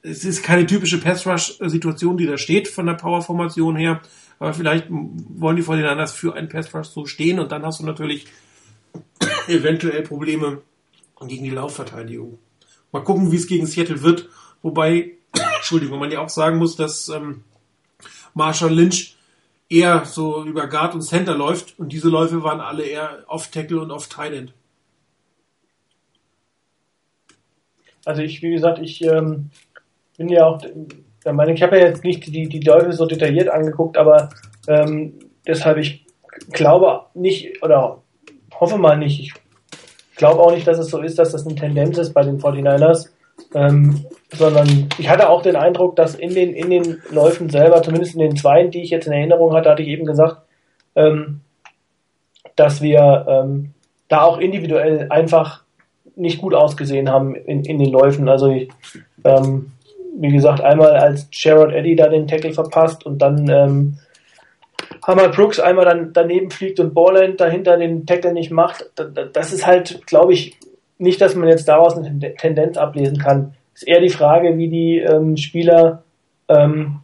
es 0.00 0.24
ist 0.24 0.42
keine 0.42 0.64
typische 0.64 0.98
Pass-Rush-Situation, 0.98 2.16
die 2.16 2.26
da 2.26 2.38
steht 2.38 2.68
von 2.68 2.86
der 2.86 2.94
Power-Formation 2.94 3.76
her, 3.76 4.00
aber 4.40 4.54
vielleicht 4.54 4.86
wollen 4.88 5.56
die 5.56 5.62
49ers 5.62 6.12
für 6.12 6.34
einen 6.34 6.48
Pass-Rush 6.48 6.88
so 6.88 7.06
stehen 7.06 7.38
und 7.38 7.52
dann 7.52 7.64
hast 7.64 7.80
du 7.80 7.86
natürlich 7.86 8.26
eventuell 9.46 10.02
Probleme 10.02 10.62
gegen 11.20 11.44
die 11.44 11.50
Laufverteidigung. 11.50 12.38
Mal 12.90 13.04
gucken, 13.04 13.30
wie 13.30 13.36
es 13.36 13.46
gegen 13.46 13.66
Seattle 13.66 14.02
wird, 14.02 14.28
wobei, 14.62 15.12
Entschuldigung, 15.56 16.00
man 16.00 16.10
ja 16.10 16.20
auch 16.20 16.30
sagen 16.30 16.56
muss, 16.56 16.74
dass 16.74 17.10
ähm, 17.10 17.44
Marshall 18.32 18.72
Lynch 18.72 19.14
eher 19.68 20.06
so 20.06 20.42
über 20.44 20.66
Guard 20.68 20.94
und 20.94 21.02
Center 21.02 21.36
läuft 21.36 21.78
und 21.78 21.92
diese 21.92 22.08
Läufe 22.08 22.42
waren 22.42 22.60
alle 22.60 22.84
eher 22.84 23.24
off-Tackle 23.28 23.80
und 23.80 23.90
off-Tight 23.90 24.32
End. 24.32 24.54
Also 28.06 28.22
ich, 28.22 28.40
wie 28.40 28.50
gesagt, 28.50 28.78
ich 28.78 29.04
ähm, 29.04 29.50
bin 30.16 30.30
ja 30.30 30.46
auch, 30.46 30.64
ich 31.24 31.32
meine, 31.32 31.52
ich 31.52 31.62
habe 31.62 31.78
ja 31.78 31.86
jetzt 31.86 32.04
nicht 32.04 32.26
die, 32.26 32.48
die 32.48 32.60
Läufe 32.60 32.92
so 32.92 33.06
detailliert 33.06 33.48
angeguckt, 33.48 33.96
aber 33.96 34.30
ähm, 34.68 35.14
deshalb 35.46 35.78
ich 35.78 36.06
glaube 36.52 37.02
nicht 37.14 37.62
oder 37.62 37.98
hoffe 38.58 38.78
mal 38.78 38.96
nicht, 38.96 39.20
ich 39.20 39.34
glaube 40.16 40.40
auch 40.40 40.52
nicht, 40.52 40.66
dass 40.66 40.78
es 40.78 40.88
so 40.88 41.00
ist, 41.00 41.18
dass 41.18 41.32
das 41.32 41.46
eine 41.46 41.54
Tendenz 41.54 41.98
ist 41.98 42.12
bei 42.12 42.22
den 42.22 42.40
49ers, 42.40 43.08
ähm, 43.54 44.04
sondern 44.32 44.88
ich 44.98 45.08
hatte 45.08 45.28
auch 45.28 45.42
den 45.42 45.56
Eindruck, 45.56 45.96
dass 45.96 46.14
in 46.14 46.34
den, 46.34 46.52
in 46.52 46.70
den 46.70 47.02
Läufen 47.10 47.48
selber, 47.48 47.82
zumindest 47.82 48.14
in 48.14 48.20
den 48.20 48.36
zweien, 48.36 48.70
die 48.70 48.82
ich 48.82 48.90
jetzt 48.90 49.06
in 49.06 49.12
Erinnerung 49.12 49.54
hatte, 49.54 49.70
hatte 49.70 49.82
ich 49.82 49.88
eben 49.88 50.06
gesagt, 50.06 50.42
ähm, 50.94 51.40
dass 52.56 52.82
wir 52.82 53.26
ähm, 53.28 53.72
da 54.08 54.22
auch 54.22 54.38
individuell 54.38 55.06
einfach 55.10 55.62
nicht 56.16 56.40
gut 56.40 56.54
ausgesehen 56.54 57.08
haben 57.08 57.34
in, 57.34 57.64
in 57.64 57.78
den 57.78 57.90
Läufen. 57.90 58.28
Also 58.28 58.48
ich, 58.48 58.68
ähm, 59.24 59.72
wie 60.18 60.32
gesagt, 60.32 60.60
einmal 60.60 60.96
als 60.96 61.28
Sherrod 61.30 61.72
Eddy 61.72 61.96
da 61.96 62.08
den 62.08 62.26
Tackle 62.26 62.52
verpasst 62.52 63.06
und 63.06 63.18
dann 63.18 63.48
ähm, 63.48 63.98
Hammer 65.06 65.28
Brooks 65.28 65.60
einmal 65.60 65.84
dann 65.84 66.12
daneben 66.12 66.50
fliegt 66.50 66.80
und 66.80 66.94
Borland 66.94 67.40
dahinter 67.40 67.76
den 67.76 68.06
Tackle 68.06 68.32
nicht 68.32 68.50
macht. 68.50 68.90
Das 69.32 69.52
ist 69.52 69.66
halt, 69.66 70.06
glaube 70.06 70.32
ich, 70.32 70.56
nicht, 70.98 71.20
dass 71.20 71.34
man 71.34 71.48
jetzt 71.48 71.68
daraus 71.68 71.96
eine 71.96 72.34
Tendenz 72.36 72.76
ablesen 72.76 73.18
kann. 73.18 73.54
Ist 73.74 73.88
eher 73.88 74.00
die 74.00 74.10
Frage, 74.10 74.58
wie 74.58 74.68
die 74.68 74.98
ähm, 74.98 75.36
Spieler, 75.36 76.02
ähm, 76.48 77.00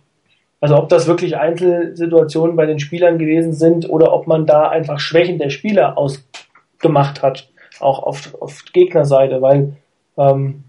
also 0.61 0.77
ob 0.77 0.89
das 0.89 1.07
wirklich 1.07 1.37
Einzelsituationen 1.37 2.57
bei 2.57 2.67
den 2.67 2.79
Spielern 2.79 3.19
gewesen 3.19 3.53
sind 3.55 3.89
oder 3.89 4.13
ob 4.13 4.27
man 4.27 4.47
da 4.47 4.69
einfach 4.69 4.99
Schwächen 4.99 5.39
der 5.39 5.51
Spieler 5.51 5.97
ausgemacht 5.97 7.23
hat, 7.23 7.49
auch 7.81 8.03
auf, 8.03 8.35
auf 8.41 8.65
Gegnerseite, 8.73 9.41
weil 9.41 9.77
ähm, 10.19 10.65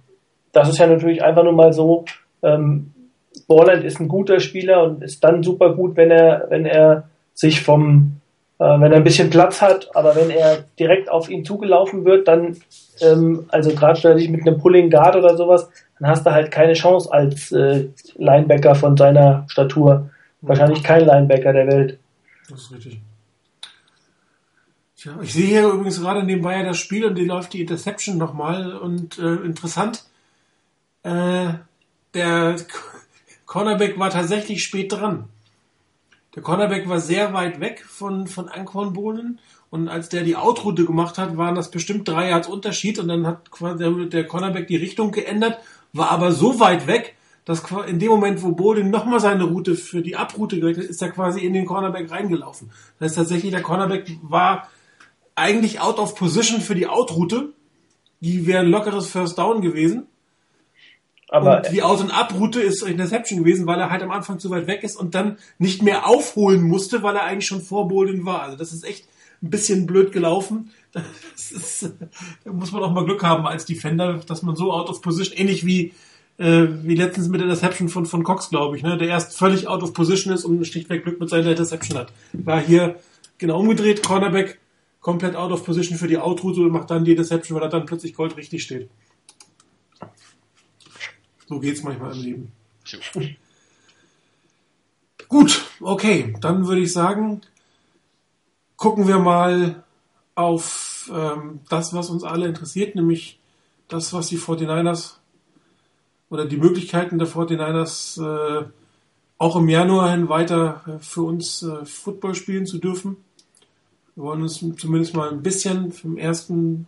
das 0.53 0.69
ist 0.69 0.80
ja 0.80 0.88
natürlich 0.88 1.23
einfach 1.23 1.43
nur 1.43 1.53
mal 1.53 1.73
so, 1.73 2.05
ähm, 2.48 2.94
Borland 3.48 3.84
ist 3.84 3.99
ein 3.99 4.07
guter 4.07 4.40
Spieler 4.40 4.84
und 4.84 5.03
ist 5.03 5.24
dann 5.24 5.44
super 5.44 5.74
gut, 5.74 5.95
wenn 5.95 6.11
er, 6.11 6.48
wenn 6.49 6.65
er 6.65 7.10
sich 7.34 7.61
vom, 7.61 8.19
äh, 8.60 8.64
wenn 8.64 8.91
er 8.91 8.98
ein 8.98 9.03
bisschen 9.03 9.30
Platz 9.30 9.61
hat, 9.61 9.95
aber 9.95 10.15
wenn 10.15 10.30
er 10.30 10.65
direkt 10.80 11.10
auf 11.10 11.30
ihn 11.30 11.45
zugelaufen 11.45 12.06
wird, 12.06 12.28
dann, 12.28 12.57
ähm, 13.02 13.45
also 13.49 13.74
gerade 13.76 14.15
dich 14.15 14.30
mit 14.30 14.48
einem 14.48 14.57
Pulling 14.57 14.90
Guard 14.90 15.15
oder 15.15 15.38
sowas, 15.38 15.69
dann 15.99 16.10
hast 16.10 16.26
du 16.26 16.32
halt 16.32 16.52
keine 16.52 16.74
Chance 16.74 17.11
als 17.11 17.52
äh, 17.52 17.88
Linebacker 18.15 18.76
von 18.76 18.98
seiner 18.98 19.45
Statur. 19.48 20.10
Wahrscheinlich 20.41 20.84
kein 20.84 21.06
Linebacker 21.06 21.53
der 21.53 21.68
Welt. 21.68 21.99
Das 22.49 22.61
ist 22.61 22.74
richtig. 22.74 23.02
Tja, 24.95 25.14
ich 25.22 25.34
sehe 25.34 25.45
hier 25.45 25.68
übrigens 25.68 26.02
gerade 26.02 26.24
nebenbei 26.24 26.57
ja 26.57 26.64
das 26.64 26.78
Spiel 26.78 27.06
und 27.06 27.15
die 27.15 27.26
läuft 27.26 27.53
die 27.53 27.61
Interception 27.61 28.18
nochmal 28.18 28.76
und 28.76 29.19
äh, 29.19 29.36
interessant. 29.45 30.03
Äh, 31.03 31.49
der 32.13 32.55
Cornerback 33.45 33.97
war 33.99 34.09
tatsächlich 34.09 34.63
spät 34.63 34.91
dran. 34.91 35.25
Der 36.35 36.43
Cornerback 36.43 36.88
war 36.88 36.99
sehr 36.99 37.34
weit 37.34 37.59
weg 37.59 37.84
von, 37.88 38.27
von 38.27 38.47
Ankornbohnen 38.47 39.39
und 39.69 39.88
als 39.88 40.09
der 40.09 40.23
die 40.23 40.35
Outroute 40.35 40.85
gemacht 40.85 41.17
hat, 41.17 41.35
waren 41.35 41.55
das 41.55 41.71
bestimmt 41.71 42.07
drei 42.07 42.29
Yards 42.29 42.47
Unterschied 42.47 42.99
und 42.99 43.07
dann 43.07 43.25
hat 43.25 43.49
quasi 43.51 43.79
der, 43.79 43.91
der 44.05 44.27
Cornerback 44.27 44.67
die 44.67 44.75
Richtung 44.75 45.11
geändert, 45.11 45.59
war 45.93 46.11
aber 46.11 46.31
so 46.31 46.59
weit 46.59 46.88
weg, 46.88 47.15
dass 47.45 47.63
in 47.88 47.97
dem 47.99 48.09
Moment, 48.09 48.43
wo 48.43 48.51
Bowling 48.51 48.89
nochmal 48.89 49.19
seine 49.19 49.45
Route 49.45 49.75
für 49.75 50.01
die 50.01 50.17
Abroute 50.17 50.59
gerechnet 50.59 50.89
ist, 50.89 51.01
er 51.01 51.11
quasi 51.11 51.45
in 51.45 51.53
den 51.53 51.65
Cornerback 51.65 52.11
reingelaufen. 52.11 52.71
Das 52.99 53.07
heißt 53.07 53.17
tatsächlich, 53.17 53.51
der 53.51 53.61
Cornerback 53.61 54.17
war 54.21 54.69
eigentlich 55.34 55.79
out 55.79 55.97
of 55.97 56.15
position 56.15 56.61
für 56.61 56.75
die 56.75 56.88
Outroute. 56.88 57.53
Die 58.19 58.45
wäre 58.47 58.63
ein 58.63 58.69
lockeres 58.69 59.09
First 59.09 59.38
Down 59.38 59.61
gewesen. 59.61 60.07
Aber 61.30 61.58
und 61.58 61.72
die 61.72 61.84
Aus- 61.84 62.02
und 62.02 62.12
Abroute 62.12 62.62
ist 62.62 62.84
Interception 62.84 63.40
gewesen, 63.40 63.68
weil 63.68 63.80
er 63.80 63.90
halt 63.90 64.02
am 64.02 64.12
Anfang 64.12 64.40
zu 64.40 64.49
weit 64.49 64.68
weg 64.68 64.84
ist 64.84 64.95
und 64.95 65.14
dann 65.14 65.38
nicht 65.58 65.82
mehr 65.82 66.08
aufholen 66.08 66.62
musste, 66.62 67.04
weil 67.04 67.16
er 67.16 67.24
eigentlich 67.24 67.48
schon 67.48 67.62
vor 67.62 67.88
Bowling 67.88 68.26
war. 68.26 68.44
Also 68.44 68.58
das 68.58 68.72
ist 68.72 68.86
echt 68.86 69.08
ein 69.41 69.49
bisschen 69.49 69.86
blöd 69.86 70.12
gelaufen. 70.12 70.72
Ist, 71.36 71.94
da 72.44 72.52
muss 72.52 72.72
man 72.72 72.82
auch 72.82 72.91
mal 72.91 73.06
Glück 73.06 73.24
haben 73.24 73.45
als 73.45 73.66
Defender, 73.66 74.20
dass 74.26 74.41
man 74.41 74.56
so 74.56 74.74
out 74.74 74.90
of 74.90 75.02
position, 75.02 75.38
ähnlich 75.38 75.64
wie 75.64 75.94
äh, 76.38 76.68
wie 76.84 76.95
letztens 76.95 77.28
mit 77.30 77.40
der 77.40 77.48
Interception 77.48 77.90
von, 77.90 78.06
von 78.06 78.24
Cox, 78.24 78.49
glaube 78.49 78.78
ich, 78.78 78.84
ne, 78.84 78.98
der 78.98 79.08
erst 79.08 79.38
völlig 79.38 79.68
out 79.68 79.84
of 79.84 79.94
position 79.94 80.34
ist 80.34 80.45
und 80.45 80.66
schlichtweg 80.66 81.04
Glück 81.04 81.20
mit 81.20 81.30
seiner 81.30 81.52
Interception 81.52 81.98
hat. 81.98 82.12
War 82.34 82.62
hier 82.62 82.95
genau 83.38 83.60
umgedreht, 83.60 84.04
Cornerback 84.04 84.60
komplett 85.02 85.36
out 85.36 85.52
of 85.52 85.66
position 85.66 85.98
für 85.98 86.08
die 86.08 86.18
Outroute 86.18 86.62
und 86.62 86.72
macht 86.72 86.90
dann 86.90 87.06
die 87.06 87.12
Interception, 87.12 87.56
weil 87.56 87.66
er 87.66 87.70
dann 87.70 87.86
plötzlich 87.86 88.14
Gold 88.14 88.38
richtig 88.38 88.64
steht. 88.64 88.90
So 91.48 91.60
geht's 91.60 91.84
manchmal 91.84 92.14
im 92.14 92.22
Leben. 92.22 92.52
Gut, 95.30 95.65
okay, 95.82 96.34
dann 96.40 96.68
würde 96.68 96.82
ich 96.82 96.94
sagen, 96.94 97.41
gucken 98.76 99.07
wir 99.07 99.19
mal 99.19 99.84
auf 100.36 101.11
ähm, 101.14 101.60
das, 101.69 101.94
was 101.94 102.10
uns 102.10 102.24
alle 102.24 102.48
interessiert, 102.48 102.95
nämlich 102.95 103.40
das, 103.88 104.14
was 104.14 104.28
die 104.28 104.38
49ers 104.38 105.15
oder 106.30 106.45
die 106.45 106.57
Möglichkeiten 106.57 107.19
der 107.19 107.28
49ers 107.28 108.22
äh, 108.22 108.65
auch 109.38 109.56
im 109.56 109.69
Januar 109.69 110.11
hin 110.11 110.30
weiter 110.30 110.82
äh, 110.88 110.99
für 110.99 111.24
uns 111.24 111.64
äh, 111.64 111.86
Football 111.86 112.36
spielen 112.36 112.65
zu 112.65 112.78
dürfen. 112.78 113.18
Wir 114.15 114.24
wollen 114.24 114.41
uns 114.41 114.64
zumindest 114.78 115.15
mal 115.15 115.30
ein 115.30 115.44
bisschen 115.44 115.91
vom 115.91 116.18
ersten 116.18 116.88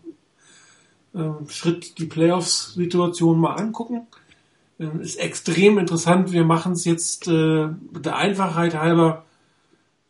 äh, 1.14 1.30
Schritt 1.48 1.98
die 2.00 2.06
Playoffs-Situation 2.06 3.40
mal 3.40 3.54
angucken. 3.54 4.08
Ähm, 4.80 5.02
ist 5.02 5.18
extrem 5.18 5.78
interessant. 5.78 6.32
Wir 6.32 6.46
machen 6.46 6.74
es 6.74 6.86
jetzt 6.86 7.28
äh, 7.28 7.68
der 7.92 8.16
Einfachheit 8.16 8.76
halber 8.76 9.26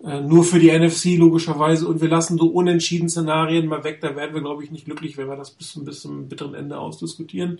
äh, 0.03 0.21
nur 0.21 0.43
für 0.43 0.59
die 0.59 0.71
NFC 0.71 1.17
logischerweise 1.17 1.87
und 1.87 2.01
wir 2.01 2.07
lassen 2.07 2.37
so 2.37 2.47
unentschieden 2.47 3.09
Szenarien 3.09 3.67
mal 3.67 3.83
weg. 3.83 3.99
Da 4.01 4.15
werden 4.15 4.33
wir, 4.33 4.41
glaube 4.41 4.63
ich, 4.63 4.71
nicht 4.71 4.85
glücklich, 4.85 5.17
wenn 5.17 5.27
wir 5.27 5.35
das 5.35 5.51
bis 5.51 5.71
zum, 5.71 5.85
bis 5.85 6.01
zum 6.01 6.27
bitteren 6.29 6.53
Ende 6.53 6.77
ausdiskutieren. 6.77 7.59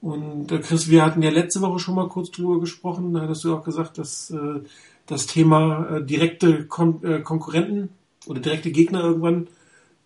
Und 0.00 0.50
äh, 0.52 0.58
Chris, 0.58 0.90
wir 0.90 1.04
hatten 1.04 1.22
ja 1.22 1.30
letzte 1.30 1.60
Woche 1.60 1.78
schon 1.78 1.94
mal 1.94 2.08
kurz 2.08 2.30
drüber 2.30 2.60
gesprochen. 2.60 3.12
Da 3.12 3.20
hattest 3.20 3.44
du 3.44 3.54
auch 3.54 3.64
gesagt, 3.64 3.98
dass 3.98 4.30
äh, 4.30 4.60
das 5.06 5.26
Thema 5.26 5.88
äh, 5.88 6.04
direkte 6.04 6.66
Kon 6.66 7.02
äh, 7.04 7.20
Konkurrenten 7.20 7.90
oder 8.26 8.40
direkte 8.40 8.70
Gegner 8.70 9.02
irgendwann 9.02 9.48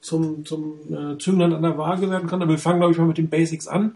zum, 0.01 0.45
zum 0.45 0.75
äh, 0.91 1.19
Zünglein 1.19 1.53
an 1.53 1.63
der 1.63 1.79
Waage 1.79 2.11
werden 2.11 2.29
kann. 2.29 2.43
Aber 2.43 2.51
wir 2.51 2.59
fangen, 2.59 2.81
glaube 2.81 2.93
ich, 2.93 2.99
mal 2.99 3.07
mit 3.07 3.19
den 3.19 3.31
Basics 3.31 3.69
an. 3.69 3.95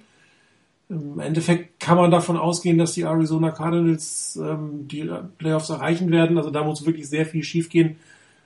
Im 0.95 1.19
Endeffekt 1.19 1.81
kann 1.81 1.97
man 1.97 2.11
davon 2.13 2.37
ausgehen, 2.37 2.79
dass 2.79 2.93
die 2.93 3.03
Arizona 3.03 3.51
Cardinals 3.51 4.39
ähm, 4.41 4.87
die 4.87 5.11
Playoffs 5.39 5.71
erreichen 5.71 6.11
werden. 6.11 6.39
Also 6.39 6.51
da 6.51 6.63
muss 6.63 6.87
wirklich 6.87 7.09
sehr 7.09 7.27
viel 7.27 7.43
schiefgehen, 7.43 7.97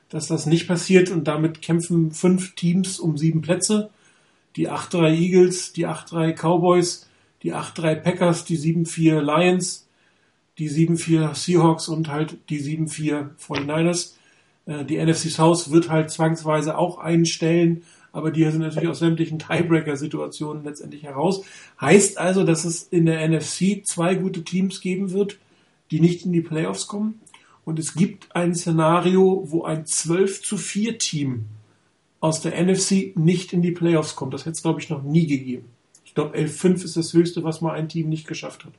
dass 0.09 0.29
das 0.29 0.47
nicht 0.47 0.67
passiert. 0.67 1.11
Und 1.11 1.25
damit 1.29 1.61
kämpfen 1.61 2.13
fünf 2.13 2.55
Teams 2.55 3.01
um 3.01 3.19
sieben 3.19 3.43
Plätze. 3.43 3.91
Die 4.57 4.71
8-3 4.71 5.15
Eagles, 5.15 5.73
die 5.75 5.87
8-3 5.87 6.33
Cowboys, 6.33 7.07
die 7.43 7.55
8-3 7.55 7.97
Packers, 7.97 8.45
die 8.45 8.59
7-4 8.59 9.21
Lions, 9.21 9.87
die 10.59 10.71
7-4 10.71 11.35
Seahawks 11.35 11.89
und 11.89 12.09
halt 12.09 12.39
die 12.49 12.61
7-4 12.61 13.29
49ers. 13.39 14.15
Äh, 14.65 14.85
die 14.87 14.97
NFC 14.97 15.31
South 15.31 15.71
wird 15.71 15.91
halt 15.91 16.11
zwangsweise 16.11 16.79
auch 16.79 16.99
einstellen 16.99 17.83
aber 18.13 18.31
die 18.31 18.45
sind 18.45 18.61
natürlich 18.61 18.89
aus 18.89 19.01
sämtlichen 19.01 19.39
Tiebreaker-Situationen 19.39 20.65
letztendlich 20.65 21.03
heraus. 21.03 21.45
Heißt 21.81 22.19
also, 22.19 22.45
dass 22.45 22.65
es 22.65 22.83
in 22.85 23.07
der 23.07 23.27
NFC 23.29 23.85
zwei 23.85 24.15
gute 24.15 24.45
Teams 24.45 24.81
geben 24.81 25.13
wird, 25.13 25.39
die 25.91 26.01
nicht 26.01 26.25
in 26.25 26.33
die 26.33 26.41
Playoffs 26.41 26.87
kommen. 26.87 27.21
Und 27.65 27.79
es 27.79 27.95
gibt 27.95 28.35
ein 28.35 28.55
Szenario, 28.55 29.45
wo 29.49 29.65
ein 29.65 29.85
12 29.85 30.43
zu 30.43 30.57
4 30.57 30.99
Team 30.99 31.47
aus 32.21 32.41
der 32.41 32.61
NFC 32.61 33.17
nicht 33.17 33.53
in 33.53 33.63
die 33.63 33.73
Playoffs 33.73 34.17
kommt. 34.17 34.35
Das 34.35 34.43
hätte 34.43 34.53
es, 34.53 34.63
glaube 34.63 34.81
ich, 34.81 34.89
noch 34.89 35.03
nie 35.03 35.27
gegeben. 35.27 35.67
Ich 36.05 36.15
glaube, 36.15 36.37
11-5 36.37 36.85
ist 36.85 36.97
das 36.97 37.13
höchste, 37.13 37.45
was 37.45 37.61
mal 37.61 37.75
ein 37.75 37.89
Team 37.89 38.09
nicht 38.09 38.27
geschafft 38.27 38.65
hat. 38.65 38.73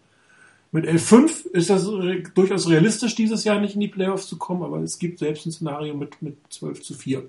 Mit 0.72 0.86
11-5 0.86 1.48
ist 1.52 1.70
das 1.70 1.90
durchaus 2.36 2.68
realistisch, 2.68 3.16
dieses 3.16 3.44
Jahr 3.44 3.60
nicht 3.60 3.76
in 3.76 3.82
die 3.82 3.88
Playoffs 3.88 4.28
zu 4.28 4.38
kommen, 4.38 4.64
aber 4.64 4.80
es 4.80 5.00
gibt 5.00 5.20
selbst 5.20 5.46
ein 5.46 5.52
Szenario 5.52 5.96
mit, 5.96 6.22
mit 6.22 6.38
12 6.50 6.82
zu 6.82 6.94
4. 6.94 7.24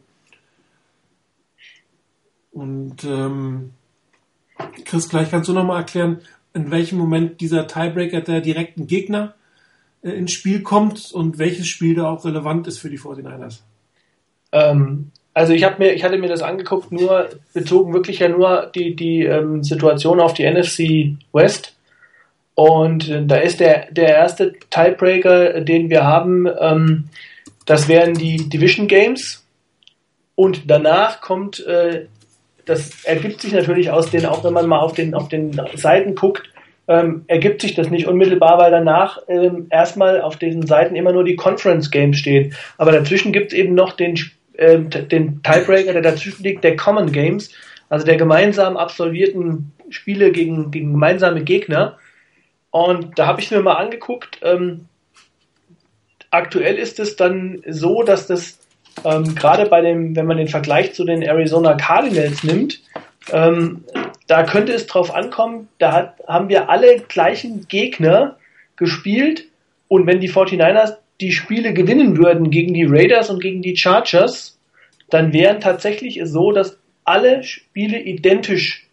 Und 2.53 3.05
ähm, 3.05 3.71
Chris, 4.85 5.09
gleich 5.09 5.31
kannst 5.31 5.49
du 5.49 5.53
nochmal 5.53 5.79
erklären, 5.79 6.21
in 6.53 6.71
welchem 6.71 6.99
Moment 6.99 7.41
dieser 7.41 7.67
Tiebreaker 7.67 8.21
der 8.21 8.41
direkten 8.41 8.87
Gegner 8.87 9.35
äh, 10.03 10.11
ins 10.11 10.33
Spiel 10.33 10.63
kommt 10.63 11.13
und 11.13 11.39
welches 11.39 11.69
Spiel 11.69 11.95
da 11.95 12.11
auch 12.11 12.25
relevant 12.25 12.67
ist 12.67 12.79
für 12.79 12.91
die 12.91 12.99
49ers. 12.99 13.61
Ähm, 14.53 15.13
also 15.33 15.53
ich 15.53 15.63
habe 15.65 15.77
mir, 15.79 15.93
ich 15.93 16.03
hatte 16.03 16.19
mir 16.19 16.29
das 16.29 16.43
angeguckt, 16.43 16.91
nur 16.91 17.29
bezogen 17.55 17.95
wirklich 17.95 18.19
ja 18.19 18.29
nur 18.29 18.71
die, 18.75 18.97
die 18.97 19.23
ähm, 19.23 19.63
Situation 19.63 20.21
auf 20.21 20.35
die 20.35 20.49
NFC 20.51 21.17
West. 21.33 21.77
Und 22.55 23.09
äh, 23.09 23.25
da 23.25 23.37
ist 23.37 23.61
der, 23.61 23.91
der 23.93 24.09
erste 24.09 24.55
Tiebreaker, 24.71 25.61
den 25.61 25.89
wir 25.89 26.05
haben, 26.05 26.47
ähm, 26.61 27.09
das 27.65 27.87
wären 27.89 28.15
die 28.15 28.49
Division 28.49 28.89
Games. 28.89 29.47
Und 30.35 30.69
danach 30.69 31.21
kommt, 31.21 31.65
äh, 31.65 32.07
das 32.71 33.05
ergibt 33.05 33.41
sich 33.41 33.53
natürlich 33.53 33.91
aus 33.91 34.11
den, 34.11 34.25
auch 34.27 34.45
wenn 34.45 34.53
man 34.53 34.69
mal 34.69 34.79
auf 34.79 34.93
den, 34.93 35.15
auf 35.15 35.29
den 35.29 35.61
Seiten 35.75 36.15
guckt, 36.15 36.49
ähm, 36.87 37.25
ergibt 37.27 37.63
sich 37.63 37.75
das 37.75 37.91
nicht 37.91 38.07
unmittelbar, 38.07 38.59
weil 38.59 38.71
danach 38.71 39.19
ähm, 39.29 39.67
erstmal 39.71 40.21
auf 40.21 40.37
diesen 40.37 40.67
Seiten 40.67 40.97
immer 40.97 41.13
nur 41.13 41.25
die 41.25 41.37
Conference 41.37 41.91
Games 41.91 42.19
stehen. 42.19 42.55
Aber 42.79 42.93
dazwischen 42.93 43.33
gibt 43.33 43.53
es 43.53 43.59
eben 43.59 43.75
noch 43.75 43.93
den 43.93 44.19
äh, 44.55 44.79
den 44.79 45.43
Tiebreaker, 45.43 45.93
der 45.93 46.03
dazwischen 46.03 46.45
liegt, 46.45 46.63
der 46.63 46.77
Common 46.77 47.11
Games, 47.11 47.51
also 47.89 48.07
der 48.07 48.17
gemeinsam 48.17 48.77
absolvierten 48.77 49.73
Spiele 49.89 50.31
gegen, 50.31 50.71
gegen 50.71 50.93
gemeinsame 50.93 51.43
Gegner. 51.43 51.99
Und 52.71 53.19
da 53.19 53.27
habe 53.27 53.41
ich 53.41 53.51
mir 53.51 53.63
mal 53.63 53.75
angeguckt, 53.75 54.39
ähm, 54.43 54.87
aktuell 56.31 56.77
ist 56.77 57.01
es 57.01 57.17
dann 57.17 57.63
so, 57.67 58.05
dass 58.05 58.29
das 58.29 58.60
ähm, 59.05 59.35
gerade 59.35 59.67
bei 59.67 59.81
dem, 59.81 60.15
wenn 60.17 60.27
man 60.27 60.37
den 60.37 60.49
Vergleich 60.49 60.95
zu 60.95 61.05
den 61.05 61.23
Arizona 61.23 61.75
Cardinals 61.75 62.45
nimmt, 62.45 62.81
ähm, 63.33 63.85
da 64.27 64.45
könnte 64.45 64.73
es 64.73 64.87
drauf 64.87 65.15
ankommen, 65.15 65.69
da 65.79 65.93
hat, 65.93 66.15
haben 66.27 66.49
wir 66.49 66.71
alle 66.71 67.01
gleichen 67.01 67.67
Gegner 67.69 68.37
gespielt 68.77 69.47
und 69.89 70.07
wenn 70.07 70.21
die 70.21 70.31
49ers 70.31 70.95
die 71.21 71.33
Spiele 71.33 71.75
gewinnen 71.75 72.17
würden 72.17 72.51
gegen 72.51 72.73
die 72.73 72.87
Raiders 72.89 73.29
und 73.31 73.43
gegen 73.43 73.61
die 73.61 73.77
Chargers, 73.77 74.59
dann 75.11 75.33
wären 75.33 75.61
tatsächlich 75.61 76.21
so, 76.25 76.53
dass 76.53 76.79
alle 77.05 77.43
Spiele 77.43 78.01
identisch 78.01 78.87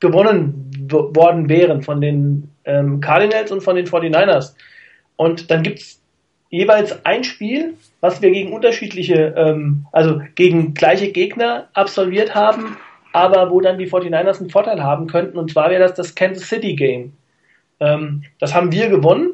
gewonnen 0.00 0.70
worden 0.90 1.48
wären 1.48 1.82
von 1.82 2.00
den 2.00 2.50
ähm, 2.64 3.00
Cardinals 3.00 3.50
und 3.50 3.62
von 3.62 3.76
den 3.76 3.86
49ers. 3.86 4.54
Und 5.16 5.50
dann 5.50 5.62
gibt 5.62 5.80
es 5.80 6.00
jeweils 6.54 7.04
ein 7.04 7.24
Spiel, 7.24 7.74
was 8.00 8.22
wir 8.22 8.30
gegen 8.30 8.52
unterschiedliche, 8.52 9.34
ähm, 9.36 9.86
also 9.90 10.20
gegen 10.36 10.72
gleiche 10.72 11.10
Gegner 11.10 11.68
absolviert 11.72 12.36
haben, 12.36 12.76
aber 13.12 13.50
wo 13.50 13.60
dann 13.60 13.76
die 13.76 13.90
49ers 13.90 14.38
einen 14.38 14.50
Vorteil 14.50 14.80
haben 14.80 15.08
könnten. 15.08 15.36
Und 15.36 15.50
zwar 15.50 15.70
wäre 15.70 15.82
das 15.82 15.94
das 15.94 16.14
Kansas 16.14 16.48
City 16.48 16.76
Game. 16.76 17.12
Ähm, 17.80 18.22
das 18.38 18.54
haben 18.54 18.70
wir 18.70 18.88
gewonnen 18.88 19.32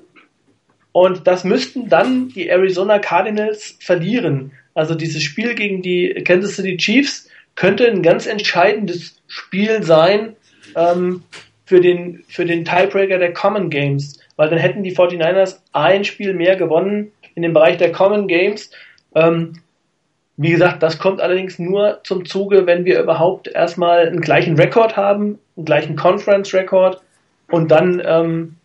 und 0.93 1.27
das 1.27 1.45
müssten 1.45 1.91
dann 1.91 2.31
die 2.31 2.49
Arizona 2.49 2.99
Cardinals 2.99 3.77
verlieren. 3.81 4.53
Also 4.73 4.95
dieses 4.95 5.23
Spiel 5.23 5.55
gegen 5.55 5.83
die 5.83 6.23
Kansas 6.25 6.57
City 6.57 6.79
Chiefs 6.79 7.29
könnte 7.55 7.87
ein 7.87 8.03
ganz 8.03 8.27
entscheidendes 8.27 9.21
Spiel 9.27 9.83
sein 9.83 10.37
ähm, 10.75 11.23
für, 11.67 11.83
den, 11.83 12.25
für 12.29 12.47
den 12.47 12.65
Tiebreaker 12.65 13.19
der 13.19 13.35
Common 13.35 13.69
Games. 13.69 14.20
Weil 14.41 14.49
dann 14.49 14.59
hätten 14.59 14.83
die 14.83 14.97
49ers 14.97 15.61
ein 15.75 16.03
Spiel 16.03 16.33
mehr 16.33 16.57
gewonnen 16.57 17.13
in 17.35 17.43
dem 17.43 17.53
Bereich 17.53 17.77
der 17.77 17.93
Common 17.93 18.27
Games. 18.27 18.71
Ähm, 19.15 19.61
wie 20.39 20.53
gesagt, 20.53 20.83
das 20.83 20.99
kommt 20.99 21.21
allerdings 21.21 21.59
nur 21.59 22.01
zum 22.05 22.25
Zuge, 22.25 22.65
wenn 22.65 22.87
wir 22.87 23.03
überhaupt 23.03 23.49
erstmal 23.49 24.09
einen 24.09 24.23
gleichen 24.23 24.57
Rekord 24.57 24.97
haben, 24.97 25.39
einen 25.59 25.67
gleichen 25.67 25.95
Conference-Rekord 25.95 27.03
und 27.51 27.71
dann 27.71 28.01
ähm, 28.03 28.57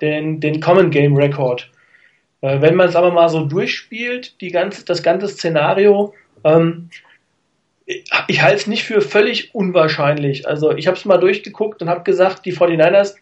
den, 0.00 0.40
den 0.40 0.58
Common 0.58 0.90
Game 0.90 1.16
Record. 1.16 1.70
Äh, 2.40 2.60
wenn 2.60 2.74
man 2.74 2.88
es 2.88 2.96
aber 2.96 3.12
mal 3.12 3.28
so 3.28 3.44
durchspielt, 3.44 4.40
die 4.40 4.50
ganze, 4.50 4.84
das 4.84 5.04
ganze 5.04 5.28
Szenario, 5.28 6.14
ähm, 6.42 6.90
ich, 7.86 8.02
ich 8.26 8.42
halte 8.42 8.56
es 8.56 8.66
nicht 8.66 8.82
für 8.82 9.00
völlig 9.00 9.54
unwahrscheinlich. 9.54 10.48
Also 10.48 10.72
ich 10.72 10.88
habe 10.88 10.96
es 10.96 11.04
mal 11.04 11.18
durchgeguckt 11.18 11.80
und 11.80 11.88
habe 11.88 12.02
gesagt, 12.02 12.44
die 12.44 12.52
49ers 12.52 13.14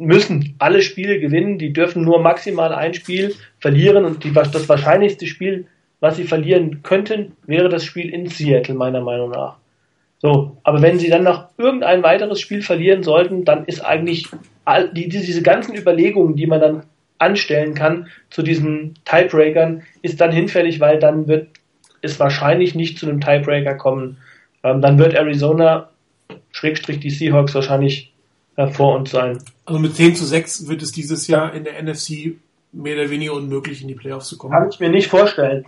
müssen 0.00 0.54
alle 0.58 0.82
Spiele 0.82 1.20
gewinnen, 1.20 1.58
die 1.58 1.72
dürfen 1.72 2.02
nur 2.02 2.20
maximal 2.20 2.72
ein 2.72 2.94
Spiel 2.94 3.34
verlieren 3.58 4.04
und 4.04 4.24
die, 4.24 4.32
das 4.32 4.68
wahrscheinlichste 4.68 5.26
Spiel, 5.26 5.66
was 6.00 6.16
sie 6.16 6.24
verlieren 6.24 6.82
könnten, 6.82 7.32
wäre 7.46 7.68
das 7.68 7.84
Spiel 7.84 8.08
in 8.08 8.26
Seattle, 8.26 8.74
meiner 8.74 9.02
Meinung 9.02 9.30
nach. 9.30 9.56
So, 10.18 10.56
aber 10.64 10.82
wenn 10.82 10.98
sie 10.98 11.08
dann 11.08 11.24
noch 11.24 11.48
irgendein 11.56 12.02
weiteres 12.02 12.40
Spiel 12.40 12.62
verlieren 12.62 13.02
sollten, 13.02 13.44
dann 13.44 13.64
ist 13.66 13.84
eigentlich 13.84 14.28
all, 14.64 14.92
die, 14.92 15.08
diese 15.08 15.42
ganzen 15.42 15.74
Überlegungen, 15.74 16.36
die 16.36 16.46
man 16.46 16.60
dann 16.60 16.82
anstellen 17.18 17.74
kann 17.74 18.08
zu 18.30 18.42
diesen 18.42 18.94
Tiebreakern, 19.04 19.82
ist 20.02 20.20
dann 20.20 20.32
hinfällig, 20.32 20.80
weil 20.80 20.98
dann 20.98 21.28
wird 21.28 21.48
es 22.02 22.18
wahrscheinlich 22.18 22.74
nicht 22.74 22.98
zu 22.98 23.06
einem 23.06 23.20
Tiebreaker 23.20 23.74
kommen. 23.74 24.18
Ähm, 24.62 24.80
dann 24.80 24.98
wird 24.98 25.14
Arizona, 25.14 25.90
Schrägstrich 26.52 27.00
die 27.00 27.10
Seahawks 27.10 27.54
wahrscheinlich 27.54 28.12
äh, 28.56 28.68
vor 28.68 28.96
uns 28.96 29.10
sein. 29.10 29.38
Also 29.64 29.80
mit 29.80 29.94
10 29.94 30.16
zu 30.16 30.24
6 30.24 30.68
wird 30.68 30.82
es 30.82 30.92
dieses 30.92 31.26
Jahr 31.26 31.54
in 31.54 31.64
der 31.64 31.82
NFC 31.82 32.36
mehr 32.72 32.94
oder 32.94 33.10
weniger 33.10 33.34
unmöglich 33.34 33.82
in 33.82 33.88
die 33.88 33.94
Playoffs 33.94 34.28
zu 34.28 34.38
kommen. 34.38 34.52
Kann 34.52 34.68
ich 34.70 34.80
mir 34.80 34.90
nicht 34.90 35.08
vorstellen. 35.08 35.64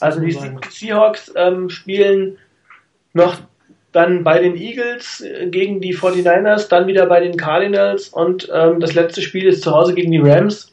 Also 0.00 0.20
die 0.20 0.36
Seahawks 0.70 1.32
ähm, 1.36 1.70
spielen 1.70 2.38
noch 3.12 3.38
dann 3.92 4.22
bei 4.22 4.38
den 4.38 4.56
Eagles 4.56 5.20
äh, 5.20 5.48
gegen 5.48 5.80
die 5.80 5.96
49ers, 5.96 6.68
dann 6.68 6.86
wieder 6.86 7.06
bei 7.06 7.20
den 7.20 7.36
Cardinals 7.36 8.08
und 8.08 8.48
ähm, 8.52 8.80
das 8.80 8.94
letzte 8.94 9.22
Spiel 9.22 9.46
ist 9.46 9.62
zu 9.62 9.72
Hause 9.72 9.94
gegen 9.94 10.12
die 10.12 10.18
Rams. 10.18 10.72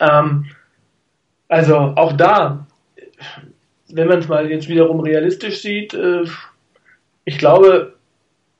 Ähm, 0.00 0.46
also 1.48 1.76
auch 1.76 2.12
da, 2.12 2.66
wenn 3.88 4.08
man 4.08 4.18
es 4.18 4.28
mal 4.28 4.50
jetzt 4.50 4.68
wiederum 4.68 5.00
realistisch 5.00 5.62
sieht, 5.62 5.94
äh, 5.94 6.24
ich 7.24 7.38
glaube, 7.38 7.95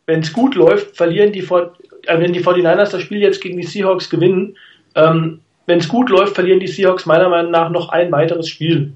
wenn 0.07 0.21
es 0.21 0.33
gut 0.33 0.55
läuft, 0.55 0.97
verlieren 0.97 1.33
die, 1.33 1.41
äh, 1.41 2.19
wenn 2.21 2.33
die 2.33 2.43
49ers 2.43 2.91
das 2.91 3.03
Spiel 3.03 3.21
jetzt 3.21 3.41
gegen 3.41 3.57
die 3.57 3.67
Seahawks 3.67 4.09
gewinnen, 4.09 4.57
ähm, 4.95 5.41
wenn 5.67 5.79
es 5.79 5.89
gut 5.89 6.09
läuft, 6.11 6.35
verlieren 6.35 6.61
die 6.61 6.69
Seahawks 6.69 7.07
meiner 7.07 7.29
Meinung 7.29 7.51
nach 7.51 7.71
noch 7.71 7.89
ein 7.89 8.13
weiteres 8.13 8.49
Spiel. 8.49 8.93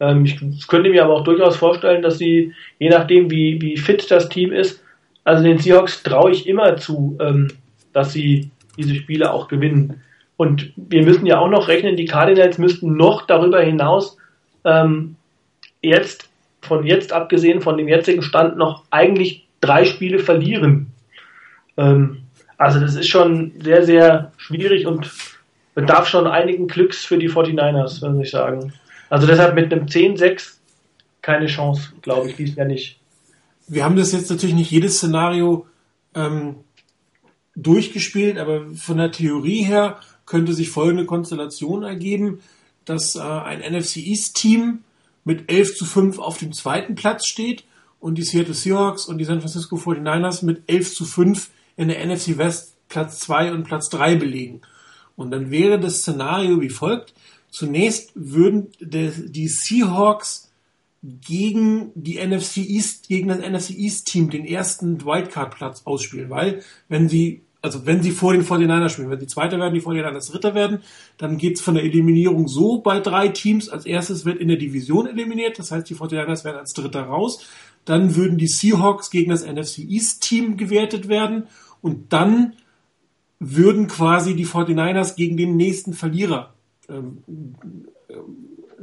Ähm, 0.00 0.24
ich 0.24 0.66
könnte 0.68 0.90
mir 0.90 1.04
aber 1.04 1.14
auch 1.14 1.24
durchaus 1.24 1.56
vorstellen, 1.56 2.02
dass 2.02 2.18
sie, 2.18 2.54
je 2.78 2.88
nachdem 2.88 3.30
wie, 3.30 3.60
wie 3.60 3.76
fit 3.76 4.10
das 4.10 4.28
Team 4.28 4.52
ist, 4.52 4.82
also 5.24 5.44
den 5.44 5.58
Seahawks 5.58 6.02
traue 6.02 6.32
ich 6.32 6.46
immer 6.46 6.76
zu, 6.76 7.16
ähm, 7.20 7.48
dass 7.92 8.12
sie 8.12 8.50
diese 8.76 8.94
Spiele 8.94 9.32
auch 9.32 9.48
gewinnen. 9.48 10.00
Und 10.36 10.72
wir 10.76 11.04
müssen 11.04 11.26
ja 11.26 11.38
auch 11.38 11.48
noch 11.48 11.68
rechnen, 11.68 11.96
die 11.96 12.06
Cardinals 12.06 12.58
müssten 12.58 12.96
noch 12.96 13.26
darüber 13.26 13.60
hinaus 13.60 14.16
ähm, 14.64 15.16
jetzt, 15.82 16.28
von 16.62 16.86
jetzt 16.86 17.12
abgesehen, 17.12 17.60
von 17.60 17.76
dem 17.76 17.88
jetzigen 17.88 18.22
Stand, 18.22 18.56
noch 18.56 18.84
eigentlich 18.90 19.41
drei 19.62 19.86
Spiele 19.86 20.18
verlieren. 20.18 20.92
Ähm, 21.78 22.24
also 22.58 22.78
das 22.78 22.94
ist 22.94 23.08
schon 23.08 23.52
sehr, 23.62 23.84
sehr 23.84 24.32
schwierig 24.36 24.86
und 24.86 25.10
bedarf 25.74 26.06
schon 26.06 26.26
einigen 26.26 26.68
Glücks 26.68 27.02
für 27.04 27.16
die 27.16 27.30
49ers, 27.30 28.02
würde 28.02 28.22
ich 28.22 28.30
sagen. 28.30 28.74
Also 29.08 29.26
deshalb 29.26 29.54
mit 29.54 29.72
einem 29.72 29.86
10-6 29.86 30.58
keine 31.22 31.46
Chance, 31.46 31.92
glaube 32.02 32.28
ich, 32.28 32.36
dies 32.36 32.56
ja 32.56 32.64
nicht. 32.64 32.98
Wir 33.68 33.84
haben 33.84 33.96
das 33.96 34.12
jetzt 34.12 34.28
natürlich 34.28 34.56
nicht 34.56 34.70
jedes 34.70 34.96
Szenario 34.96 35.66
ähm, 36.14 36.56
durchgespielt, 37.54 38.38
aber 38.38 38.66
von 38.74 38.98
der 38.98 39.12
Theorie 39.12 39.62
her 39.62 40.00
könnte 40.26 40.52
sich 40.52 40.70
folgende 40.70 41.06
Konstellation 41.06 41.84
ergeben, 41.84 42.40
dass 42.84 43.14
äh, 43.14 43.20
ein 43.20 43.60
NFC 43.60 43.98
East 43.98 44.36
Team 44.36 44.80
mit 45.24 45.50
11 45.50 45.76
zu 45.76 45.84
5 45.84 46.18
auf 46.18 46.38
dem 46.38 46.52
zweiten 46.52 46.96
Platz 46.96 47.26
steht 47.26 47.64
und 48.02 48.16
die 48.16 48.22
Seattle 48.22 48.52
Seahawks 48.52 49.06
und 49.06 49.18
die 49.18 49.24
San 49.24 49.40
Francisco 49.40 49.76
49ers 49.76 50.44
mit 50.44 50.64
11 50.66 50.94
zu 50.94 51.04
5 51.04 51.50
in 51.76 51.86
der 51.86 52.04
NFC 52.04 52.36
West 52.36 52.76
Platz 52.88 53.20
2 53.20 53.52
und 53.52 53.62
Platz 53.62 53.88
3 53.90 54.16
belegen. 54.16 54.60
Und 55.14 55.30
dann 55.30 55.52
wäre 55.52 55.78
das 55.78 56.00
Szenario 56.00 56.60
wie 56.60 56.68
folgt. 56.68 57.14
Zunächst 57.48 58.10
würden 58.14 58.72
die 58.80 59.48
Seahawks 59.48 60.50
gegen 61.02 61.92
die 61.94 62.18
NFC 62.18 62.58
East, 62.58 63.06
gegen 63.08 63.28
das 63.28 63.38
NFC 63.38 63.70
East 63.70 64.08
Team 64.08 64.30
den 64.30 64.46
ersten 64.46 65.04
Wildcard-Platz 65.04 65.82
ausspielen, 65.84 66.28
weil 66.28 66.62
wenn 66.88 67.08
sie 67.08 67.42
also 67.62 67.86
wenn 67.86 68.02
sie 68.02 68.10
vor 68.10 68.32
den 68.32 68.44
49ers 68.44 68.88
spielen, 68.88 69.08
wenn 69.08 69.20
sie 69.20 69.28
Zweiter 69.28 69.58
werden, 69.60 69.72
die 69.72 69.80
49ers 69.80 70.32
Dritter 70.32 70.54
werden, 70.54 70.80
dann 71.16 71.38
geht's 71.38 71.60
von 71.60 71.74
der 71.74 71.84
Eliminierung 71.84 72.48
so 72.48 72.78
bei 72.78 72.98
drei 72.98 73.28
Teams. 73.28 73.68
Als 73.68 73.86
erstes 73.86 74.24
wird 74.24 74.38
in 74.38 74.48
der 74.48 74.56
Division 74.56 75.06
eliminiert, 75.06 75.60
das 75.60 75.70
heißt, 75.70 75.88
die 75.88 75.94
49ers 75.94 76.44
werden 76.44 76.58
als 76.58 76.72
Dritter 76.72 77.02
raus. 77.02 77.46
Dann 77.84 78.14
würden 78.14 78.38
die 78.38 78.46
Seahawks 78.46 79.10
gegen 79.10 79.30
das 79.30 79.44
NFC 79.44 79.78
East 79.78 80.22
Team 80.22 80.56
gewertet 80.56 81.08
werden 81.08 81.48
und 81.80 82.12
dann 82.12 82.54
würden 83.38 83.88
quasi 83.88 84.36
die 84.36 84.46
49ers 84.46 85.16
gegen 85.16 85.36
den 85.36 85.56
nächsten 85.56 85.94
Verlierer 85.94 86.54
ähm, 86.88 87.22
äh, 88.08 88.14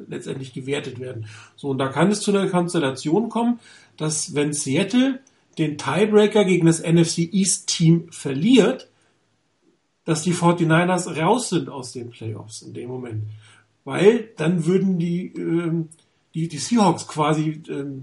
letztendlich 0.07 0.53
gewertet 0.53 0.99
werden. 0.99 1.27
So, 1.55 1.69
und 1.69 1.77
da 1.77 1.87
kann 1.87 2.11
es 2.11 2.21
zu 2.21 2.31
einer 2.31 2.49
Konstellation 2.49 3.29
kommen, 3.29 3.59
dass 3.97 4.35
wenn 4.35 4.53
Seattle 4.53 5.19
den 5.57 5.77
Tiebreaker 5.77 6.45
gegen 6.45 6.65
das 6.65 6.81
NFC 6.81 7.19
East 7.31 7.67
Team 7.67 8.11
verliert, 8.11 8.89
dass 10.05 10.23
die 10.23 10.33
49ers 10.33 11.19
raus 11.19 11.49
sind 11.49 11.69
aus 11.69 11.91
den 11.91 12.09
Playoffs 12.09 12.61
in 12.61 12.73
dem 12.73 12.89
Moment. 12.89 13.23
Weil 13.83 14.29
dann 14.37 14.65
würden 14.65 14.97
die, 14.97 15.27
ähm, 15.35 15.89
die, 16.33 16.47
die 16.47 16.57
Seahawks 16.57 17.07
quasi, 17.07 17.61
ähm, 17.69 18.01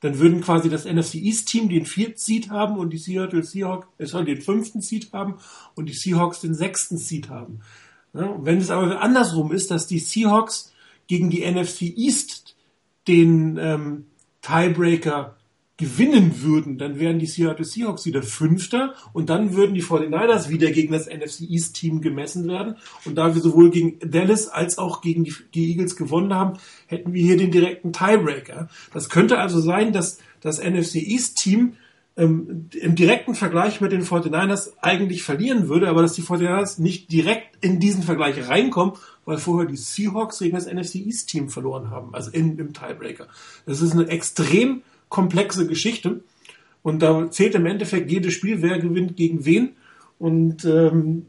dann 0.00 0.18
würden 0.18 0.40
quasi 0.40 0.68
das 0.68 0.84
NFC 0.84 1.16
East 1.16 1.48
Team 1.48 1.68
den 1.68 1.86
vierten 1.86 2.18
Seed 2.18 2.50
haben 2.50 2.78
und 2.78 2.90
die 2.90 2.98
Seattle 2.98 3.42
Seahawks 3.42 3.86
äh, 3.98 4.06
sollen 4.06 4.26
den 4.26 4.40
fünften 4.40 4.80
Seed 4.80 5.12
haben 5.12 5.36
und 5.74 5.86
die 5.86 5.94
Seahawks 5.94 6.40
den 6.40 6.54
sechsten 6.54 6.98
Seed 6.98 7.28
haben. 7.28 7.60
Ja, 8.12 8.36
wenn 8.40 8.58
es 8.58 8.70
aber 8.70 9.00
andersrum 9.00 9.52
ist, 9.52 9.70
dass 9.70 9.86
die 9.86 9.98
Seahawks 9.98 10.72
gegen 11.06 11.30
die 11.30 11.48
NFC 11.48 11.82
East 11.82 12.56
den 13.06 13.58
ähm, 13.58 14.06
Tiebreaker 14.42 15.36
gewinnen 15.80 16.42
würden, 16.42 16.76
dann 16.76 17.00
wären 17.00 17.18
die 17.18 17.26
Seattle 17.26 17.64
Seahawks 17.64 18.04
wieder 18.04 18.22
Fünfter 18.22 18.94
und 19.14 19.30
dann 19.30 19.56
würden 19.56 19.74
die 19.74 19.82
49ers 19.82 20.50
wieder 20.50 20.70
gegen 20.70 20.92
das 20.92 21.06
NFC 21.06 21.40
East 21.48 21.74
Team 21.74 22.02
gemessen 22.02 22.46
werden. 22.46 22.76
Und 23.06 23.16
da 23.16 23.34
wir 23.34 23.40
sowohl 23.40 23.70
gegen 23.70 23.98
Dallas 23.98 24.48
als 24.48 24.76
auch 24.76 25.00
gegen 25.00 25.24
die, 25.24 25.34
die 25.54 25.70
Eagles 25.70 25.96
gewonnen 25.96 26.34
haben, 26.34 26.58
hätten 26.86 27.14
wir 27.14 27.22
hier 27.22 27.38
den 27.38 27.50
direkten 27.50 27.94
Tiebreaker. 27.94 28.68
Das 28.92 29.08
könnte 29.08 29.38
also 29.38 29.58
sein, 29.60 29.94
dass 29.94 30.18
das 30.42 30.62
NFC 30.62 30.96
East 30.96 31.38
Team 31.38 31.72
ähm, 32.18 32.68
im 32.78 32.94
direkten 32.94 33.34
Vergleich 33.34 33.80
mit 33.80 33.92
den 33.92 34.04
49ers 34.04 34.72
eigentlich 34.82 35.22
verlieren 35.22 35.68
würde, 35.68 35.88
aber 35.88 36.02
dass 36.02 36.12
die 36.12 36.22
49ers 36.22 36.80
nicht 36.80 37.10
direkt 37.10 37.64
in 37.64 37.80
diesen 37.80 38.02
Vergleich 38.02 38.48
reinkommen, 38.48 38.96
weil 39.24 39.38
vorher 39.38 39.66
die 39.66 39.78
Seahawks 39.78 40.40
gegen 40.40 40.56
das 40.56 40.66
NFC 40.66 40.96
East 40.96 41.30
Team 41.30 41.48
verloren 41.48 41.90
haben, 41.90 42.14
also 42.14 42.30
in, 42.30 42.58
im 42.58 42.74
Tiebreaker. 42.74 43.28
Das 43.64 43.80
ist 43.80 43.92
eine 43.92 44.08
extrem 44.08 44.82
komplexe 45.10 45.66
Geschichte. 45.66 46.22
Und 46.82 47.02
da 47.02 47.30
zählt 47.30 47.54
im 47.54 47.66
Endeffekt 47.66 48.10
jedes 48.10 48.32
Spiel, 48.32 48.62
wer 48.62 48.78
gewinnt 48.78 49.16
gegen 49.16 49.44
wen. 49.44 49.76
Und 50.18 50.64
ähm, 50.64 51.26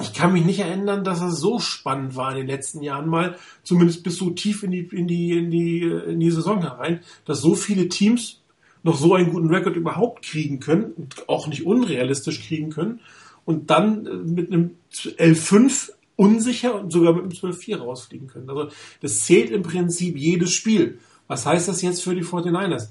ich 0.00 0.12
kann 0.12 0.32
mich 0.32 0.44
nicht 0.44 0.60
erinnern, 0.60 1.04
dass 1.04 1.20
es 1.20 1.38
so 1.38 1.58
spannend 1.58 2.14
war 2.14 2.30
in 2.30 2.38
den 2.38 2.46
letzten 2.46 2.82
Jahren 2.82 3.08
mal, 3.08 3.36
zumindest 3.62 4.02
bis 4.02 4.16
so 4.16 4.30
tief 4.30 4.62
in 4.62 4.70
die, 4.70 4.88
in 4.92 5.06
die, 5.06 5.32
in 5.32 5.50
die, 5.50 5.82
in 5.82 6.20
die 6.20 6.30
Saison 6.30 6.62
herein, 6.62 7.00
dass 7.24 7.40
so 7.40 7.54
viele 7.54 7.88
Teams 7.88 8.40
noch 8.82 8.96
so 8.96 9.14
einen 9.14 9.30
guten 9.30 9.48
Rekord 9.48 9.76
überhaupt 9.76 10.24
kriegen 10.24 10.60
können 10.60 10.92
und 10.96 11.28
auch 11.28 11.46
nicht 11.46 11.64
unrealistisch 11.64 12.46
kriegen 12.46 12.70
können 12.70 13.00
und 13.44 13.70
dann 13.70 14.06
äh, 14.06 14.14
mit 14.14 14.52
einem 14.52 14.72
L5 14.92 15.90
unsicher 16.16 16.80
und 16.80 16.92
sogar 16.92 17.14
mit 17.14 17.22
einem 17.22 17.32
12-4 17.52 17.76
rausfliegen 17.76 18.28
können. 18.28 18.48
Also 18.48 18.68
das 19.00 19.20
zählt 19.20 19.50
im 19.50 19.62
Prinzip 19.62 20.16
jedes 20.16 20.52
Spiel. 20.52 20.98
Was 21.26 21.46
heißt 21.46 21.68
das 21.68 21.82
jetzt 21.82 22.02
für 22.02 22.14
die 22.14 22.24
49ers? 22.24 22.88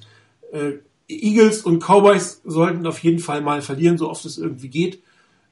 Äh, 0.51 0.80
Eagles 1.07 1.61
und 1.61 1.84
Cowboys 1.84 2.41
sollten 2.43 2.85
auf 2.88 2.99
jeden 2.99 3.19
Fall 3.19 3.41
mal 3.41 3.61
verlieren, 3.61 3.97
so 3.97 4.10
oft 4.10 4.26
es 4.26 4.38
irgendwie 4.38 4.69
geht. 4.69 5.03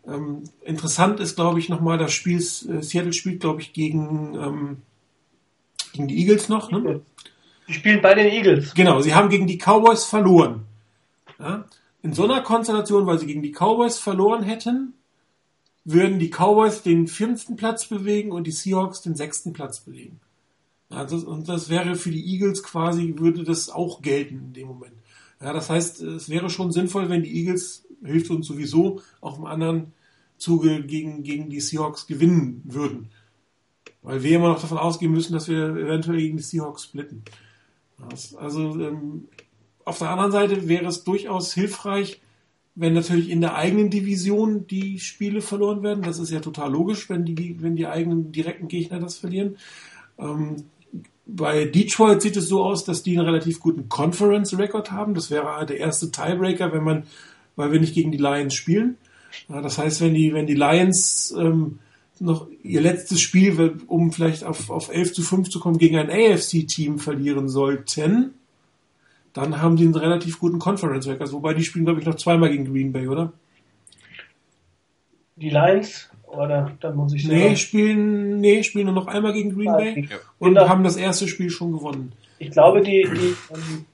Ähm, 0.07 0.43
interessant 0.63 1.19
ist, 1.19 1.35
glaube 1.35 1.59
ich, 1.59 1.69
nochmal 1.69 1.97
das 1.97 2.11
Spiel, 2.11 2.37
äh, 2.37 2.81
Seattle 2.81 3.13
spielt, 3.13 3.41
glaube 3.41 3.61
ich, 3.61 3.73
gegen, 3.73 4.35
ähm, 4.35 4.77
gegen 5.93 6.07
die 6.07 6.19
Eagles 6.19 6.49
noch. 6.49 6.71
Ne? 6.71 7.01
Die 7.67 7.73
spielen 7.73 8.01
bei 8.01 8.15
den 8.15 8.27
Eagles. 8.27 8.73
Genau, 8.73 9.01
sie 9.01 9.13
haben 9.13 9.29
gegen 9.29 9.47
die 9.47 9.57
Cowboys 9.57 10.05
verloren. 10.05 10.65
Ja? 11.39 11.65
In 12.01 12.13
so 12.13 12.23
einer 12.23 12.41
Konstellation, 12.41 13.05
weil 13.05 13.19
sie 13.19 13.27
gegen 13.27 13.43
die 13.43 13.51
Cowboys 13.51 13.99
verloren 13.99 14.43
hätten, 14.43 14.93
würden 15.83 16.19
die 16.19 16.29
Cowboys 16.29 16.81
den 16.81 17.07
fünften 17.07 17.55
Platz 17.55 17.85
bewegen 17.85 18.31
und 18.31 18.45
die 18.45 18.51
Seahawks 18.51 19.01
den 19.01 19.15
sechsten 19.15 19.53
Platz 19.53 19.81
belegen. 19.81 20.19
Also, 20.91 21.27
und 21.27 21.47
das 21.47 21.69
wäre 21.69 21.95
für 21.95 22.11
die 22.11 22.25
Eagles 22.33 22.63
quasi, 22.63 23.15
würde 23.17 23.43
das 23.43 23.69
auch 23.69 24.01
gelten 24.01 24.35
in 24.35 24.53
dem 24.53 24.67
Moment. 24.67 24.93
Ja, 25.41 25.53
das 25.53 25.69
heißt, 25.69 26.01
es 26.01 26.29
wäre 26.29 26.49
schon 26.49 26.71
sinnvoll, 26.71 27.09
wenn 27.09 27.23
die 27.23 27.35
Eagles, 27.35 27.85
hilft 28.03 28.29
uns 28.29 28.47
sowieso, 28.47 29.01
auf 29.21 29.35
einem 29.35 29.45
anderen 29.45 29.93
Zuge 30.37 30.83
gegen, 30.83 31.23
gegen 31.23 31.49
die 31.49 31.61
Seahawks 31.61 32.07
gewinnen 32.07 32.61
würden. 32.65 33.09
Weil 34.01 34.23
wir 34.23 34.35
immer 34.35 34.49
noch 34.49 34.61
davon 34.61 34.77
ausgehen 34.77 35.11
müssen, 35.11 35.33
dass 35.33 35.47
wir 35.47 35.75
eventuell 35.75 36.17
gegen 36.17 36.37
die 36.37 36.43
Seahawks 36.43 36.83
splitten. 36.83 37.23
Das, 38.09 38.35
also 38.35 38.79
ähm, 38.79 39.27
auf 39.85 39.99
der 39.99 40.09
anderen 40.09 40.31
Seite 40.31 40.67
wäre 40.67 40.85
es 40.85 41.03
durchaus 41.03 41.53
hilfreich, 41.53 42.21
wenn 42.75 42.93
natürlich 42.93 43.29
in 43.29 43.41
der 43.41 43.55
eigenen 43.55 43.89
Division 43.89 44.65
die 44.65 44.99
Spiele 44.99 45.41
verloren 45.41 45.83
werden. 45.83 46.03
Das 46.03 46.19
ist 46.19 46.31
ja 46.31 46.39
total 46.39 46.71
logisch, 46.71 47.09
wenn 47.09 47.25
die, 47.25 47.61
wenn 47.61 47.75
die 47.75 47.87
eigenen 47.87 48.31
direkten 48.31 48.67
Gegner 48.67 48.99
das 48.99 49.17
verlieren. 49.17 49.57
Ähm, 50.17 50.63
bei 51.25 51.65
Detroit 51.65 52.21
sieht 52.21 52.37
es 52.37 52.47
so 52.47 52.63
aus, 52.63 52.83
dass 52.83 53.03
die 53.03 53.17
einen 53.17 53.27
relativ 53.27 53.59
guten 53.59 53.89
Conference-Record 53.89 54.91
haben. 54.91 55.13
Das 55.13 55.29
wäre 55.31 55.65
der 55.65 55.77
erste 55.77 56.11
Tiebreaker, 56.11 56.73
wenn 56.73 56.83
man, 56.83 57.03
weil 57.55 57.71
wir 57.71 57.79
nicht 57.79 57.93
gegen 57.93 58.11
die 58.11 58.17
Lions 58.17 58.53
spielen. 58.53 58.97
Das 59.47 59.77
heißt, 59.77 60.01
wenn 60.01 60.13
die, 60.13 60.33
wenn 60.33 60.47
die 60.47 60.55
Lions 60.55 61.33
ähm, 61.37 61.79
noch 62.19 62.47
ihr 62.63 62.81
letztes 62.81 63.21
Spiel, 63.21 63.77
um 63.87 64.11
vielleicht 64.11 64.43
auf, 64.43 64.69
auf 64.69 64.93
11 64.93 65.13
zu 65.13 65.21
5 65.21 65.49
zu 65.49 65.59
kommen, 65.59 65.77
gegen 65.77 65.97
ein 65.97 66.09
AFC-Team 66.09 66.99
verlieren 66.99 67.49
sollten, 67.49 68.33
dann 69.33 69.61
haben 69.61 69.77
die 69.77 69.85
einen 69.85 69.95
relativ 69.95 70.39
guten 70.39 70.59
Conference-Record. 70.59 71.31
Wobei 71.31 71.53
die 71.53 71.63
spielen, 71.63 71.85
glaube 71.85 72.01
ich, 72.01 72.05
noch 72.05 72.15
zweimal 72.15 72.49
gegen 72.49 72.71
Green 72.71 72.91
Bay, 72.91 73.07
oder? 73.07 73.31
Die 75.37 75.49
Lions 75.49 76.10
oder 76.31 76.71
dann 76.79 76.95
muss 76.95 77.13
ich 77.13 77.23
sagen. 77.23 77.37
Nee, 77.37 77.55
spielen, 77.55 78.39
nee, 78.39 78.63
spielen 78.63 78.85
nur 78.85 78.95
noch 78.95 79.07
einmal 79.07 79.33
gegen 79.33 79.55
Green 79.55 79.71
Bay 79.71 80.07
ja. 80.09 80.17
und 80.39 80.55
genau. 80.55 80.67
haben 80.67 80.83
das 80.83 80.97
erste 80.97 81.27
Spiel 81.27 81.49
schon 81.49 81.71
gewonnen. 81.71 82.13
Ich 82.39 82.51
glaube, 82.51 82.81
die, 82.81 83.03
die, 83.03 83.35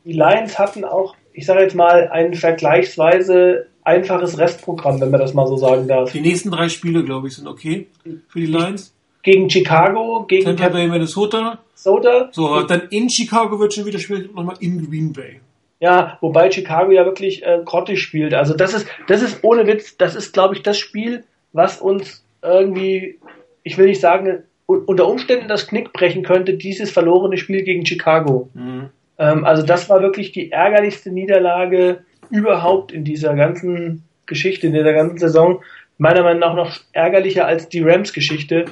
die 0.05 0.13
Lions 0.13 0.57
hatten 0.57 0.85
auch, 0.85 1.15
ich 1.33 1.45
sage 1.45 1.61
jetzt 1.61 1.75
mal, 1.75 2.07
ein 2.09 2.33
vergleichsweise 2.33 3.67
einfaches 3.83 4.37
Restprogramm, 4.37 5.01
wenn 5.01 5.11
man 5.11 5.19
das 5.19 5.33
mal 5.33 5.47
so 5.47 5.57
sagen 5.57 5.87
darf. 5.87 6.11
Die 6.11 6.21
nächsten 6.21 6.51
drei 6.51 6.69
Spiele, 6.69 7.03
glaube 7.03 7.27
ich, 7.27 7.35
sind 7.35 7.47
okay 7.47 7.87
für 8.27 8.39
die 8.39 8.45
Lions. 8.45 8.93
Gegen 9.23 9.49
Chicago, 9.49 10.25
gegen 10.27 10.45
Tampa 10.45 10.69
Bay, 10.69 10.87
Minnesota. 10.87 11.59
Minnesota. 11.85 12.29
So, 12.31 12.61
dann 12.63 12.87
in 12.89 13.09
Chicago 13.09 13.59
wird 13.59 13.73
schon 13.73 13.85
wieder 13.85 13.99
spielen, 13.99 14.29
nochmal 14.33 14.55
in 14.59 14.89
Green 14.89 15.11
Bay. 15.11 15.41
Ja, 15.79 16.17
wobei 16.21 16.49
Chicago 16.49 16.91
ja 16.91 17.05
wirklich 17.05 17.43
äh, 17.43 17.59
grottig 17.63 18.01
spielt. 18.01 18.33
Also 18.33 18.55
das 18.55 18.73
ist, 18.73 18.87
das 19.07 19.21
ist 19.21 19.43
ohne 19.43 19.67
Witz, 19.67 19.97
das 19.97 20.15
ist, 20.15 20.33
glaube 20.33 20.55
ich, 20.55 20.63
das 20.63 20.77
Spiel, 20.77 21.23
was 21.53 21.79
uns 21.79 22.23
irgendwie, 22.41 23.19
ich 23.63 23.77
will 23.77 23.87
nicht 23.87 24.01
sagen, 24.01 24.43
unter 24.65 25.07
Umständen 25.07 25.47
das 25.47 25.67
Knick 25.67 25.93
brechen 25.93 26.23
könnte, 26.23 26.55
dieses 26.55 26.91
verlorene 26.91 27.37
Spiel 27.37 27.63
gegen 27.63 27.85
Chicago. 27.85 28.49
Mhm. 28.53 28.89
Ähm, 29.17 29.45
also 29.45 29.63
das 29.63 29.89
war 29.89 30.01
wirklich 30.01 30.31
die 30.31 30.51
ärgerlichste 30.51 31.11
Niederlage 31.11 32.03
überhaupt 32.29 32.91
in 32.91 33.03
dieser 33.03 33.33
ganzen 33.35 34.03
Geschichte, 34.25 34.67
in 34.67 34.73
dieser 34.73 34.93
ganzen 34.93 35.17
Saison. 35.17 35.61
Meiner 35.97 36.23
Meinung 36.23 36.41
nach 36.41 36.55
noch 36.55 36.79
ärgerlicher 36.91 37.47
als 37.47 37.69
die 37.69 37.81
Rams-Geschichte, 37.81 38.65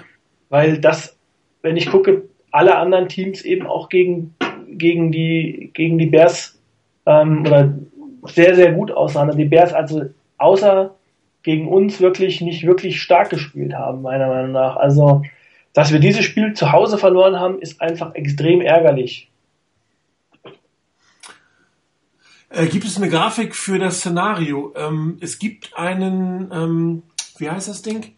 weil 0.49 0.79
das, 0.79 1.17
wenn 1.61 1.77
ich 1.77 1.89
gucke, 1.89 2.23
alle 2.51 2.75
anderen 2.75 3.07
Teams 3.07 3.43
eben 3.43 3.65
auch 3.65 3.89
gegen, 3.89 4.35
gegen, 4.69 5.11
die, 5.11 5.71
gegen 5.73 5.97
die 5.97 6.05
Bears 6.05 6.59
ähm, 7.05 7.45
oder 7.45 7.73
sehr, 8.27 8.55
sehr 8.55 8.73
gut 8.73 8.91
aussahen. 8.91 9.35
Die 9.37 9.45
Bears 9.45 9.73
also 9.73 10.03
außer 10.37 10.93
gegen 11.45 11.67
uns 11.67 12.01
wirklich 12.01 12.41
nicht 12.41 12.65
wirklich 12.65 13.01
stark 13.01 13.29
gespielt 13.29 13.73
haben, 13.73 14.01
meiner 14.01 14.27
Meinung 14.27 14.51
nach. 14.51 14.75
Also, 14.75 15.21
dass 15.73 15.93
wir 15.93 15.99
dieses 15.99 16.25
Spiel 16.25 16.53
zu 16.53 16.71
Hause 16.71 16.97
verloren 16.97 17.39
haben, 17.39 17.59
ist 17.59 17.81
einfach 17.81 18.15
extrem 18.15 18.61
ärgerlich. 18.61 19.29
Äh, 22.49 22.65
gibt 22.65 22.85
es 22.85 22.97
eine 22.97 23.09
Grafik 23.09 23.55
für 23.55 23.77
das 23.77 23.99
Szenario? 23.99 24.73
Ähm, 24.75 25.19
es 25.21 25.37
gibt 25.37 25.77
einen, 25.77 26.51
ähm, 26.51 27.03
wie 27.37 27.49
heißt 27.49 27.67
das 27.67 27.83
Ding? 27.83 28.15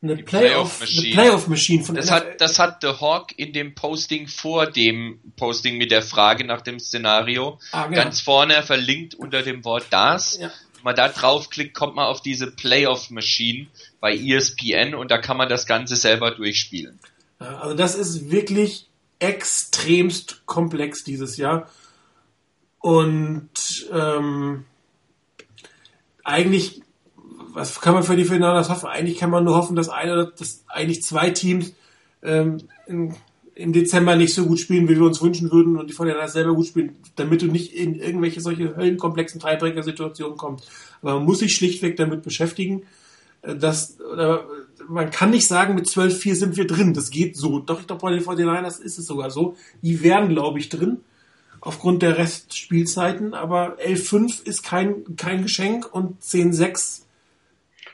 Eine 0.00 0.16
Playoff, 0.16 0.80
Machine. 0.80 1.14
Playoff 1.14 1.48
Machine 1.48 1.84
von 1.84 1.96
das 1.96 2.10
hat, 2.10 2.40
das 2.40 2.58
hat 2.60 2.78
The 2.82 2.92
Hawk 3.00 3.36
in 3.36 3.52
dem 3.52 3.74
Posting 3.74 4.28
vor 4.28 4.66
dem 4.70 5.18
Posting 5.36 5.76
mit 5.76 5.90
der 5.90 6.02
Frage 6.02 6.44
nach 6.44 6.60
dem 6.60 6.78
Szenario 6.78 7.58
ah, 7.72 7.88
genau. 7.88 8.04
ganz 8.04 8.20
vorne 8.20 8.62
verlinkt 8.62 9.16
unter 9.16 9.42
dem 9.42 9.64
Wort 9.64 9.86
das. 9.90 10.38
Ja 10.40 10.50
man 10.84 10.96
da 10.96 11.08
draufklickt, 11.08 11.74
kommt 11.74 11.94
man 11.94 12.06
auf 12.06 12.22
diese 12.22 12.50
Playoff 12.50 13.10
Machine 13.10 13.66
bei 14.00 14.16
ESPN 14.16 14.94
und 14.94 15.10
da 15.10 15.18
kann 15.18 15.36
man 15.36 15.48
das 15.48 15.66
Ganze 15.66 15.96
selber 15.96 16.30
durchspielen. 16.30 16.98
Also 17.38 17.74
das 17.74 17.94
ist 17.94 18.30
wirklich 18.30 18.86
extremst 19.18 20.42
komplex 20.46 21.04
dieses 21.04 21.36
Jahr. 21.36 21.68
Und 22.80 23.50
ähm, 23.92 24.64
eigentlich, 26.22 26.82
was 27.52 27.80
kann 27.80 27.94
man 27.94 28.04
für 28.04 28.16
die 28.16 28.24
Finals 28.24 28.68
hoffen? 28.68 28.88
Eigentlich 28.88 29.18
kann 29.18 29.30
man 29.30 29.44
nur 29.44 29.56
hoffen, 29.56 29.76
dass 29.76 29.88
eine, 29.88 30.32
dass 30.38 30.64
eigentlich 30.68 31.02
zwei 31.02 31.30
Teams 31.30 31.72
ähm, 32.22 32.68
in, 32.86 33.16
im 33.58 33.72
Dezember 33.72 34.14
nicht 34.14 34.34
so 34.34 34.46
gut 34.46 34.60
spielen, 34.60 34.88
wie 34.88 34.96
wir 34.96 35.04
uns 35.04 35.20
wünschen 35.20 35.50
würden 35.50 35.76
und 35.76 35.90
die 35.90 35.92
von 35.92 36.06
der 36.06 36.28
selber 36.28 36.54
gut 36.54 36.68
spielen, 36.68 36.94
damit 37.16 37.42
du 37.42 37.46
nicht 37.46 37.74
in 37.74 37.96
irgendwelche 37.96 38.40
solche 38.40 38.76
höllenkomplexen 38.76 39.40
Tiebreaker-Situationen 39.40 40.36
kommst. 40.36 40.70
Aber 41.02 41.14
man 41.14 41.24
muss 41.24 41.40
sich 41.40 41.54
schlichtweg 41.54 41.96
damit 41.96 42.22
beschäftigen, 42.22 42.84
äh, 43.42 43.56
dass 43.56 44.00
oder, 44.00 44.46
man 44.88 45.10
kann 45.10 45.30
nicht 45.30 45.48
sagen, 45.48 45.74
mit 45.74 45.86
12-4 45.86 46.34
sind 46.36 46.56
wir 46.56 46.68
drin. 46.68 46.94
Das 46.94 47.10
geht 47.10 47.36
so. 47.36 47.58
Doch, 47.58 47.80
ich 47.80 47.88
glaube, 47.88 48.00
bei 48.00 48.12
den 48.12 48.22
49ers 48.22 48.80
ist 48.80 48.98
es 48.98 49.06
sogar 49.06 49.30
so. 49.30 49.56
Die 49.82 50.02
wären, 50.02 50.28
glaube 50.28 50.60
ich, 50.60 50.68
drin 50.68 50.98
aufgrund 51.60 52.02
der 52.02 52.16
Restspielzeiten, 52.16 53.34
aber 53.34 53.76
11-5 53.80 54.46
ist 54.46 54.62
kein, 54.62 55.16
kein 55.16 55.42
Geschenk 55.42 55.92
und 55.92 56.22
10-6 56.22 57.02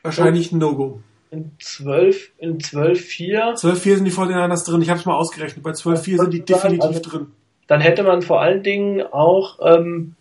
wahrscheinlich 0.03 0.53
ein 0.53 0.59
No-Go. 0.59 1.01
In 1.35 1.51
12, 1.59 2.31
in 2.39 2.59
12-4. 2.59 3.61
12-4 3.61 3.97
sind 3.97 4.05
die 4.05 4.13
49ers 4.13 4.65
drin. 4.65 4.83
Ich 4.83 4.89
habe 4.89 5.01
es 5.01 5.07
mal 5.07 5.17
ausgerechnet. 5.17 5.65
Bei 5.65 5.73
12-4 5.73 6.19
sind 6.19 6.33
die 6.33 6.45
definitiv 6.45 6.85
also, 6.85 7.01
drin. 7.01 7.27
Dann 7.67 7.81
hätte 7.81 8.05
man 8.05 8.23
vor 8.23 8.41
allen 8.41 8.63
Dingen 8.63 9.03
auch 9.03 9.59
ähm, 9.63 10.15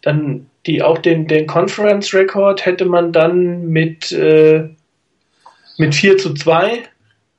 dann 0.00 0.46
die 0.66 0.82
auch 0.82 0.98
den, 0.98 1.26
den 1.26 1.46
Conference 1.46 2.14
Record 2.14 2.64
hätte 2.64 2.86
man 2.86 3.12
dann 3.12 3.66
mit 3.66 4.12
äh, 4.12 4.70
mit 5.76 5.94
4 5.94 6.16
zu 6.16 6.32
2. 6.32 6.84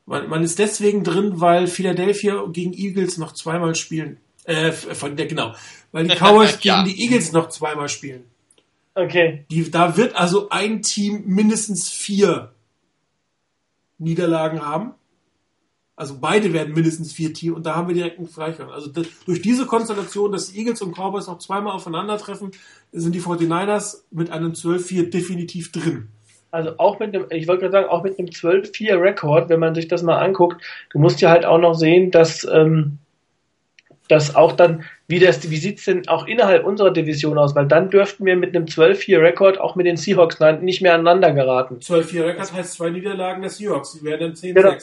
Man, 0.06 0.30
man 0.30 0.44
ist 0.44 0.60
deswegen 0.60 1.04
drin, 1.04 1.42
weil 1.42 1.68
Philadelphia 1.68 2.46
gegen 2.52 2.74
Eagles 2.74 3.18
noch 3.18 3.34
zweimal 3.34 3.74
spielen. 3.76 4.18
Äh, 4.44 4.72
von 4.72 5.16
der, 5.18 5.26
genau. 5.26 5.54
Weil 5.92 6.08
die 6.08 6.16
Cowboys 6.16 6.60
Ja. 6.62 6.84
gegen 6.84 6.96
die 6.96 7.04
Eagles 7.04 7.32
noch 7.32 7.50
zweimal 7.50 7.90
spielen. 7.90 8.26
Okay. 8.96 9.46
Die, 9.52 9.70
da 9.70 9.98
wird 9.98 10.16
also 10.16 10.50
ein 10.50 10.82
Team 10.82 11.24
mindestens 11.26 11.90
vier 11.90 12.52
Niederlagen 13.98 14.62
haben. 14.62 14.94
Also 15.96 16.20
beide 16.22 16.54
werden 16.54 16.76
mindestens 16.76 17.12
vier 17.12 17.34
Team 17.34 17.56
und 17.56 17.66
da 17.66 17.76
haben 17.76 17.88
wir 17.88 17.96
direkt 17.96 18.20
einen 18.20 18.28
Freigang. 18.28 18.70
Also 18.70 18.88
das, 18.88 19.08
durch 19.26 19.42
diese 19.42 19.66
Konstellation, 19.66 20.32
dass 20.32 20.52
die 20.52 20.60
Eagles 20.60 20.82
und 20.84 20.96
Cowboys 20.96 21.26
noch 21.26 21.40
zweimal 21.40 21.74
aufeinandertreffen, 21.74 22.52
sind 22.92 23.16
die 23.16 23.22
49ers 23.22 24.04
mit 24.12 24.30
einem 24.30 24.52
12-4 24.52 25.10
definitiv 25.10 25.72
drin. 25.72 26.10
Also 26.52 26.78
auch 26.78 27.00
mit 27.00 27.16
einem, 27.16 27.26
ich 27.32 27.48
wollte 27.48 27.62
gerade 27.62 27.72
sagen, 27.72 27.90
auch 27.90 28.04
mit 28.04 28.20
einem 28.20 28.30
12-4 28.30 29.02
Rekord, 29.02 29.50
wenn 29.50 29.60
man 29.60 29.74
sich 29.74 29.88
das 29.88 30.04
mal 30.04 30.20
anguckt, 30.20 30.62
du 30.92 31.00
musst 31.00 31.20
ja 31.20 31.32
halt 31.32 31.46
auch 31.46 31.58
noch 31.58 31.74
sehen, 31.74 32.12
dass, 32.12 32.48
ähm, 32.50 33.00
dass 34.08 34.36
auch 34.36 34.54
dann, 34.54 34.84
wie 35.08 35.20
das, 35.20 35.50
wie 35.50 35.58
sieht's 35.58 35.86
denn 35.86 36.08
auch 36.08 36.28
innerhalb 36.28 36.66
unserer 36.66 36.92
Division 36.92 37.38
aus? 37.38 37.56
Weil 37.56 37.68
dann 37.68 37.90
dürften 37.90 38.26
wir 38.26 38.36
mit 38.36 38.56
einem 38.56 38.66
12-4 38.66 39.22
Rekord 39.22 39.60
auch 39.60 39.76
mit 39.76 39.86
den 39.86 39.98
Seahawks 39.98 40.40
nicht 40.62 40.82
mehr 40.82 40.94
aneinander 40.94 41.34
geraten. 41.34 41.80
12-4 41.82 42.26
Record 42.26 42.54
heißt 42.54 42.74
zwei 42.74 42.90
Niederlagen 42.90 43.42
der 43.42 43.50
Seahawks. 43.50 43.94
Die 43.94 44.04
werden 44.04 44.34
dann 44.34 44.34
10-6. 44.34 44.54
Genau. 44.54 44.74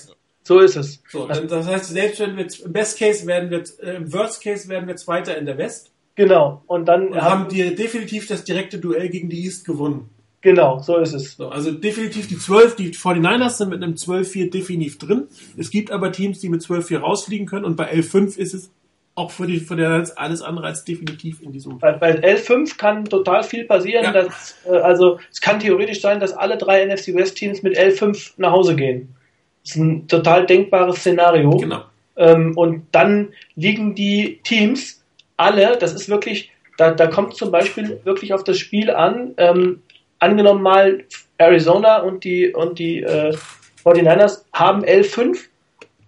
So 0.47 0.61
ist 0.61 0.77
es. 0.77 1.03
So, 1.09 1.27
dann, 1.27 1.49
das 1.49 1.67
heißt, 1.67 1.87
selbst 1.87 2.21
wenn 2.21 2.37
wir 2.37 2.47
im 2.65 2.73
Best 2.73 2.99
Case 2.99 3.27
werden 3.27 3.51
wir, 3.51 3.65
äh, 3.83 3.97
im 3.97 4.13
Worst 4.13 4.43
Case 4.43 4.69
werden 4.69 4.87
wir 4.87 4.97
Zweiter 4.97 5.39
in 5.39 5.47
der 5.47 5.57
West 5.57 5.95
Genau. 6.17 6.63
Und 6.67 6.87
dann 6.87 7.09
und 7.09 7.23
haben 7.23 7.49
die 7.49 7.75
definitiv 7.75 8.27
das 8.27 8.45
direkte 8.45 8.79
Duell 8.79 9.09
gegen 9.09 9.29
die 9.29 9.45
East 9.45 9.65
gewonnen. 9.65 10.11
genau, 10.41 10.79
so 10.81 10.99
ist 10.99 11.15
es. 11.15 11.37
So, 11.37 11.49
also 11.49 11.73
definitiv 11.73 12.29
die 12.29 12.39
12, 12.39 12.77
die 12.77 12.93
49ers 12.93 13.57
sind 13.57 13.71
mit 13.71 13.83
einem 13.83 13.95
12-4 13.95 14.51
definitiv 14.51 14.99
drin. 14.99 15.25
Es 15.57 15.71
gibt 15.71 15.91
aber 15.91 16.13
Teams, 16.13 16.39
die 16.39 16.49
mit 16.49 16.63
12-4 16.63 16.99
rausfliegen 16.99 17.47
können 17.47 17.65
und 17.65 17.77
bei 17.77 17.93
11-5 17.93 18.39
ist 18.39 18.55
es 18.55 18.71
auch 19.17 19.31
für 19.31 19.47
die 19.47 19.59
für 19.59 19.77
der 19.77 20.05
alles 20.17 20.43
andere 20.43 20.67
als 20.67 20.85
definitiv 20.85 21.41
in 21.41 21.53
diesem. 21.53 21.79
Bei, 21.79 21.93
bei 21.93 22.13
L5 22.19 22.77
kann 22.77 23.05
total 23.05 23.45
viel 23.45 23.65
passieren. 23.65 24.05
Ja. 24.05 24.13
Dass, 24.13 24.57
äh, 24.67 24.77
also 24.77 25.21
es 25.31 25.41
kann 25.41 25.61
theoretisch 25.61 26.01
sein, 26.01 26.21
dass 26.21 26.33
alle 26.33 26.57
drei 26.57 26.85
NFC 26.85 27.15
West 27.15 27.37
Teams 27.37 27.63
mit 27.63 27.79
L5 27.79 28.33
nach 28.39 28.51
Hause 28.51 28.75
gehen. 28.75 29.15
Das 29.63 29.77
ist 29.77 29.77
ein 29.77 30.09
total 30.09 30.47
denkbares 30.47 30.97
Szenario. 30.97 31.51
Genau. 31.51 31.85
Ähm, 32.17 32.57
und 32.57 32.87
dann 32.93 33.33
liegen 33.55 33.95
die 33.95 34.41
Teams 34.45 35.03
alle, 35.37 35.77
das 35.79 35.95
ist 35.95 36.09
wirklich, 36.09 36.53
da, 36.77 36.91
da 36.93 37.07
kommt 37.07 37.35
zum 37.35 37.51
Beispiel 37.51 38.01
wirklich 38.05 38.33
auf 38.35 38.45
das 38.45 38.59
Spiel 38.59 38.91
an, 38.91 39.35
ähm, 39.37 39.83
angenommen 40.19 40.63
mal 40.63 41.05
Arizona 41.39 41.99
und 41.99 42.25
die, 42.25 42.53
und 42.53 42.79
die 42.79 43.03
äh, 43.03 43.37
49ers 43.85 44.45
haben 44.53 44.85
L5 44.85 45.39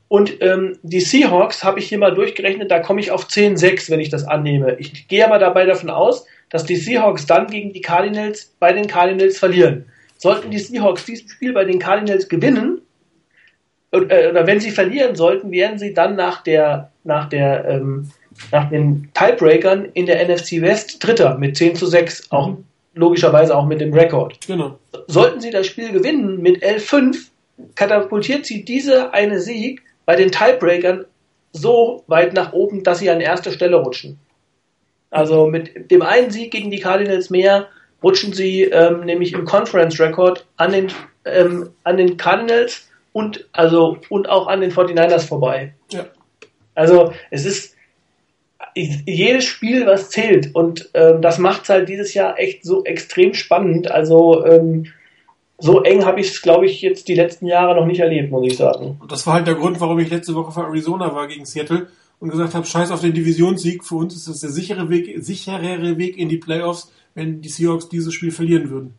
und 0.09 0.41
ähm, 0.41 0.79
die 0.83 1.01
Seahawks 1.01 1.65
habe 1.65 1.81
ich 1.81 1.89
hier 1.89 1.99
mal 1.99 2.15
durchgerechnet, 2.15 2.71
da 2.71 2.79
komme 2.79 3.01
ich 3.01 3.11
auf 3.11 3.27
10-6, 3.27 3.91
wenn 3.91 4.01
ich 4.01 4.09
das 4.09 4.25
annehme. 4.25 4.77
Ich 4.79 5.09
gehe 5.09 5.25
aber 5.25 5.39
dabei 5.39 5.65
davon 5.67 5.91
aus, 5.91 6.27
dass 6.51 6.65
die 6.65 6.77
Seahawks 6.77 7.27
dann 7.27 7.49
gegen 7.49 7.73
die 7.73 7.81
Cardinals 7.81 8.55
bei 8.61 8.73
den 8.73 8.87
Cardinals 8.87 9.39
verlieren. 9.39 9.87
Sollten 10.19 10.51
die 10.51 10.59
Seahawks 10.59 11.05
dieses 11.05 11.31
Spiel 11.31 11.53
bei 11.53 11.65
den 11.65 11.79
Cardinals 11.79 12.29
gewinnen, 12.29 12.83
und, 13.91 14.11
äh, 14.11 14.29
oder 14.31 14.47
wenn 14.47 14.61
sie 14.61 14.71
verlieren 14.71 15.15
sollten, 15.17 15.51
wären 15.51 15.79
sie 15.79 15.95
dann 15.95 16.17
nach 16.17 16.43
der, 16.43 16.91
nach 17.05 17.29
der, 17.29 17.65
ähm, 17.67 18.11
nach 18.53 18.69
den 18.69 19.09
Tiebreakern 19.15 19.87
in 19.95 20.07
der 20.07 20.21
NFC 20.21 20.61
West 20.61 21.05
Dritter 21.05 21.39
mit 21.39 21.57
10 21.57 21.75
zu 21.77 21.87
6, 21.87 22.31
auch 22.31 22.49
Mhm. 22.49 22.65
logischerweise 22.95 23.57
auch 23.57 23.67
mit 23.67 23.81
dem 23.81 23.93
Rekord. 23.95 24.39
Genau. 24.47 24.79
Sollten 25.07 25.41
sie 25.41 25.51
das 25.51 25.67
Spiel 25.67 25.91
gewinnen 25.93 26.41
mit 26.43 26.63
L5, 26.63 27.29
katapultiert 27.75 28.45
sie 28.45 28.65
diese 28.65 29.15
eine 29.15 29.41
Sieg 29.41 29.83
bei 30.07 30.17
den 30.17 30.33
Tiebreakern 30.33 31.05
so 31.53 32.05
weit 32.07 32.33
nach 32.33 32.53
oben, 32.53 32.83
dass 32.83 33.01
sie 33.01 33.11
an 33.11 33.21
erste 33.21 33.53
Stelle 33.53 33.77
rutschen. 33.77 34.19
Also 35.11 35.47
mit 35.47 35.91
dem 35.91 36.03
einen 36.03 36.31
Sieg 36.31 36.51
gegen 36.51 36.71
die 36.71 36.81
Cardinals 36.81 37.31
mehr 37.31 37.69
rutschen 38.03 38.33
sie 38.33 38.65
ähm, 38.65 39.05
nämlich 39.05 39.33
im 39.33 39.45
Conference 39.45 39.99
Record 39.99 40.47
an 40.57 40.73
den, 40.73 40.89
ähm, 41.25 41.71
an 41.85 41.97
den 41.97 42.17
Cardinals 42.17 42.89
und 43.13 43.49
also 43.53 43.99
und 44.11 44.29
auch 44.29 44.47
an 44.47 44.61
den 44.61 44.71
49ers 44.71 45.27
vorbei. 45.27 45.75
Ja. 45.91 46.07
Also 46.75 47.13
es 47.31 47.47
ist 47.47 47.75
jedes 48.75 49.45
Spiel, 49.45 49.87
was 49.87 50.11
zählt 50.11 50.55
und 50.55 50.91
ähm, 50.93 51.23
das 51.23 51.39
macht 51.39 51.63
es 51.63 51.71
halt 51.71 51.89
dieses 51.89 52.13
Jahr 52.13 52.39
echt 52.39 52.65
so 52.65 52.85
extrem 52.85 53.33
spannend. 53.33 53.91
Also 53.91 54.45
ähm, 54.45 54.93
so 55.59 55.83
eng 55.83 56.05
habe 56.05 56.21
ich 56.21 56.29
es, 56.29 56.43
glaube 56.43 56.67
ich, 56.67 56.83
jetzt 56.83 57.09
die 57.09 57.15
letzten 57.15 57.47
Jahre 57.47 57.75
noch 57.75 57.87
nicht 57.87 58.01
erlebt, 58.01 58.31
muss 58.31 58.47
ich 58.47 58.57
sagen. 58.57 58.99
Und 59.01 59.11
das 59.11 59.27
war 59.27 59.35
halt 59.35 59.47
der 59.47 59.55
Grund, 59.55 59.81
warum 59.81 59.99
ich 59.99 60.11
letzte 60.11 60.35
Woche 60.35 60.53
für 60.53 60.61
Arizona 60.61 61.15
war 61.15 61.27
gegen 61.29 61.47
Seattle 61.47 61.89
und 62.19 62.31
gesagt 62.31 62.55
habe, 62.55 62.67
scheiß 62.67 62.91
auf 62.91 63.01
den 63.01 63.15
Divisionssieg. 63.15 63.85
Für 63.85 63.97
uns 63.97 64.15
ist 64.15 64.29
das 64.29 64.41
der 64.41 64.51
sichere 64.51 64.91
Weg, 64.91 65.25
sicherere 65.25 65.99
Weg 65.99 66.19
in 66.19 66.29
die 66.29 66.37
Playoffs, 66.37 66.93
wenn 67.15 67.41
die 67.41 67.49
Seahawks 67.49 67.89
dieses 67.89 68.13
Spiel 68.13 68.33
verlieren 68.33 68.71
würden. 68.71 68.95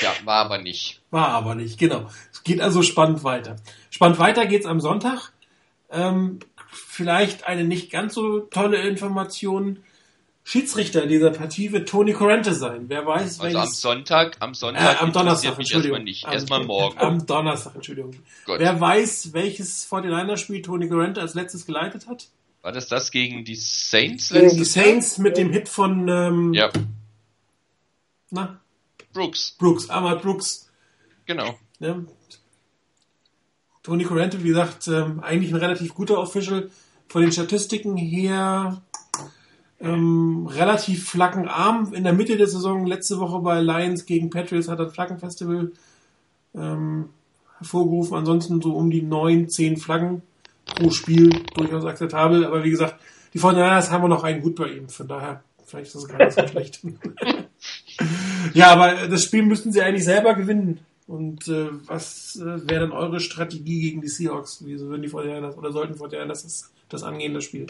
Ja, 0.00 0.12
war 0.24 0.44
aber 0.44 0.58
nicht. 0.58 1.02
War 1.10 1.28
aber 1.28 1.54
nicht, 1.54 1.78
genau. 1.78 2.08
Es 2.32 2.42
geht 2.42 2.60
also 2.60 2.82
spannend 2.82 3.24
weiter. 3.24 3.56
Spannend 3.90 4.18
weiter 4.18 4.46
geht's 4.46 4.66
am 4.66 4.80
Sonntag. 4.80 5.32
Ähm, 5.90 6.38
vielleicht 6.68 7.46
eine 7.46 7.64
nicht 7.64 7.90
ganz 7.90 8.14
so 8.14 8.40
tolle 8.40 8.78
Information. 8.78 9.80
Schiedsrichter 10.46 11.06
dieser 11.06 11.30
Partie 11.30 11.72
wird 11.72 11.88
Tony 11.88 12.12
Corrente 12.12 12.54
sein. 12.54 12.84
Wer 12.88 13.06
weiß, 13.06 13.40
Also 13.40 13.56
am 13.58 13.64
welches... 13.64 13.80
Sonntag, 13.80 14.36
am 14.40 14.52
Äh, 14.52 14.54
Sonntag 14.54 15.00
am 15.02 15.12
Donnerstag, 15.12 15.56
mich 15.56 15.72
Entschuldigung. 15.72 15.96
erstmal 15.96 16.04
nicht. 16.04 16.26
Am- 16.26 16.32
Erstmal 16.34 16.64
morgen. 16.64 16.98
Am 16.98 17.26
Donnerstag, 17.26 17.74
Entschuldigung. 17.74 18.10
Gut. 18.44 18.58
Wer 18.58 18.78
weiß, 18.78 19.32
welches 19.32 19.88
49er-Spiel 19.90 20.60
Tony 20.60 20.88
Corrente 20.88 21.22
als 21.22 21.32
letztes 21.34 21.64
geleitet 21.64 22.06
hat? 22.06 22.28
War 22.60 22.72
das 22.72 22.88
das 22.88 23.10
gegen 23.10 23.44
die 23.44 23.56
Saints 23.56 24.28
Gegen 24.30 24.50
Die 24.56 24.64
Saints 24.64 25.16
mit 25.18 25.36
dem 25.38 25.50
Hit 25.50 25.68
von 25.68 26.08
ähm? 26.08 26.52
Ja, 26.54 26.70
na, 28.30 28.60
Brooks. 29.12 29.52
Brooks, 29.58 29.88
Ahmad 29.90 30.22
Brooks. 30.22 30.70
Genau. 31.26 31.58
Ne? 31.78 32.06
Tony 33.82 34.04
Corrente, 34.04 34.42
wie 34.42 34.48
gesagt, 34.48 34.88
ähm, 34.88 35.20
eigentlich 35.20 35.52
ein 35.52 35.58
relativ 35.58 35.94
guter 35.94 36.18
Official. 36.18 36.70
Von 37.08 37.20
den 37.22 37.32
Statistiken 37.32 37.96
her 37.98 38.82
ähm, 39.80 40.46
relativ 40.46 41.08
flachen 41.08 41.48
Arm. 41.48 41.92
In 41.94 42.04
der 42.04 42.12
Mitte 42.12 42.36
der 42.36 42.46
Saison, 42.46 42.86
letzte 42.86 43.18
Woche 43.18 43.40
bei 43.40 43.60
Lions 43.60 44.06
gegen 44.06 44.30
Patriots, 44.30 44.68
hat 44.68 44.78
er 44.78 44.86
ein 44.86 44.92
Flaggenfestival 44.92 45.72
ähm, 46.54 47.10
hervorgerufen. 47.58 48.16
Ansonsten 48.16 48.60
so 48.60 48.74
um 48.74 48.90
die 48.90 49.02
neun, 49.02 49.48
zehn 49.48 49.76
Flaggen 49.76 50.22
pro 50.64 50.90
Spiel 50.90 51.30
durchaus 51.54 51.84
akzeptabel. 51.84 52.44
Aber 52.46 52.64
wie 52.64 52.70
gesagt, 52.70 52.96
die 53.32 53.40
49ers 53.40 53.90
haben 53.90 54.04
wir 54.04 54.08
noch 54.08 54.24
einen 54.24 54.42
gut 54.42 54.56
bei 54.56 54.68
ihm. 54.68 54.88
Von 54.88 55.08
daher, 55.08 55.42
vielleicht 55.64 55.86
ist 55.86 55.96
das 55.96 56.08
gar 56.08 56.18
nicht 56.18 56.32
so 56.32 56.46
schlecht. 56.46 56.80
ja, 58.54 58.72
aber 58.72 59.08
das 59.08 59.24
Spiel 59.24 59.42
müssten 59.42 59.72
sie 59.72 59.82
eigentlich 59.82 60.04
selber 60.04 60.34
gewinnen. 60.34 60.80
Und 61.06 61.48
äh, 61.48 61.68
was 61.86 62.36
äh, 62.36 62.68
wäre 62.68 62.80
dann 62.80 62.92
eure 62.92 63.20
Strategie 63.20 63.82
gegen 63.82 64.00
die 64.00 64.08
Seahawks? 64.08 64.62
Wieso 64.64 64.86
würden 64.86 65.02
die 65.02 65.10
49ers 65.10 65.56
oder 65.56 65.70
sollten 65.70 65.94
49ers 65.94 66.26
das, 66.26 66.72
das 66.88 67.02
angehen, 67.02 67.34
das 67.34 67.44
Spiel? 67.44 67.66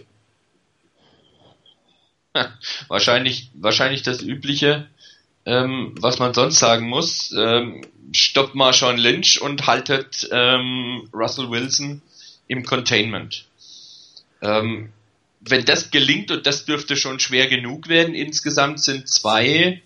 Wahrscheinlich, 2.89 3.51
wahrscheinlich 3.55 4.03
das 4.03 4.23
Übliche, 4.23 4.89
ähm, 5.47 5.95
was 6.01 6.19
man 6.19 6.35
sonst 6.35 6.59
sagen 6.59 6.89
muss. 6.89 7.33
Ähm, 7.37 7.83
stoppt 8.13 8.55
Marshawn 8.55 8.99
Lynch 8.99 9.41
und 9.41 9.67
haltet 9.67 10.29
ähm, 10.33 11.09
Russell 11.13 11.51
Wilson 11.51 12.03
im 12.49 12.65
Containment. 12.65 13.47
Ähm, 14.43 14.93
wenn 15.41 15.65
das 15.65 15.91
gelingt, 15.91 16.31
und 16.31 16.47
das 16.47 16.65
dürfte 16.65 16.97
schon 16.97 17.21
schwer 17.21 17.47
genug 17.47 17.89
werden, 17.89 18.15
insgesamt 18.15 18.81
sind 18.81 19.09
zwei 19.09 19.83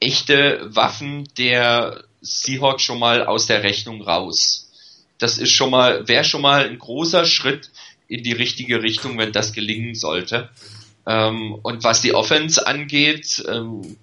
echte 0.00 0.74
Waffen 0.74 1.28
der 1.36 2.04
Seahawks 2.20 2.82
schon 2.82 2.98
mal 2.98 3.26
aus 3.26 3.46
der 3.46 3.62
Rechnung 3.62 4.02
raus. 4.02 4.70
Das 5.18 5.38
ist 5.38 5.52
schon 5.52 5.70
mal, 5.70 6.08
wäre 6.08 6.24
schon 6.24 6.42
mal 6.42 6.68
ein 6.68 6.78
großer 6.78 7.24
Schritt 7.24 7.70
in 8.06 8.22
die 8.22 8.32
richtige 8.32 8.82
Richtung, 8.82 9.18
wenn 9.18 9.32
das 9.32 9.52
gelingen 9.52 9.94
sollte. 9.94 10.50
Ähm, 11.08 11.54
und 11.62 11.82
was 11.82 12.02
die 12.02 12.14
Offense 12.14 12.64
angeht, 12.66 13.42
ähm, 13.48 13.96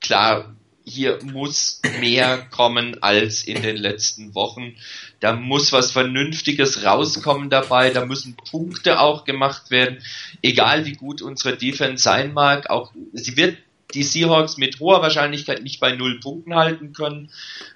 klar, 0.00 0.56
hier 0.84 1.18
muss 1.22 1.80
mehr 2.00 2.46
kommen 2.50 3.02
als 3.02 3.44
in 3.44 3.62
den 3.62 3.76
letzten 3.76 4.34
Wochen. 4.34 4.74
Da 5.20 5.34
muss 5.34 5.72
was 5.72 5.92
Vernünftiges 5.92 6.84
rauskommen 6.84 7.48
dabei. 7.48 7.90
Da 7.90 8.04
müssen 8.04 8.36
Punkte 8.50 9.00
auch 9.00 9.24
gemacht 9.24 9.70
werden. 9.70 10.02
Egal 10.42 10.84
wie 10.84 10.92
gut 10.92 11.22
unsere 11.22 11.56
Defense 11.56 12.02
sein 12.02 12.34
mag, 12.34 12.70
auch 12.70 12.92
sie 13.12 13.36
wird 13.36 13.56
die 13.94 14.02
Seahawks 14.02 14.56
mit 14.56 14.80
hoher 14.80 15.02
Wahrscheinlichkeit 15.02 15.62
nicht 15.62 15.80
bei 15.80 15.92
null 15.92 16.18
Punkten 16.20 16.54
halten 16.54 16.92
können, 16.92 17.30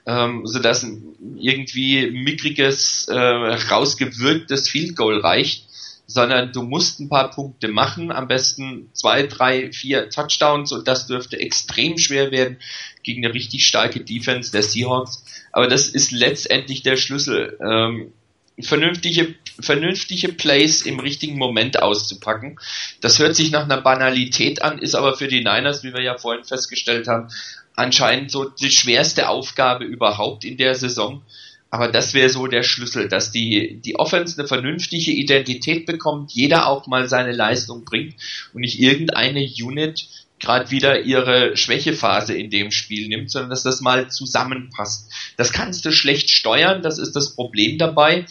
ähm, 0.07 0.45
sodass 0.45 0.83
ein 0.83 1.15
irgendwie 1.39 2.11
mickriges, 2.11 3.07
äh, 3.09 3.17
rausgewirktes 3.17 4.69
Field 4.69 4.97
Goal 4.97 5.21
reicht 5.21 5.70
sondern 6.11 6.53
du 6.53 6.63
musst 6.63 6.99
ein 6.99 7.09
paar 7.09 7.31
Punkte 7.31 7.69
machen, 7.69 8.11
am 8.11 8.27
besten 8.27 8.91
zwei, 8.95 9.23
drei, 9.29 9.71
vier 9.71 10.11
Touchdowns 10.11 10.73
und 10.73 10.89
das 10.89 11.07
dürfte 11.07 11.39
extrem 11.39 11.99
schwer 11.99 12.33
werden 12.33 12.59
gegen 13.05 13.25
eine 13.25 13.33
richtig 13.33 13.65
starke 13.65 14.01
Defense 14.01 14.51
der 14.51 14.65
Seahawks. 14.65 15.25
Aber 15.53 15.69
das 15.69 15.89
ist 15.89 16.11
letztendlich 16.11 16.83
der 16.83 16.97
Schlüssel. 16.97 17.57
Ähm, 17.65 18.13
vernünftige, 18.61 19.37
vernünftige 19.61 20.33
Plays 20.33 20.83
im 20.83 20.99
richtigen 20.99 21.39
Moment 21.39 21.81
auszupacken. 21.81 22.59
Das 23.01 23.21
hört 23.21 23.37
sich 23.37 23.53
nach 23.53 23.65
einer 23.65 23.81
Banalität 23.81 24.63
an, 24.63 24.79
ist 24.79 24.97
aber 24.97 25.17
für 25.17 25.29
die 25.29 25.45
Niners, 25.45 25.85
wie 25.85 25.95
wir 25.95 26.03
ja 26.03 26.19
vorhin 26.19 26.45
festgestellt 26.45 27.07
haben, 27.07 27.29
anscheinend 27.77 28.33
so 28.33 28.49
die 28.49 28.71
schwerste 28.71 29.29
Aufgabe 29.29 29.85
überhaupt 29.85 30.45
in 30.45 30.57
der 30.57 30.75
Saison. 30.75 31.23
Aber 31.71 31.89
das 31.89 32.15
wäre 32.15 32.29
so 32.29 32.49
der 32.49 32.65
Schlüssel, 32.65 33.09
dass 33.09 33.31
die, 33.31 33.81
die 33.81 33.97
Offense 33.97 34.39
eine 34.39 34.49
vernünftige 34.49 35.13
Identität 35.13 35.87
bekommt, 35.87 36.33
jeder 36.33 36.67
auch 36.67 36.89
mal 36.89 37.09
seine 37.09 37.33
Leistung 37.33 37.85
bringt 37.85 38.17
und 38.53 38.63
nicht 38.63 38.81
irgendeine 38.81 39.41
Unit 39.41 40.09
gerade 40.41 40.71
wieder 40.71 41.03
ihre 41.03 41.57
Schwächephase 41.57 42.35
in 42.35 42.51
dem 42.51 42.71
Spiel 42.71 43.09
nimmt, 43.09 43.31
sondern 43.31 43.51
dass 43.51 43.63
das 43.63 43.83
mal 43.83 44.11
zusammenpasst. 44.11 45.13
Das 45.37 45.53
kannst 45.53 45.85
du 45.85 45.93
schlecht 45.93 46.31
steuern, 46.31 46.83
das 46.83 46.99
ist 46.99 47.15
das 47.15 47.37
Problem 47.37 47.79
dabei. 47.79 48.27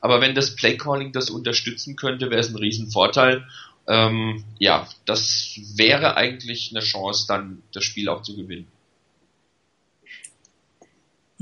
Aber 0.00 0.20
wenn 0.20 0.34
das 0.34 0.54
Playcalling 0.54 1.12
das 1.12 1.30
unterstützen 1.30 1.96
könnte, 1.96 2.28
wäre 2.30 2.40
es 2.40 2.50
ein 2.50 2.56
Riesenvorteil. 2.56 3.46
Ähm, 3.86 4.44
ja, 4.58 4.86
das 5.06 5.58
wäre 5.76 6.16
eigentlich 6.16 6.72
eine 6.72 6.84
Chance, 6.84 7.26
dann 7.28 7.62
das 7.72 7.84
Spiel 7.84 8.08
auch 8.08 8.22
zu 8.22 8.36
gewinnen. 8.36 8.66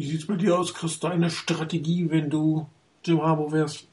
Wie 0.03 0.07
sieht 0.07 0.23
es 0.23 0.27
bei 0.27 0.35
dir 0.35 0.59
aus? 0.59 0.75
Kriegst 0.75 1.01
du 1.01 1.07
eine 1.07 1.31
Strategie, 1.31 2.11
wenn 2.11 2.29
du 2.29 2.67
Jim 3.05 3.23
Harbour 3.23 3.53
wärst? 3.53 3.87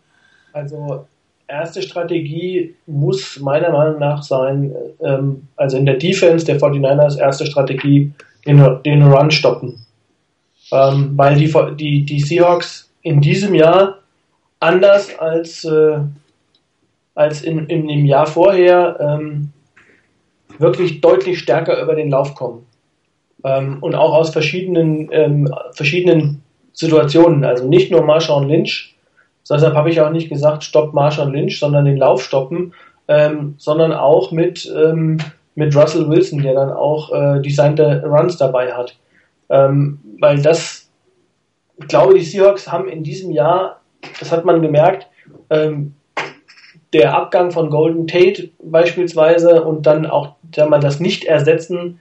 Also, 0.53 1.05
erste 1.47 1.83
Strategie 1.83 2.73
muss 2.87 3.39
meiner 3.39 3.71
Meinung 3.71 3.99
nach 3.99 4.23
sein, 4.23 4.73
ähm, 5.01 5.47
also 5.55 5.77
in 5.77 5.85
der 5.85 5.97
Defense 5.97 6.47
der 6.47 6.59
49ers 6.59 7.19
erste 7.19 7.45
Strategie, 7.45 8.11
den, 8.47 8.79
den 8.83 9.03
Run 9.03 9.29
stoppen. 9.29 9.85
Ähm, 10.71 11.11
weil 11.15 11.35
die, 11.35 11.53
die, 11.75 12.05
die 12.05 12.19
Seahawks 12.21 12.91
in 13.03 13.21
diesem 13.21 13.53
Jahr 13.53 13.99
anders 14.59 15.11
als, 15.19 15.63
äh, 15.63 15.99
als 17.13 17.43
in, 17.43 17.67
in, 17.67 17.87
im 17.87 18.05
Jahr 18.07 18.25
vorher 18.25 18.97
ähm, 18.99 19.53
wirklich 20.57 21.01
deutlich 21.01 21.37
stärker 21.37 21.79
über 21.79 21.93
den 21.93 22.09
Lauf 22.09 22.33
kommen 22.33 22.65
ähm, 23.43 23.77
und 23.81 23.95
auch 23.95 24.13
aus 24.13 24.31
verschiedenen, 24.31 25.09
ähm, 25.11 25.53
verschiedenen 25.73 26.41
Situationen. 26.73 27.43
Also 27.43 27.67
nicht 27.67 27.91
nur 27.91 28.03
Marshawn 28.03 28.47
Lynch, 28.47 28.95
deshalb 29.49 29.75
habe 29.75 29.89
ich 29.89 30.01
auch 30.01 30.11
nicht 30.11 30.29
gesagt, 30.29 30.63
stopp 30.63 30.93
Marshawn 30.93 31.31
Lynch, 31.31 31.59
sondern 31.59 31.85
den 31.85 31.97
Lauf 31.97 32.23
stoppen, 32.23 32.73
ähm, 33.07 33.55
sondern 33.57 33.91
auch 33.91 34.31
mit, 34.31 34.71
ähm, 34.75 35.17
mit 35.55 35.75
Russell 35.75 36.07
Wilson, 36.09 36.41
der 36.41 36.53
dann 36.53 36.71
auch 36.71 37.11
äh, 37.11 37.41
designte 37.41 38.03
Runs 38.05 38.37
dabei 38.37 38.73
hat. 38.73 38.95
Ähm, 39.49 39.99
weil 40.19 40.41
das, 40.41 40.89
ich 41.77 41.87
glaube, 41.87 42.13
die 42.13 42.23
Seahawks 42.23 42.71
haben 42.71 42.87
in 42.87 43.03
diesem 43.03 43.31
Jahr, 43.31 43.81
das 44.19 44.31
hat 44.31 44.45
man 44.45 44.61
gemerkt, 44.61 45.07
ähm, 45.49 45.95
der 46.93 47.15
Abgang 47.15 47.51
von 47.51 47.69
Golden 47.69 48.07
Tate 48.07 48.49
beispielsweise 48.63 49.63
und 49.63 49.85
dann 49.85 50.05
auch, 50.05 50.35
sagen 50.55 50.71
wir, 50.71 50.79
das 50.79 50.99
Nicht-Ersetzen 50.99 51.99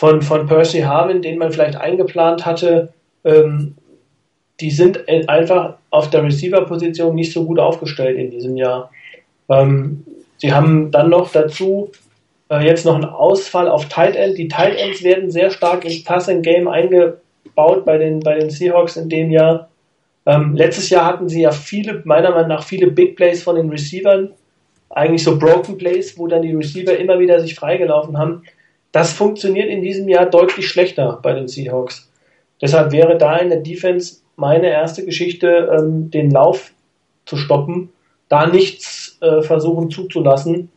von, 0.00 0.22
von 0.22 0.46
Percy 0.46 0.80
Harvin, 0.80 1.20
den 1.20 1.36
man 1.36 1.52
vielleicht 1.52 1.76
eingeplant 1.76 2.46
hatte, 2.46 2.88
ähm, 3.22 3.74
die 4.58 4.70
sind 4.70 5.06
einfach 5.28 5.74
auf 5.90 6.08
der 6.08 6.24
Receiver-Position 6.24 7.14
nicht 7.14 7.34
so 7.34 7.44
gut 7.44 7.58
aufgestellt 7.58 8.16
in 8.16 8.30
diesem 8.30 8.56
Jahr. 8.56 8.90
Ähm, 9.50 10.06
sie 10.38 10.54
haben 10.54 10.90
dann 10.90 11.10
noch 11.10 11.30
dazu 11.30 11.92
äh, 12.50 12.64
jetzt 12.64 12.86
noch 12.86 12.94
einen 12.94 13.04
Ausfall 13.04 13.68
auf 13.68 13.90
Tight 13.90 14.16
End. 14.16 14.38
Die 14.38 14.48
Tight 14.48 14.78
Ends 14.78 15.02
werden 15.02 15.30
sehr 15.30 15.50
stark 15.50 15.84
ins 15.84 16.02
Passing 16.02 16.40
Game 16.40 16.66
eingebaut 16.66 17.84
bei 17.84 17.98
den, 17.98 18.20
bei 18.20 18.38
den 18.38 18.48
Seahawks 18.48 18.96
in 18.96 19.10
dem 19.10 19.30
Jahr. 19.30 19.68
Ähm, 20.24 20.54
letztes 20.56 20.88
Jahr 20.88 21.04
hatten 21.04 21.28
sie 21.28 21.42
ja 21.42 21.50
viele, 21.50 22.00
meiner 22.06 22.30
Meinung 22.30 22.48
nach, 22.48 22.62
viele 22.62 22.90
Big 22.90 23.16
Plays 23.16 23.42
von 23.42 23.56
den 23.56 23.68
Receivern. 23.68 24.30
Eigentlich 24.88 25.24
so 25.24 25.38
Broken 25.38 25.76
Plays, 25.76 26.16
wo 26.16 26.26
dann 26.26 26.40
die 26.40 26.54
Receiver 26.54 26.96
immer 26.96 27.18
wieder 27.18 27.38
sich 27.38 27.54
freigelaufen 27.54 28.16
haben. 28.16 28.44
Das 28.92 29.12
funktioniert 29.12 29.68
in 29.68 29.82
diesem 29.82 30.08
Jahr 30.08 30.26
deutlich 30.26 30.68
schlechter 30.68 31.20
bei 31.22 31.32
den 31.32 31.48
Seahawks. 31.48 32.10
Deshalb 32.60 32.92
wäre 32.92 33.16
da 33.16 33.36
in 33.36 33.48
der 33.48 33.60
Defense 33.60 34.16
meine 34.36 34.68
erste 34.68 35.04
Geschichte, 35.04 35.70
ähm, 35.76 36.10
den 36.10 36.30
Lauf 36.30 36.72
zu 37.26 37.36
stoppen, 37.36 37.90
da 38.28 38.46
nichts 38.46 39.18
äh, 39.20 39.42
versuchen 39.42 39.90
zuzulassen. 39.90 40.70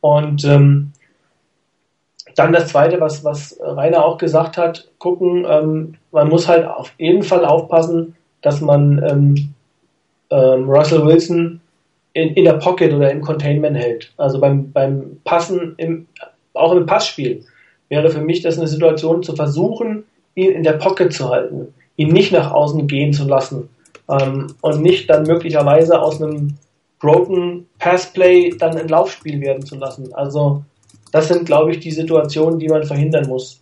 Und 0.00 0.44
ähm, 0.44 0.92
dann 2.34 2.52
das 2.52 2.68
Zweite, 2.68 3.00
was, 3.00 3.24
was 3.24 3.58
Rainer 3.60 4.04
auch 4.04 4.18
gesagt 4.18 4.56
hat, 4.56 4.88
gucken, 4.98 5.46
ähm, 5.48 5.94
man 6.10 6.28
muss 6.28 6.48
halt 6.48 6.66
auf 6.66 6.92
jeden 6.98 7.22
Fall 7.22 7.44
aufpassen, 7.44 8.16
dass 8.42 8.60
man 8.60 9.02
ähm, 9.04 9.54
ähm, 10.30 10.68
Russell 10.68 11.04
Wilson 11.04 11.60
in, 12.12 12.34
in 12.34 12.44
der 12.44 12.54
Pocket 12.54 12.92
oder 12.92 13.10
im 13.10 13.20
Containment 13.20 13.76
hält. 13.76 14.12
Also 14.16 14.40
beim, 14.40 14.72
beim 14.72 15.20
Passen, 15.24 15.74
im, 15.76 16.06
auch 16.54 16.72
im 16.72 16.86
Passspiel 16.86 17.44
wäre 17.90 18.08
für 18.08 18.22
mich 18.22 18.40
das 18.40 18.56
eine 18.56 18.68
Situation 18.68 19.22
zu 19.22 19.36
versuchen, 19.36 20.04
ihn 20.34 20.52
in 20.52 20.62
der 20.62 20.74
Pocket 20.74 21.12
zu 21.12 21.28
halten, 21.28 21.74
ihn 21.96 22.12
nicht 22.12 22.32
nach 22.32 22.52
außen 22.52 22.86
gehen 22.86 23.12
zu 23.12 23.28
lassen 23.28 23.68
ähm, 24.08 24.46
und 24.62 24.80
nicht 24.80 25.10
dann 25.10 25.24
möglicherweise 25.24 26.00
aus 26.00 26.22
einem 26.22 26.56
Broken 27.00 27.66
Passplay 27.78 28.54
dann 28.56 28.76
ein 28.76 28.88
Laufspiel 28.88 29.40
werden 29.40 29.66
zu 29.66 29.76
lassen. 29.76 30.14
Also 30.14 30.62
das 31.12 31.28
sind, 31.28 31.46
glaube 31.46 31.72
ich, 31.72 31.80
die 31.80 31.90
Situationen, 31.90 32.58
die 32.58 32.68
man 32.68 32.84
verhindern 32.84 33.28
muss. 33.28 33.60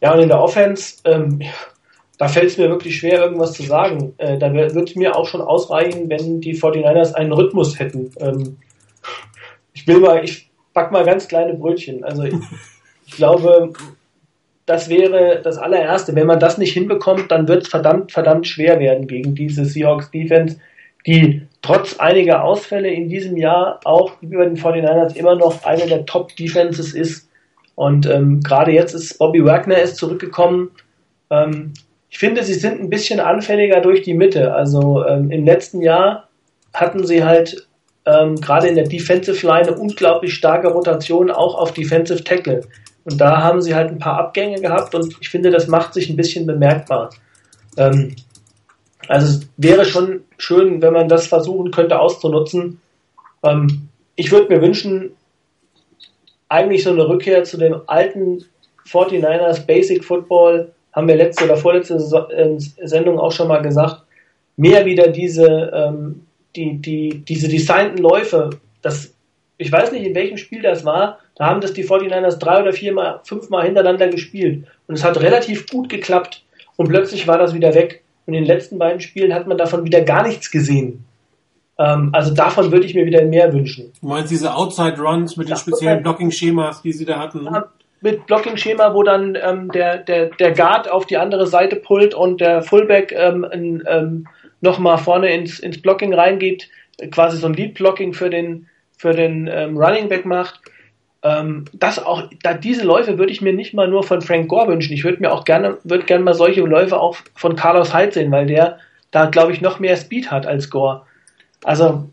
Ja, 0.00 0.14
und 0.14 0.20
in 0.20 0.28
der 0.28 0.40
Offense, 0.40 0.96
ähm, 1.04 1.40
da 2.18 2.28
fällt 2.28 2.46
es 2.46 2.58
mir 2.58 2.68
wirklich 2.68 2.96
schwer, 2.96 3.20
irgendwas 3.22 3.52
zu 3.52 3.64
sagen. 3.64 4.14
Äh, 4.18 4.38
da 4.38 4.52
würde 4.52 4.98
mir 4.98 5.16
auch 5.16 5.26
schon 5.26 5.40
ausreichen, 5.40 6.08
wenn 6.08 6.40
die 6.40 6.54
49ers 6.54 7.14
einen 7.14 7.32
Rhythmus 7.32 7.78
hätten. 7.78 8.12
Ähm, 8.20 8.58
ich 9.72 9.86
will 9.88 9.98
mal, 9.98 10.22
ich 10.22 10.50
back 10.74 10.92
mal 10.92 11.04
ganz 11.04 11.26
kleine 11.26 11.54
Brötchen. 11.54 12.04
Also 12.04 12.22
ich 12.24 12.34
glaube, 13.10 13.72
das 14.66 14.88
wäre 14.88 15.40
das 15.42 15.56
allererste. 15.58 16.14
Wenn 16.14 16.26
man 16.26 16.40
das 16.40 16.58
nicht 16.58 16.72
hinbekommt, 16.72 17.30
dann 17.30 17.48
wird 17.48 17.62
es 17.62 17.68
verdammt, 17.68 18.12
verdammt 18.12 18.46
schwer 18.46 18.78
werden 18.80 19.06
gegen 19.06 19.34
diese 19.34 19.64
Seahawks 19.64 20.10
Defense, 20.10 20.58
die 21.06 21.42
trotz 21.62 21.98
einiger 21.98 22.44
Ausfälle 22.44 22.90
in 22.90 23.08
diesem 23.08 23.36
Jahr 23.36 23.80
auch 23.84 24.12
über 24.20 24.44
den 24.44 24.56
49ers 24.56 25.16
immer 25.16 25.36
noch 25.36 25.64
eine 25.64 25.86
der 25.86 26.04
Top 26.06 26.36
Defenses 26.36 26.94
ist. 26.94 27.28
Und 27.74 28.06
ähm, 28.06 28.40
gerade 28.42 28.72
jetzt 28.72 28.92
ist 28.92 29.18
Bobby 29.18 29.44
Wagner 29.44 29.78
ist 29.78 29.96
zurückgekommen. 29.96 30.70
Ähm, 31.30 31.72
ich 32.10 32.18
finde, 32.18 32.42
sie 32.42 32.54
sind 32.54 32.80
ein 32.80 32.90
bisschen 32.90 33.20
anfälliger 33.20 33.80
durch 33.80 34.02
die 34.02 34.14
Mitte. 34.14 34.54
Also 34.54 35.04
ähm, 35.06 35.30
im 35.30 35.44
letzten 35.44 35.82
Jahr 35.82 36.28
hatten 36.74 37.06
sie 37.06 37.24
halt 37.24 37.68
ähm, 38.06 38.36
gerade 38.36 38.68
in 38.68 38.74
der 38.74 38.88
Defensive 38.88 39.46
Line 39.46 39.72
unglaublich 39.74 40.34
starke 40.34 40.68
Rotation 40.68 41.30
auch 41.30 41.54
auf 41.54 41.72
Defensive 41.72 42.24
Tackle. 42.24 42.62
Und 43.10 43.20
da 43.20 43.42
haben 43.42 43.62
sie 43.62 43.74
halt 43.74 43.90
ein 43.90 43.98
paar 43.98 44.18
Abgänge 44.18 44.60
gehabt 44.60 44.94
und 44.94 45.16
ich 45.20 45.30
finde, 45.30 45.50
das 45.50 45.66
macht 45.66 45.94
sich 45.94 46.10
ein 46.10 46.16
bisschen 46.16 46.46
bemerkbar. 46.46 47.10
Ähm, 47.76 48.14
also 49.08 49.38
es 49.38 49.48
wäre 49.56 49.86
schon 49.86 50.24
schön, 50.36 50.82
wenn 50.82 50.92
man 50.92 51.08
das 51.08 51.26
versuchen 51.26 51.70
könnte 51.70 51.98
auszunutzen. 51.98 52.80
Ähm, 53.42 53.88
ich 54.14 54.30
würde 54.30 54.54
mir 54.54 54.60
wünschen, 54.60 55.12
eigentlich 56.50 56.84
so 56.84 56.90
eine 56.90 57.08
Rückkehr 57.08 57.44
zu 57.44 57.56
dem 57.56 57.80
alten 57.86 58.44
49ers 58.86 59.64
Basic 59.66 60.04
Football, 60.04 60.72
haben 60.92 61.08
wir 61.08 61.16
letzte 61.16 61.44
oder 61.44 61.56
vorletzte 61.56 61.96
ähm, 62.34 62.58
Sendung 62.58 63.18
auch 63.18 63.32
schon 63.32 63.48
mal 63.48 63.62
gesagt, 63.62 64.02
mehr 64.56 64.84
wieder 64.84 65.08
diese, 65.08 65.46
ähm, 65.46 66.26
die, 66.56 66.78
die, 66.78 67.22
diese 67.26 67.48
designten 67.48 67.98
Läufe, 68.02 68.50
das 68.82 69.14
ich 69.58 69.70
weiß 69.70 69.92
nicht, 69.92 70.06
in 70.06 70.14
welchem 70.14 70.36
Spiel 70.36 70.62
das 70.62 70.84
war, 70.84 71.18
da 71.34 71.46
haben 71.46 71.60
das 71.60 71.72
die 71.72 71.84
49ers 71.84 72.38
drei 72.38 72.62
oder 72.62 72.72
viermal, 72.72 73.20
fünfmal 73.24 73.64
hintereinander 73.64 74.08
gespielt. 74.08 74.66
Und 74.86 74.94
es 74.94 75.04
hat 75.04 75.20
relativ 75.20 75.66
gut 75.66 75.88
geklappt. 75.88 76.44
Und 76.76 76.88
plötzlich 76.88 77.26
war 77.26 77.38
das 77.38 77.54
wieder 77.54 77.74
weg. 77.74 78.04
Und 78.26 78.34
in 78.34 78.44
den 78.44 78.46
letzten 78.46 78.78
beiden 78.78 79.00
Spielen 79.00 79.34
hat 79.34 79.46
man 79.46 79.58
davon 79.58 79.84
wieder 79.84 80.00
gar 80.02 80.26
nichts 80.26 80.50
gesehen. 80.50 81.04
Ähm, 81.76 82.10
also 82.12 82.32
davon 82.32 82.70
würde 82.70 82.86
ich 82.86 82.94
mir 82.94 83.04
wieder 83.04 83.24
mehr 83.24 83.52
wünschen. 83.52 83.92
Du 84.00 84.08
meinst 84.08 84.30
diese 84.30 84.54
Outside 84.54 84.96
Runs 84.98 85.36
mit 85.36 85.48
den 85.48 85.56
speziellen 85.56 86.02
Blocking-Schemas, 86.02 86.82
die 86.82 86.92
sie 86.92 87.04
da 87.04 87.18
hatten? 87.18 87.44
Ja, 87.44 87.68
mit 88.00 88.26
Blocking-Schema, 88.26 88.94
wo 88.94 89.02
dann 89.02 89.36
ähm, 89.40 89.70
der, 89.72 89.98
der, 89.98 90.26
der 90.26 90.52
Guard 90.52 90.88
auf 90.88 91.06
die 91.06 91.16
andere 91.16 91.46
Seite 91.46 91.76
pullt 91.76 92.14
und 92.14 92.40
der 92.40 92.62
Fullback 92.62 93.12
ähm, 93.12 93.82
ähm, 93.86 94.28
nochmal 94.60 94.98
vorne 94.98 95.34
ins, 95.34 95.58
ins 95.58 95.82
Blocking 95.82 96.14
reingeht, 96.14 96.68
quasi 97.10 97.38
so 97.38 97.46
ein 97.46 97.54
Lead-Blocking 97.54 98.12
für 98.12 98.30
den, 98.30 98.66
für 98.98 99.14
den 99.14 99.48
ähm, 99.50 99.78
Running 99.78 100.08
Back 100.08 100.26
macht. 100.26 100.60
Ähm, 101.22 101.64
das 101.72 101.98
auch, 101.98 102.24
da 102.42 102.54
diese 102.54 102.84
Läufe 102.84 103.16
würde 103.18 103.32
ich 103.32 103.40
mir 103.40 103.52
nicht 103.52 103.74
mal 103.74 103.88
nur 103.88 104.02
von 104.02 104.20
Frank 104.20 104.48
Gore 104.48 104.68
wünschen. 104.68 104.92
Ich 104.92 105.04
würde 105.04 105.20
mir 105.20 105.32
auch 105.32 105.44
gerne, 105.44 105.78
würde 105.84 106.04
gerne 106.04 106.24
mal 106.24 106.34
solche 106.34 106.60
Läufe 106.60 107.00
auch 107.00 107.16
von 107.34 107.56
Carlos 107.56 107.94
Hyde 107.94 108.12
sehen, 108.12 108.30
weil 108.30 108.46
der 108.46 108.78
da, 109.10 109.26
glaube 109.26 109.52
ich, 109.52 109.60
noch 109.60 109.78
mehr 109.78 109.96
Speed 109.96 110.30
hat 110.30 110.46
als 110.46 110.68
Gore. 110.68 111.02
Also, 111.64 112.08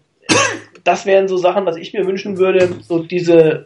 das 0.83 1.05
wären 1.05 1.27
so 1.27 1.37
Sachen, 1.37 1.65
was 1.65 1.75
ich 1.75 1.93
mir 1.93 2.07
wünschen 2.07 2.37
würde, 2.37 2.69
so 2.81 2.99
diese, 2.99 3.65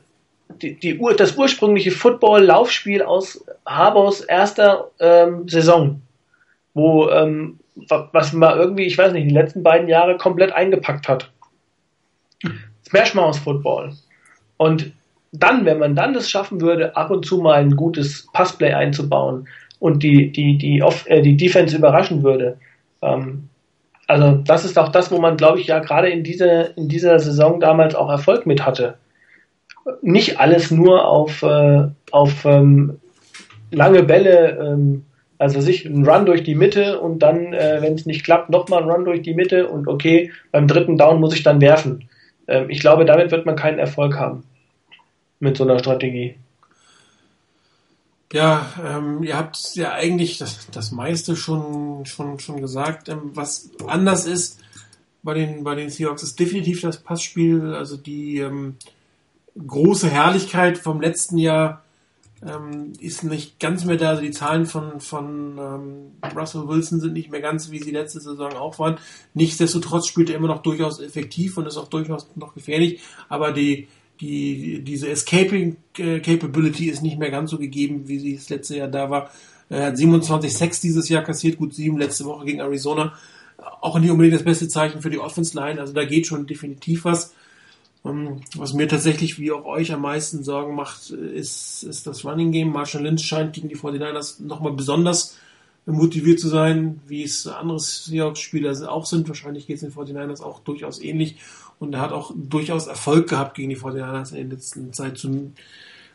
die, 0.61 0.75
die 0.75 0.99
das 1.17 1.37
ursprüngliche 1.37 1.91
Football-Laufspiel 1.91 3.03
aus 3.03 3.45
Harbors 3.65 4.21
erster 4.21 4.91
ähm, 4.99 5.47
Saison, 5.47 6.01
wo, 6.73 7.09
ähm, 7.09 7.59
was 8.11 8.33
man 8.33 8.57
irgendwie, 8.57 8.85
ich 8.85 8.97
weiß 8.97 9.13
nicht, 9.13 9.29
die 9.29 9.33
letzten 9.33 9.63
beiden 9.63 9.87
Jahre 9.87 10.17
komplett 10.17 10.51
eingepackt 10.51 11.07
hat. 11.07 11.31
Smash 12.89 13.13
Mouse 13.13 13.37
Football. 13.37 13.93
Und 14.57 14.91
dann, 15.31 15.65
wenn 15.65 15.79
man 15.79 15.95
dann 15.95 16.13
das 16.13 16.29
schaffen 16.29 16.61
würde, 16.61 16.95
ab 16.95 17.11
und 17.11 17.25
zu 17.25 17.37
mal 17.37 17.61
ein 17.61 17.75
gutes 17.75 18.27
Passplay 18.33 18.73
einzubauen 18.73 19.47
und 19.79 20.03
die, 20.03 20.31
die, 20.31 20.57
die, 20.57 20.81
off, 20.81 21.05
äh, 21.07 21.21
die 21.21 21.37
Defense 21.37 21.75
überraschen 21.75 22.23
würde, 22.23 22.57
ähm, 23.01 23.49
also 24.07 24.31
das 24.43 24.65
ist 24.65 24.77
auch 24.79 24.89
das, 24.89 25.11
wo 25.11 25.19
man, 25.19 25.37
glaube 25.37 25.59
ich, 25.59 25.67
ja 25.67 25.77
gerade 25.79 26.09
in 26.09 26.23
dieser, 26.23 26.75
in 26.75 26.87
dieser 26.87 27.19
Saison 27.19 27.59
damals 27.59 27.93
auch 27.93 28.09
Erfolg 28.09 28.47
mit 28.47 28.65
hatte. 28.65 28.95
Nicht 30.01 30.39
alles 30.39 30.71
nur 30.71 31.07
auf, 31.07 31.43
äh, 31.43 31.87
auf 32.09 32.43
ähm, 32.45 32.99
lange 33.71 34.01
Bälle, 34.01 34.57
ähm, 34.59 35.05
also 35.37 35.61
sich 35.61 35.85
ein 35.85 36.07
Run 36.07 36.25
durch 36.25 36.43
die 36.43 36.55
Mitte 36.55 36.99
und 36.99 37.19
dann, 37.19 37.53
äh, 37.53 37.77
wenn 37.81 37.93
es 37.93 38.07
nicht 38.07 38.23
klappt, 38.23 38.49
nochmal 38.49 38.81
ein 38.81 38.89
Run 38.89 39.05
durch 39.05 39.21
die 39.21 39.35
Mitte 39.35 39.67
und 39.67 39.87
okay, 39.87 40.31
beim 40.51 40.67
dritten 40.67 40.97
Down 40.97 41.19
muss 41.19 41.35
ich 41.35 41.43
dann 41.43 41.61
werfen. 41.61 42.08
Ähm, 42.49 42.69
ich 42.69 42.79
glaube, 42.79 43.05
damit 43.05 43.31
wird 43.31 43.45
man 43.45 43.55
keinen 43.55 43.79
Erfolg 43.79 44.17
haben 44.17 44.43
mit 45.39 45.55
so 45.55 45.63
einer 45.63 45.79
Strategie. 45.79 46.35
Ja, 48.33 48.67
ähm, 48.85 49.23
ihr 49.23 49.37
habt 49.37 49.75
ja 49.75 49.93
eigentlich 49.93 50.37
das, 50.37 50.67
das 50.71 50.91
meiste 50.91 51.35
schon, 51.35 52.05
schon, 52.05 52.39
schon 52.39 52.61
gesagt. 52.61 53.09
Ähm, 53.09 53.31
was 53.33 53.71
anders 53.87 54.25
ist 54.25 54.59
bei 55.23 55.33
den, 55.33 55.63
bei 55.63 55.75
den 55.75 55.89
Seahawks 55.89 56.23
ist 56.23 56.39
definitiv 56.39 56.81
das 56.81 56.97
Passspiel, 56.97 57.73
also 57.73 57.97
die 57.97 58.39
ähm, 58.39 58.75
große 59.67 60.09
Herrlichkeit 60.09 60.77
vom 60.77 61.01
letzten 61.01 61.37
Jahr 61.37 61.83
ähm, 62.45 62.93
ist 62.99 63.23
nicht 63.23 63.59
ganz 63.59 63.85
mehr 63.85 63.97
da. 63.97 64.09
Also 64.09 64.21
die 64.21 64.31
Zahlen 64.31 64.65
von, 64.65 64.99
von 64.99 65.57
ähm, 65.57 66.35
Russell 66.35 66.67
Wilson 66.67 66.99
sind 66.99 67.13
nicht 67.13 67.31
mehr 67.31 67.41
ganz, 67.41 67.71
wie 67.71 67.79
sie 67.79 67.91
letzte 67.91 68.19
Saison 68.19 68.53
auch 68.53 68.79
waren. 68.79 68.97
Nichtsdestotrotz 69.33 70.07
spielt 70.07 70.29
er 70.29 70.37
immer 70.37 70.47
noch 70.47 70.61
durchaus 70.61 70.99
effektiv 70.99 71.57
und 71.57 71.67
ist 71.67 71.77
auch 71.77 71.87
durchaus 71.89 72.27
noch 72.35 72.53
gefährlich, 72.53 73.01
aber 73.27 73.51
die 73.51 73.87
die, 74.19 74.81
diese 74.83 75.09
Escaping 75.09 75.77
äh, 75.97 76.19
Capability 76.19 76.89
ist 76.89 77.01
nicht 77.01 77.19
mehr 77.19 77.31
ganz 77.31 77.51
so 77.51 77.57
gegeben, 77.57 78.07
wie 78.07 78.19
sie 78.19 78.35
das 78.35 78.49
letzte 78.49 78.77
Jahr 78.77 78.87
da 78.87 79.09
war. 79.09 79.31
Er 79.69 79.87
hat 79.87 79.97
27 79.97 80.53
Sex 80.53 80.81
dieses 80.81 81.09
Jahr 81.09 81.23
kassiert, 81.23 81.57
gut 81.57 81.73
sieben 81.73 81.97
letzte 81.97 82.25
Woche 82.25 82.45
gegen 82.45 82.59
Arizona. 82.59 83.13
Auch 83.81 83.99
nicht 83.99 84.09
unbedingt 84.09 84.35
das 84.35 84.43
beste 84.43 84.67
Zeichen 84.67 85.01
für 85.01 85.09
die 85.09 85.19
Offense 85.19 85.55
Line, 85.55 85.79
also 85.79 85.93
da 85.93 86.05
geht 86.05 86.27
schon 86.27 86.47
definitiv 86.47 87.05
was. 87.05 87.33
Ähm, 88.05 88.41
was 88.55 88.73
mir 88.73 88.87
tatsächlich 88.87 89.39
wie 89.39 89.51
auch 89.51 89.65
euch 89.65 89.91
am 89.91 90.01
meisten 90.01 90.43
Sorgen 90.43 90.75
macht, 90.75 91.09
ist, 91.09 91.83
ist 91.83 92.07
das 92.07 92.23
Running 92.23 92.51
Game. 92.51 92.71
Marshall 92.71 93.03
Lynch 93.03 93.25
scheint 93.25 93.53
gegen 93.53 93.69
die 93.69 93.77
49ers 93.77 94.41
nochmal 94.41 94.73
besonders 94.73 95.37
motiviert 95.85 96.39
zu 96.39 96.47
sein, 96.47 97.01
wie 97.07 97.23
es 97.23 97.47
andere 97.47 97.79
Seahawks-Spieler 97.79 98.91
auch 98.91 99.05
sind. 99.05 99.27
Wahrscheinlich 99.27 99.67
geht 99.67 99.77
es 99.77 99.81
den 99.81 99.91
49ers 99.91 100.41
auch 100.41 100.59
durchaus 100.59 101.01
ähnlich. 101.01 101.37
Und 101.79 101.93
er 101.93 102.01
hat 102.01 102.11
auch 102.11 102.31
durchaus 102.35 102.87
Erfolg 102.87 103.29
gehabt 103.29 103.55
gegen 103.55 103.69
die 103.69 103.77
49ers 103.77 104.31
in 104.31 104.49
der 104.49 104.57
letzten 104.57 104.93
Zeit. 104.93 105.17
Zum, 105.17 105.53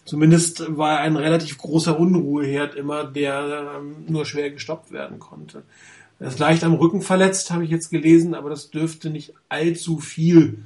zumindest 0.05 0.77
war 0.77 0.99
er 0.99 1.01
ein 1.01 1.17
relativ 1.17 1.59
großer 1.59 1.99
Unruheherd 1.99 2.75
immer, 2.77 3.05
der 3.05 3.79
ähm, 3.79 4.05
nur 4.07 4.27
schwer 4.27 4.51
gestoppt 4.51 4.93
werden 4.93 5.19
konnte. 5.19 5.63
Er 6.21 6.29
ist 6.29 6.39
leicht 6.39 6.63
am 6.65 6.75
Rücken 6.75 7.03
verletzt, 7.03 7.51
habe 7.51 7.65
ich 7.65 7.71
jetzt 7.71 7.91
gelesen, 7.91 8.35
aber 8.35 8.51
das 8.51 8.71
dürfte 8.71 9.11
nicht 9.11 9.35
allzu 9.49 9.99
viel 9.99 10.59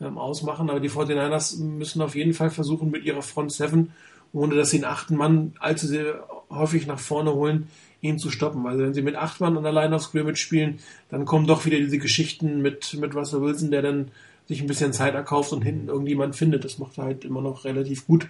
ähm, 0.00 0.18
ausmachen. 0.18 0.70
Aber 0.70 0.80
die 0.80 0.90
49ers 0.90 1.62
müssen 1.62 2.02
auf 2.02 2.14
jeden 2.14 2.34
Fall 2.34 2.50
versuchen, 2.50 2.90
mit 2.90 3.04
ihrer 3.04 3.22
Front 3.22 3.52
7, 3.52 3.92
ohne 4.32 4.54
dass 4.54 4.70
sie 4.70 4.78
den 4.78 4.84
achten 4.84 5.16
Mann 5.16 5.54
allzu 5.60 5.86
sehr 5.86 6.26
häufig 6.50 6.86
nach 6.86 6.98
vorne 6.98 7.32
holen, 7.32 7.68
ihn 8.00 8.18
zu 8.18 8.30
stoppen. 8.30 8.66
Also 8.66 8.82
wenn 8.82 8.94
sie 8.94 9.02
mit 9.02 9.16
acht 9.16 9.40
Mann 9.40 9.56
und 9.56 9.66
allein 9.66 9.94
auf 9.94 10.02
Scrimmage 10.02 10.36
spielen, 10.36 10.78
dann 11.08 11.24
kommen 11.24 11.46
doch 11.46 11.64
wieder 11.64 11.78
diese 11.78 11.98
Geschichten 11.98 12.60
mit, 12.60 12.94
mit 12.94 13.14
Russell 13.14 13.40
Wilson, 13.40 13.70
der 13.70 13.82
dann 13.82 14.10
sich 14.46 14.60
ein 14.60 14.66
bisschen 14.66 14.92
Zeit 14.92 15.14
erkauft 15.14 15.52
und 15.52 15.62
hinten 15.62 15.88
irgendjemand 15.88 16.36
findet. 16.36 16.64
Das 16.64 16.78
macht 16.78 16.98
er 16.98 17.04
halt 17.04 17.24
immer 17.24 17.40
noch 17.40 17.64
relativ 17.64 18.06
gut. 18.06 18.28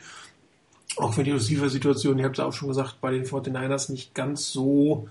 Auch 0.96 1.16
wenn 1.16 1.24
die 1.24 1.32
Receiver-Situation, 1.32 2.18
ich 2.18 2.24
habe 2.24 2.34
es 2.34 2.40
auch 2.40 2.52
schon 2.52 2.68
gesagt, 2.68 3.00
bei 3.00 3.10
den 3.10 3.24
49ers 3.24 3.90
nicht 3.90 4.14
ganz 4.14 4.52
so 4.52 5.08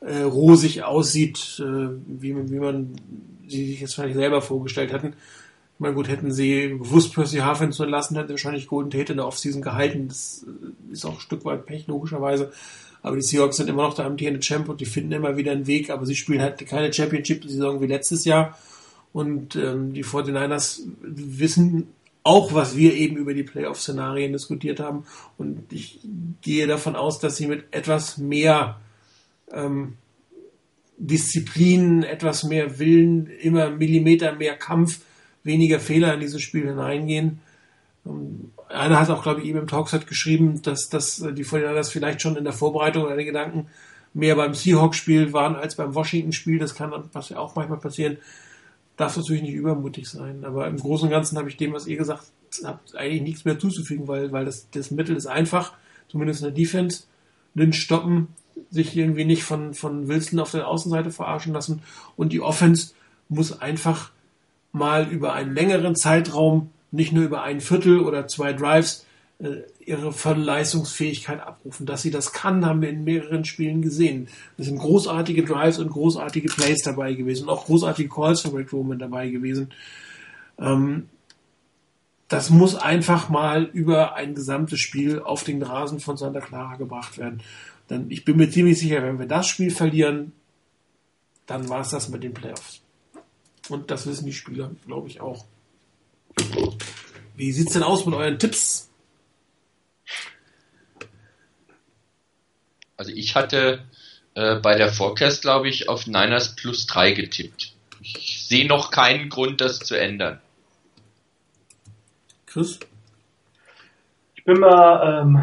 äh, 0.00 0.22
rosig 0.22 0.84
aussieht, 0.84 1.60
äh, 1.62 1.88
wie, 2.06 2.34
wie 2.50 2.60
man 2.60 2.94
sie 3.46 3.66
sich 3.66 3.80
jetzt 3.80 3.98
wahrscheinlich 3.98 4.16
selber 4.16 4.40
vorgestellt 4.40 4.92
hätten. 4.92 5.14
Meine, 5.78 5.94
gut, 5.94 6.08
hätten 6.08 6.32
sie 6.32 6.70
gewusst, 6.70 7.14
Percy 7.14 7.38
Harfin 7.38 7.70
zu 7.70 7.84
lassen, 7.84 8.16
hätten 8.16 8.28
sie 8.28 8.34
wahrscheinlich 8.34 8.66
Golden 8.66 8.90
Tate 8.90 9.12
in 9.12 9.18
der 9.18 9.26
Offseason 9.26 9.62
gehalten. 9.62 10.08
Das 10.08 10.44
äh, 10.46 10.92
ist 10.92 11.04
auch 11.04 11.14
ein 11.14 11.20
Stück 11.20 11.44
weit 11.44 11.66
Pech, 11.66 11.86
logischerweise. 11.86 12.52
Aber 13.00 13.14
die 13.14 13.22
Seahawks 13.22 13.56
sind 13.56 13.68
immer 13.68 13.84
noch 13.84 13.94
der 13.94 14.06
amtierende 14.06 14.40
Champ 14.40 14.68
und 14.68 14.80
die 14.80 14.86
finden 14.86 15.12
immer 15.12 15.36
wieder 15.36 15.52
einen 15.52 15.68
Weg, 15.68 15.90
aber 15.90 16.04
sie 16.04 16.16
spielen 16.16 16.42
halt 16.42 16.66
keine 16.66 16.92
Championship-Saison 16.92 17.80
wie 17.80 17.86
letztes 17.86 18.24
Jahr. 18.24 18.58
Und 19.12 19.54
ähm, 19.54 19.92
die 19.92 20.04
49ers 20.04 20.82
wissen 21.00 21.88
auch, 22.24 22.52
was 22.52 22.76
wir 22.76 22.94
eben 22.94 23.16
über 23.16 23.32
die 23.32 23.44
Playoff-Szenarien 23.44 24.32
diskutiert 24.32 24.80
haben. 24.80 25.04
Und 25.38 25.72
ich 25.72 26.00
gehe 26.42 26.66
davon 26.66 26.96
aus, 26.96 27.20
dass 27.20 27.36
sie 27.36 27.46
mit 27.46 27.64
etwas 27.70 28.18
mehr 28.18 28.80
ähm, 29.52 29.94
Disziplin, 30.98 32.02
etwas 32.02 32.44
mehr 32.44 32.78
Willen, 32.78 33.28
immer 33.40 33.70
Millimeter 33.70 34.32
mehr 34.32 34.56
Kampf, 34.56 35.00
weniger 35.48 35.80
Fehler 35.80 36.14
in 36.14 36.20
dieses 36.20 36.40
Spiel 36.40 36.68
hineingehen. 36.68 37.40
Ähm, 38.06 38.52
einer 38.68 39.00
hat 39.00 39.10
auch, 39.10 39.24
glaube 39.24 39.40
ich, 39.40 39.48
eben 39.48 39.58
im 39.58 39.66
Talkset 39.66 40.06
geschrieben, 40.06 40.62
dass, 40.62 40.88
dass 40.88 41.16
die 41.16 41.44
49ers 41.44 41.90
vielleicht 41.90 42.22
schon 42.22 42.36
in 42.36 42.44
der 42.44 42.52
Vorbereitung 42.52 43.04
oder 43.04 43.16
Gedanken 43.16 43.66
mehr 44.14 44.36
beim 44.36 44.54
Seahawks-Spiel 44.54 45.32
waren 45.32 45.56
als 45.56 45.74
beim 45.74 45.94
Washington-Spiel. 45.94 46.58
Das 46.58 46.76
kann 46.76 46.92
was 47.12 47.30
ja 47.30 47.38
auch 47.38 47.56
manchmal 47.56 47.78
passieren 47.78 48.18
darf 48.98 49.16
natürlich 49.16 49.42
nicht 49.42 49.54
übermutig 49.54 50.08
sein. 50.08 50.44
Aber 50.44 50.66
im 50.66 50.76
Großen 50.76 51.06
und 51.06 51.10
Ganzen 51.10 51.38
habe 51.38 51.48
ich 51.48 51.56
dem, 51.56 51.72
was 51.72 51.86
ihr 51.86 51.96
gesagt 51.96 52.24
habt, 52.64 52.94
eigentlich 52.94 53.22
nichts 53.22 53.44
mehr 53.44 53.58
zuzufügen, 53.58 54.08
weil, 54.08 54.32
weil 54.32 54.44
das, 54.44 54.68
das 54.70 54.90
Mittel 54.90 55.16
ist 55.16 55.26
einfach, 55.26 55.72
zumindest 56.08 56.40
in 56.40 56.46
der 56.46 56.54
Defense, 56.54 57.04
Lynch 57.54 57.80
stoppen, 57.80 58.28
sich 58.70 58.96
irgendwie 58.96 59.24
nicht 59.24 59.44
von, 59.44 59.72
von 59.72 60.08
Wilson 60.08 60.40
auf 60.40 60.50
der 60.50 60.66
Außenseite 60.66 61.10
verarschen 61.10 61.52
lassen 61.52 61.82
und 62.16 62.32
die 62.32 62.40
Offense 62.40 62.92
muss 63.28 63.60
einfach 63.60 64.10
mal 64.72 65.08
über 65.08 65.32
einen 65.32 65.54
längeren 65.54 65.96
Zeitraum, 65.96 66.70
nicht 66.90 67.12
nur 67.12 67.24
über 67.24 67.42
ein 67.42 67.60
Viertel 67.60 68.00
oder 68.00 68.26
zwei 68.28 68.52
Drives, 68.52 69.06
äh, 69.40 69.62
ihre 69.84 70.12
volle 70.12 70.42
Leistungsfähigkeit 70.42 71.40
abrufen. 71.40 71.86
Dass 71.86 72.02
sie 72.02 72.10
das 72.10 72.32
kann, 72.32 72.66
haben 72.66 72.82
wir 72.82 72.90
in 72.90 73.04
mehreren 73.04 73.44
Spielen 73.44 73.82
gesehen. 73.82 74.28
Es 74.56 74.66
sind 74.66 74.78
großartige 74.78 75.44
Drives 75.44 75.78
und 75.78 75.90
großartige 75.90 76.48
Plays 76.48 76.82
dabei 76.82 77.14
gewesen 77.14 77.48
auch 77.48 77.66
großartige 77.66 78.08
Calls 78.08 78.40
von 78.40 78.54
Rick 78.54 78.72
Roman 78.72 78.98
dabei 78.98 79.28
gewesen. 79.28 79.72
Ähm, 80.58 81.08
das 82.28 82.50
muss 82.50 82.74
einfach 82.74 83.30
mal 83.30 83.64
über 83.72 84.14
ein 84.14 84.34
gesamtes 84.34 84.80
Spiel 84.80 85.20
auf 85.20 85.44
den 85.44 85.62
Rasen 85.62 85.98
von 85.98 86.16
Santa 86.18 86.40
Clara 86.40 86.76
gebracht 86.76 87.16
werden. 87.16 87.40
Denn 87.88 88.10
ich 88.10 88.24
bin 88.24 88.36
mir 88.36 88.50
ziemlich 88.50 88.78
sicher, 88.78 89.02
wenn 89.02 89.18
wir 89.18 89.26
das 89.26 89.46
Spiel 89.46 89.70
verlieren, 89.70 90.32
dann 91.46 91.70
war 91.70 91.80
es 91.80 91.88
das 91.88 92.10
mit 92.10 92.22
den 92.22 92.34
Playoffs. 92.34 92.82
Und 93.68 93.90
das 93.90 94.06
wissen 94.06 94.26
die 94.26 94.32
Spieler, 94.32 94.70
glaube 94.86 95.08
ich, 95.08 95.20
auch. 95.20 95.44
Wie 97.36 97.52
sieht's 97.52 97.72
denn 97.72 97.82
aus 97.82 98.06
mit 98.06 98.14
euren 98.14 98.38
Tipps? 98.38 98.90
Also 102.96 103.12
ich 103.12 103.36
hatte 103.36 103.84
äh, 104.34 104.56
bei 104.56 104.76
der 104.76 104.92
Forecast, 104.92 105.42
glaube 105.42 105.68
ich, 105.68 105.88
auf 105.88 106.06
Niners 106.06 106.56
plus 106.56 106.86
3 106.86 107.12
getippt. 107.12 107.72
Ich 108.00 108.46
sehe 108.46 108.66
noch 108.66 108.90
keinen 108.90 109.28
Grund, 109.28 109.60
das 109.60 109.78
zu 109.80 109.94
ändern. 109.94 110.40
Tschüss. 112.46 112.80
Ich 114.34 114.44
bin 114.44 114.58
mal, 114.58 115.22
ähm, 115.22 115.42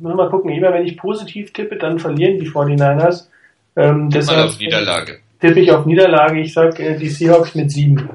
muss 0.00 0.14
mal 0.14 0.30
gucken, 0.30 0.52
immer 0.52 0.72
wenn 0.72 0.86
ich 0.86 0.96
positiv 0.96 1.52
tippe, 1.52 1.76
dann 1.76 1.98
verlieren 1.98 2.38
die 2.38 2.48
49ers. 2.48 3.26
Ähm, 3.76 4.04
Mal 4.04 4.08
deshalb 4.10 4.48
auf 4.48 4.58
Niederlage. 4.58 5.20
Tippe 5.42 5.60
ich 5.60 5.72
auf 5.72 5.84
Niederlage. 5.84 6.40
Ich 6.40 6.54
sag 6.54 6.78
äh, 6.80 6.96
die 6.96 7.08
Seahawks 7.08 7.54
mit 7.54 7.70
sieben. 7.70 8.08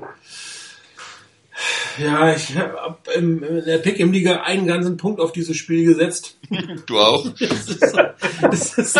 Ja, 1.99 2.33
ich 2.33 2.55
habe 2.55 2.97
in 3.15 3.41
der 3.65 3.79
Pick 3.79 3.99
im 3.99 4.11
Liga 4.11 4.41
einen 4.43 4.67
ganzen 4.67 4.97
Punkt 4.97 5.19
auf 5.19 5.31
dieses 5.31 5.57
Spiel 5.57 5.85
gesetzt. 5.85 6.39
Du 6.87 6.97
auch? 6.97 7.25
Es 7.39 8.77
ist, 8.77 8.77
ist 8.77 8.99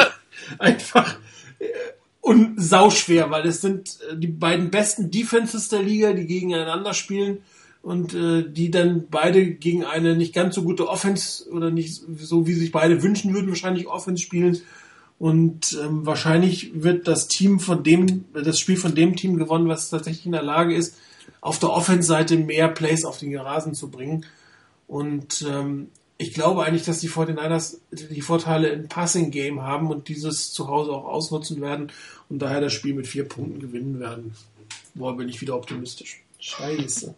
einfach 0.60 1.18
äh, 1.60 1.66
und 2.22 2.62
sauschwer, 2.62 3.30
weil 3.30 3.48
es 3.48 3.62
sind 3.62 3.98
äh, 4.12 4.18
die 4.18 4.28
beiden 4.28 4.72
besten 4.72 5.10
Defenses 5.10 5.70
der 5.70 5.82
Liga, 5.82 6.12
die 6.14 6.26
gegeneinander 6.26 6.94
spielen 6.94 7.40
und 7.82 8.14
äh, 8.14 8.44
die 8.50 8.72
dann 8.72 9.06
beide 9.10 9.52
gegen 9.52 9.86
eine 9.86 10.18
nicht 10.18 10.34
ganz 10.34 10.56
so 10.56 10.64
gute 10.64 10.90
Offense 10.90 11.50
oder 11.50 11.72
nicht 11.72 12.02
so 12.18 12.46
wie 12.46 12.54
sich 12.54 12.72
beide 12.74 13.02
wünschen 13.02 13.34
würden, 13.34 13.48
wahrscheinlich 13.48 13.88
Offense 13.88 14.22
spielen. 14.22 14.60
Und 15.20 15.78
ähm, 15.82 16.06
wahrscheinlich 16.06 16.84
wird 16.84 17.08
das 17.08 17.28
Team 17.28 17.60
von 17.60 17.84
dem, 17.84 18.26
das 18.34 18.60
Spiel 18.60 18.78
von 18.78 18.94
dem 18.94 19.16
Team 19.16 19.38
gewonnen, 19.38 19.68
was 19.68 19.90
tatsächlich 19.90 20.26
in 20.26 20.32
der 20.34 20.44
Lage 20.44 20.76
ist, 20.76 20.96
auf 21.42 21.60
der 21.60 21.72
Offense-Seite 21.72 22.38
mehr 22.38 22.68
Plays 22.68 23.04
auf 23.04 23.18
den 23.18 23.36
Rasen 23.36 23.74
zu 23.74 23.90
bringen. 23.90 24.26
Und 24.88 25.46
ähm, 25.50 25.90
ich 26.18 26.34
glaube 26.34 26.64
eigentlich, 26.64 26.84
dass 26.84 27.00
die 27.00 27.10
49ers 27.10 27.78
die 27.92 28.22
Vorteile 28.22 28.70
im 28.70 28.88
Passing-Game 28.88 29.62
haben 29.62 29.90
und 29.90 30.08
dieses 30.08 30.52
zu 30.52 30.68
Hause 30.68 30.92
auch 30.92 31.06
ausnutzen 31.06 31.62
werden 31.62 31.92
und 32.30 32.40
daher 32.40 32.62
das 32.62 32.74
Spiel 32.74 32.94
mit 32.94 33.08
vier 33.08 33.28
Punkten 33.28 33.60
gewinnen 33.60 34.00
werden. 34.00 34.36
Boah, 34.96 35.16
bin 35.16 35.30
ich 35.30 35.42
wieder 35.42 35.56
optimistisch. 35.56 36.22
Scheiße. 36.40 37.16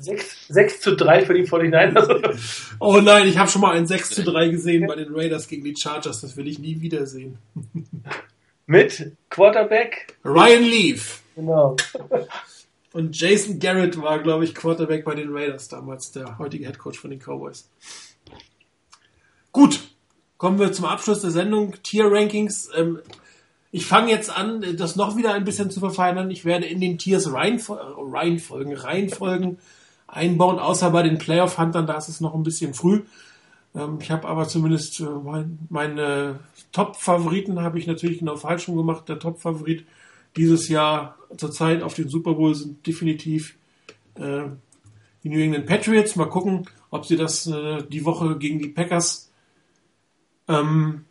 6, 0.00 0.46
6 0.48 0.80
zu 0.80 0.96
3 0.96 1.26
für 1.26 1.34
die 1.34 1.46
49ers. 1.46 2.76
Oh 2.80 3.00
nein, 3.00 3.28
ich 3.28 3.38
habe 3.38 3.50
schon 3.50 3.60
mal 3.62 3.76
ein 3.76 3.86
6 3.86 4.10
zu 4.10 4.24
3 4.24 4.48
gesehen 4.48 4.86
bei 4.86 4.96
den 4.96 5.14
Raiders 5.14 5.46
gegen 5.46 5.62
die 5.64 5.76
Chargers. 5.76 6.20
Das 6.22 6.36
will 6.36 6.48
ich 6.48 6.58
nie 6.58 6.80
wiedersehen. 6.80 7.38
Mit 8.66 9.12
Quarterback. 9.28 10.16
Ryan 10.24 10.62
Leaf 10.64 11.22
Genau. 11.36 11.76
und 12.92 13.18
Jason 13.18 13.58
Garrett 13.58 14.00
war, 14.00 14.18
glaube 14.22 14.44
ich, 14.44 14.54
Quarterback 14.54 15.04
bei 15.04 15.14
den 15.14 15.28
Raiders 15.32 15.68
damals, 15.68 16.12
der 16.12 16.38
heutige 16.38 16.66
Headcoach 16.66 16.96
von 16.98 17.10
den 17.10 17.20
Cowboys. 17.20 17.68
Gut, 19.52 19.80
kommen 20.38 20.58
wir 20.58 20.72
zum 20.72 20.84
Abschluss 20.84 21.20
der 21.22 21.30
Sendung. 21.30 21.74
Tier-Rankings. 21.82 22.70
Ähm, 22.76 23.00
ich 23.72 23.86
fange 23.86 24.10
jetzt 24.10 24.36
an, 24.36 24.64
das 24.76 24.96
noch 24.96 25.16
wieder 25.16 25.32
ein 25.32 25.44
bisschen 25.44 25.70
zu 25.70 25.80
verfeinern. 25.80 26.30
Ich 26.30 26.44
werde 26.44 26.66
in 26.66 26.80
den 26.80 26.98
Tiers 26.98 27.32
Reihenfol 27.32 27.78
Reihenfolgen, 28.12 28.74
Reihenfolgen 28.74 29.58
einbauen, 30.08 30.58
außer 30.58 30.90
bei 30.90 31.02
den 31.02 31.18
Playoff-Huntern, 31.18 31.86
da 31.86 31.96
ist 31.96 32.08
es 32.08 32.20
noch 32.20 32.34
ein 32.34 32.42
bisschen 32.42 32.74
früh. 32.74 33.02
Ähm, 33.74 33.98
ich 34.00 34.10
habe 34.10 34.26
aber 34.26 34.48
zumindest 34.48 35.00
äh, 35.00 35.04
mein, 35.04 35.58
meine 35.68 36.40
Top-Favoriten 36.72 37.60
habe 37.60 37.78
ich 37.78 37.86
natürlich 37.86 38.18
genau 38.18 38.36
falsch 38.36 38.64
schon 38.64 38.76
gemacht. 38.76 39.08
Der 39.08 39.18
Top-Favorit 39.18 39.84
dieses 40.36 40.68
Jahr 40.68 41.16
zurzeit 41.36 41.82
auf 41.82 41.94
den 41.94 42.08
Super 42.08 42.34
Bowl 42.34 42.54
sind 42.54 42.84
definitiv 42.86 43.56
äh, 44.16 44.44
die 45.22 45.28
New 45.28 45.38
England 45.38 45.66
Patriots. 45.66 46.16
Mal 46.16 46.28
gucken, 46.28 46.66
ob 46.90 47.06
sie 47.06 47.16
das 47.16 47.46
äh, 47.46 47.82
die 47.88 48.04
Woche 48.04 48.36
gegen 48.38 48.58
die 48.58 48.68
Packers 48.68 49.30
ähm, 50.48 51.04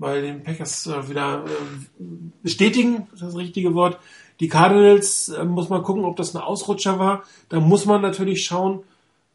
bei 0.00 0.20
den 0.22 0.42
Packers 0.42 0.86
äh, 0.86 1.08
wieder 1.08 1.44
äh, 1.44 2.02
bestätigen, 2.42 3.06
ist 3.12 3.22
das 3.22 3.36
richtige 3.36 3.74
Wort. 3.74 4.00
Die 4.40 4.48
Cardinals 4.48 5.28
äh, 5.28 5.44
muss 5.44 5.68
man 5.68 5.82
gucken, 5.82 6.04
ob 6.04 6.16
das 6.16 6.34
ein 6.34 6.40
Ausrutscher 6.40 6.98
war. 6.98 7.22
Da 7.50 7.60
muss 7.60 7.84
man 7.84 8.00
natürlich 8.00 8.44
schauen, 8.44 8.80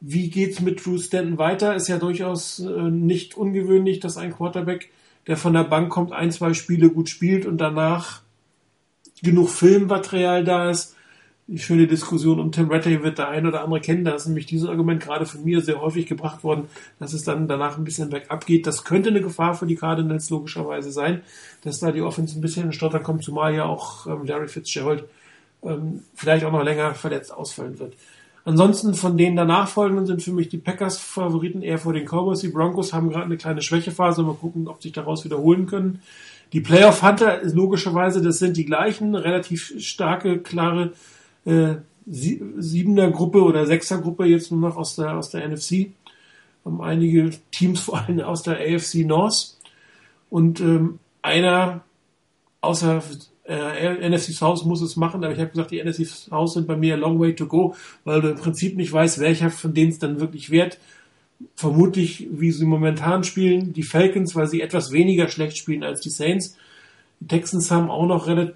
wie 0.01 0.29
geht's 0.29 0.59
mit 0.59 0.83
Drew 0.83 0.97
Stanton 0.97 1.37
weiter. 1.37 1.75
Ist 1.75 1.87
ja 1.87 1.97
durchaus 1.97 2.59
nicht 2.59 3.37
ungewöhnlich, 3.37 4.01
dass 4.01 4.17
ein 4.17 4.33
Quarterback, 4.33 4.91
der 5.25 5.37
von 5.37 5.53
der 5.53 5.63
Bank 5.63 5.89
kommt, 5.89 6.11
ein, 6.11 6.31
zwei 6.31 6.53
Spiele 6.53 6.89
gut 6.89 7.09
spielt 7.09 7.45
und 7.45 7.57
danach 7.57 8.21
genug 9.23 9.49
Filmmaterial 9.49 10.43
da 10.43 10.69
ist. 10.69 10.94
Die 11.47 11.59
schöne 11.59 11.85
Diskussion 11.85 12.39
um 12.39 12.51
Tim 12.51 12.71
Rattay 12.71 13.03
wird 13.03 13.19
der 13.19 13.29
ein 13.29 13.45
oder 13.45 13.63
andere 13.63 13.79
kennen. 13.79 14.03
Da 14.03 14.15
ist 14.15 14.25
nämlich 14.25 14.47
dieses 14.47 14.67
Argument 14.67 15.03
gerade 15.03 15.27
von 15.27 15.43
mir 15.43 15.61
sehr 15.61 15.79
häufig 15.79 16.07
gebracht 16.07 16.43
worden, 16.43 16.67
dass 16.97 17.13
es 17.13 17.23
dann 17.23 17.47
danach 17.47 17.77
ein 17.77 17.83
bisschen 17.83 18.09
bergab 18.09 18.47
geht. 18.47 18.65
Das 18.65 18.83
könnte 18.83 19.09
eine 19.09 19.21
Gefahr 19.21 19.53
für 19.53 19.67
die 19.67 19.75
Cardinals 19.75 20.31
logischerweise 20.31 20.91
sein, 20.91 21.21
dass 21.61 21.79
da 21.79 21.91
die 21.91 22.01
Offense 22.01 22.37
ein 22.37 22.41
bisschen 22.41 22.65
in 22.65 22.73
Stottern 22.73 23.03
kommt, 23.03 23.23
zumal 23.23 23.53
ja 23.53 23.65
auch 23.65 24.07
ähm, 24.07 24.25
Larry 24.25 24.47
Fitzgerald 24.47 25.03
ähm, 25.61 26.01
vielleicht 26.15 26.45
auch 26.45 26.51
noch 26.51 26.63
länger 26.63 26.95
verletzt 26.95 27.31
ausfallen 27.31 27.77
wird. 27.77 27.93
Ansonsten 28.43 28.95
von 28.95 29.15
den 29.15 29.35
danach 29.35 29.67
folgenden 29.67 30.07
sind 30.07 30.23
für 30.23 30.31
mich 30.31 30.49
die 30.49 30.57
Packers 30.57 30.97
Favoriten 30.97 31.61
eher 31.61 31.77
vor 31.77 31.93
den 31.93 32.05
Cowboys. 32.05 32.39
Die 32.39 32.47
Broncos 32.47 32.91
haben 32.91 33.09
gerade 33.09 33.25
eine 33.25 33.37
kleine 33.37 33.61
Schwächephase. 33.61 34.23
Mal 34.23 34.35
gucken, 34.35 34.67
ob 34.67 34.81
sich 34.81 34.93
daraus 34.93 35.25
wiederholen 35.25 35.67
können. 35.67 36.01
Die 36.53 36.61
Playoff 36.61 37.03
Hunter 37.03 37.41
ist 37.41 37.55
logischerweise, 37.55 38.21
das 38.21 38.37
sind 38.37 38.57
die 38.57 38.65
gleichen, 38.65 39.15
relativ 39.15 39.73
starke, 39.79 40.39
klare 40.39 40.93
äh, 41.45 41.75
Sie 42.07 42.43
Siebener 42.57 43.09
Gruppe 43.09 43.43
oder 43.43 43.65
Sechser 43.65 43.99
Gruppe 43.99 44.25
jetzt 44.25 44.51
nur 44.51 44.61
noch 44.61 44.77
aus 44.77 44.95
der 44.95 45.17
aus 45.17 45.31
der 45.31 45.47
NFC. 45.47 45.91
Haben 46.63 46.81
einige 46.81 47.31
Teams 47.51 47.79
vor 47.79 47.99
allem 47.99 48.19
aus 48.19 48.43
der 48.43 48.59
AFC 48.59 49.05
North 49.05 49.57
und 50.29 50.59
ähm, 50.59 50.99
einer 51.21 51.83
außer 52.61 53.01
äh, 53.47 54.09
NFC 54.09 54.33
South 54.33 54.65
muss 54.65 54.81
es 54.81 54.95
machen, 54.95 55.23
aber 55.23 55.33
ich 55.33 55.39
habe 55.39 55.51
gesagt, 55.51 55.71
die 55.71 55.83
NFC 55.83 56.05
South 56.05 56.53
sind 56.53 56.67
bei 56.67 56.75
mir 56.75 56.95
a 56.95 56.97
long 56.97 57.19
way 57.19 57.35
to 57.35 57.47
go, 57.47 57.75
weil 58.03 58.21
du 58.21 58.29
im 58.29 58.37
Prinzip 58.37 58.75
nicht 58.75 58.91
weißt, 58.91 59.19
welcher 59.19 59.49
von 59.51 59.73
denen 59.73 59.91
es 59.91 59.99
dann 59.99 60.19
wirklich 60.19 60.49
wird. 60.49 60.79
Vermutlich, 61.55 62.27
wie 62.31 62.51
sie 62.51 62.65
momentan 62.65 63.23
spielen, 63.23 63.73
die 63.73 63.83
Falcons, 63.83 64.35
weil 64.35 64.47
sie 64.47 64.61
etwas 64.61 64.91
weniger 64.91 65.27
schlecht 65.27 65.57
spielen 65.57 65.83
als 65.83 66.01
die 66.01 66.09
Saints. 66.09 66.57
Die 67.19 67.27
Texans 67.27 67.69
haben 67.71 67.89
auch 67.89 68.07
noch 68.07 68.27
relativ 68.27 68.55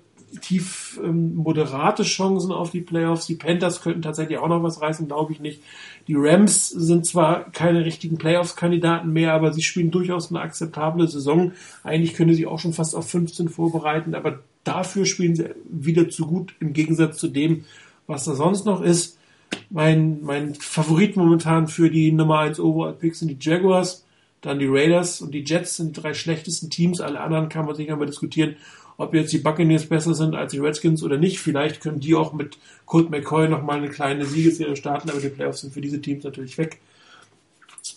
ähm, 1.04 1.36
moderate 1.36 2.04
Chancen 2.04 2.52
auf 2.52 2.72
die 2.72 2.82
Playoffs. 2.82 3.26
Die 3.26 3.36
Panthers 3.36 3.82
könnten 3.82 4.02
tatsächlich 4.02 4.38
auch 4.38 4.48
noch 4.48 4.64
was 4.64 4.82
reißen, 4.82 5.08
glaube 5.08 5.34
ich 5.34 5.40
nicht. 5.40 5.62
Die 6.08 6.16
Rams 6.16 6.70
sind 6.70 7.06
zwar 7.06 7.52
keine 7.52 7.86
richtigen 7.86 8.18
Playoffs-Kandidaten 8.18 9.12
mehr, 9.12 9.34
aber 9.34 9.54
sie 9.54 9.62
spielen 9.62 9.92
durchaus 9.92 10.30
eine 10.30 10.42
akzeptable 10.42 11.08
Saison. 11.08 11.52
Eigentlich 11.84 12.14
können 12.14 12.34
sie 12.34 12.48
auch 12.48 12.60
schon 12.60 12.74
fast 12.74 12.96
auf 12.96 13.10
15 13.10 13.50
vorbereiten, 13.50 14.16
aber 14.16 14.40
dafür 14.64 15.06
spielen 15.06 15.36
sie 15.36 15.56
wieder 15.70 16.10
zu 16.10 16.26
gut 16.26 16.56
im 16.60 16.74
Gegensatz 16.74 17.18
zu 17.18 17.28
dem, 17.28 17.66
was 18.08 18.26
da 18.26 18.36
sonst 18.36 18.66
noch 18.66 18.82
ist. 18.82 19.18
Mein, 19.70 20.22
mein 20.22 20.56
Favorit 20.56 21.16
momentan 21.16 21.68
für 21.68 21.90
die 21.90 22.12
Nummer 22.12 22.40
1 22.40 22.60
Overall 22.60 22.94
Picks 22.94 23.20
sind 23.20 23.30
die 23.30 23.38
Jaguars, 23.40 24.06
dann 24.42 24.60
die 24.60 24.68
Raiders 24.68 25.22
und 25.22 25.34
die 25.34 25.44
Jets 25.44 25.78
sind 25.78 25.96
die 25.96 26.02
drei 26.02 26.14
schlechtesten 26.14 26.70
Teams. 26.70 27.02
Alle 27.02 27.20
anderen 27.20 27.50
kann 27.50 27.66
man 27.66 27.76
sich 27.76 27.92
aber 27.92 28.06
diskutieren, 28.06 28.56
ob 29.00 29.14
jetzt 29.14 29.32
die 29.32 29.38
Buccaneers 29.38 29.86
besser 29.86 30.14
sind 30.14 30.36
als 30.36 30.52
die 30.52 30.60
Redskins 30.60 31.04
oder 31.04 31.18
nicht. 31.18 31.40
Vielleicht 31.40 31.80
können 31.80 32.02
die 32.02 32.16
auch 32.16 32.34
mit 32.34 32.58
Colt 32.86 33.10
McCoy 33.10 33.48
nochmal 33.48 33.78
eine 33.78 33.90
kleine 33.90 34.26
Siegesserie 34.26 34.76
starten, 34.76 35.10
aber 35.10 35.22
die 35.22 35.30
Playoffs 35.30 35.62
sind 35.62 35.74
für 35.74 35.80
diese 35.80 36.02
Teams 36.02 36.26
natürlich 36.26 36.58
weg. 36.58 36.82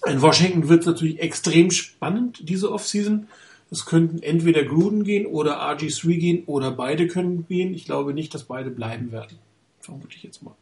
In 0.06 0.22
Washington 0.22 0.68
wird 0.68 0.80
es 0.80 0.86
natürlich 0.86 1.18
extrem 1.18 1.72
spannend, 1.72 2.48
diese 2.48 2.70
Offseason. 2.70 3.26
Es 3.68 3.84
könnten 3.84 4.22
entweder 4.22 4.64
Gruden 4.64 5.02
gehen 5.02 5.26
oder 5.26 5.60
RG3 5.60 6.16
gehen 6.18 6.44
oder 6.46 6.70
beide 6.70 7.08
können 7.08 7.46
gehen. 7.48 7.74
Ich 7.74 7.84
glaube 7.84 8.14
nicht, 8.14 8.32
dass 8.32 8.44
beide 8.44 8.70
bleiben 8.70 9.10
werden. 9.10 9.38
Vermute 9.80 10.14
ich 10.16 10.22
jetzt 10.22 10.42
mal. 10.42 10.54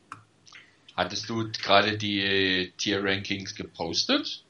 Hattest 0.96 1.28
du 1.28 1.50
gerade 1.62 1.98
die 1.98 2.20
äh, 2.20 2.70
Tier-Rankings 2.78 3.54
gepostet? 3.54 4.44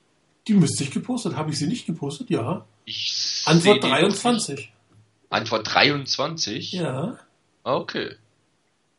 Die 0.47 0.55
müsste 0.55 0.85
ich 0.85 0.93
gepostet. 0.93 1.35
Habe 1.35 1.51
ich 1.51 1.59
sie 1.59 1.67
nicht 1.67 1.87
gepostet? 1.87 2.31
Ja. 2.31 2.65
Ich 2.85 3.43
Antwort 3.45 3.83
seh 3.83 3.89
die 3.89 3.93
noch 3.93 4.03
nicht. 4.03 4.23
23. 4.23 4.73
Antwort 5.31 5.73
23? 5.73 6.73
Ja. 6.73 7.19
Okay. 7.62 8.11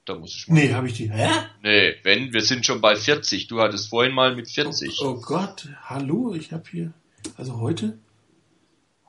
Da 0.05 0.15
muss 0.15 0.35
ich 0.35 0.47
mal. 0.47 0.55
Nee, 0.55 0.73
habe 0.73 0.87
ich 0.87 0.93
die. 0.93 1.11
Hä? 1.11 1.29
Nee, 1.61 1.95
wenn, 2.03 2.33
wir 2.33 2.41
sind 2.41 2.65
schon 2.65 2.81
bei 2.81 2.95
40. 2.95 3.47
Du 3.47 3.59
hattest 3.59 3.89
vorhin 3.89 4.15
mal 4.15 4.35
mit 4.35 4.49
40. 4.49 4.99
Oh 5.01 5.15
Gott, 5.21 5.67
hallo, 5.83 6.33
ich 6.33 6.51
habe 6.51 6.63
hier. 6.71 6.93
Also 7.37 7.59
heute. 7.59 7.99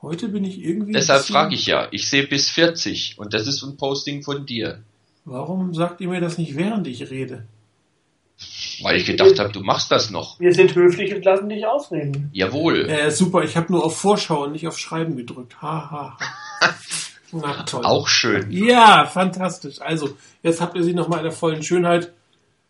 Heute 0.01 0.27
bin 0.27 0.43
ich 0.43 0.61
irgendwie. 0.61 0.91
Deshalb 0.91 1.23
frage 1.23 1.55
ich 1.55 1.65
ja. 1.65 1.87
Ich 1.91 2.09
sehe 2.09 2.27
bis 2.27 2.49
40 2.49 3.17
und 3.17 3.33
das 3.33 3.47
ist 3.47 3.63
ein 3.63 3.77
Posting 3.77 4.21
von 4.21 4.45
dir. 4.45 4.83
Warum 5.25 5.73
sagt 5.73 6.01
ihr 6.01 6.09
mir 6.09 6.19
das 6.19 6.37
nicht, 6.37 6.57
während 6.57 6.85
ich 6.87 7.09
rede? 7.09 7.47
Weil 8.81 8.97
ich 8.97 9.05
gedacht 9.05 9.39
habe, 9.39 9.53
du 9.53 9.61
machst 9.61 9.91
das 9.91 10.09
noch. 10.09 10.39
Wir 10.41 10.53
sind 10.53 10.75
höflich 10.75 11.15
und 11.15 11.23
lassen 11.23 11.47
dich 11.47 11.65
ausreden. 11.65 12.29
Jawohl. 12.33 12.89
Äh, 12.89 13.11
super, 13.11 13.43
ich 13.43 13.55
habe 13.55 13.71
nur 13.71 13.85
auf 13.85 13.97
Vorschau 13.97 14.43
und 14.43 14.51
nicht 14.51 14.67
auf 14.67 14.77
Schreiben 14.77 15.15
gedrückt. 15.15 15.61
Ha, 15.61 15.89
ha, 15.89 16.17
ha. 16.19 16.75
Na 17.33 17.63
toll. 17.63 17.83
Auch 17.85 18.07
schön. 18.07 18.51
Ja, 18.51 19.05
fantastisch. 19.05 19.81
Also, 19.81 20.15
jetzt 20.43 20.61
habt 20.61 20.75
ihr 20.75 20.83
sie 20.83 20.93
nochmal 20.93 21.19
in 21.19 21.25
der 21.25 21.31
vollen 21.33 21.63
Schönheit. 21.63 22.11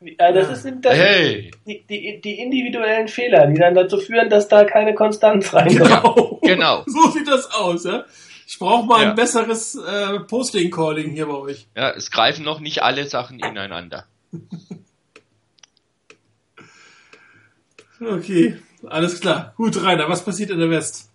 Äh, 0.02 0.34
das 0.34 0.64
sind 0.64 0.84
das 0.86 0.96
Hey. 0.96 1.52
die, 1.66 1.84
die, 1.90 2.22
die 2.22 2.40
individuellen 2.40 3.08
Fehler, 3.08 3.48
die 3.48 3.60
dann 3.60 3.74
dazu 3.76 3.98
führen, 3.98 4.30
dass 4.30 4.48
da 4.48 4.64
keine 4.66 4.96
Konstanz 4.96 5.54
reinkommt. 5.54 5.80
Genau. 5.80 6.40
genau. 6.42 6.84
So 6.88 7.10
sieht 7.12 7.28
das 7.28 7.52
aus, 7.54 7.84
ja. 7.86 8.06
Ich 8.48 8.60
brauche 8.60 8.86
mal 8.86 9.02
Ja. 9.04 9.10
ein 9.12 9.16
besseres 9.16 9.76
äh, 9.76 10.20
Posting-Calling 10.20 11.12
hier 11.12 11.26
bei 11.28 11.36
euch. 11.36 11.68
Ja, 11.76 11.92
es 11.92 12.12
greifen 12.12 12.44
noch 12.44 12.60
nicht 12.60 12.84
alle 12.84 13.06
Sachen 13.08 13.40
ineinander. 13.40 14.06
Okay, 18.02 18.58
alles 18.86 19.20
klar. 19.22 19.54
Gut, 19.56 19.82
Rainer, 19.82 20.10
was 20.10 20.26
passiert 20.26 20.50
in 20.50 20.60
der 20.60 20.70
West? 20.70 21.10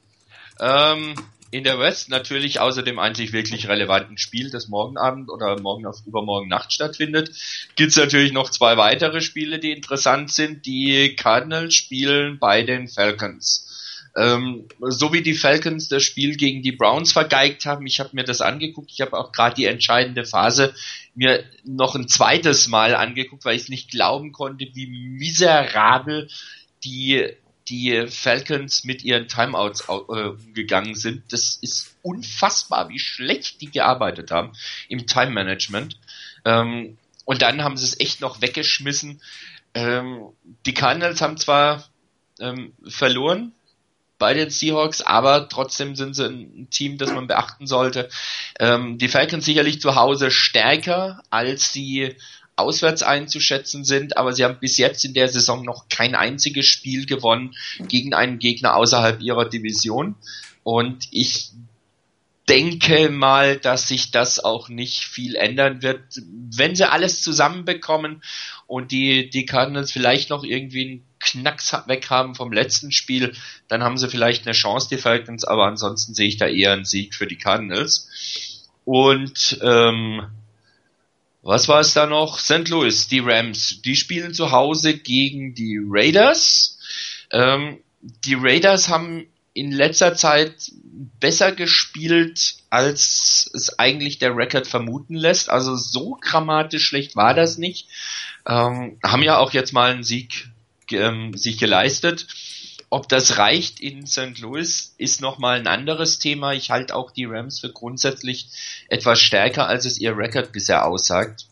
Ähm, 0.61 1.15
in 1.51 1.65
der 1.65 1.79
West 1.79 2.09
natürlich 2.11 2.61
außer 2.61 2.83
dem 2.83 2.99
einzig 2.99 3.33
wirklich 3.33 3.69
relevanten 3.69 4.19
Spiel, 4.19 4.51
das 4.51 4.69
morgen 4.69 4.99
Abend 4.99 5.31
oder 5.31 5.59
morgen 5.61 5.87
auf 5.87 6.03
übermorgen 6.07 6.49
Nacht 6.49 6.73
stattfindet, 6.73 7.31
gibt's 7.77 7.97
natürlich 7.97 8.33
noch 8.33 8.51
zwei 8.51 8.77
weitere 8.77 9.21
Spiele, 9.21 9.59
die 9.59 9.73
interessant 9.73 10.31
sind. 10.31 10.67
Die 10.67 11.17
Cardinals 11.17 11.75
spielen 11.75 12.39
bei 12.39 12.63
den 12.63 12.89
Falcons. 12.89 13.65
Ähm, 14.17 14.67
so 14.81 15.13
wie 15.13 15.23
die 15.23 15.35
Falcons 15.35 15.89
das 15.89 16.03
Spiel 16.03 16.37
gegen 16.37 16.63
die 16.63 16.73
Browns 16.73 17.13
vergeigt 17.13 17.67
haben, 17.67 17.87
ich 17.87 18.01
habe 18.01 18.11
mir 18.13 18.25
das 18.25 18.41
angeguckt, 18.41 18.91
ich 18.93 19.01
habe 19.01 19.17
auch 19.17 19.33
gerade 19.33 19.55
die 19.55 19.67
entscheidende 19.67 20.25
Phase 20.25 20.75
mir 21.15 21.45
noch 21.65 21.95
ein 21.95 22.09
zweites 22.09 22.69
Mal 22.69 22.95
angeguckt, 22.95 23.45
weil 23.45 23.57
ich 23.57 23.69
nicht 23.69 23.91
glauben 23.91 24.33
konnte, 24.33 24.67
wie 24.75 24.87
miserabel 24.87 26.29
die 26.85 27.29
die 27.69 28.07
Falcons 28.09 28.85
mit 28.85 29.05
ihren 29.05 29.29
Timeouts 29.29 29.89
äh, 29.89 30.31
gegangen 30.53 30.95
sind. 30.95 31.33
Das 31.33 31.59
ist 31.61 31.97
unfassbar, 32.03 32.89
wie 32.89 32.99
schlecht 32.99 33.61
die 33.61 33.71
gearbeitet 33.71 34.31
haben 34.31 34.53
im 34.89 35.07
Time 35.07 35.31
Management. 35.31 35.99
Ähm, 36.45 36.99
und 37.25 37.43
dann 37.43 37.63
haben 37.63 37.77
sie 37.77 37.85
es 37.85 38.01
echt 38.01 38.21
noch 38.21 38.41
weggeschmissen. 38.41 39.21
Ähm, 39.75 40.29
die 40.67 40.75
Cardinals 40.75 41.21
haben 41.21 41.37
zwar 41.37 41.85
ähm, 42.41 42.73
verloren 42.87 43.53
bei 44.19 44.35
den 44.35 44.51
Seahawks, 44.51 45.01
aber 45.01 45.49
trotzdem 45.49 45.95
sind 45.95 46.15
sie 46.15 46.27
ein 46.27 46.69
Team, 46.71 46.99
das 46.99 47.13
man 47.13 47.29
beachten 47.29 47.67
sollte. 47.67 48.09
Ähm, 48.59 48.99
die 48.99 49.09
Falcons 49.09 49.45
sicherlich 49.45 49.81
zu 49.81 49.95
Hause 49.95 50.31
stärker, 50.31 51.23
als 51.31 51.73
sie 51.73 52.17
auswärts 52.59 53.03
einzuschätzen 53.03 53.85
sind, 53.85 54.17
aber 54.17 54.33
sie 54.33 54.45
haben 54.45 54.59
bis 54.61 54.77
jetzt 54.79 55.05
in 55.05 55.15
der 55.15 55.29
Saison 55.29 55.65
noch 55.65 55.89
kein 55.89 56.15
einziges 56.15 56.67
Spiel 56.67 57.07
gewonnen 57.07 57.55
gegen 57.89 58.15
einen 58.15 58.39
Gegner 58.39 58.75
außerhalb 58.75 59.21
ihrer 59.21 59.49
Division. 59.49 60.15
Und 60.65 61.09
ich 61.11 61.51
denke 62.49 63.11
mal, 63.11 63.59
dass 63.59 63.89
sich 63.89 64.11
das 64.11 64.43
auch 64.43 64.69
nicht 64.69 65.05
viel 65.05 65.37
ändern 65.37 65.83
wird. 65.83 66.01
Wenn 66.55 66.75
sie 66.75 66.91
alles 66.91 67.23
zusammenbekommen 67.23 68.23
und 68.67 68.91
die, 68.91 69.29
die 69.29 69.45
Cardinals 69.45 69.93
vielleicht 69.93 70.31
noch 70.31 70.45
irgendwie 70.45 70.83
einen 70.83 71.05
Knacks 71.21 71.73
weg 71.87 72.11
haben 72.11 72.35
vom 72.35 72.53
letzten 72.53 72.91
Spiel, 72.91 73.35
dann 73.69 73.83
haben 73.83 73.99
sie 73.99 74.09
vielleicht 74.09 74.47
eine 74.47 74.55
Chance, 74.55 74.89
die 74.91 74.97
Falcons, 74.97 75.45
aber 75.45 75.67
ansonsten 75.67 76.15
sehe 76.15 76.29
ich 76.29 76.39
da 76.39 76.47
eher 76.47 76.73
einen 76.73 76.85
Sieg 76.85 77.15
für 77.15 77.27
die 77.27 77.37
Cardinals. 77.37 78.09
Und 78.85 79.59
ähm, 79.63 80.27
was 81.43 81.69
war 81.69 81.81
es 81.81 81.95
da 81.95 82.07
noch? 82.07 82.39
St. 82.39 82.69
Louis, 82.69 83.09
die 83.09 83.21
Rams, 83.21 83.81
die 83.83 83.97
spielen 83.97 84.35
zu 84.35 84.51
Hause 84.51 84.99
gegen 84.99 85.55
die 85.55 85.81
Raiders. 85.83 86.79
Ähm, 87.31 87.79
die 88.01 88.35
Raiders 88.35 88.89
haben 88.89 89.27
in 89.55 89.73
letzter 89.73 90.15
Zeit 90.15 90.71
besser 91.21 91.53
gespielt, 91.53 92.57
als 92.71 93.51
es 93.55 93.79
eigentlich 93.79 94.19
der 94.19 94.37
Rekord 94.37 94.67
vermuten 94.67 95.15
lässt. 95.15 95.51
Also 95.51 95.75
so 95.75 96.17
grammatisch 96.21 96.87
schlecht 96.87 97.17
war 97.17 97.35
das 97.35 97.59
nicht. 97.59 97.89
Ähm, 98.47 98.99
haben 99.03 99.23
ja 99.23 99.39
auch 99.39 99.53
jetzt 99.53 99.73
mal 99.73 99.91
einen 99.91 100.05
Sieg 100.05 100.49
ähm, 100.93 101.37
sich 101.37 101.59
geleistet. 101.59 102.27
Ob 102.91 103.09
das 103.09 103.37
reicht 103.37 103.81
in 103.81 104.07
St. 104.07 104.39
Louis, 104.39 104.95
ist 104.97 105.21
nochmal 105.21 105.59
ein 105.59 105.67
anderes 105.67 106.19
Thema. 106.19 106.55
Ich 106.55 106.71
halte 106.71 106.95
auch 106.95 107.11
die 107.11 107.27
Rams 107.27 107.61
für 107.61 107.71
grundsätzlich 107.71 108.49
etwas 108.89 109.21
stärker, 109.21 109.67
als 109.67 109.85
es 109.85 109.99
ihr 109.99 110.17
Rekord 110.17 110.53
bisher 110.53 110.87
aussagt. 110.87 111.48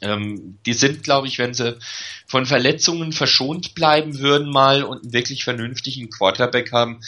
Ähm, 0.00 0.58
die 0.66 0.72
sind, 0.72 1.02
glaube 1.02 1.26
ich, 1.26 1.38
wenn 1.38 1.54
sie 1.54 1.78
von 2.26 2.46
Verletzungen 2.46 3.12
verschont 3.12 3.74
bleiben 3.74 4.18
würden 4.18 4.50
mal 4.50 4.82
und 4.82 5.02
einen 5.02 5.12
wirklich 5.12 5.44
vernünftigen 5.44 6.10
Quarterback 6.10 6.72
haben, 6.72 7.00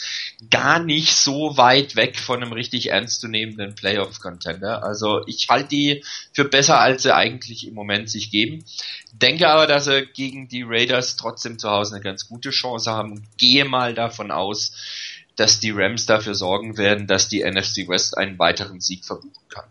gar 0.49 0.79
nicht 0.79 1.15
so 1.15 1.57
weit 1.57 1.95
weg 1.95 2.19
von 2.19 2.41
einem 2.41 2.53
richtig 2.53 2.91
ernstzunehmenden 2.91 3.75
Playoff-Contender. 3.75 4.83
Also 4.83 5.25
ich 5.27 5.47
halte 5.49 5.69
die 5.69 6.03
für 6.33 6.45
besser, 6.45 6.79
als 6.79 7.03
sie 7.03 7.15
eigentlich 7.15 7.67
im 7.67 7.73
Moment 7.73 8.09
sich 8.09 8.31
geben. 8.31 8.63
Denke 9.13 9.49
aber, 9.49 9.65
dass 9.65 9.85
sie 9.85 10.05
gegen 10.13 10.47
die 10.47 10.63
Raiders 10.63 11.15
trotzdem 11.15 11.57
zu 11.57 11.69
Hause 11.69 11.95
eine 11.95 12.03
ganz 12.03 12.27
gute 12.27 12.49
Chance 12.49 12.91
haben 12.91 13.23
gehe 13.37 13.65
mal 13.65 13.93
davon 13.93 14.31
aus, 14.31 14.71
dass 15.35 15.59
die 15.59 15.71
Rams 15.71 16.05
dafür 16.05 16.35
sorgen 16.35 16.77
werden, 16.77 17.07
dass 17.07 17.29
die 17.29 17.43
NFC 17.43 17.87
West 17.87 18.17
einen 18.17 18.37
weiteren 18.39 18.79
Sieg 18.79 19.05
verbuchen 19.05 19.47
kann. 19.49 19.65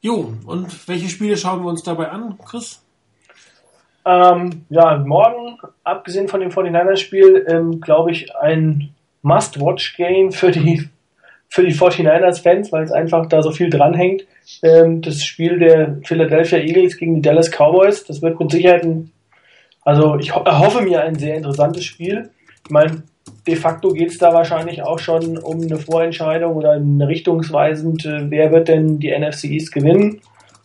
Jo, 0.00 0.32
und 0.46 0.88
welche 0.88 1.08
Spiele 1.08 1.36
schauen 1.36 1.62
wir 1.62 1.68
uns 1.68 1.82
dabei 1.82 2.08
an, 2.08 2.38
Chris? 2.44 2.82
Ähm, 4.06 4.64
ja, 4.70 4.96
morgen, 4.98 5.58
abgesehen 5.82 6.28
von 6.28 6.40
dem 6.40 6.50
49ers-Spiel, 6.50 7.44
ähm, 7.48 7.80
glaube 7.80 8.12
ich, 8.12 8.34
ein 8.36 8.94
Must-Watch-Game 9.22 10.30
für 10.30 10.52
die, 10.52 10.88
für 11.48 11.64
die 11.64 11.74
49ers-Fans, 11.74 12.70
weil 12.70 12.84
es 12.84 12.92
einfach 12.92 13.26
da 13.26 13.42
so 13.42 13.50
viel 13.50 13.70
dranhängt. 13.70 14.24
Ähm, 14.62 15.02
das 15.02 15.24
Spiel 15.24 15.58
der 15.58 15.98
Philadelphia 16.04 16.58
Eagles 16.58 16.96
gegen 16.96 17.16
die 17.16 17.22
Dallas 17.22 17.50
Cowboys, 17.50 18.04
das 18.04 18.22
wird 18.22 18.38
mit 18.38 18.50
Sicherheit 18.50 18.84
ein, 18.84 19.10
also 19.82 20.16
ich 20.18 20.34
ho 20.34 20.42
erhoffe 20.44 20.80
mir 20.82 21.02
ein 21.02 21.16
sehr 21.16 21.36
interessantes 21.36 21.84
Spiel. 21.84 22.30
Ich 22.64 22.70
meine, 22.70 23.02
de 23.46 23.56
facto 23.56 23.92
geht 23.92 24.10
es 24.10 24.18
da 24.18 24.32
wahrscheinlich 24.32 24.82
auch 24.82 24.98
schon 24.98 25.38
um 25.38 25.62
eine 25.62 25.76
Vorentscheidung 25.76 26.56
oder 26.56 26.72
eine 26.72 27.08
richtungsweisend, 27.08 28.04
äh, 28.04 28.30
wer 28.30 28.52
wird 28.52 28.68
denn 28.68 28.98
die 28.98 29.10
NFC 29.10 29.44
East 29.44 29.72
gewinnen. 29.72 30.20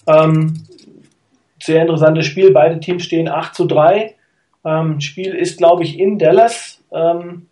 Ähm, 0.07 0.64
sehr 1.61 1.81
interessantes 1.81 2.26
Spiel, 2.26 2.52
beide 2.52 2.80
Teams 2.80 3.03
stehen 3.03 3.30
8 3.30 3.56
zu 3.56 3.65
3. 3.65 4.15
Ähm, 4.65 4.99
Spiel 4.99 5.34
ist, 5.34 5.57
glaube 5.57 5.84
ich, 5.84 5.99
in 5.99 6.19
Dallas. 6.19 6.81
Ähm, 6.91 7.48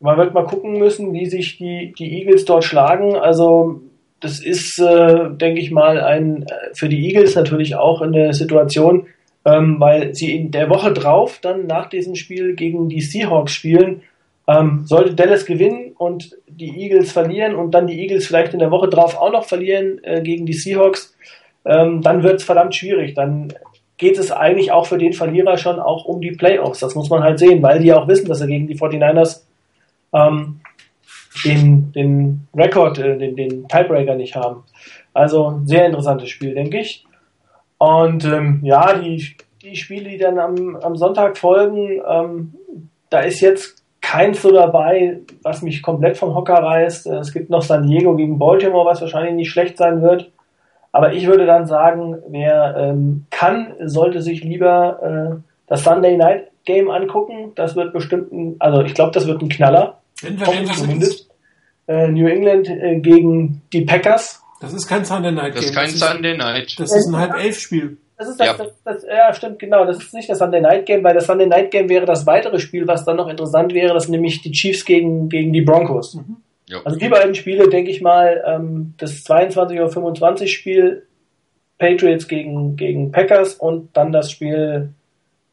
man 0.00 0.16
wird 0.16 0.34
mal 0.34 0.44
gucken 0.44 0.78
müssen, 0.78 1.12
wie 1.12 1.26
sich 1.26 1.58
die, 1.58 1.92
die 1.98 2.20
Eagles 2.20 2.44
dort 2.44 2.64
schlagen. 2.64 3.16
Also 3.16 3.82
das 4.20 4.40
ist, 4.40 4.78
äh, 4.78 5.30
denke 5.30 5.60
ich 5.60 5.70
mal, 5.70 6.00
ein 6.00 6.42
äh, 6.44 6.74
für 6.74 6.88
die 6.88 7.06
Eagles 7.06 7.34
natürlich 7.34 7.76
auch 7.76 8.00
eine 8.00 8.32
Situation, 8.34 9.06
ähm, 9.44 9.76
weil 9.78 10.14
sie 10.14 10.34
in 10.34 10.50
der 10.50 10.68
Woche 10.68 10.92
drauf 10.92 11.38
dann 11.40 11.66
nach 11.66 11.88
diesem 11.88 12.14
Spiel 12.14 12.54
gegen 12.54 12.88
die 12.88 13.00
Seahawks 13.00 13.52
spielen 13.52 14.02
ähm, 14.48 14.86
sollte 14.86 15.14
Dallas 15.14 15.44
gewinnen 15.44 15.92
und 15.98 16.34
die 16.46 16.80
Eagles 16.80 17.12
verlieren 17.12 17.54
und 17.54 17.72
dann 17.72 17.86
die 17.86 18.00
Eagles 18.00 18.26
vielleicht 18.26 18.54
in 18.54 18.60
der 18.60 18.70
Woche 18.70 18.88
drauf 18.88 19.14
auch 19.14 19.30
noch 19.30 19.44
verlieren 19.44 20.02
äh, 20.02 20.22
gegen 20.22 20.46
die 20.46 20.54
Seahawks, 20.54 21.14
ähm, 21.66 22.00
dann 22.00 22.22
wird 22.22 22.36
es 22.36 22.44
verdammt 22.44 22.74
schwierig. 22.74 23.14
Dann 23.14 23.52
geht 23.98 24.16
es 24.16 24.32
eigentlich 24.32 24.72
auch 24.72 24.86
für 24.86 24.96
den 24.96 25.12
Verlierer 25.12 25.58
schon 25.58 25.78
auch 25.78 26.06
um 26.06 26.22
die 26.22 26.30
Playoffs. 26.30 26.80
Das 26.80 26.94
muss 26.94 27.10
man 27.10 27.22
halt 27.22 27.38
sehen, 27.38 27.62
weil 27.62 27.80
die 27.80 27.92
auch 27.92 28.08
wissen, 28.08 28.26
dass 28.26 28.38
sie 28.38 28.46
gegen 28.46 28.66
die 28.66 28.78
49ers 28.78 29.42
ähm, 30.14 30.60
den, 31.44 31.92
den 31.92 32.48
Rekord, 32.56 32.98
äh, 32.98 33.18
den, 33.18 33.36
den 33.36 33.68
Tiebreaker 33.68 34.14
nicht 34.14 34.34
haben. 34.34 34.62
Also 35.12 35.60
sehr 35.66 35.84
interessantes 35.84 36.30
Spiel, 36.30 36.54
denke 36.54 36.78
ich. 36.78 37.04
Und 37.78 38.24
ähm, 38.24 38.60
ja, 38.62 38.98
die, 38.98 39.36
die 39.62 39.76
Spiele, 39.76 40.10
die 40.10 40.18
dann 40.18 40.38
am, 40.38 40.76
am 40.76 40.96
Sonntag 40.96 41.38
folgen, 41.38 42.00
ähm, 42.06 42.54
da 43.10 43.20
ist 43.20 43.40
jetzt 43.40 43.84
keins 44.00 44.42
so 44.42 44.52
dabei, 44.52 45.20
was 45.42 45.62
mich 45.62 45.82
komplett 45.82 46.16
vom 46.16 46.34
Hocker 46.34 46.54
reißt. 46.54 47.06
Es 47.06 47.32
gibt 47.32 47.50
noch 47.50 47.62
San 47.62 47.86
Diego 47.86 48.16
gegen 48.16 48.38
Baltimore, 48.38 48.86
was 48.86 49.00
wahrscheinlich 49.00 49.34
nicht 49.34 49.50
schlecht 49.50 49.76
sein 49.76 50.02
wird. 50.02 50.30
Aber 50.92 51.12
ich 51.12 51.26
würde 51.26 51.46
dann 51.46 51.66
sagen, 51.66 52.16
wer 52.28 52.74
ähm, 52.76 53.26
kann, 53.30 53.74
sollte 53.84 54.22
sich 54.22 54.42
lieber 54.42 55.02
äh, 55.36 55.42
das 55.66 55.84
Sunday 55.84 56.16
Night 56.16 56.48
Game 56.64 56.90
angucken. 56.90 57.52
Das 57.54 57.76
wird 57.76 57.92
bestimmt 57.92 58.32
ein, 58.32 58.56
also 58.58 58.82
ich 58.82 58.94
glaube, 58.94 59.12
das 59.12 59.26
wird 59.26 59.42
ein 59.42 59.48
Knaller. 59.48 60.00
zumindest. 60.74 61.30
Äh, 61.86 62.08
New 62.08 62.26
England 62.26 62.68
äh, 62.68 62.98
gegen 63.00 63.62
die 63.72 63.82
Packers. 63.82 64.42
Das 64.60 64.72
ist 64.72 64.86
kein 64.86 65.04
Sunday 65.04 65.32
Night 65.32 65.54
Game. 65.54 65.54
Das 65.54 65.64
ist 65.66 65.74
kein 65.74 65.90
das 65.90 65.98
Sunday 65.98 66.36
Night. 66.36 66.74
Das 66.78 66.92
ist 66.94 67.06
ein 67.08 67.16
halb 67.16 67.34
elf 67.34 67.58
Spiel. 67.58 67.98
Das 68.16 68.28
ist 68.28 68.40
das, 68.40 68.46
ja. 68.46 68.54
Das, 68.54 68.82
das, 68.82 69.04
ja, 69.04 69.32
stimmt, 69.32 69.60
genau. 69.60 69.84
Das 69.84 69.98
ist 69.98 70.12
nicht 70.12 70.28
das 70.28 70.38
Sunday 70.38 70.60
Night 70.60 70.86
Game, 70.86 71.04
weil 71.04 71.14
das 71.14 71.26
Sunday 71.26 71.46
Night 71.46 71.70
Game 71.70 71.88
wäre 71.88 72.04
das 72.04 72.26
weitere 72.26 72.58
Spiel, 72.58 72.86
was 72.88 73.04
dann 73.04 73.16
noch 73.16 73.28
interessant 73.28 73.72
wäre, 73.72 73.94
das 73.94 74.08
nämlich 74.08 74.42
die 74.42 74.50
Chiefs 74.50 74.84
gegen, 74.84 75.28
gegen 75.28 75.52
die 75.52 75.62
Broncos. 75.62 76.14
Mhm. 76.14 76.38
Also 76.84 76.98
die 76.98 77.08
beiden 77.08 77.34
Spiele, 77.34 77.68
denke 77.68 77.90
ich 77.90 78.02
mal, 78.02 78.42
ähm, 78.46 78.94
das 78.98 79.24
22.25 79.24 80.40
Uhr 80.42 80.46
Spiel 80.48 81.06
Patriots 81.78 82.26
gegen, 82.28 82.76
gegen 82.76 83.12
Packers 83.12 83.54
und 83.54 83.96
dann 83.96 84.12
das 84.12 84.32
Spiel 84.32 84.92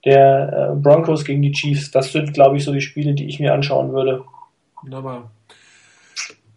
der 0.03 0.71
äh, 0.73 0.75
Broncos 0.75 1.23
gegen 1.23 1.41
die 1.41 1.51
Chiefs. 1.51 1.91
Das 1.91 2.11
sind, 2.11 2.33
glaube 2.33 2.57
ich, 2.57 2.65
so 2.65 2.73
die 2.73 2.81
Spiele, 2.81 3.13
die 3.13 3.27
ich 3.27 3.39
mir 3.39 3.53
anschauen 3.53 3.93
würde. 3.93 4.23
Wunderbar. 4.81 5.31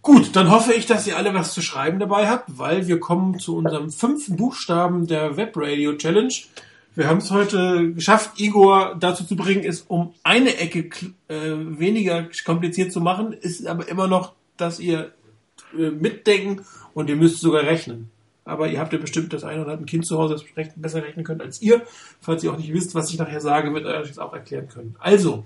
Gut, 0.08 0.34
dann 0.34 0.50
hoffe 0.50 0.72
ich, 0.72 0.86
dass 0.86 1.06
ihr 1.06 1.18
alle 1.18 1.34
was 1.34 1.52
zu 1.52 1.60
schreiben 1.60 1.98
dabei 1.98 2.30
habt, 2.30 2.56
weil 2.56 2.88
wir 2.88 2.98
kommen 2.98 3.38
zu 3.38 3.54
unserem 3.54 3.90
fünften 3.90 4.36
Buchstaben 4.36 5.06
der 5.06 5.36
Web 5.36 5.52
Radio 5.54 5.92
Challenge. 5.98 6.32
Wir 6.94 7.08
haben 7.08 7.18
es 7.18 7.30
heute 7.30 7.92
geschafft, 7.92 8.40
Igor 8.40 8.96
dazu 8.98 9.24
zu 9.24 9.36
bringen, 9.36 9.64
es 9.64 9.82
um 9.82 10.14
eine 10.22 10.56
Ecke 10.56 10.88
äh, 11.28 11.36
weniger 11.78 12.26
kompliziert 12.46 12.90
zu 12.90 13.02
machen, 13.02 13.34
ist 13.34 13.66
aber 13.66 13.86
immer 13.88 14.06
noch, 14.06 14.32
dass 14.56 14.80
ihr 14.80 15.12
äh, 15.78 15.90
mitdenken 15.90 16.64
und 16.94 17.10
ihr 17.10 17.16
müsst 17.16 17.42
sogar 17.42 17.64
rechnen. 17.64 18.08
aber 18.46 18.68
ihr 18.68 18.80
habt 18.80 18.94
ja 18.94 18.98
bestimmt 18.98 19.34
das 19.34 19.44
eine 19.44 19.60
oder 19.60 19.72
andere 19.72 19.84
Kind 19.84 20.06
zu 20.06 20.16
Hause, 20.18 20.36
das 20.36 20.72
besser 20.74 21.02
rechnen 21.02 21.26
könnt 21.26 21.42
als 21.42 21.60
ihr. 21.60 21.82
Falls 22.22 22.42
ihr 22.42 22.50
auch 22.50 22.56
nicht 22.56 22.72
wisst, 22.72 22.94
was 22.94 23.10
ich 23.10 23.18
nachher 23.18 23.42
sage, 23.42 23.74
wird 23.74 23.84
euch 23.84 24.08
das 24.08 24.18
auch 24.18 24.32
erklären 24.32 24.68
können. 24.68 24.96
Also, 25.00 25.44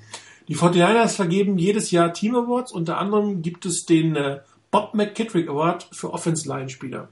die 0.48 0.56
49ers 0.56 1.14
vergeben 1.16 1.59
jedes 1.59 1.90
Jahr 1.90 2.12
Team 2.12 2.36
Awards. 2.36 2.72
Unter 2.72 2.98
anderem 2.98 3.43
gibt 3.43 3.64
es 3.66 3.86
den 3.86 4.16
äh, 4.16 4.40
Bob 4.73 4.94
McKittrick 4.94 5.51
Award 5.51 5.86
für 5.93 6.12
Offense 6.15 6.49
Line 6.49 6.70
Spieler. 6.70 7.11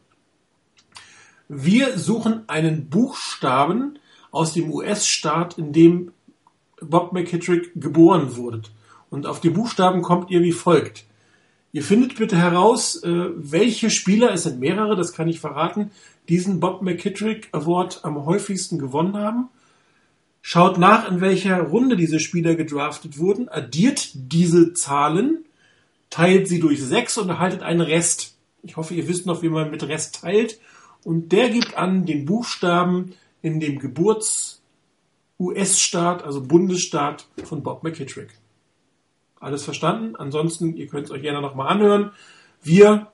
Wir 1.47 1.99
suchen 1.99 2.49
einen 2.49 2.89
Buchstaben 2.89 3.99
aus 4.31 4.55
dem 4.55 4.73
US-Staat, 4.73 5.59
in 5.59 5.75
dem 5.75 6.13
Bob 6.81 7.13
McKittrick 7.13 7.73
geboren 7.75 8.37
wurde. 8.37 8.63
Und 9.11 9.27
auf 9.27 9.41
die 9.41 9.51
Buchstaben 9.51 10.01
kommt 10.01 10.31
ihr 10.31 10.43
wie 10.43 10.53
folgt. 10.53 11.05
Ihr 11.73 11.83
findet 11.83 12.17
bitte 12.17 12.39
heraus, 12.39 13.03
äh, 13.05 13.31
welche 13.37 13.91
Spieler, 13.91 14.33
es 14.33 14.45
sind 14.45 14.59
mehrere, 14.59 14.97
das 14.97 15.13
kann 15.13 15.29
ich 15.29 15.39
verraten, 15.39 15.91
diesen 16.31 16.61
Bob 16.61 16.81
McKittrick 16.81 17.51
Award 17.53 18.07
am 18.07 18.25
häufigsten 18.25 18.79
gewonnen 18.79 19.19
haben. 19.19 19.49
Schaut 20.41 20.79
nach, 20.79 21.11
in 21.11 21.21
welcher 21.21 21.61
Runde 21.61 21.97
diese 21.97 22.21
Spieler 22.21 22.55
gedraftet 22.55 23.19
wurden, 23.19 23.51
addiert 23.51 24.13
diese 24.15 24.73
Zahlen, 24.73 25.45
teilt 26.11 26.49
sie 26.49 26.61
durch 26.61 26.83
sechs 26.83 27.17
und 27.17 27.29
erhaltet 27.29 27.63
einen 27.63 27.81
Rest. 27.81 28.37
Ich 28.63 28.77
hoffe, 28.77 28.95
ihr 28.95 29.09
wisst 29.09 29.27
noch, 29.27 29.43
wie 29.43 29.49
man 29.49 29.71
mit 29.71 29.85
Rest 29.85 30.23
teilt. 30.23 30.59
Und 31.05 31.33
der 31.33 31.49
gibt 31.49 31.77
an 31.77 32.05
den 32.05 32.27
Buchstaben 32.27 33.15
in 33.43 33.61
dem 33.61 33.79
Geburts-US-Staat, 33.79 36.25
also 36.25 36.43
Bundesstaat 36.43 37.27
von 37.45 37.63
Bob 37.63 37.83
McKittrick. 37.83 38.39
Alles 39.39 39.65
verstanden? 39.65 40.17
Ansonsten, 40.17 40.77
ihr 40.77 40.89
könnt 40.89 41.07
es 41.07 41.11
euch 41.11 41.23
gerne 41.23 41.41
nochmal 41.41 41.69
anhören. 41.69 42.11
Wir 42.63 43.07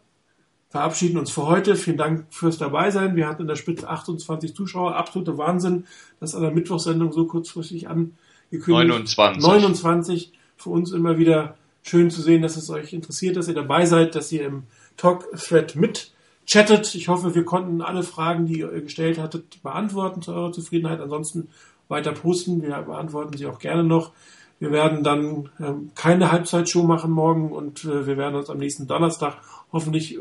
verabschieden 0.70 1.18
uns 1.18 1.31
für 1.31 1.47
heute. 1.47 1.77
Vielen 1.77 1.98
Dank 1.98 2.27
fürs 2.31 2.59
Dabeisein. 2.59 3.14
Wir 3.14 3.28
hatten 3.28 3.43
in 3.43 3.48
der 3.48 3.55
Spitze 3.55 3.89
28 3.89 4.52
Zuschauer. 4.55 4.97
Absoluter 4.97 5.39
Wahnsinn, 5.39 5.86
dass 6.18 6.35
an 6.35 6.43
der 6.43 6.51
Mittwochsendung 6.51 7.12
so 7.12 7.27
kurzfristig 7.27 7.86
angekündigt 7.89 8.66
29. 8.66 9.40
29. 9.43 10.32
Für 10.56 10.70
uns 10.70 10.90
immer 10.90 11.18
wieder 11.18 11.56
schön 11.86 12.10
zu 12.10 12.20
sehen, 12.20 12.42
dass 12.42 12.56
es 12.56 12.68
euch 12.68 12.92
interessiert, 12.92 13.36
dass 13.36 13.48
ihr 13.48 13.54
dabei 13.54 13.86
seid, 13.86 14.14
dass 14.14 14.32
ihr 14.32 14.46
im 14.46 14.64
Talk-Thread 14.96 15.76
mit 15.76 16.12
chattet. 16.46 16.94
Ich 16.94 17.08
hoffe, 17.08 17.34
wir 17.34 17.44
konnten 17.44 17.80
alle 17.80 18.02
Fragen, 18.02 18.46
die 18.46 18.60
ihr 18.60 18.80
gestellt 18.80 19.18
hattet, 19.18 19.62
beantworten 19.62 20.22
zu 20.22 20.32
eurer 20.32 20.52
Zufriedenheit. 20.52 21.00
Ansonsten 21.00 21.48
weiter 21.88 22.12
posten. 22.12 22.62
Wir 22.62 22.76
beantworten 22.82 23.36
sie 23.36 23.46
auch 23.46 23.58
gerne 23.58 23.84
noch. 23.84 24.12
Wir 24.58 24.72
werden 24.72 25.04
dann 25.04 25.50
ähm, 25.60 25.90
keine 25.94 26.32
Halbzeitshow 26.32 26.82
machen 26.82 27.10
morgen 27.10 27.52
und 27.52 27.84
äh, 27.84 28.06
wir 28.06 28.16
werden 28.16 28.36
uns 28.36 28.48
am 28.48 28.58
nächsten 28.58 28.86
Donnerstag 28.86 29.36
hoffentlich 29.70 30.16
äh, 30.16 30.20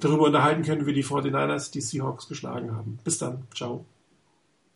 darüber 0.00 0.24
unterhalten 0.24 0.62
können, 0.62 0.86
wie 0.86 0.94
die 0.94 1.04
49ers 1.04 1.70
die 1.70 1.82
Seahawks 1.82 2.26
geschlagen 2.26 2.74
haben. 2.74 2.98
Bis 3.04 3.18
dann. 3.18 3.42
Ciao. 3.54 3.84